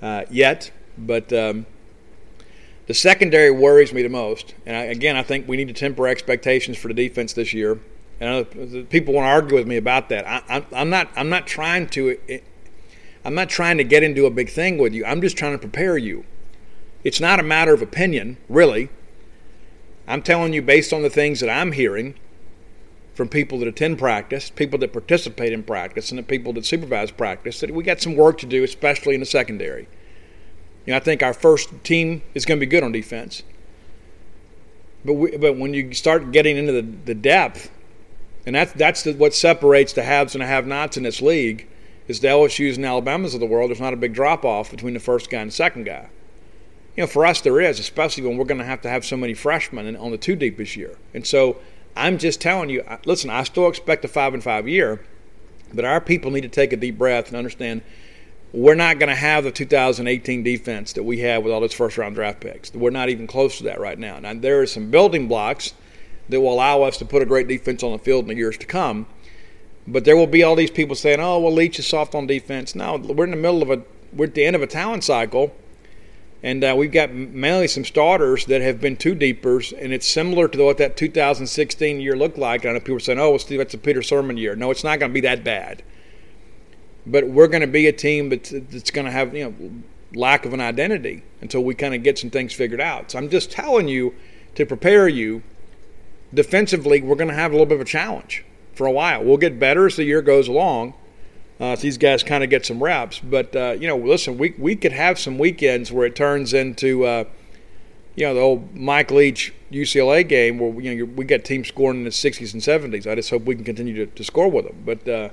uh, 0.00 0.24
yet, 0.30 0.70
but 0.96 1.32
um, 1.32 1.66
the 2.86 2.94
secondary 2.94 3.50
worries 3.50 3.92
me 3.92 4.02
the 4.02 4.08
most. 4.08 4.54
And 4.64 4.76
I, 4.76 4.84
again, 4.84 5.16
I 5.16 5.22
think 5.22 5.46
we 5.46 5.56
need 5.56 5.68
to 5.68 5.74
temper 5.74 6.08
expectations 6.08 6.78
for 6.78 6.88
the 6.88 6.94
defense 6.94 7.34
this 7.34 7.52
year. 7.52 7.78
And 8.20 8.88
people 8.90 9.14
want 9.14 9.26
to 9.26 9.30
argue 9.30 9.56
with 9.56 9.66
me 9.66 9.76
about 9.76 10.08
that. 10.08 10.26
I, 10.26 10.64
am 10.72 10.90
not. 10.90 11.08
I'm 11.16 11.28
not 11.28 11.46
trying 11.46 11.88
to. 11.90 12.18
Eh, 12.28 12.40
I'm 13.24 13.34
not 13.34 13.48
trying 13.48 13.78
to 13.78 13.84
get 13.84 14.02
into 14.02 14.26
a 14.26 14.30
big 14.30 14.48
thing 14.48 14.78
with 14.78 14.94
you. 14.94 15.04
I'm 15.04 15.20
just 15.20 15.36
trying 15.36 15.52
to 15.52 15.58
prepare 15.58 15.98
you. 15.98 16.24
It's 17.04 17.20
not 17.20 17.38
a 17.38 17.42
matter 17.42 17.74
of 17.74 17.82
opinion, 17.82 18.38
really. 18.48 18.90
I'm 20.06 20.22
telling 20.22 20.52
you 20.52 20.62
based 20.62 20.92
on 20.92 21.02
the 21.02 21.10
things 21.10 21.40
that 21.40 21.50
I'm 21.50 21.72
hearing 21.72 22.14
from 23.14 23.28
people 23.28 23.58
that 23.58 23.68
attend 23.68 23.98
practice, 23.98 24.48
people 24.48 24.78
that 24.78 24.92
participate 24.92 25.52
in 25.52 25.62
practice, 25.62 26.10
and 26.10 26.18
the 26.18 26.22
people 26.22 26.52
that 26.54 26.64
supervise 26.64 27.10
practice, 27.10 27.60
that 27.60 27.70
we 27.72 27.84
got 27.84 28.00
some 28.00 28.16
work 28.16 28.38
to 28.38 28.46
do, 28.46 28.64
especially 28.64 29.14
in 29.14 29.20
the 29.20 29.26
secondary. 29.26 29.88
You 30.86 30.92
know, 30.92 30.96
I 30.96 31.00
think 31.00 31.22
our 31.22 31.34
first 31.34 31.68
team 31.84 32.22
is 32.34 32.46
going 32.46 32.58
to 32.58 32.64
be 32.64 32.70
good 32.70 32.82
on 32.82 32.92
defense. 32.92 33.42
But 35.04 35.14
we, 35.14 35.36
but 35.36 35.56
when 35.56 35.74
you 35.74 35.92
start 35.92 36.32
getting 36.32 36.56
into 36.56 36.72
the, 36.72 36.82
the 36.82 37.14
depth, 37.14 37.70
and 38.48 38.54
that's 38.54 38.72
that's 38.72 39.02
the, 39.02 39.12
what 39.12 39.34
separates 39.34 39.92
the 39.92 40.02
haves 40.02 40.34
and 40.34 40.40
the 40.40 40.46
have-nots 40.46 40.96
in 40.96 41.02
this 41.02 41.20
league, 41.20 41.68
is 42.06 42.20
the 42.20 42.28
LSU's 42.28 42.78
and 42.78 42.86
Alabamas 42.86 43.34
of 43.34 43.40
the 43.40 43.46
world. 43.46 43.68
There's 43.68 43.78
not 43.78 43.92
a 43.92 43.96
big 43.96 44.14
drop-off 44.14 44.70
between 44.70 44.94
the 44.94 45.00
first 45.00 45.28
guy 45.28 45.42
and 45.42 45.50
the 45.50 45.54
second 45.54 45.84
guy. 45.84 46.08
You 46.96 47.02
know, 47.02 47.08
for 47.08 47.26
us 47.26 47.42
there 47.42 47.60
is, 47.60 47.78
especially 47.78 48.26
when 48.26 48.38
we're 48.38 48.46
going 48.46 48.56
to 48.56 48.64
have 48.64 48.80
to 48.82 48.88
have 48.88 49.04
so 49.04 49.18
many 49.18 49.34
freshmen 49.34 49.94
on 49.94 50.12
the 50.12 50.16
two 50.16 50.34
deep 50.34 50.56
this 50.56 50.78
year. 50.78 50.96
And 51.12 51.26
so 51.26 51.58
I'm 51.94 52.16
just 52.16 52.40
telling 52.40 52.70
you, 52.70 52.82
listen, 53.04 53.28
I 53.28 53.42
still 53.42 53.68
expect 53.68 54.02
a 54.06 54.08
five 54.08 54.32
and 54.32 54.42
five 54.42 54.66
year, 54.66 55.04
but 55.74 55.84
our 55.84 56.00
people 56.00 56.30
need 56.30 56.40
to 56.40 56.48
take 56.48 56.72
a 56.72 56.76
deep 56.78 56.96
breath 56.96 57.28
and 57.28 57.36
understand 57.36 57.82
we're 58.54 58.74
not 58.74 58.98
going 58.98 59.10
to 59.10 59.14
have 59.14 59.44
the 59.44 59.52
2018 59.52 60.42
defense 60.42 60.94
that 60.94 61.02
we 61.02 61.18
have 61.18 61.44
with 61.44 61.52
all 61.52 61.60
those 61.60 61.74
first 61.74 61.98
round 61.98 62.14
draft 62.14 62.40
picks. 62.40 62.72
We're 62.72 62.88
not 62.88 63.10
even 63.10 63.26
close 63.26 63.58
to 63.58 63.64
that 63.64 63.78
right 63.78 63.98
now. 63.98 64.18
Now, 64.20 64.32
there 64.32 64.62
are 64.62 64.66
some 64.66 64.90
building 64.90 65.28
blocks 65.28 65.74
that 66.28 66.40
will 66.40 66.52
allow 66.52 66.82
us 66.82 66.96
to 66.98 67.04
put 67.04 67.22
a 67.22 67.26
great 67.26 67.48
defense 67.48 67.82
on 67.82 67.92
the 67.92 67.98
field 67.98 68.24
in 68.24 68.28
the 68.28 68.34
years 68.34 68.58
to 68.58 68.66
come. 68.66 69.06
But 69.86 70.04
there 70.04 70.16
will 70.16 70.26
be 70.26 70.42
all 70.42 70.54
these 70.54 70.70
people 70.70 70.94
saying, 70.94 71.20
oh, 71.20 71.38
well, 71.40 71.52
Leach 71.52 71.78
is 71.78 71.86
soft 71.86 72.14
on 72.14 72.26
defense. 72.26 72.74
No, 72.74 72.96
we're 72.96 73.24
in 73.24 73.30
the 73.30 73.36
middle 73.36 73.62
of 73.62 73.70
a, 73.70 73.82
we're 74.12 74.26
at 74.26 74.34
the 74.34 74.44
end 74.44 74.54
of 74.54 74.62
a 74.62 74.66
talent 74.66 75.04
cycle. 75.04 75.54
And 76.42 76.62
uh, 76.62 76.74
we've 76.76 76.92
got 76.92 77.12
mainly 77.12 77.66
some 77.66 77.84
starters 77.84 78.44
that 78.44 78.60
have 78.60 78.80
been 78.80 78.96
two 78.96 79.16
deepers, 79.16 79.72
and 79.72 79.92
it's 79.92 80.06
similar 80.06 80.46
to 80.46 80.64
what 80.64 80.78
that 80.78 80.96
2016 80.96 82.00
year 82.00 82.16
looked 82.16 82.38
like. 82.38 82.62
And 82.62 82.70
I 82.70 82.72
know 82.74 82.80
people 82.80 82.96
are 82.96 83.00
saying, 83.00 83.18
oh, 83.18 83.30
well, 83.30 83.38
Steve, 83.40 83.58
that's 83.58 83.74
a 83.74 83.78
Peter 83.78 84.00
Sirmon 84.00 84.38
year. 84.38 84.54
No, 84.54 84.70
it's 84.70 84.84
not 84.84 85.00
going 85.00 85.10
to 85.10 85.14
be 85.14 85.22
that 85.22 85.42
bad 85.42 85.82
but 87.10 87.26
we're 87.28 87.48
going 87.48 87.62
to 87.62 87.66
be 87.66 87.86
a 87.86 87.92
team 87.92 88.28
that's, 88.28 88.50
that's 88.50 88.90
going 88.90 89.04
to 89.04 89.10
have 89.10 89.34
you 89.34 89.44
know 89.44 89.82
lack 90.14 90.44
of 90.44 90.52
an 90.52 90.60
identity 90.60 91.22
until 91.40 91.62
we 91.62 91.74
kind 91.74 91.94
of 91.94 92.02
get 92.02 92.18
some 92.18 92.30
things 92.30 92.52
figured 92.52 92.80
out. 92.80 93.10
So 93.10 93.18
I'm 93.18 93.28
just 93.28 93.50
telling 93.50 93.88
you 93.88 94.14
to 94.54 94.64
prepare 94.64 95.08
you 95.08 95.42
defensively. 96.32 97.00
We're 97.00 97.16
going 97.16 97.28
to 97.28 97.34
have 97.34 97.50
a 97.50 97.54
little 97.54 97.66
bit 97.66 97.76
of 97.76 97.82
a 97.82 97.84
challenge 97.84 98.44
for 98.74 98.86
a 98.86 98.92
while. 98.92 99.24
We'll 99.24 99.36
get 99.36 99.58
better 99.58 99.86
as 99.86 99.96
the 99.96 100.04
year 100.04 100.22
goes 100.22 100.48
along. 100.48 100.94
Uh, 101.60 101.74
these 101.74 101.98
guys 101.98 102.22
kind 102.22 102.44
of 102.44 102.50
get 102.50 102.64
some 102.64 102.82
reps, 102.82 103.18
but 103.18 103.54
uh, 103.56 103.76
you 103.78 103.88
know, 103.88 103.96
listen, 103.96 104.38
we 104.38 104.54
we 104.58 104.76
could 104.76 104.92
have 104.92 105.18
some 105.18 105.38
weekends 105.38 105.90
where 105.90 106.06
it 106.06 106.14
turns 106.14 106.54
into 106.54 107.04
uh, 107.04 107.24
you 108.14 108.24
know 108.24 108.34
the 108.34 108.40
old 108.40 108.76
Mike 108.76 109.10
Leach 109.10 109.52
UCLA 109.72 110.26
game 110.26 110.58
where 110.58 110.72
you 110.80 111.04
know 111.04 111.12
we 111.16 111.24
get 111.24 111.44
teams 111.44 111.66
scoring 111.66 111.98
in 111.98 112.04
the 112.04 112.10
60s 112.10 112.52
and 112.52 112.62
70s. 112.62 113.10
I 113.10 113.16
just 113.16 113.30
hope 113.30 113.42
we 113.42 113.56
can 113.56 113.64
continue 113.64 113.94
to, 113.94 114.06
to 114.06 114.22
score 114.22 114.48
with 114.48 114.66
them, 114.66 114.76
but 114.84 115.08
uh, 115.08 115.30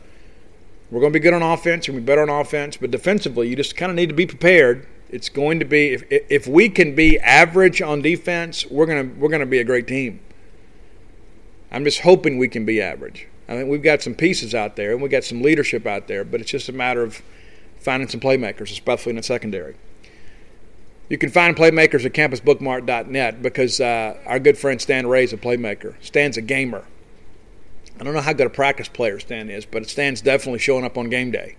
we're 0.90 1.00
going 1.00 1.14
to 1.14 1.20
be 1.20 1.22
good 1.22 1.34
on 1.34 1.44
offense. 1.44 1.86
To 1.86 1.92
be 1.92 2.00
better 2.00 2.24
on 2.24 2.30
offense, 2.30 2.76
but 2.78 2.90
defensively, 2.90 3.48
you 3.48 3.56
just 3.56 3.76
kind 3.76 3.92
of 3.92 3.96
need 3.96 4.10
to 4.10 4.16
be 4.16 4.26
prepared. 4.26 4.88
It's 5.10 5.30
going 5.30 5.60
to 5.60 5.66
be 5.66 5.94
if 5.94 6.04
if 6.10 6.48
we 6.48 6.70
can 6.70 6.96
be 6.96 7.20
average 7.20 7.84
on 7.84 8.02
defense, 8.02 8.66
we're 8.66 8.88
gonna 8.88 9.12
we're 9.20 9.30
gonna 9.30 9.46
be 9.46 9.60
a 9.60 9.64
great 9.64 9.88
team. 9.88 10.22
I'm 11.72 11.84
just 11.84 12.02
hoping 12.02 12.38
we 12.38 12.48
can 12.48 12.66
be 12.66 12.82
average. 12.82 13.28
I 13.48 13.54
think 13.54 13.70
we've 13.70 13.84
got 13.84 14.02
some 14.02 14.16
pieces 14.16 14.56
out 14.56 14.76
there 14.76 14.92
and 14.92 15.02
we've 15.02 15.12
got 15.12 15.24
some 15.24 15.42
leadership 15.42 15.86
out 15.86 16.08
there, 16.08 16.24
but 16.24 16.42
it's 16.42 16.52
just 16.52 16.70
a 16.70 16.74
matter 16.74 17.04
of 17.04 17.22
finding 17.80 18.10
some 18.10 18.20
playmakers, 18.20 18.72
especially 18.72 19.12
in 19.12 19.18
the 19.18 19.24
secondary. 19.24 19.76
You 21.10 21.20
can 21.20 21.30
find 21.30 21.56
playmakers 21.56 22.04
at 22.04 22.14
campusbookmart.net 22.14 23.44
because 23.44 23.80
uh, 23.80 24.18
our 24.26 24.40
good 24.40 24.58
friend 24.58 24.82
Stan 24.82 25.06
Ray 25.06 25.24
is 25.24 25.34
a 25.34 25.38
playmaker. 25.38 25.96
Stan's 26.02 26.38
a 26.38 26.42
gamer. 26.42 26.84
I 28.00 28.04
don't 28.04 28.14
know 28.14 28.22
how 28.22 28.34
good 28.34 28.48
a 28.48 28.50
practice 28.50 28.88
player 28.88 29.20
Stan 29.20 29.50
is, 29.50 29.66
but 29.66 29.88
Stan's 29.88 30.22
definitely 30.22 30.60
showing 30.60 30.84
up 30.84 30.98
on 30.98 31.10
game 31.10 31.32
day. 31.32 31.58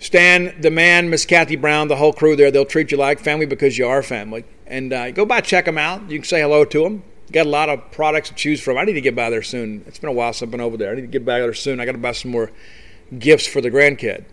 Stan, 0.00 0.60
the 0.60 0.70
man, 0.70 1.08
Miss 1.08 1.24
Kathy 1.24 1.56
Brown, 1.56 1.88
the 1.88 1.96
whole 1.96 2.12
crew 2.12 2.34
there, 2.34 2.50
they'll 2.50 2.66
treat 2.66 2.90
you 2.90 2.98
like 2.98 3.20
family 3.20 3.46
because 3.46 3.78
you 3.78 3.86
are 3.86 4.02
family. 4.02 4.44
And 4.66 4.92
uh, 4.92 5.12
go 5.12 5.24
by, 5.24 5.40
check 5.40 5.64
them 5.64 5.78
out. 5.78 6.10
You 6.10 6.18
can 6.18 6.26
say 6.26 6.40
hello 6.40 6.64
to 6.64 6.82
them. 6.82 7.04
Got 7.34 7.46
a 7.46 7.50
lot 7.50 7.68
of 7.68 7.90
products 7.90 8.28
to 8.30 8.34
choose 8.34 8.60
from. 8.60 8.78
I 8.78 8.84
need 8.84 8.94
to 8.94 9.00
get 9.00 9.14
by 9.14 9.28
there 9.28 9.42
soon. 9.42 9.84
It's 9.86 9.98
been 9.98 10.08
a 10.08 10.12
while 10.12 10.32
since 10.32 10.42
I've 10.42 10.50
been 10.50 10.60
over 10.60 10.76
there. 10.76 10.92
I 10.92 10.94
need 10.94 11.02
to 11.02 11.06
get 11.08 11.24
back 11.24 11.42
there 11.42 11.52
soon. 11.52 11.80
I 11.80 11.84
got 11.84 11.92
to 11.92 11.98
buy 11.98 12.12
some 12.12 12.30
more 12.30 12.50
gifts 13.18 13.46
for 13.46 13.60
the 13.60 13.70
grandkid. 13.70 14.24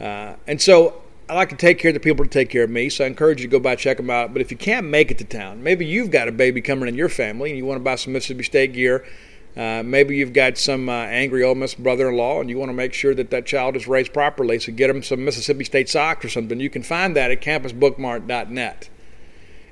Uh, 0.00 0.34
and 0.46 0.60
so 0.60 1.02
I 1.28 1.34
like 1.34 1.50
to 1.50 1.56
take 1.56 1.78
care 1.78 1.90
of 1.90 1.94
the 1.94 2.00
people 2.00 2.24
to 2.24 2.30
take 2.30 2.50
care 2.50 2.64
of 2.64 2.70
me. 2.70 2.88
So 2.88 3.04
I 3.04 3.06
encourage 3.06 3.40
you 3.40 3.48
to 3.48 3.50
go 3.50 3.60
by, 3.60 3.76
check 3.76 3.98
them 3.98 4.10
out. 4.10 4.32
But 4.32 4.42
if 4.42 4.50
you 4.50 4.56
can't 4.56 4.86
make 4.86 5.10
it 5.10 5.18
to 5.18 5.24
town, 5.24 5.62
maybe 5.62 5.86
you've 5.86 6.10
got 6.10 6.26
a 6.26 6.32
baby 6.32 6.60
coming 6.60 6.88
in 6.88 6.96
your 6.96 7.08
family 7.08 7.50
and 7.50 7.58
you 7.58 7.64
want 7.64 7.78
to 7.78 7.84
buy 7.84 7.94
some 7.94 8.14
Mississippi 8.14 8.44
State 8.44 8.72
gear 8.72 9.04
uh, 9.58 9.82
maybe 9.84 10.16
you've 10.16 10.32
got 10.32 10.56
some 10.56 10.88
uh, 10.88 10.92
angry 10.92 11.42
Ole 11.42 11.56
Miss 11.56 11.74
brother-in-law, 11.74 12.40
and 12.40 12.48
you 12.48 12.56
want 12.58 12.68
to 12.68 12.74
make 12.74 12.94
sure 12.94 13.12
that 13.14 13.30
that 13.30 13.44
child 13.44 13.74
is 13.74 13.88
raised 13.88 14.12
properly. 14.12 14.60
So 14.60 14.72
get 14.72 14.86
them 14.86 15.02
some 15.02 15.24
Mississippi 15.24 15.64
State 15.64 15.88
socks 15.88 16.24
or 16.24 16.28
something. 16.28 16.60
You 16.60 16.70
can 16.70 16.84
find 16.84 17.16
that 17.16 17.32
at 17.32 17.40
campusbookmart.net. 17.40 18.88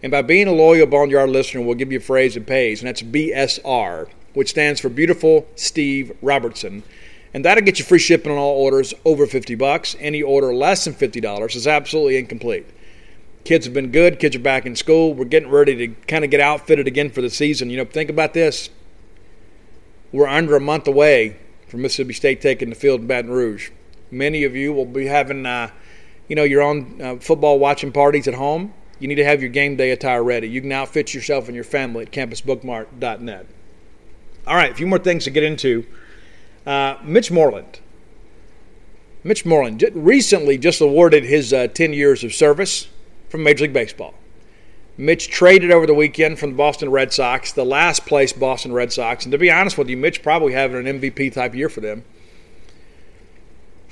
And 0.02 0.10
by 0.10 0.22
being 0.22 0.46
a 0.46 0.52
loyal 0.52 0.86
Boneyard 0.86 1.30
listener, 1.30 1.62
we'll 1.62 1.74
give 1.74 1.92
you 1.92 1.98
a 1.98 2.02
phrase 2.02 2.34
that 2.34 2.46
pays, 2.46 2.80
and 2.80 2.88
that's 2.88 3.02
BSR, 3.02 4.08
which 4.34 4.50
stands 4.50 4.80
for 4.80 4.88
Beautiful 4.88 5.46
Steve 5.56 6.16
Robertson. 6.22 6.82
And 7.32 7.44
that'll 7.44 7.64
get 7.64 7.78
you 7.78 7.84
free 7.84 7.98
shipping 7.98 8.32
on 8.32 8.38
all 8.38 8.62
orders 8.62 8.94
over 9.04 9.26
50 9.26 9.54
bucks. 9.56 9.96
Any 9.98 10.22
order 10.22 10.54
less 10.54 10.84
than 10.84 10.94
$50 10.94 11.56
is 11.56 11.66
absolutely 11.66 12.16
incomplete. 12.16 12.66
Kids 13.44 13.64
have 13.64 13.74
been 13.74 13.92
good. 13.92 14.18
Kids 14.18 14.34
are 14.36 14.40
back 14.40 14.66
in 14.66 14.74
school. 14.74 15.14
We're 15.14 15.24
getting 15.24 15.50
ready 15.50 15.76
to 15.76 15.88
kind 16.06 16.24
of 16.24 16.30
get 16.30 16.40
outfitted 16.40 16.86
again 16.86 17.10
for 17.10 17.22
the 17.22 17.30
season. 17.30 17.70
You 17.70 17.76
know, 17.76 17.84
think 17.84 18.10
about 18.10 18.34
this 18.34 18.70
we're 20.12 20.26
under 20.26 20.56
a 20.56 20.60
month 20.60 20.88
away 20.88 21.36
from 21.68 21.82
Mississippi 21.82 22.14
State 22.14 22.40
taking 22.40 22.70
the 22.70 22.74
field 22.74 23.02
in 23.02 23.06
Baton 23.06 23.30
Rouge. 23.30 23.70
Many 24.10 24.44
of 24.44 24.56
you 24.56 24.72
will 24.72 24.86
be 24.86 25.06
having, 25.06 25.44
uh, 25.44 25.70
you 26.28 26.36
know, 26.36 26.44
your 26.44 26.62
own 26.62 27.00
uh, 27.02 27.16
football 27.16 27.58
watching 27.58 27.92
parties 27.92 28.26
at 28.26 28.34
home. 28.34 28.72
You 28.98 29.08
need 29.08 29.16
to 29.16 29.24
have 29.24 29.40
your 29.42 29.50
game 29.50 29.76
day 29.76 29.90
attire 29.90 30.22
ready. 30.22 30.48
You 30.48 30.60
can 30.60 30.72
outfit 30.72 31.12
yourself 31.12 31.46
and 31.46 31.54
your 31.54 31.64
family 31.64 32.04
at 32.04 32.12
campusbookmart.net. 32.12 33.46
All 34.46 34.56
right, 34.56 34.70
a 34.70 34.74
few 34.74 34.86
more 34.86 34.98
things 34.98 35.24
to 35.24 35.30
get 35.30 35.42
into. 35.42 35.84
Uh, 36.64 36.96
Mitch 37.02 37.30
Moreland. 37.30 37.80
Mitch 39.22 39.44
Moreland 39.44 39.84
recently 39.94 40.56
just 40.56 40.80
awarded 40.80 41.24
his 41.24 41.52
uh, 41.52 41.66
10 41.66 41.92
years 41.92 42.22
of 42.22 42.32
service 42.32 42.88
from 43.28 43.42
Major 43.42 43.64
League 43.64 43.72
Baseball. 43.72 44.14
Mitch 44.96 45.28
traded 45.28 45.70
over 45.70 45.86
the 45.86 45.94
weekend 45.94 46.38
from 46.38 46.50
the 46.50 46.56
Boston 46.56 46.90
Red 46.90 47.12
Sox, 47.12 47.52
the 47.52 47.64
last 47.64 48.06
place 48.06 48.32
Boston 48.32 48.72
Red 48.72 48.92
Sox. 48.92 49.24
And 49.24 49.32
to 49.32 49.38
be 49.38 49.50
honest 49.50 49.76
with 49.76 49.90
you, 49.90 49.96
Mitch 49.96 50.22
probably 50.22 50.52
having 50.52 50.86
an 50.86 51.00
MVP 51.00 51.32
type 51.34 51.54
year 51.54 51.68
for 51.68 51.80
them. 51.80 52.04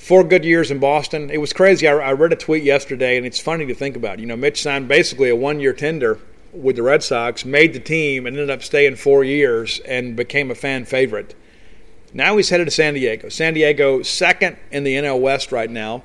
Four 0.04 0.22
good 0.22 0.44
years 0.44 0.70
in 0.70 0.80
Boston. 0.80 1.30
It 1.30 1.38
was 1.38 1.54
crazy. 1.54 1.88
I, 1.88 1.94
I 1.94 2.12
read 2.12 2.30
a 2.30 2.36
tweet 2.36 2.62
yesterday, 2.62 3.16
and 3.16 3.24
it's 3.24 3.40
funny 3.40 3.64
to 3.64 3.74
think 3.74 3.96
about. 3.96 4.18
You 4.18 4.26
know, 4.26 4.36
Mitch 4.36 4.60
signed 4.60 4.86
basically 4.86 5.30
a 5.30 5.34
one 5.34 5.60
year 5.60 5.72
tender 5.72 6.18
with 6.52 6.76
the 6.76 6.82
Red 6.82 7.02
Sox, 7.02 7.46
made 7.46 7.72
the 7.72 7.80
team, 7.80 8.26
and 8.26 8.36
ended 8.36 8.50
up 8.50 8.62
staying 8.62 8.96
four 8.96 9.24
years 9.24 9.80
and 9.86 10.14
became 10.14 10.50
a 10.50 10.54
fan 10.54 10.84
favorite. 10.84 11.34
Now 12.12 12.36
he's 12.36 12.50
headed 12.50 12.66
to 12.66 12.70
San 12.70 12.92
Diego. 12.92 13.30
San 13.30 13.54
Diego, 13.54 14.02
second 14.02 14.58
in 14.70 14.84
the 14.84 14.94
NL 14.94 15.22
West 15.22 15.52
right 15.52 15.70
now, 15.70 16.02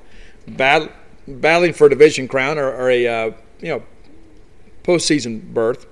battling 0.48 1.74
for 1.74 1.88
a 1.88 1.90
division 1.90 2.30
crown 2.30 2.58
or, 2.58 2.72
or 2.72 2.90
a 2.90 3.06
uh, 3.06 3.32
you 3.60 3.68
know 3.68 3.84
postseason 4.84 5.42
berth. 5.54 5.86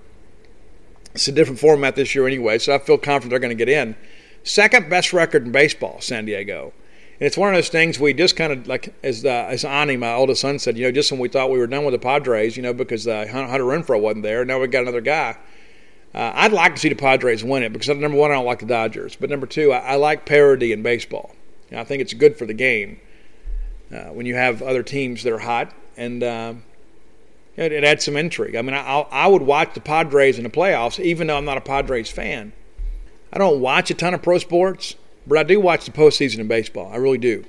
It's 1.13 1.27
a 1.27 1.33
different 1.33 1.59
format 1.59 1.97
this 1.97 2.15
year 2.15 2.25
anyway, 2.25 2.59
so 2.59 2.73
I 2.73 2.79
feel 2.79 2.97
confident 2.97 3.31
they're 3.31 3.39
going 3.39 3.49
to 3.57 3.65
get 3.65 3.67
in. 3.67 3.97
Second 4.45 4.89
best 4.89 5.11
record 5.11 5.45
in 5.45 5.51
baseball, 5.51 5.99
San 5.99 6.23
Diego. 6.23 6.71
And 7.19 7.25
it's 7.25 7.37
one 7.37 7.49
of 7.49 7.55
those 7.55 7.69
things 7.69 7.99
we 7.99 8.13
just 8.13 8.35
kind 8.35 8.53
of 8.53 8.67
like, 8.67 8.93
as 9.03 9.25
uh, 9.25 9.47
as 9.49 9.65
Ani, 9.65 9.97
my 9.97 10.13
oldest 10.13 10.41
son, 10.41 10.59
said, 10.59 10.77
you 10.77 10.85
know, 10.85 10.91
just 10.91 11.11
when 11.11 11.19
we 11.19 11.27
thought 11.27 11.49
we 11.49 11.57
were 11.57 11.65
done 11.65 11.83
with 11.83 11.93
the 11.93 11.99
Padres, 11.99 12.55
you 12.55 12.61
know, 12.61 12.73
because 12.73 13.07
uh, 13.07 13.25
Hunter 13.27 13.63
Renfroe 13.63 13.99
wasn't 13.99 14.23
there, 14.23 14.45
now 14.45 14.59
we've 14.59 14.69
got 14.69 14.83
another 14.83 15.01
guy. 15.01 15.35
Uh, 16.13 16.31
I'd 16.35 16.53
like 16.53 16.75
to 16.75 16.81
see 16.81 16.89
the 16.89 16.95
Padres 16.95 17.43
win 17.43 17.63
it 17.63 17.73
because 17.73 17.89
number 17.89 18.17
one, 18.17 18.31
I 18.31 18.35
don't 18.35 18.45
like 18.45 18.59
the 18.59 18.65
Dodgers, 18.65 19.15
but 19.15 19.29
number 19.29 19.47
two, 19.47 19.71
I, 19.71 19.79
I 19.79 19.95
like 19.95 20.25
parity 20.25 20.71
in 20.71 20.83
baseball. 20.83 21.31
I 21.71 21.83
think 21.83 22.01
it's 22.01 22.13
good 22.13 22.37
for 22.37 22.45
the 22.45 22.53
game 22.53 22.99
uh, 23.91 24.05
when 24.05 24.25
you 24.25 24.35
have 24.35 24.61
other 24.61 24.83
teams 24.83 25.23
that 25.23 25.33
are 25.33 25.39
hot, 25.39 25.73
and 25.97 26.23
uh, 26.23 26.53
it, 27.55 27.71
it 27.71 27.83
adds 27.83 28.05
some 28.05 28.15
intrigue. 28.15 28.55
I 28.55 28.61
mean, 28.61 28.75
I, 28.75 29.05
I 29.11 29.27
would 29.27 29.41
watch 29.41 29.73
the 29.73 29.81
Padres 29.81 30.37
in 30.37 30.43
the 30.43 30.49
playoffs, 30.49 30.99
even 30.99 31.27
though 31.27 31.37
I'm 31.37 31.45
not 31.45 31.57
a 31.57 31.61
Padres 31.61 32.09
fan. 32.09 32.53
I 33.33 33.39
don't 33.39 33.59
watch 33.59 33.91
a 33.91 33.93
ton 33.93 34.13
of 34.13 34.21
pro 34.21 34.37
sports, 34.37 34.95
but 35.27 35.37
I 35.37 35.43
do 35.43 35.59
watch 35.59 35.85
the 35.85 35.91
postseason 35.91 36.39
in 36.39 36.47
baseball. 36.47 36.91
I 36.91 36.95
really 36.95 37.17
do. 37.17 37.43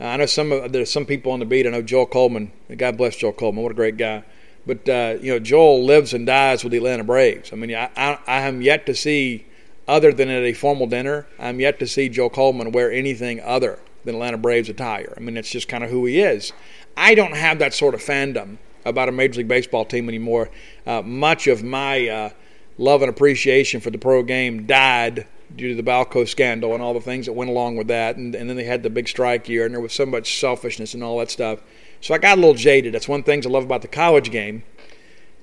Uh, 0.00 0.04
I 0.04 0.16
know 0.16 0.26
some 0.26 0.52
of, 0.52 0.72
there's 0.72 0.90
some 0.90 1.04
people 1.04 1.32
on 1.32 1.40
the 1.40 1.44
beat. 1.44 1.66
I 1.66 1.70
know 1.70 1.82
Joel 1.82 2.06
Coleman. 2.06 2.52
God 2.76 2.96
bless 2.96 3.16
Joel 3.16 3.32
Coleman. 3.32 3.64
What 3.64 3.72
a 3.72 3.74
great 3.74 3.96
guy. 3.96 4.22
But 4.64 4.88
uh, 4.88 5.16
you 5.20 5.32
know, 5.32 5.38
Joel 5.38 5.84
lives 5.84 6.14
and 6.14 6.26
dies 6.26 6.62
with 6.62 6.70
the 6.70 6.76
Atlanta 6.76 7.02
Braves. 7.02 7.52
I 7.52 7.56
mean, 7.56 7.74
I, 7.74 7.90
I, 7.96 8.18
I 8.26 8.40
am 8.42 8.62
yet 8.62 8.86
to 8.86 8.94
see, 8.94 9.46
other 9.88 10.12
than 10.12 10.28
at 10.28 10.44
a 10.44 10.52
formal 10.52 10.86
dinner, 10.86 11.26
I'm 11.38 11.58
yet 11.58 11.78
to 11.80 11.86
see 11.86 12.08
Joel 12.08 12.30
Coleman 12.30 12.70
wear 12.70 12.92
anything 12.92 13.40
other 13.40 13.80
than 14.04 14.14
Atlanta 14.14 14.38
Braves 14.38 14.68
attire. 14.68 15.14
I 15.16 15.20
mean, 15.20 15.36
it's 15.36 15.50
just 15.50 15.68
kind 15.68 15.82
of 15.82 15.90
who 15.90 16.06
he 16.06 16.20
is. 16.20 16.52
I 16.96 17.14
don't 17.14 17.34
have 17.34 17.58
that 17.58 17.74
sort 17.74 17.94
of 17.94 18.02
fandom 18.02 18.58
about 18.84 19.08
a 19.08 19.12
Major 19.12 19.38
League 19.38 19.48
Baseball 19.48 19.84
team 19.84 20.08
anymore. 20.08 20.50
Uh, 20.86 21.02
much 21.02 21.46
of 21.46 21.64
my 21.64 22.06
uh, 22.08 22.30
love 22.76 23.02
and 23.02 23.10
appreciation 23.10 23.80
for 23.80 23.90
the 23.90 23.98
pro 23.98 24.22
game 24.22 24.66
died 24.66 25.26
due 25.54 25.68
to 25.68 25.74
the 25.74 25.88
Balco 25.88 26.26
scandal 26.26 26.74
and 26.74 26.82
all 26.82 26.94
the 26.94 27.00
things 27.00 27.26
that 27.26 27.32
went 27.32 27.50
along 27.50 27.76
with 27.76 27.88
that. 27.88 28.16
And, 28.16 28.34
and 28.34 28.48
then 28.48 28.56
they 28.56 28.64
had 28.64 28.82
the 28.82 28.90
big 28.90 29.08
strike 29.08 29.48
year, 29.48 29.64
and 29.64 29.74
there 29.74 29.80
was 29.80 29.92
so 29.92 30.06
much 30.06 30.38
selfishness 30.38 30.94
and 30.94 31.02
all 31.02 31.18
that 31.18 31.30
stuff. 31.30 31.60
So 32.00 32.14
I 32.14 32.18
got 32.18 32.38
a 32.38 32.40
little 32.40 32.54
jaded. 32.54 32.94
That's 32.94 33.08
one 33.08 33.22
thing 33.22 33.44
I 33.44 33.48
love 33.48 33.64
about 33.64 33.82
the 33.82 33.88
college 33.88 34.30
game 34.30 34.62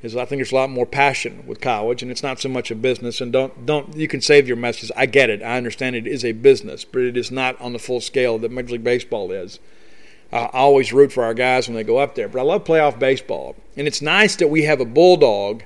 is 0.01 0.15
I 0.15 0.25
think 0.25 0.39
there's 0.39 0.51
a 0.51 0.55
lot 0.55 0.69
more 0.69 0.85
passion 0.85 1.45
with 1.47 1.59
college, 1.61 2.01
and 2.01 2.11
it's 2.11 2.23
not 2.23 2.39
so 2.39 2.47
much 2.47 2.71
a 2.71 2.75
business. 2.75 3.21
And 3.21 3.33
don't 3.33 3.65
don't 3.65 3.95
you 3.95 4.07
can 4.07 4.21
save 4.21 4.47
your 4.47 4.57
message. 4.57 4.91
I 4.95 5.05
get 5.05 5.29
it. 5.29 5.41
I 5.41 5.57
understand 5.57 5.95
it 5.95 6.07
is 6.07 6.23
a 6.23 6.31
business, 6.31 6.85
but 6.85 7.01
it 7.01 7.17
is 7.17 7.31
not 7.31 7.59
on 7.59 7.73
the 7.73 7.79
full 7.79 8.01
scale 8.01 8.37
that 8.39 8.51
Major 8.51 8.73
League 8.73 8.83
Baseball 8.83 9.31
is. 9.31 9.59
I 10.31 10.49
always 10.53 10.91
root 10.91 11.11
for 11.11 11.23
our 11.23 11.33
guys 11.33 11.67
when 11.67 11.75
they 11.75 11.83
go 11.83 11.97
up 11.97 12.15
there, 12.15 12.27
but 12.27 12.39
I 12.39 12.43
love 12.43 12.63
playoff 12.63 12.99
baseball, 12.99 13.55
and 13.77 13.87
it's 13.87 14.01
nice 14.01 14.35
that 14.37 14.49
we 14.49 14.63
have 14.63 14.81
a 14.81 14.85
bulldog 14.85 15.63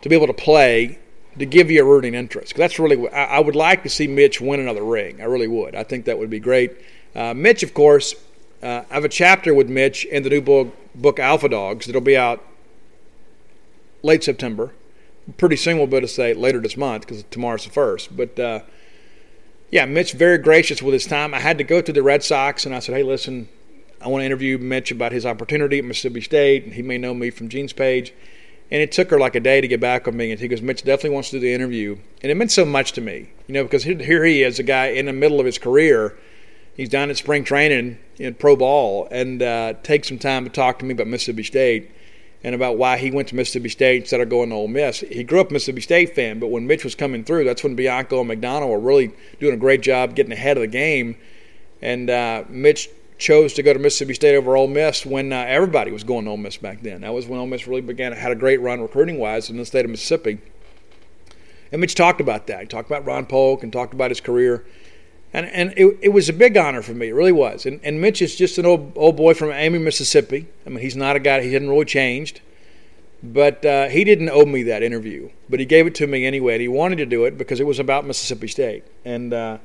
to 0.00 0.08
be 0.08 0.14
able 0.14 0.28
to 0.28 0.32
play 0.32 0.98
to 1.38 1.46
give 1.46 1.70
you 1.70 1.82
a 1.82 1.84
rooting 1.84 2.14
interest. 2.14 2.54
That's 2.56 2.78
really 2.78 3.08
I, 3.10 3.36
I 3.36 3.40
would 3.40 3.56
like 3.56 3.82
to 3.84 3.88
see 3.88 4.06
Mitch 4.06 4.40
win 4.40 4.60
another 4.60 4.84
ring. 4.84 5.20
I 5.20 5.24
really 5.24 5.48
would. 5.48 5.74
I 5.74 5.82
think 5.82 6.04
that 6.04 6.18
would 6.18 6.30
be 6.30 6.40
great. 6.40 6.72
Uh, 7.14 7.34
Mitch, 7.34 7.62
of 7.62 7.74
course, 7.74 8.14
uh, 8.62 8.82
I 8.90 8.94
have 8.94 9.04
a 9.04 9.08
chapter 9.08 9.52
with 9.52 9.68
Mitch 9.68 10.04
in 10.04 10.22
the 10.22 10.30
new 10.30 10.40
book, 10.40 10.74
book 10.94 11.18
Alpha 11.18 11.48
Dogs 11.48 11.86
that'll 11.86 12.00
be 12.00 12.16
out 12.16 12.44
late 14.02 14.24
September. 14.24 14.72
Pretty 15.36 15.56
soon 15.56 15.78
we'll 15.78 15.86
be 15.86 15.96
able 15.96 16.06
to 16.06 16.12
say 16.12 16.34
later 16.34 16.60
this 16.60 16.76
month 16.76 17.02
because 17.02 17.24
tomorrow's 17.24 17.64
the 17.64 17.70
first. 17.70 18.16
But 18.16 18.38
uh, 18.38 18.60
yeah, 19.70 19.86
Mitch 19.86 20.12
very 20.12 20.38
gracious 20.38 20.82
with 20.82 20.92
his 20.92 21.06
time. 21.06 21.34
I 21.34 21.40
had 21.40 21.58
to 21.58 21.64
go 21.64 21.80
to 21.80 21.92
the 21.92 22.02
Red 22.02 22.22
Sox 22.22 22.66
and 22.66 22.74
I 22.74 22.78
said, 22.78 22.94
hey, 22.94 23.02
listen, 23.02 23.48
I 24.00 24.08
want 24.08 24.22
to 24.22 24.26
interview 24.26 24.58
Mitch 24.58 24.90
about 24.90 25.12
his 25.12 25.24
opportunity 25.24 25.78
at 25.78 25.84
Mississippi 25.84 26.20
State. 26.20 26.72
He 26.72 26.82
may 26.82 26.98
know 26.98 27.14
me 27.14 27.30
from 27.30 27.48
Gene's 27.48 27.72
page. 27.72 28.12
And 28.72 28.80
it 28.80 28.90
took 28.90 29.10
her 29.10 29.18
like 29.18 29.34
a 29.34 29.40
day 29.40 29.60
to 29.60 29.68
get 29.68 29.80
back 29.80 30.06
with 30.06 30.14
me. 30.14 30.30
And 30.30 30.40
he 30.40 30.48
goes, 30.48 30.62
Mitch 30.62 30.82
definitely 30.82 31.10
wants 31.10 31.28
to 31.28 31.36
do 31.36 31.40
the 31.40 31.52
interview. 31.52 31.98
And 32.22 32.32
it 32.32 32.34
meant 32.36 32.50
so 32.50 32.64
much 32.64 32.92
to 32.92 33.02
me, 33.02 33.28
you 33.46 33.52
know, 33.52 33.64
because 33.64 33.84
here 33.84 34.24
he 34.24 34.42
is, 34.42 34.58
a 34.58 34.62
guy 34.62 34.86
in 34.86 35.04
the 35.04 35.12
middle 35.12 35.38
of 35.38 35.44
his 35.44 35.58
career. 35.58 36.16
He's 36.74 36.88
down 36.88 37.10
at 37.10 37.18
spring 37.18 37.44
training 37.44 37.98
in 38.16 38.32
pro 38.32 38.56
ball 38.56 39.08
and 39.10 39.42
uh, 39.42 39.74
take 39.82 40.06
some 40.06 40.18
time 40.18 40.44
to 40.44 40.50
talk 40.50 40.78
to 40.78 40.86
me 40.86 40.94
about 40.94 41.06
Mississippi 41.06 41.42
State 41.42 41.90
and 42.42 42.54
about 42.54 42.78
why 42.78 42.96
he 42.96 43.10
went 43.10 43.28
to 43.28 43.36
Mississippi 43.36 43.68
State 43.68 44.00
instead 44.00 44.22
of 44.22 44.30
going 44.30 44.48
to 44.48 44.54
Ole 44.54 44.68
Miss. 44.68 45.00
He 45.00 45.22
grew 45.22 45.42
up 45.42 45.50
Mississippi 45.50 45.82
State 45.82 46.14
fan, 46.14 46.38
but 46.38 46.46
when 46.46 46.66
Mitch 46.66 46.82
was 46.82 46.94
coming 46.94 47.24
through, 47.24 47.44
that's 47.44 47.62
when 47.62 47.76
Bianco 47.76 48.20
and 48.20 48.28
McDonald 48.28 48.70
were 48.70 48.80
really 48.80 49.12
doing 49.38 49.52
a 49.52 49.58
great 49.58 49.82
job 49.82 50.14
getting 50.14 50.32
ahead 50.32 50.56
of 50.56 50.62
the 50.62 50.66
game. 50.66 51.16
And 51.82 52.08
uh, 52.08 52.44
Mitch 52.48 52.88
chose 53.22 53.52
to 53.54 53.62
go 53.62 53.72
to 53.72 53.78
Mississippi 53.78 54.14
State 54.14 54.34
over 54.34 54.56
Ole 54.56 54.66
Miss 54.66 55.06
when 55.06 55.32
uh, 55.32 55.44
everybody 55.48 55.92
was 55.92 56.04
going 56.04 56.24
to 56.24 56.32
Ole 56.32 56.36
Miss 56.36 56.56
back 56.56 56.82
then. 56.82 57.02
That 57.02 57.14
was 57.14 57.26
when 57.26 57.38
Ole 57.38 57.46
Miss 57.46 57.66
really 57.66 57.80
began 57.80 58.12
had 58.12 58.32
a 58.32 58.34
great 58.34 58.60
run 58.60 58.80
recruiting 58.80 59.18
wise 59.18 59.48
in 59.48 59.56
the 59.56 59.64
state 59.64 59.84
of 59.84 59.90
Mississippi. 59.90 60.38
And 61.70 61.80
Mitch 61.80 61.94
talked 61.94 62.20
about 62.20 62.48
that. 62.48 62.60
He 62.60 62.66
talked 62.66 62.90
about 62.90 63.06
Ron 63.06 63.24
Polk 63.24 63.62
and 63.62 63.72
talked 63.72 63.94
about 63.94 64.10
his 64.10 64.20
career. 64.20 64.66
And, 65.32 65.46
and 65.46 65.72
it, 65.76 65.98
it 66.02 66.08
was 66.10 66.28
a 66.28 66.32
big 66.34 66.56
honor 66.58 66.82
for 66.82 66.92
me. 66.92 67.08
It 67.08 67.14
really 67.14 67.32
was. 67.32 67.64
And, 67.64 67.80
and 67.82 68.00
Mitch 68.00 68.20
is 68.20 68.36
just 68.36 68.58
an 68.58 68.66
old, 68.66 68.92
old 68.96 69.16
boy 69.16 69.32
from 69.32 69.50
Amory, 69.50 69.78
Mississippi. 69.78 70.48
I 70.66 70.68
mean, 70.68 70.80
he's 70.80 70.96
not 70.96 71.16
a 71.16 71.20
guy, 71.20 71.42
he 71.42 71.54
hadn't 71.54 71.70
really 71.70 71.86
changed. 71.86 72.42
But 73.22 73.64
uh, 73.64 73.88
he 73.88 74.04
didn't 74.04 74.28
owe 74.28 74.44
me 74.44 74.64
that 74.64 74.82
interview. 74.82 75.30
But 75.48 75.60
he 75.60 75.64
gave 75.64 75.86
it 75.86 75.94
to 75.96 76.06
me 76.06 76.26
anyway. 76.26 76.54
And 76.54 76.60
he 76.60 76.68
wanted 76.68 76.96
to 76.96 77.06
do 77.06 77.24
it 77.24 77.38
because 77.38 77.60
it 77.60 77.66
was 77.66 77.78
about 77.78 78.04
Mississippi 78.04 78.48
State. 78.48 78.84
And 79.04 79.32
uh, 79.32 79.58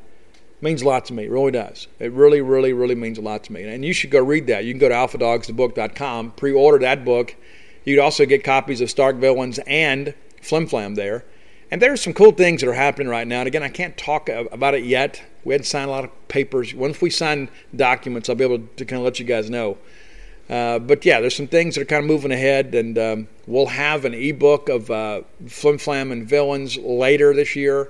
means 0.61 0.81
a 0.81 0.85
lot 0.85 1.05
to 1.05 1.13
me. 1.13 1.25
It 1.25 1.31
really 1.31 1.51
does. 1.51 1.87
It 1.99 2.11
really, 2.11 2.41
really, 2.41 2.73
really 2.73 2.95
means 2.95 3.17
a 3.17 3.21
lot 3.21 3.43
to 3.45 3.53
me. 3.53 3.63
And 3.63 3.85
you 3.85 3.93
should 3.93 4.09
go 4.09 4.23
read 4.23 4.47
that. 4.47 4.65
You 4.65 4.73
can 4.73 4.79
go 4.79 4.89
to 4.89 4.95
alphadogsthebook.com, 4.95 6.31
pre 6.31 6.51
order 6.51 6.79
that 6.79 7.05
book. 7.05 7.35
You'd 7.85 7.99
also 7.99 8.25
get 8.25 8.43
copies 8.43 8.81
of 8.81 8.89
Stark 8.89 9.17
Villains 9.17 9.59
and 9.65 10.13
Flim 10.41 10.67
Flam 10.67 10.95
there. 10.95 11.25
And 11.69 11.81
there's 11.81 12.01
some 12.01 12.13
cool 12.13 12.31
things 12.31 12.61
that 12.61 12.69
are 12.69 12.73
happening 12.73 13.07
right 13.07 13.27
now. 13.27 13.39
And 13.39 13.47
again, 13.47 13.63
I 13.63 13.69
can't 13.69 13.97
talk 13.97 14.29
about 14.29 14.73
it 14.73 14.83
yet. 14.83 15.21
We 15.43 15.53
hadn't 15.53 15.65
signed 15.65 15.89
a 15.89 15.91
lot 15.91 16.05
of 16.05 16.27
papers. 16.27 16.73
Once 16.73 17.01
we 17.01 17.09
sign 17.09 17.49
documents, 17.75 18.29
I'll 18.29 18.35
be 18.35 18.43
able 18.43 18.59
to 18.59 18.85
kind 18.85 18.99
of 18.99 19.05
let 19.05 19.19
you 19.19 19.25
guys 19.25 19.49
know. 19.49 19.77
Uh, 20.49 20.79
but 20.79 21.05
yeah, 21.05 21.19
there's 21.19 21.35
some 21.35 21.47
things 21.47 21.75
that 21.75 21.81
are 21.81 21.85
kind 21.85 22.03
of 22.03 22.07
moving 22.07 22.31
ahead, 22.31 22.73
and 22.73 22.97
um, 22.97 23.27
we'll 23.47 23.65
have 23.65 24.05
an 24.05 24.13
ebook 24.13 24.69
of 24.69 24.89
uh, 24.89 25.21
Flim 25.47 25.77
Flam 25.77 26.11
and 26.11 26.27
Villains 26.27 26.77
later 26.77 27.33
this 27.33 27.55
year, 27.55 27.89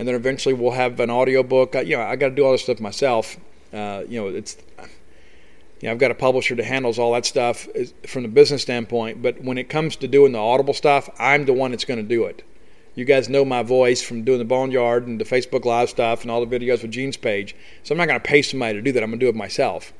and 0.00 0.08
then 0.08 0.14
eventually 0.14 0.54
we'll 0.54 0.70
have 0.70 0.98
an 0.98 1.10
audio 1.10 1.42
book. 1.42 1.76
I, 1.76 1.82
you 1.82 1.94
know, 1.94 2.02
I 2.02 2.16
got 2.16 2.30
to 2.30 2.34
do 2.34 2.42
all 2.42 2.52
this 2.52 2.62
stuff 2.62 2.80
myself. 2.80 3.36
Uh, 3.70 4.02
you 4.08 4.18
know, 4.18 4.28
it's 4.28 4.56
you 4.78 5.88
know, 5.88 5.90
I've 5.90 5.98
got 5.98 6.10
a 6.10 6.14
publisher 6.14 6.54
that 6.54 6.64
handles 6.64 6.98
all 6.98 7.12
that 7.12 7.26
stuff 7.26 7.68
from 8.06 8.22
the 8.22 8.28
business 8.30 8.62
standpoint. 8.62 9.20
But 9.20 9.44
when 9.44 9.58
it 9.58 9.68
comes 9.68 9.96
to 9.96 10.08
doing 10.08 10.32
the 10.32 10.38
audible 10.38 10.72
stuff, 10.72 11.10
I'm 11.18 11.44
the 11.44 11.52
one 11.52 11.72
that's 11.72 11.84
going 11.84 12.00
to 12.00 12.08
do 12.08 12.24
it. 12.24 12.42
You 12.94 13.04
guys 13.04 13.28
know 13.28 13.44
my 13.44 13.62
voice 13.62 14.00
from 14.00 14.24
doing 14.24 14.38
the 14.38 14.46
Boneyard 14.46 15.06
and 15.06 15.20
the 15.20 15.24
Facebook 15.26 15.66
Live 15.66 15.90
stuff 15.90 16.22
and 16.22 16.30
all 16.30 16.44
the 16.44 16.58
videos 16.58 16.80
with 16.80 16.92
Gene's 16.92 17.18
page. 17.18 17.54
So 17.82 17.92
I'm 17.92 17.98
not 17.98 18.08
going 18.08 18.18
to 18.18 18.26
pay 18.26 18.40
somebody 18.40 18.78
to 18.78 18.82
do 18.82 18.92
that. 18.92 19.02
I'm 19.02 19.10
going 19.10 19.20
to 19.20 19.26
do 19.26 19.28
it 19.28 19.36
myself. 19.36 19.92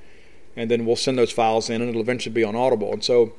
And 0.57 0.71
then 0.71 0.87
we'll 0.87 0.97
send 0.97 1.19
those 1.19 1.31
files 1.31 1.69
in 1.69 1.83
and 1.83 1.91
it'll 1.91 2.01
eventually 2.01 2.33
be 2.33 2.43
on 2.43 2.57
Audible. 2.57 2.95
And 2.95 3.05
so 3.05 3.35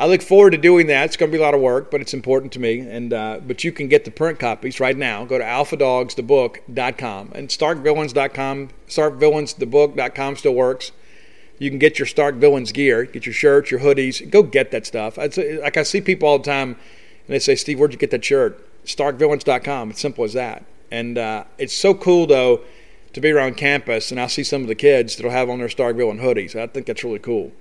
I 0.00 0.06
look 0.06 0.22
forward 0.22 0.52
to 0.52 0.56
doing 0.56 0.86
that. 0.86 1.04
It's 1.04 1.18
going 1.18 1.30
to 1.30 1.36
be 1.36 1.42
a 1.42 1.44
lot 1.44 1.52
of 1.52 1.60
work, 1.60 1.90
but 1.90 2.00
it's 2.00 2.14
important 2.14 2.52
to 2.54 2.58
me. 2.58 2.80
And 2.80 3.12
uh, 3.12 3.40
But 3.46 3.64
you 3.64 3.70
can 3.70 3.86
get 3.86 4.06
the 4.06 4.10
print 4.10 4.38
copies 4.38 4.80
right 4.80 4.96
now. 4.96 5.26
Go 5.26 5.36
to 5.36 5.44
alphadogsthebook.com 5.44 7.32
and 7.34 7.48
starkvillains.com. 7.50 8.70
Starkvillainsthebook.com 8.88 10.36
still 10.36 10.54
works. 10.54 10.92
You 11.58 11.68
can 11.68 11.78
get 11.78 11.98
your 11.98 12.06
Stark 12.06 12.36
Villains 12.36 12.72
gear, 12.72 13.04
get 13.04 13.26
your 13.26 13.34
shirts, 13.34 13.70
your 13.70 13.80
hoodies. 13.80 14.28
Go 14.30 14.42
get 14.42 14.70
that 14.70 14.86
stuff. 14.86 15.18
It's, 15.18 15.36
like 15.36 15.76
I 15.76 15.82
see 15.82 16.00
people 16.00 16.26
all 16.26 16.38
the 16.38 16.44
time, 16.44 16.70
and 16.70 17.34
they 17.34 17.38
say, 17.38 17.54
Steve, 17.54 17.78
where'd 17.78 17.92
you 17.92 17.98
get 17.98 18.10
that 18.12 18.24
shirt? 18.24 18.66
starkvillains.com. 18.86 19.90
It's 19.90 20.00
simple 20.00 20.24
as 20.24 20.32
that. 20.32 20.64
And 20.90 21.18
uh, 21.18 21.44
it's 21.58 21.74
so 21.76 21.92
cool, 21.92 22.26
though, 22.26 22.62
to 23.12 23.20
be 23.20 23.30
around 23.30 23.58
campus 23.58 24.10
and 24.10 24.18
I 24.18 24.28
see 24.28 24.44
some 24.44 24.62
of 24.62 24.68
the 24.68 24.74
kids 24.74 25.16
that'll 25.16 25.30
have 25.30 25.50
on 25.50 25.58
their 25.58 25.68
Stark 25.68 25.96
Villain 25.96 26.20
hoodies. 26.20 26.56
I 26.58 26.66
think 26.68 26.86
that's 26.86 27.04
really 27.04 27.18
cool. 27.18 27.52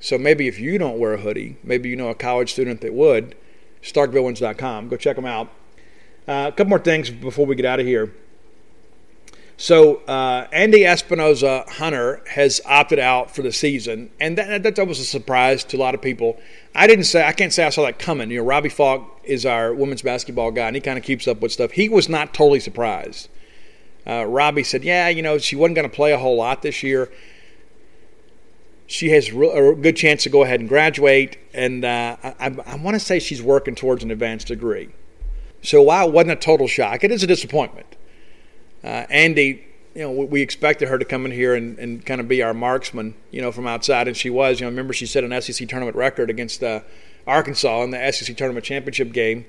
So 0.00 0.18
maybe 0.18 0.48
if 0.48 0.58
you 0.58 0.78
don't 0.78 0.98
wear 0.98 1.14
a 1.14 1.18
hoodie, 1.18 1.56
maybe 1.62 1.88
you 1.88 1.96
know 1.96 2.08
a 2.08 2.14
college 2.14 2.52
student 2.52 2.80
that 2.82 2.92
would, 2.92 3.34
starkvillains.com. 3.82 4.88
Go 4.88 4.96
check 4.96 5.16
them 5.16 5.26
out. 5.26 5.48
Uh, 6.28 6.46
a 6.48 6.52
couple 6.52 6.66
more 6.66 6.78
things 6.78 7.10
before 7.10 7.46
we 7.46 7.54
get 7.54 7.64
out 7.64 7.80
of 7.80 7.86
here. 7.86 8.12
So 9.58 9.96
uh, 10.06 10.46
Andy 10.52 10.80
Espinoza 10.80 11.66
Hunter 11.68 12.22
has 12.28 12.60
opted 12.66 12.98
out 12.98 13.34
for 13.34 13.40
the 13.40 13.52
season, 13.52 14.10
and 14.20 14.36
that, 14.36 14.62
that, 14.62 14.76
that 14.76 14.86
was 14.86 15.00
a 15.00 15.04
surprise 15.04 15.64
to 15.64 15.78
a 15.78 15.80
lot 15.80 15.94
of 15.94 16.02
people. 16.02 16.38
I 16.74 16.86
didn't 16.86 17.04
say 17.04 17.26
I 17.26 17.32
can't 17.32 17.52
say 17.52 17.64
I 17.64 17.70
saw 17.70 17.84
that 17.84 17.98
coming. 17.98 18.30
You 18.30 18.38
know, 18.38 18.44
Robbie 18.44 18.68
Faulk 18.68 19.20
is 19.24 19.46
our 19.46 19.72
women's 19.72 20.02
basketball 20.02 20.50
guy, 20.50 20.66
and 20.66 20.76
he 20.76 20.82
kind 20.82 20.98
of 20.98 21.04
keeps 21.04 21.26
up 21.26 21.40
with 21.40 21.52
stuff. 21.52 21.70
He 21.70 21.88
was 21.88 22.08
not 22.08 22.34
totally 22.34 22.60
surprised. 22.60 23.30
Uh, 24.06 24.24
Robbie 24.26 24.62
said, 24.62 24.84
"Yeah, 24.84 25.08
you 25.08 25.22
know, 25.22 25.38
she 25.38 25.56
wasn't 25.56 25.76
going 25.76 25.88
to 25.88 25.94
play 25.94 26.12
a 26.12 26.18
whole 26.18 26.36
lot 26.36 26.60
this 26.60 26.82
year. 26.82 27.10
She 28.86 29.10
has 29.10 29.28
a 29.28 29.32
good 29.74 29.96
chance 29.96 30.22
to 30.24 30.28
go 30.28 30.44
ahead 30.44 30.60
and 30.60 30.68
graduate, 30.68 31.38
and 31.52 31.84
uh, 31.84 32.16
I, 32.22 32.56
I 32.66 32.76
want 32.76 32.94
to 32.94 33.00
say 33.00 33.18
she's 33.18 33.42
working 33.42 33.74
towards 33.74 34.04
an 34.04 34.10
advanced 34.10 34.46
degree. 34.46 34.90
So 35.62 35.82
while 35.82 36.08
it 36.08 36.12
wasn't 36.12 36.32
a 36.32 36.36
total 36.36 36.68
shock, 36.68 37.02
it 37.02 37.10
is 37.10 37.22
a 37.22 37.26
disappointment." 37.26 37.96
uh, 38.86 39.04
Andy, 39.10 39.64
you 39.94 40.02
know, 40.02 40.12
we 40.12 40.40
expected 40.42 40.88
her 40.88 40.98
to 40.98 41.04
come 41.04 41.26
in 41.26 41.32
here 41.32 41.54
and, 41.54 41.78
and 41.78 42.06
kind 42.06 42.20
of 42.20 42.28
be 42.28 42.42
our 42.42 42.54
marksman, 42.54 43.14
you 43.30 43.42
know, 43.42 43.50
from 43.50 43.66
outside, 43.66 44.06
and 44.06 44.16
she 44.16 44.30
was. 44.30 44.60
You 44.60 44.66
know, 44.66 44.70
remember 44.70 44.92
she 44.92 45.06
set 45.06 45.24
an 45.24 45.40
SEC 45.42 45.68
tournament 45.68 45.96
record 45.96 46.30
against 46.30 46.62
uh, 46.62 46.80
Arkansas 47.26 47.82
in 47.82 47.90
the 47.90 48.12
SEC 48.12 48.36
tournament 48.36 48.64
championship 48.64 49.12
game, 49.12 49.44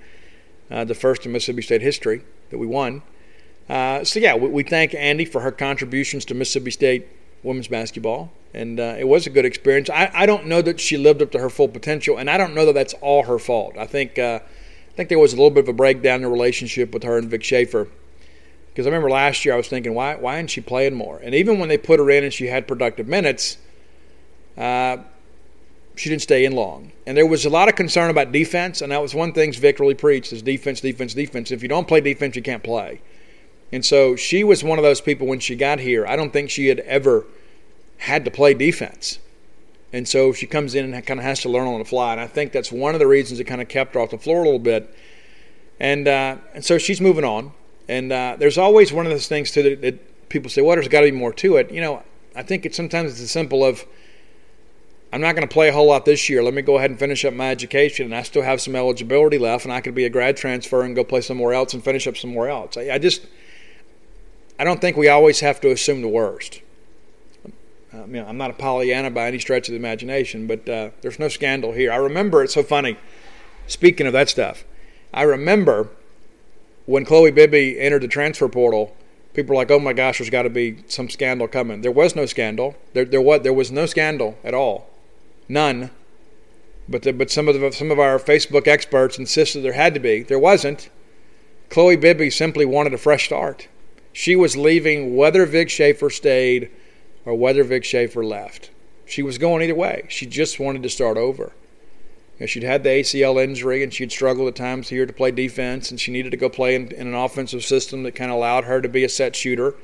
uh, 0.71 0.85
the 0.85 0.95
first 0.95 1.25
in 1.25 1.33
Mississippi 1.33 1.61
State 1.61 1.81
history 1.81 2.23
that 2.49 2.57
we 2.57 2.65
won. 2.65 3.03
Uh, 3.69 4.03
so 4.03 4.19
yeah, 4.19 4.35
we, 4.35 4.47
we, 4.47 4.63
thank 4.63 4.95
Andy 4.95 5.25
for 5.25 5.41
her 5.41 5.51
contributions 5.51 6.23
to 6.25 6.33
Mississippi 6.33 6.71
State 6.71 7.07
women's 7.43 7.67
basketball, 7.67 8.31
and 8.53 8.79
uh, 8.79 8.95
it 8.97 9.07
was 9.07 9.27
a 9.27 9.29
good 9.29 9.45
experience. 9.45 9.89
I, 9.89 10.11
I, 10.13 10.25
don't 10.25 10.47
know 10.47 10.61
that 10.61 10.79
she 10.79 10.97
lived 10.97 11.21
up 11.21 11.31
to 11.31 11.39
her 11.39 11.49
full 11.49 11.67
potential, 11.67 12.17
and 12.17 12.29
I 12.29 12.38
don't 12.38 12.53
know 12.53 12.65
that 12.65 12.73
that's 12.73 12.93
all 12.95 13.23
her 13.23 13.39
fault. 13.39 13.77
I 13.77 13.85
think 13.85 14.17
uh, 14.17 14.39
I 14.43 14.93
think 14.95 15.09
there 15.09 15.19
was 15.19 15.33
a 15.33 15.35
little 15.35 15.51
bit 15.51 15.63
of 15.63 15.69
a 15.69 15.73
breakdown 15.73 16.17
in 16.17 16.21
the 16.23 16.29
relationship 16.29 16.93
with 16.93 17.03
her 17.03 17.17
and 17.17 17.29
Vic 17.29 17.43
Schaefer 17.43 17.88
because 18.77 18.85
I 18.85 18.89
remember 18.91 19.09
last 19.09 19.43
year 19.43 19.55
I 19.55 19.57
was 19.57 19.67
thinking, 19.67 19.95
why, 19.95 20.13
why 20.17 20.35
isn't 20.35 20.51
she 20.51 20.61
playing 20.61 20.93
more? 20.93 21.19
And 21.23 21.33
even 21.33 21.57
when 21.57 21.67
they 21.67 21.79
put 21.79 21.99
her 21.99 22.11
in 22.11 22.23
and 22.23 22.31
she 22.31 22.45
had 22.45 22.67
productive 22.67 23.07
minutes, 23.07 23.57
uh, 24.55 24.97
she 25.95 26.09
didn't 26.09 26.21
stay 26.21 26.45
in 26.45 26.51
long. 26.51 26.91
And 27.07 27.17
there 27.17 27.25
was 27.25 27.43
a 27.43 27.49
lot 27.49 27.69
of 27.69 27.75
concern 27.75 28.11
about 28.11 28.31
defense, 28.31 28.83
and 28.83 28.91
that 28.91 29.01
was 29.01 29.15
one 29.15 29.33
thing 29.33 29.51
Vic 29.51 29.79
really 29.79 29.95
preached 29.95 30.31
is 30.31 30.43
defense, 30.43 30.79
defense, 30.79 31.15
defense. 31.15 31.49
If 31.49 31.63
you 31.63 31.67
don't 31.67 31.88
play 31.88 32.01
defense, 32.01 32.35
you 32.35 32.43
can't 32.43 32.61
play. 32.61 33.01
And 33.72 33.86
so 33.86 34.15
she 34.15 34.43
was 34.43 34.63
one 34.63 34.80
of 34.80 34.84
those 34.84 35.01
people 35.01 35.28
when 35.28 35.39
she 35.39 35.55
got 35.55 35.80
here. 35.80 36.05
I 36.07 36.15
don't 36.15 36.32
think 36.32 36.49
she 36.49 36.68
had 36.68 36.80
ever 36.82 37.26
had 37.97 38.26
to 38.26 38.32
play 38.32 38.53
defense. 38.53 39.20
And 39.91 40.07
so 40.07 40.34
she 40.34 40.45
comes 40.45 40.76
in 40.76 40.93
and 40.93 41.05
kind 41.05 41.20
of 41.20 41.26
has 41.26 41.41
to 41.41 41.49
learn 41.49 41.68
on 41.68 41.80
the 41.80 41.86
fly. 41.86 42.13
And 42.13 42.22
I 42.22 42.28
think 42.28 42.51
that's 42.51 42.72
one 42.72 42.93
of 42.93 42.99
the 42.99 43.07
reasons 43.07 43.39
it 43.39 43.45
kind 43.45 43.61
of 43.61 43.68
kept 43.68 43.93
her 43.95 43.99
off 43.99 44.11
the 44.11 44.18
floor 44.18 44.41
a 44.41 44.43
little 44.43 44.59
bit. 44.59 44.93
And, 45.80 46.07
uh, 46.07 46.38
and 46.53 46.63
so 46.63 46.78
she's 46.78 47.01
moving 47.01 47.24
on. 47.24 47.51
And 47.89 48.11
uh, 48.11 48.36
there's 48.38 48.57
always 48.57 48.91
one 48.91 49.05
of 49.05 49.11
those 49.11 49.28
things 49.28 49.51
too 49.51 49.63
that, 49.63 49.82
that 49.82 50.30
people 50.30 50.49
say, 50.49 50.61
"Well, 50.61 50.76
there's 50.76 50.88
got 50.88 51.01
to 51.01 51.11
be 51.11 51.18
more 51.18 51.34
to 51.34 51.57
it." 51.57 51.72
You 51.72 51.82
know, 51.82 52.03
I 52.36 52.43
think 52.43 52.65
it's 52.65 52.76
sometimes 52.76 53.13
it's 53.13 53.22
as 53.22 53.32
simple 53.32 53.63
of, 53.63 53.86
"I'm 55.13 55.22
not 55.22 55.36
going 55.36 55.47
to 55.47 55.53
play 55.53 55.70
a 55.70 55.74
whole 55.74 55.88
lot 55.88 56.05
this 56.05 56.30
year. 56.30 56.43
Let 56.43 56.53
me 56.53 56.61
go 56.61 56.78
ahead 56.78 56.89
and 56.89 56.99
finish 56.99 57.24
up 57.24 57.34
my 57.34 57.49
education, 57.49 58.05
and 58.05 58.15
I 58.15 58.24
still 58.24 58.41
have 58.41 58.61
some 58.61 58.76
eligibility 58.76 59.38
left, 59.38 59.65
and 59.65 59.74
I 59.74 59.82
could 59.82 59.95
be 59.95 60.05
a 60.05 60.09
grad 60.09 60.38
transfer 60.38 60.82
and 60.84 60.95
go 60.95 61.03
play 61.03 61.22
somewhere 61.22 61.53
else 61.53 61.74
and 61.74 61.84
finish 61.84 62.07
up 62.07 62.18
somewhere 62.18 62.49
else." 62.49 62.78
I, 62.78 62.91
I 62.91 62.97
just, 62.97 63.26
I 64.60 64.64
don't 64.64 64.82
think 64.82 64.97
we 64.97 65.08
always 65.08 65.41
have 65.41 65.62
to 65.62 65.72
assume 65.72 66.01
the 66.01 66.08
worst. 66.08 66.62
I 67.93 68.05
mean, 68.05 68.24
I'm 68.28 68.38
not 68.38 68.51
a 68.51 68.53
Pollyanna 68.53 69.12
by 69.12 69.28
any 69.28 69.39
stretch 69.39 69.68
of 69.68 69.74
the 69.74 69.78
imagination, 69.78 70.47
but 70.47 70.68
uh, 70.68 70.89
there's 71.01 71.20
no 71.20 71.28
scandal 71.30 71.72
here. 71.72 71.91
I 71.91 71.97
remember 71.97 72.43
it's 72.43 72.53
so 72.53 72.64
funny. 72.64 72.97
Speaking 73.68 74.08
of 74.08 74.14
that 74.14 74.30
stuff, 74.30 74.64
I 75.14 75.24
remember 75.24 75.89
when 76.86 77.05
Chloe 77.05 77.32
Bibby 77.32 77.80
entered 77.80 78.03
the 78.03 78.08
transfer 78.08 78.47
portal. 78.47 78.95
People 79.34 79.55
were 79.55 79.62
like, 79.62 79.72
"Oh 79.72 79.80
my 79.80 79.93
gosh, 79.93 80.18
there's 80.18 80.30
got 80.30 80.43
to 80.43 80.49
be 80.49 80.84
some 80.88 81.10
scandal 81.10 81.47
coming." 81.47 81.82
There 81.82 81.91
was 81.91 82.16
no 82.16 82.26
scandal. 82.26 82.76
There, 82.93 83.05
there 83.05 83.22
was 83.22 83.41
there 83.41 83.53
was 83.53 83.72
no 83.72 83.86
scandal 83.86 84.38
at 84.43 84.53
all, 84.53 84.89
none. 85.47 85.91
But 86.89 87.03
the, 87.03 87.12
but 87.12 87.30
some 87.30 87.47
of 87.47 87.60
the, 87.60 87.72
some 87.72 87.91
of 87.91 87.99
our 87.99 88.18
Facebook 88.18 88.68
experts 88.68 89.20
insisted 89.20 89.62
there 89.62 89.74
had 89.74 89.93
to 89.93 89.99
be. 89.99 90.24
There 90.24 90.39
wasn't. 90.39 90.89
Chloe 91.70 91.97
Bibby 91.97 92.30
simply 92.30 92.66
wanted 92.66 92.93
a 92.93 92.97
fresh 92.97 93.26
start. 93.26 93.68
She 94.18 94.36
was 94.36 94.57
leaving 94.57 95.15
whether 95.15 95.45
Vic 95.45 95.70
Schaefer 95.70 96.09
stayed 96.09 96.72
or 97.24 97.36
whether 97.36 97.63
Vic 97.63 97.84
Schaefer 97.84 98.26
left. 98.26 98.72
She 99.05 99.22
was 99.22 99.38
going 99.38 99.61
either 99.61 99.76
way. 99.76 100.07
She 100.09 100.26
just 100.26 100.59
wanted 100.59 100.82
to 100.82 100.89
start 100.89 101.18
over. 101.18 101.51
You 102.34 102.39
know, 102.39 102.45
she'd 102.47 102.63
had 102.63 102.82
the 102.82 102.89
ACL 102.89 103.39
injury 103.41 103.84
and 103.84 103.93
she'd 103.93 104.11
struggled 104.11 104.47
at 104.47 104.55
times 104.55 104.89
here 104.89 105.05
to 105.05 105.13
play 105.13 105.30
defense, 105.30 105.91
and 105.91 106.01
she 106.01 106.11
needed 106.11 106.32
to 106.32 106.38
go 106.38 106.49
play 106.49 106.74
in, 106.74 106.91
in 106.93 107.05
an 107.05 107.13
offensive 107.13 107.63
system 107.63 108.01
that 108.03 108.15
kind 108.15 108.32
of 108.32 108.38
allowed 108.38 108.63
her 108.63 108.82
to 108.82 108.89
be 108.89 109.03
a 109.03 109.09
set 109.09 109.36
shooter. 109.36 109.76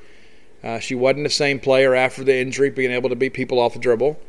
Uh, 0.63 0.79
she 0.79 0.95
wasn't 0.95 1.25
the 1.25 1.29
same 1.29 1.59
player 1.59 1.93
after 1.93 2.23
the 2.23 2.35
injury, 2.35 2.71
being 2.71 2.91
able 2.91 3.09
to 3.09 3.15
beat 3.15 3.35
people 3.35 3.59
off 3.59 3.73
the 3.73 3.79
dribble. 3.79 4.19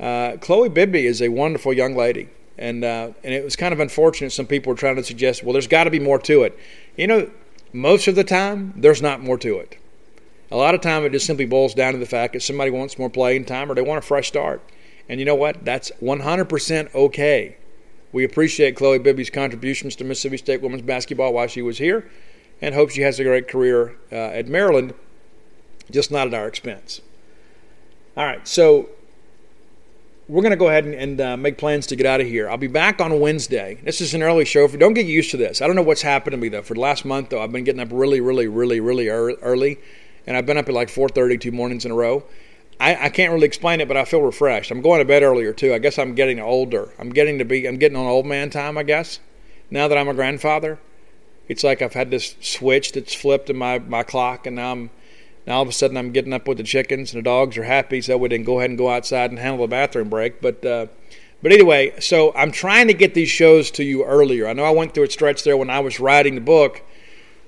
Uh, 0.00 0.38
Chloe 0.40 0.70
Bibby 0.70 1.06
is 1.06 1.20
a 1.20 1.28
wonderful 1.28 1.74
young 1.74 1.94
lady, 1.94 2.30
and 2.56 2.82
uh, 2.82 3.10
and 3.22 3.34
it 3.34 3.44
was 3.44 3.54
kind 3.54 3.74
of 3.74 3.80
unfortunate. 3.80 4.30
Some 4.30 4.46
people 4.46 4.72
were 4.72 4.78
trying 4.78 4.96
to 4.96 5.04
suggest, 5.04 5.44
well, 5.44 5.52
there's 5.52 5.68
got 5.68 5.84
to 5.84 5.90
be 5.90 6.00
more 6.00 6.18
to 6.20 6.44
it. 6.44 6.58
You 6.96 7.06
know, 7.06 7.30
most 7.72 8.08
of 8.08 8.14
the 8.14 8.24
time, 8.24 8.72
there's 8.76 9.02
not 9.02 9.22
more 9.22 9.38
to 9.38 9.58
it. 9.58 9.78
A 10.50 10.56
lot 10.56 10.74
of 10.74 10.80
time, 10.80 11.04
it 11.04 11.12
just 11.12 11.26
simply 11.26 11.46
boils 11.46 11.74
down 11.74 11.92
to 11.92 11.98
the 11.98 12.06
fact 12.06 12.32
that 12.32 12.42
somebody 12.42 12.70
wants 12.70 12.98
more 12.98 13.10
playing 13.10 13.44
time 13.44 13.70
or 13.70 13.74
they 13.74 13.82
want 13.82 13.98
a 13.98 14.06
fresh 14.06 14.28
start. 14.28 14.62
And 15.08 15.20
you 15.20 15.26
know 15.26 15.34
what? 15.34 15.64
That's 15.64 15.90
100% 16.02 16.94
okay. 16.94 17.56
We 18.12 18.24
appreciate 18.24 18.76
Chloe 18.76 18.98
Bibby's 18.98 19.30
contributions 19.30 19.96
to 19.96 20.04
Mississippi 20.04 20.38
State 20.38 20.62
women's 20.62 20.82
basketball 20.82 21.32
while 21.32 21.48
she 21.48 21.62
was 21.62 21.78
here, 21.78 22.08
and 22.62 22.74
hope 22.74 22.90
she 22.90 23.02
has 23.02 23.18
a 23.18 23.24
great 23.24 23.48
career 23.48 23.96
uh, 24.10 24.14
at 24.14 24.48
Maryland, 24.48 24.94
just 25.90 26.10
not 26.10 26.26
at 26.26 26.34
our 26.34 26.48
expense. 26.48 27.00
All 28.16 28.24
right, 28.24 28.46
so 28.46 28.88
we're 30.28 30.42
going 30.42 30.50
to 30.50 30.56
go 30.56 30.68
ahead 30.68 30.84
and, 30.84 30.94
and 30.94 31.20
uh, 31.20 31.36
make 31.36 31.56
plans 31.56 31.86
to 31.86 31.96
get 31.96 32.04
out 32.04 32.20
of 32.20 32.26
here. 32.26 32.50
I'll 32.50 32.56
be 32.56 32.66
back 32.66 33.00
on 33.00 33.20
Wednesday. 33.20 33.78
This 33.84 34.00
is 34.00 34.12
an 34.12 34.22
early 34.22 34.44
show. 34.44 34.66
For, 34.66 34.76
don't 34.76 34.94
get 34.94 35.06
used 35.06 35.30
to 35.30 35.36
this. 35.36 35.62
I 35.62 35.66
don't 35.66 35.76
know 35.76 35.82
what's 35.82 36.02
happened 36.02 36.32
to 36.32 36.36
me 36.36 36.48
though. 36.48 36.62
For 36.62 36.74
the 36.74 36.80
last 36.80 37.04
month 37.04 37.30
though, 37.30 37.40
I've 37.40 37.52
been 37.52 37.64
getting 37.64 37.80
up 37.80 37.88
really, 37.92 38.20
really, 38.20 38.48
really, 38.48 38.80
really 38.80 39.08
early, 39.08 39.78
and 40.26 40.36
I've 40.36 40.46
been 40.46 40.56
up 40.58 40.68
at 40.68 40.74
like 40.74 40.88
4:30 40.88 41.40
two 41.40 41.52
mornings 41.52 41.84
in 41.84 41.92
a 41.92 41.94
row. 41.94 42.24
I, 42.78 43.06
I, 43.06 43.08
can't 43.08 43.32
really 43.32 43.46
explain 43.46 43.80
it, 43.80 43.88
but 43.88 43.96
I 43.96 44.04
feel 44.04 44.20
refreshed. 44.20 44.70
I'm 44.70 44.82
going 44.82 44.98
to 44.98 45.06
bed 45.06 45.22
earlier 45.22 45.54
too. 45.54 45.72
I 45.72 45.78
guess 45.78 45.98
I'm 45.98 46.14
getting 46.14 46.38
older. 46.38 46.90
I'm 46.98 47.08
getting 47.08 47.38
to 47.38 47.44
be. 47.44 47.66
I'm 47.66 47.78
getting 47.78 47.96
on 47.96 48.06
old 48.06 48.26
man 48.26 48.50
time. 48.50 48.76
I 48.76 48.82
guess 48.82 49.20
now 49.70 49.88
that 49.88 49.96
I'm 49.96 50.08
a 50.08 50.14
grandfather, 50.14 50.78
it's 51.48 51.64
like 51.64 51.80
I've 51.80 51.94
had 51.94 52.10
this 52.10 52.34
switch 52.40 52.92
that's 52.92 53.14
flipped 53.14 53.48
in 53.48 53.56
my 53.56 53.78
my 53.78 54.02
clock, 54.02 54.46
and 54.46 54.56
now 54.56 54.72
I'm 54.72 54.90
now 55.46 55.56
all 55.56 55.62
of 55.62 55.68
a 55.68 55.72
sudden 55.72 55.96
I'm 55.96 56.12
getting 56.12 56.32
up 56.32 56.48
with 56.48 56.58
the 56.58 56.64
chickens 56.64 57.12
and 57.12 57.20
the 57.20 57.24
dogs 57.24 57.56
are 57.56 57.64
happy, 57.64 58.00
so 58.00 58.16
we 58.16 58.28
didn't 58.28 58.46
go 58.46 58.58
ahead 58.58 58.70
and 58.70 58.78
go 58.78 58.90
outside 58.90 59.30
and 59.30 59.38
handle 59.38 59.66
the 59.66 59.70
bathroom 59.70 60.08
break. 60.08 60.40
But 60.40 60.64
uh, 60.64 60.86
but 61.42 61.52
anyway, 61.52 61.92
so 62.00 62.34
I'm 62.34 62.50
trying 62.50 62.88
to 62.88 62.94
get 62.94 63.14
these 63.14 63.28
shows 63.28 63.70
to 63.72 63.84
you 63.84 64.04
earlier. 64.04 64.48
I 64.48 64.52
know 64.52 64.64
I 64.64 64.70
went 64.70 64.94
through 64.94 65.04
a 65.04 65.10
stretch 65.10 65.44
there 65.44 65.56
when 65.56 65.70
I 65.70 65.80
was 65.80 66.00
writing 66.00 66.34
the 66.34 66.40
book. 66.40 66.82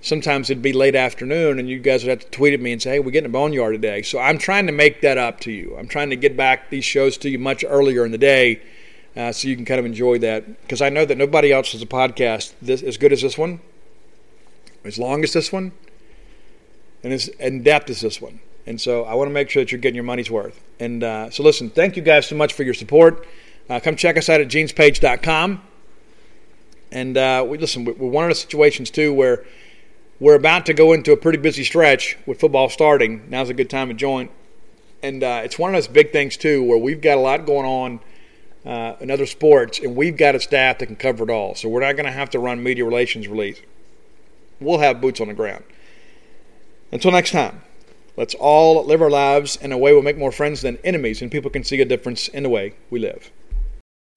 Sometimes 0.01 0.49
it'd 0.49 0.63
be 0.63 0.73
late 0.73 0.95
afternoon, 0.95 1.59
and 1.59 1.69
you 1.69 1.81
guys 1.81 2.05
would 2.05 2.11
have 2.11 2.21
to 2.21 2.31
tweet 2.31 2.55
at 2.55 2.61
me 2.61 2.71
and 2.71 2.81
say, 2.81 2.91
"Hey, 2.91 2.99
we're 3.01 3.11
getting 3.11 3.31
a 3.31 3.33
boneyard 3.33 3.75
today." 3.75 4.03
So 4.03 4.21
I'm 4.21 4.39
trying 4.39 4.67
to 4.67 4.73
make 4.73 5.01
that 5.01 5.19
up 5.19 5.41
to 5.41 5.51
you. 5.51 5.77
I'm 5.77 5.89
trying 5.89 6.11
to 6.11 6.17
get 6.17 6.37
back 6.37 6.71
these 6.71 6.85
shows 6.85 7.17
to 7.19 7.31
you 7.31 7.39
much 7.39 7.65
earlier 7.67 8.05
in 8.05 8.13
the 8.13 8.19
day, 8.19 8.61
uh, 9.17 9.33
so 9.33 9.49
you 9.49 9.57
can 9.57 9.65
kind 9.65 9.81
of 9.81 9.87
enjoy 9.87 10.19
that. 10.19 10.63
Because 10.63 10.81
I 10.81 10.89
know 10.89 11.05
that 11.05 11.19
nobody 11.19 11.51
else 11.51 11.73
has 11.73 11.83
a 11.83 11.87
podcast 11.87 12.53
this 12.63 12.81
as 12.85 12.97
good 12.97 13.13
as 13.13 13.23
this 13.23 13.37
one, 13.37 13.59
as 14.85 14.99
long 14.99 15.25
as 15.25 15.33
this 15.33 15.51
one, 15.51 15.73
and 17.03 17.13
as 17.13 17.29
in 17.29 17.63
depth 17.63 17.91
as 17.91 18.01
this 18.01 18.21
one. 18.21 18.41
And 18.67 18.81
so 18.81 19.05
I 19.05 19.15
want 19.15 19.29
to 19.29 19.33
make 19.33 19.49
sure 19.49 19.63
that 19.63 19.73
you're 19.73 19.81
getting 19.81 19.95
your 19.95 20.05
money's 20.05 20.31
worth. 20.31 20.61
And 20.79 21.03
uh, 21.03 21.31
so 21.31 21.43
listen, 21.43 21.71
thank 21.71 21.97
you 21.97 22.03
guys 22.03 22.27
so 22.27 22.37
much 22.37 22.53
for 22.53 22.65
your 22.65 22.75
support. 22.75 23.27
Uh, 23.71 23.81
come 23.81 23.97
check 23.97 24.17
us 24.17 24.29
out 24.29 24.41
at 24.41 24.49
genespage.com. 24.49 25.63
And 26.91 27.17
uh, 27.17 27.45
we 27.47 27.59
listen. 27.59 27.85
We're 27.85 27.95
one 27.95 28.25
of 28.25 28.31
the 28.31 28.35
situations 28.35 28.91
too 28.91 29.13
where 29.13 29.45
we're 30.21 30.35
about 30.35 30.67
to 30.67 30.75
go 30.75 30.93
into 30.93 31.13
a 31.13 31.17
pretty 31.17 31.39
busy 31.39 31.65
stretch 31.65 32.17
with 32.27 32.41
football 32.41 32.69
starting. 32.69 33.29
Now's 33.29 33.51
a 33.51 33.55
good 33.55 33.71
time 33.71 33.89
to 33.89 33.95
join. 33.95 34.31
And 35.03 35.23
uh, 35.23 35.43
it's 35.45 35.59
one 35.59 35.71
of 35.71 35.75
those 35.75 35.89
big 35.89 36.13
things 36.13 36.37
too 36.37 36.63
where 36.63 36.79
we've 36.79 37.01
got 37.01 37.19
a 37.19 37.21
lot 37.21 37.47
going 37.47 37.67
on 37.67 38.01
uh, 38.67 38.97
in 39.01 39.11
other 39.11 39.27
sports, 39.27 39.79
and 39.79 39.97
we've 39.97 40.17
got 40.17 40.35
a 40.35 40.41
staff 40.41 40.79
that 40.79 40.87
can 40.87 40.97
cover 40.97 41.25
it 41.25 41.31
all. 41.31 41.55
So 41.55 41.69
we're 41.69 41.81
not 41.81 41.93
going 41.93 42.07
to 42.07 42.13
have 42.13 42.31
to 42.31 42.39
run 42.39 42.63
media 42.63 42.85
relations 42.85 43.29
release. 43.29 43.61
We'll 44.61 44.79
have 44.79 45.01
boots 45.01 45.21
on 45.21 45.29
the 45.29 45.35
ground. 45.35 45.65
Until 46.91 47.11
next 47.11 47.33
time, 47.33 47.61
let's 48.17 48.35
all 48.35 48.85
live 48.85 49.03
our 49.03 49.11
lives 49.11 49.57
in 49.57 49.73
a 49.73 49.79
way 49.79 49.93
we'll 49.93 50.03
make 50.03 50.17
more 50.17 50.33
friends 50.33 50.63
than 50.63 50.79
enemies, 50.85 51.21
and 51.21 51.31
people 51.31 51.51
can 51.51 51.63
see 51.63 51.81
a 51.81 51.85
difference 51.85 52.29
in 52.29 52.43
the 52.43 52.49
way 52.49 52.75
we 52.91 52.99
live. 52.99 53.31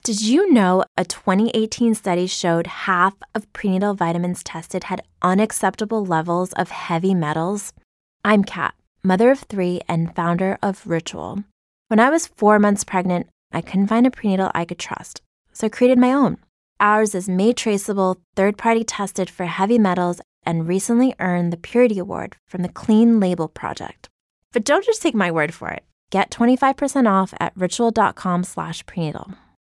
Did 0.04 0.22
you 0.22 0.52
know 0.52 0.84
a 0.98 1.06
2018 1.06 1.94
study 1.96 2.26
showed 2.28 2.66
half 2.66 3.14
of 3.36 3.52
prenatal 3.54 3.94
vitamins 3.94 4.42
tested 4.42 4.86
had 4.86 5.04
unacceptable 5.22 6.04
levels 6.06 6.54
of 6.54 6.72
heavy 6.72 7.14
metals? 7.14 7.74
I'm 8.26 8.44
Kat, 8.44 8.74
mother 9.04 9.30
of 9.30 9.40
three 9.42 9.82
and 9.88 10.16
founder 10.16 10.58
of 10.64 10.88
Ritual. 10.88 11.44
When 11.90 12.00
I 12.00 12.10
was 12.10 12.26
four 12.26 12.58
months 12.58 12.84
pregnant, 12.84 13.28
I 13.52 13.62
couldn't 13.62 13.88
find 13.88 14.08
a 14.08 14.12
prenatal 14.12 14.50
I 14.56 14.64
could 14.64 14.80
trust, 14.80 15.22
so 15.52 15.68
I 15.68 15.70
created 15.70 16.00
my 16.00 16.14
own. 16.14 16.38
Ours 16.80 17.14
is 17.14 17.30
made 17.30 17.58
traceable, 17.58 18.18
third 18.36 18.58
party 18.58 18.84
tested 18.84 19.30
for 19.30 19.46
heavy 19.46 19.78
metals 19.78 20.22
and 20.46 20.68
recently 20.68 21.14
earned 21.20 21.52
the 21.52 21.58
Purity 21.58 22.00
Award 22.00 22.38
from 22.48 22.62
the 22.62 22.70
Clean 22.70 23.20
Label 23.20 23.48
Project. 23.48 24.10
But 24.52 24.66
don't 24.66 24.86
just 24.86 25.02
take 25.02 25.16
my 25.16 25.32
word 25.32 25.54
for 25.54 25.70
it. 25.70 25.84
Get 26.10 26.30
25% 26.30 27.10
off 27.10 27.34
at 27.40 27.54
ritual.com 27.56 28.44
slash 28.44 28.86
prenatal. 28.86 29.32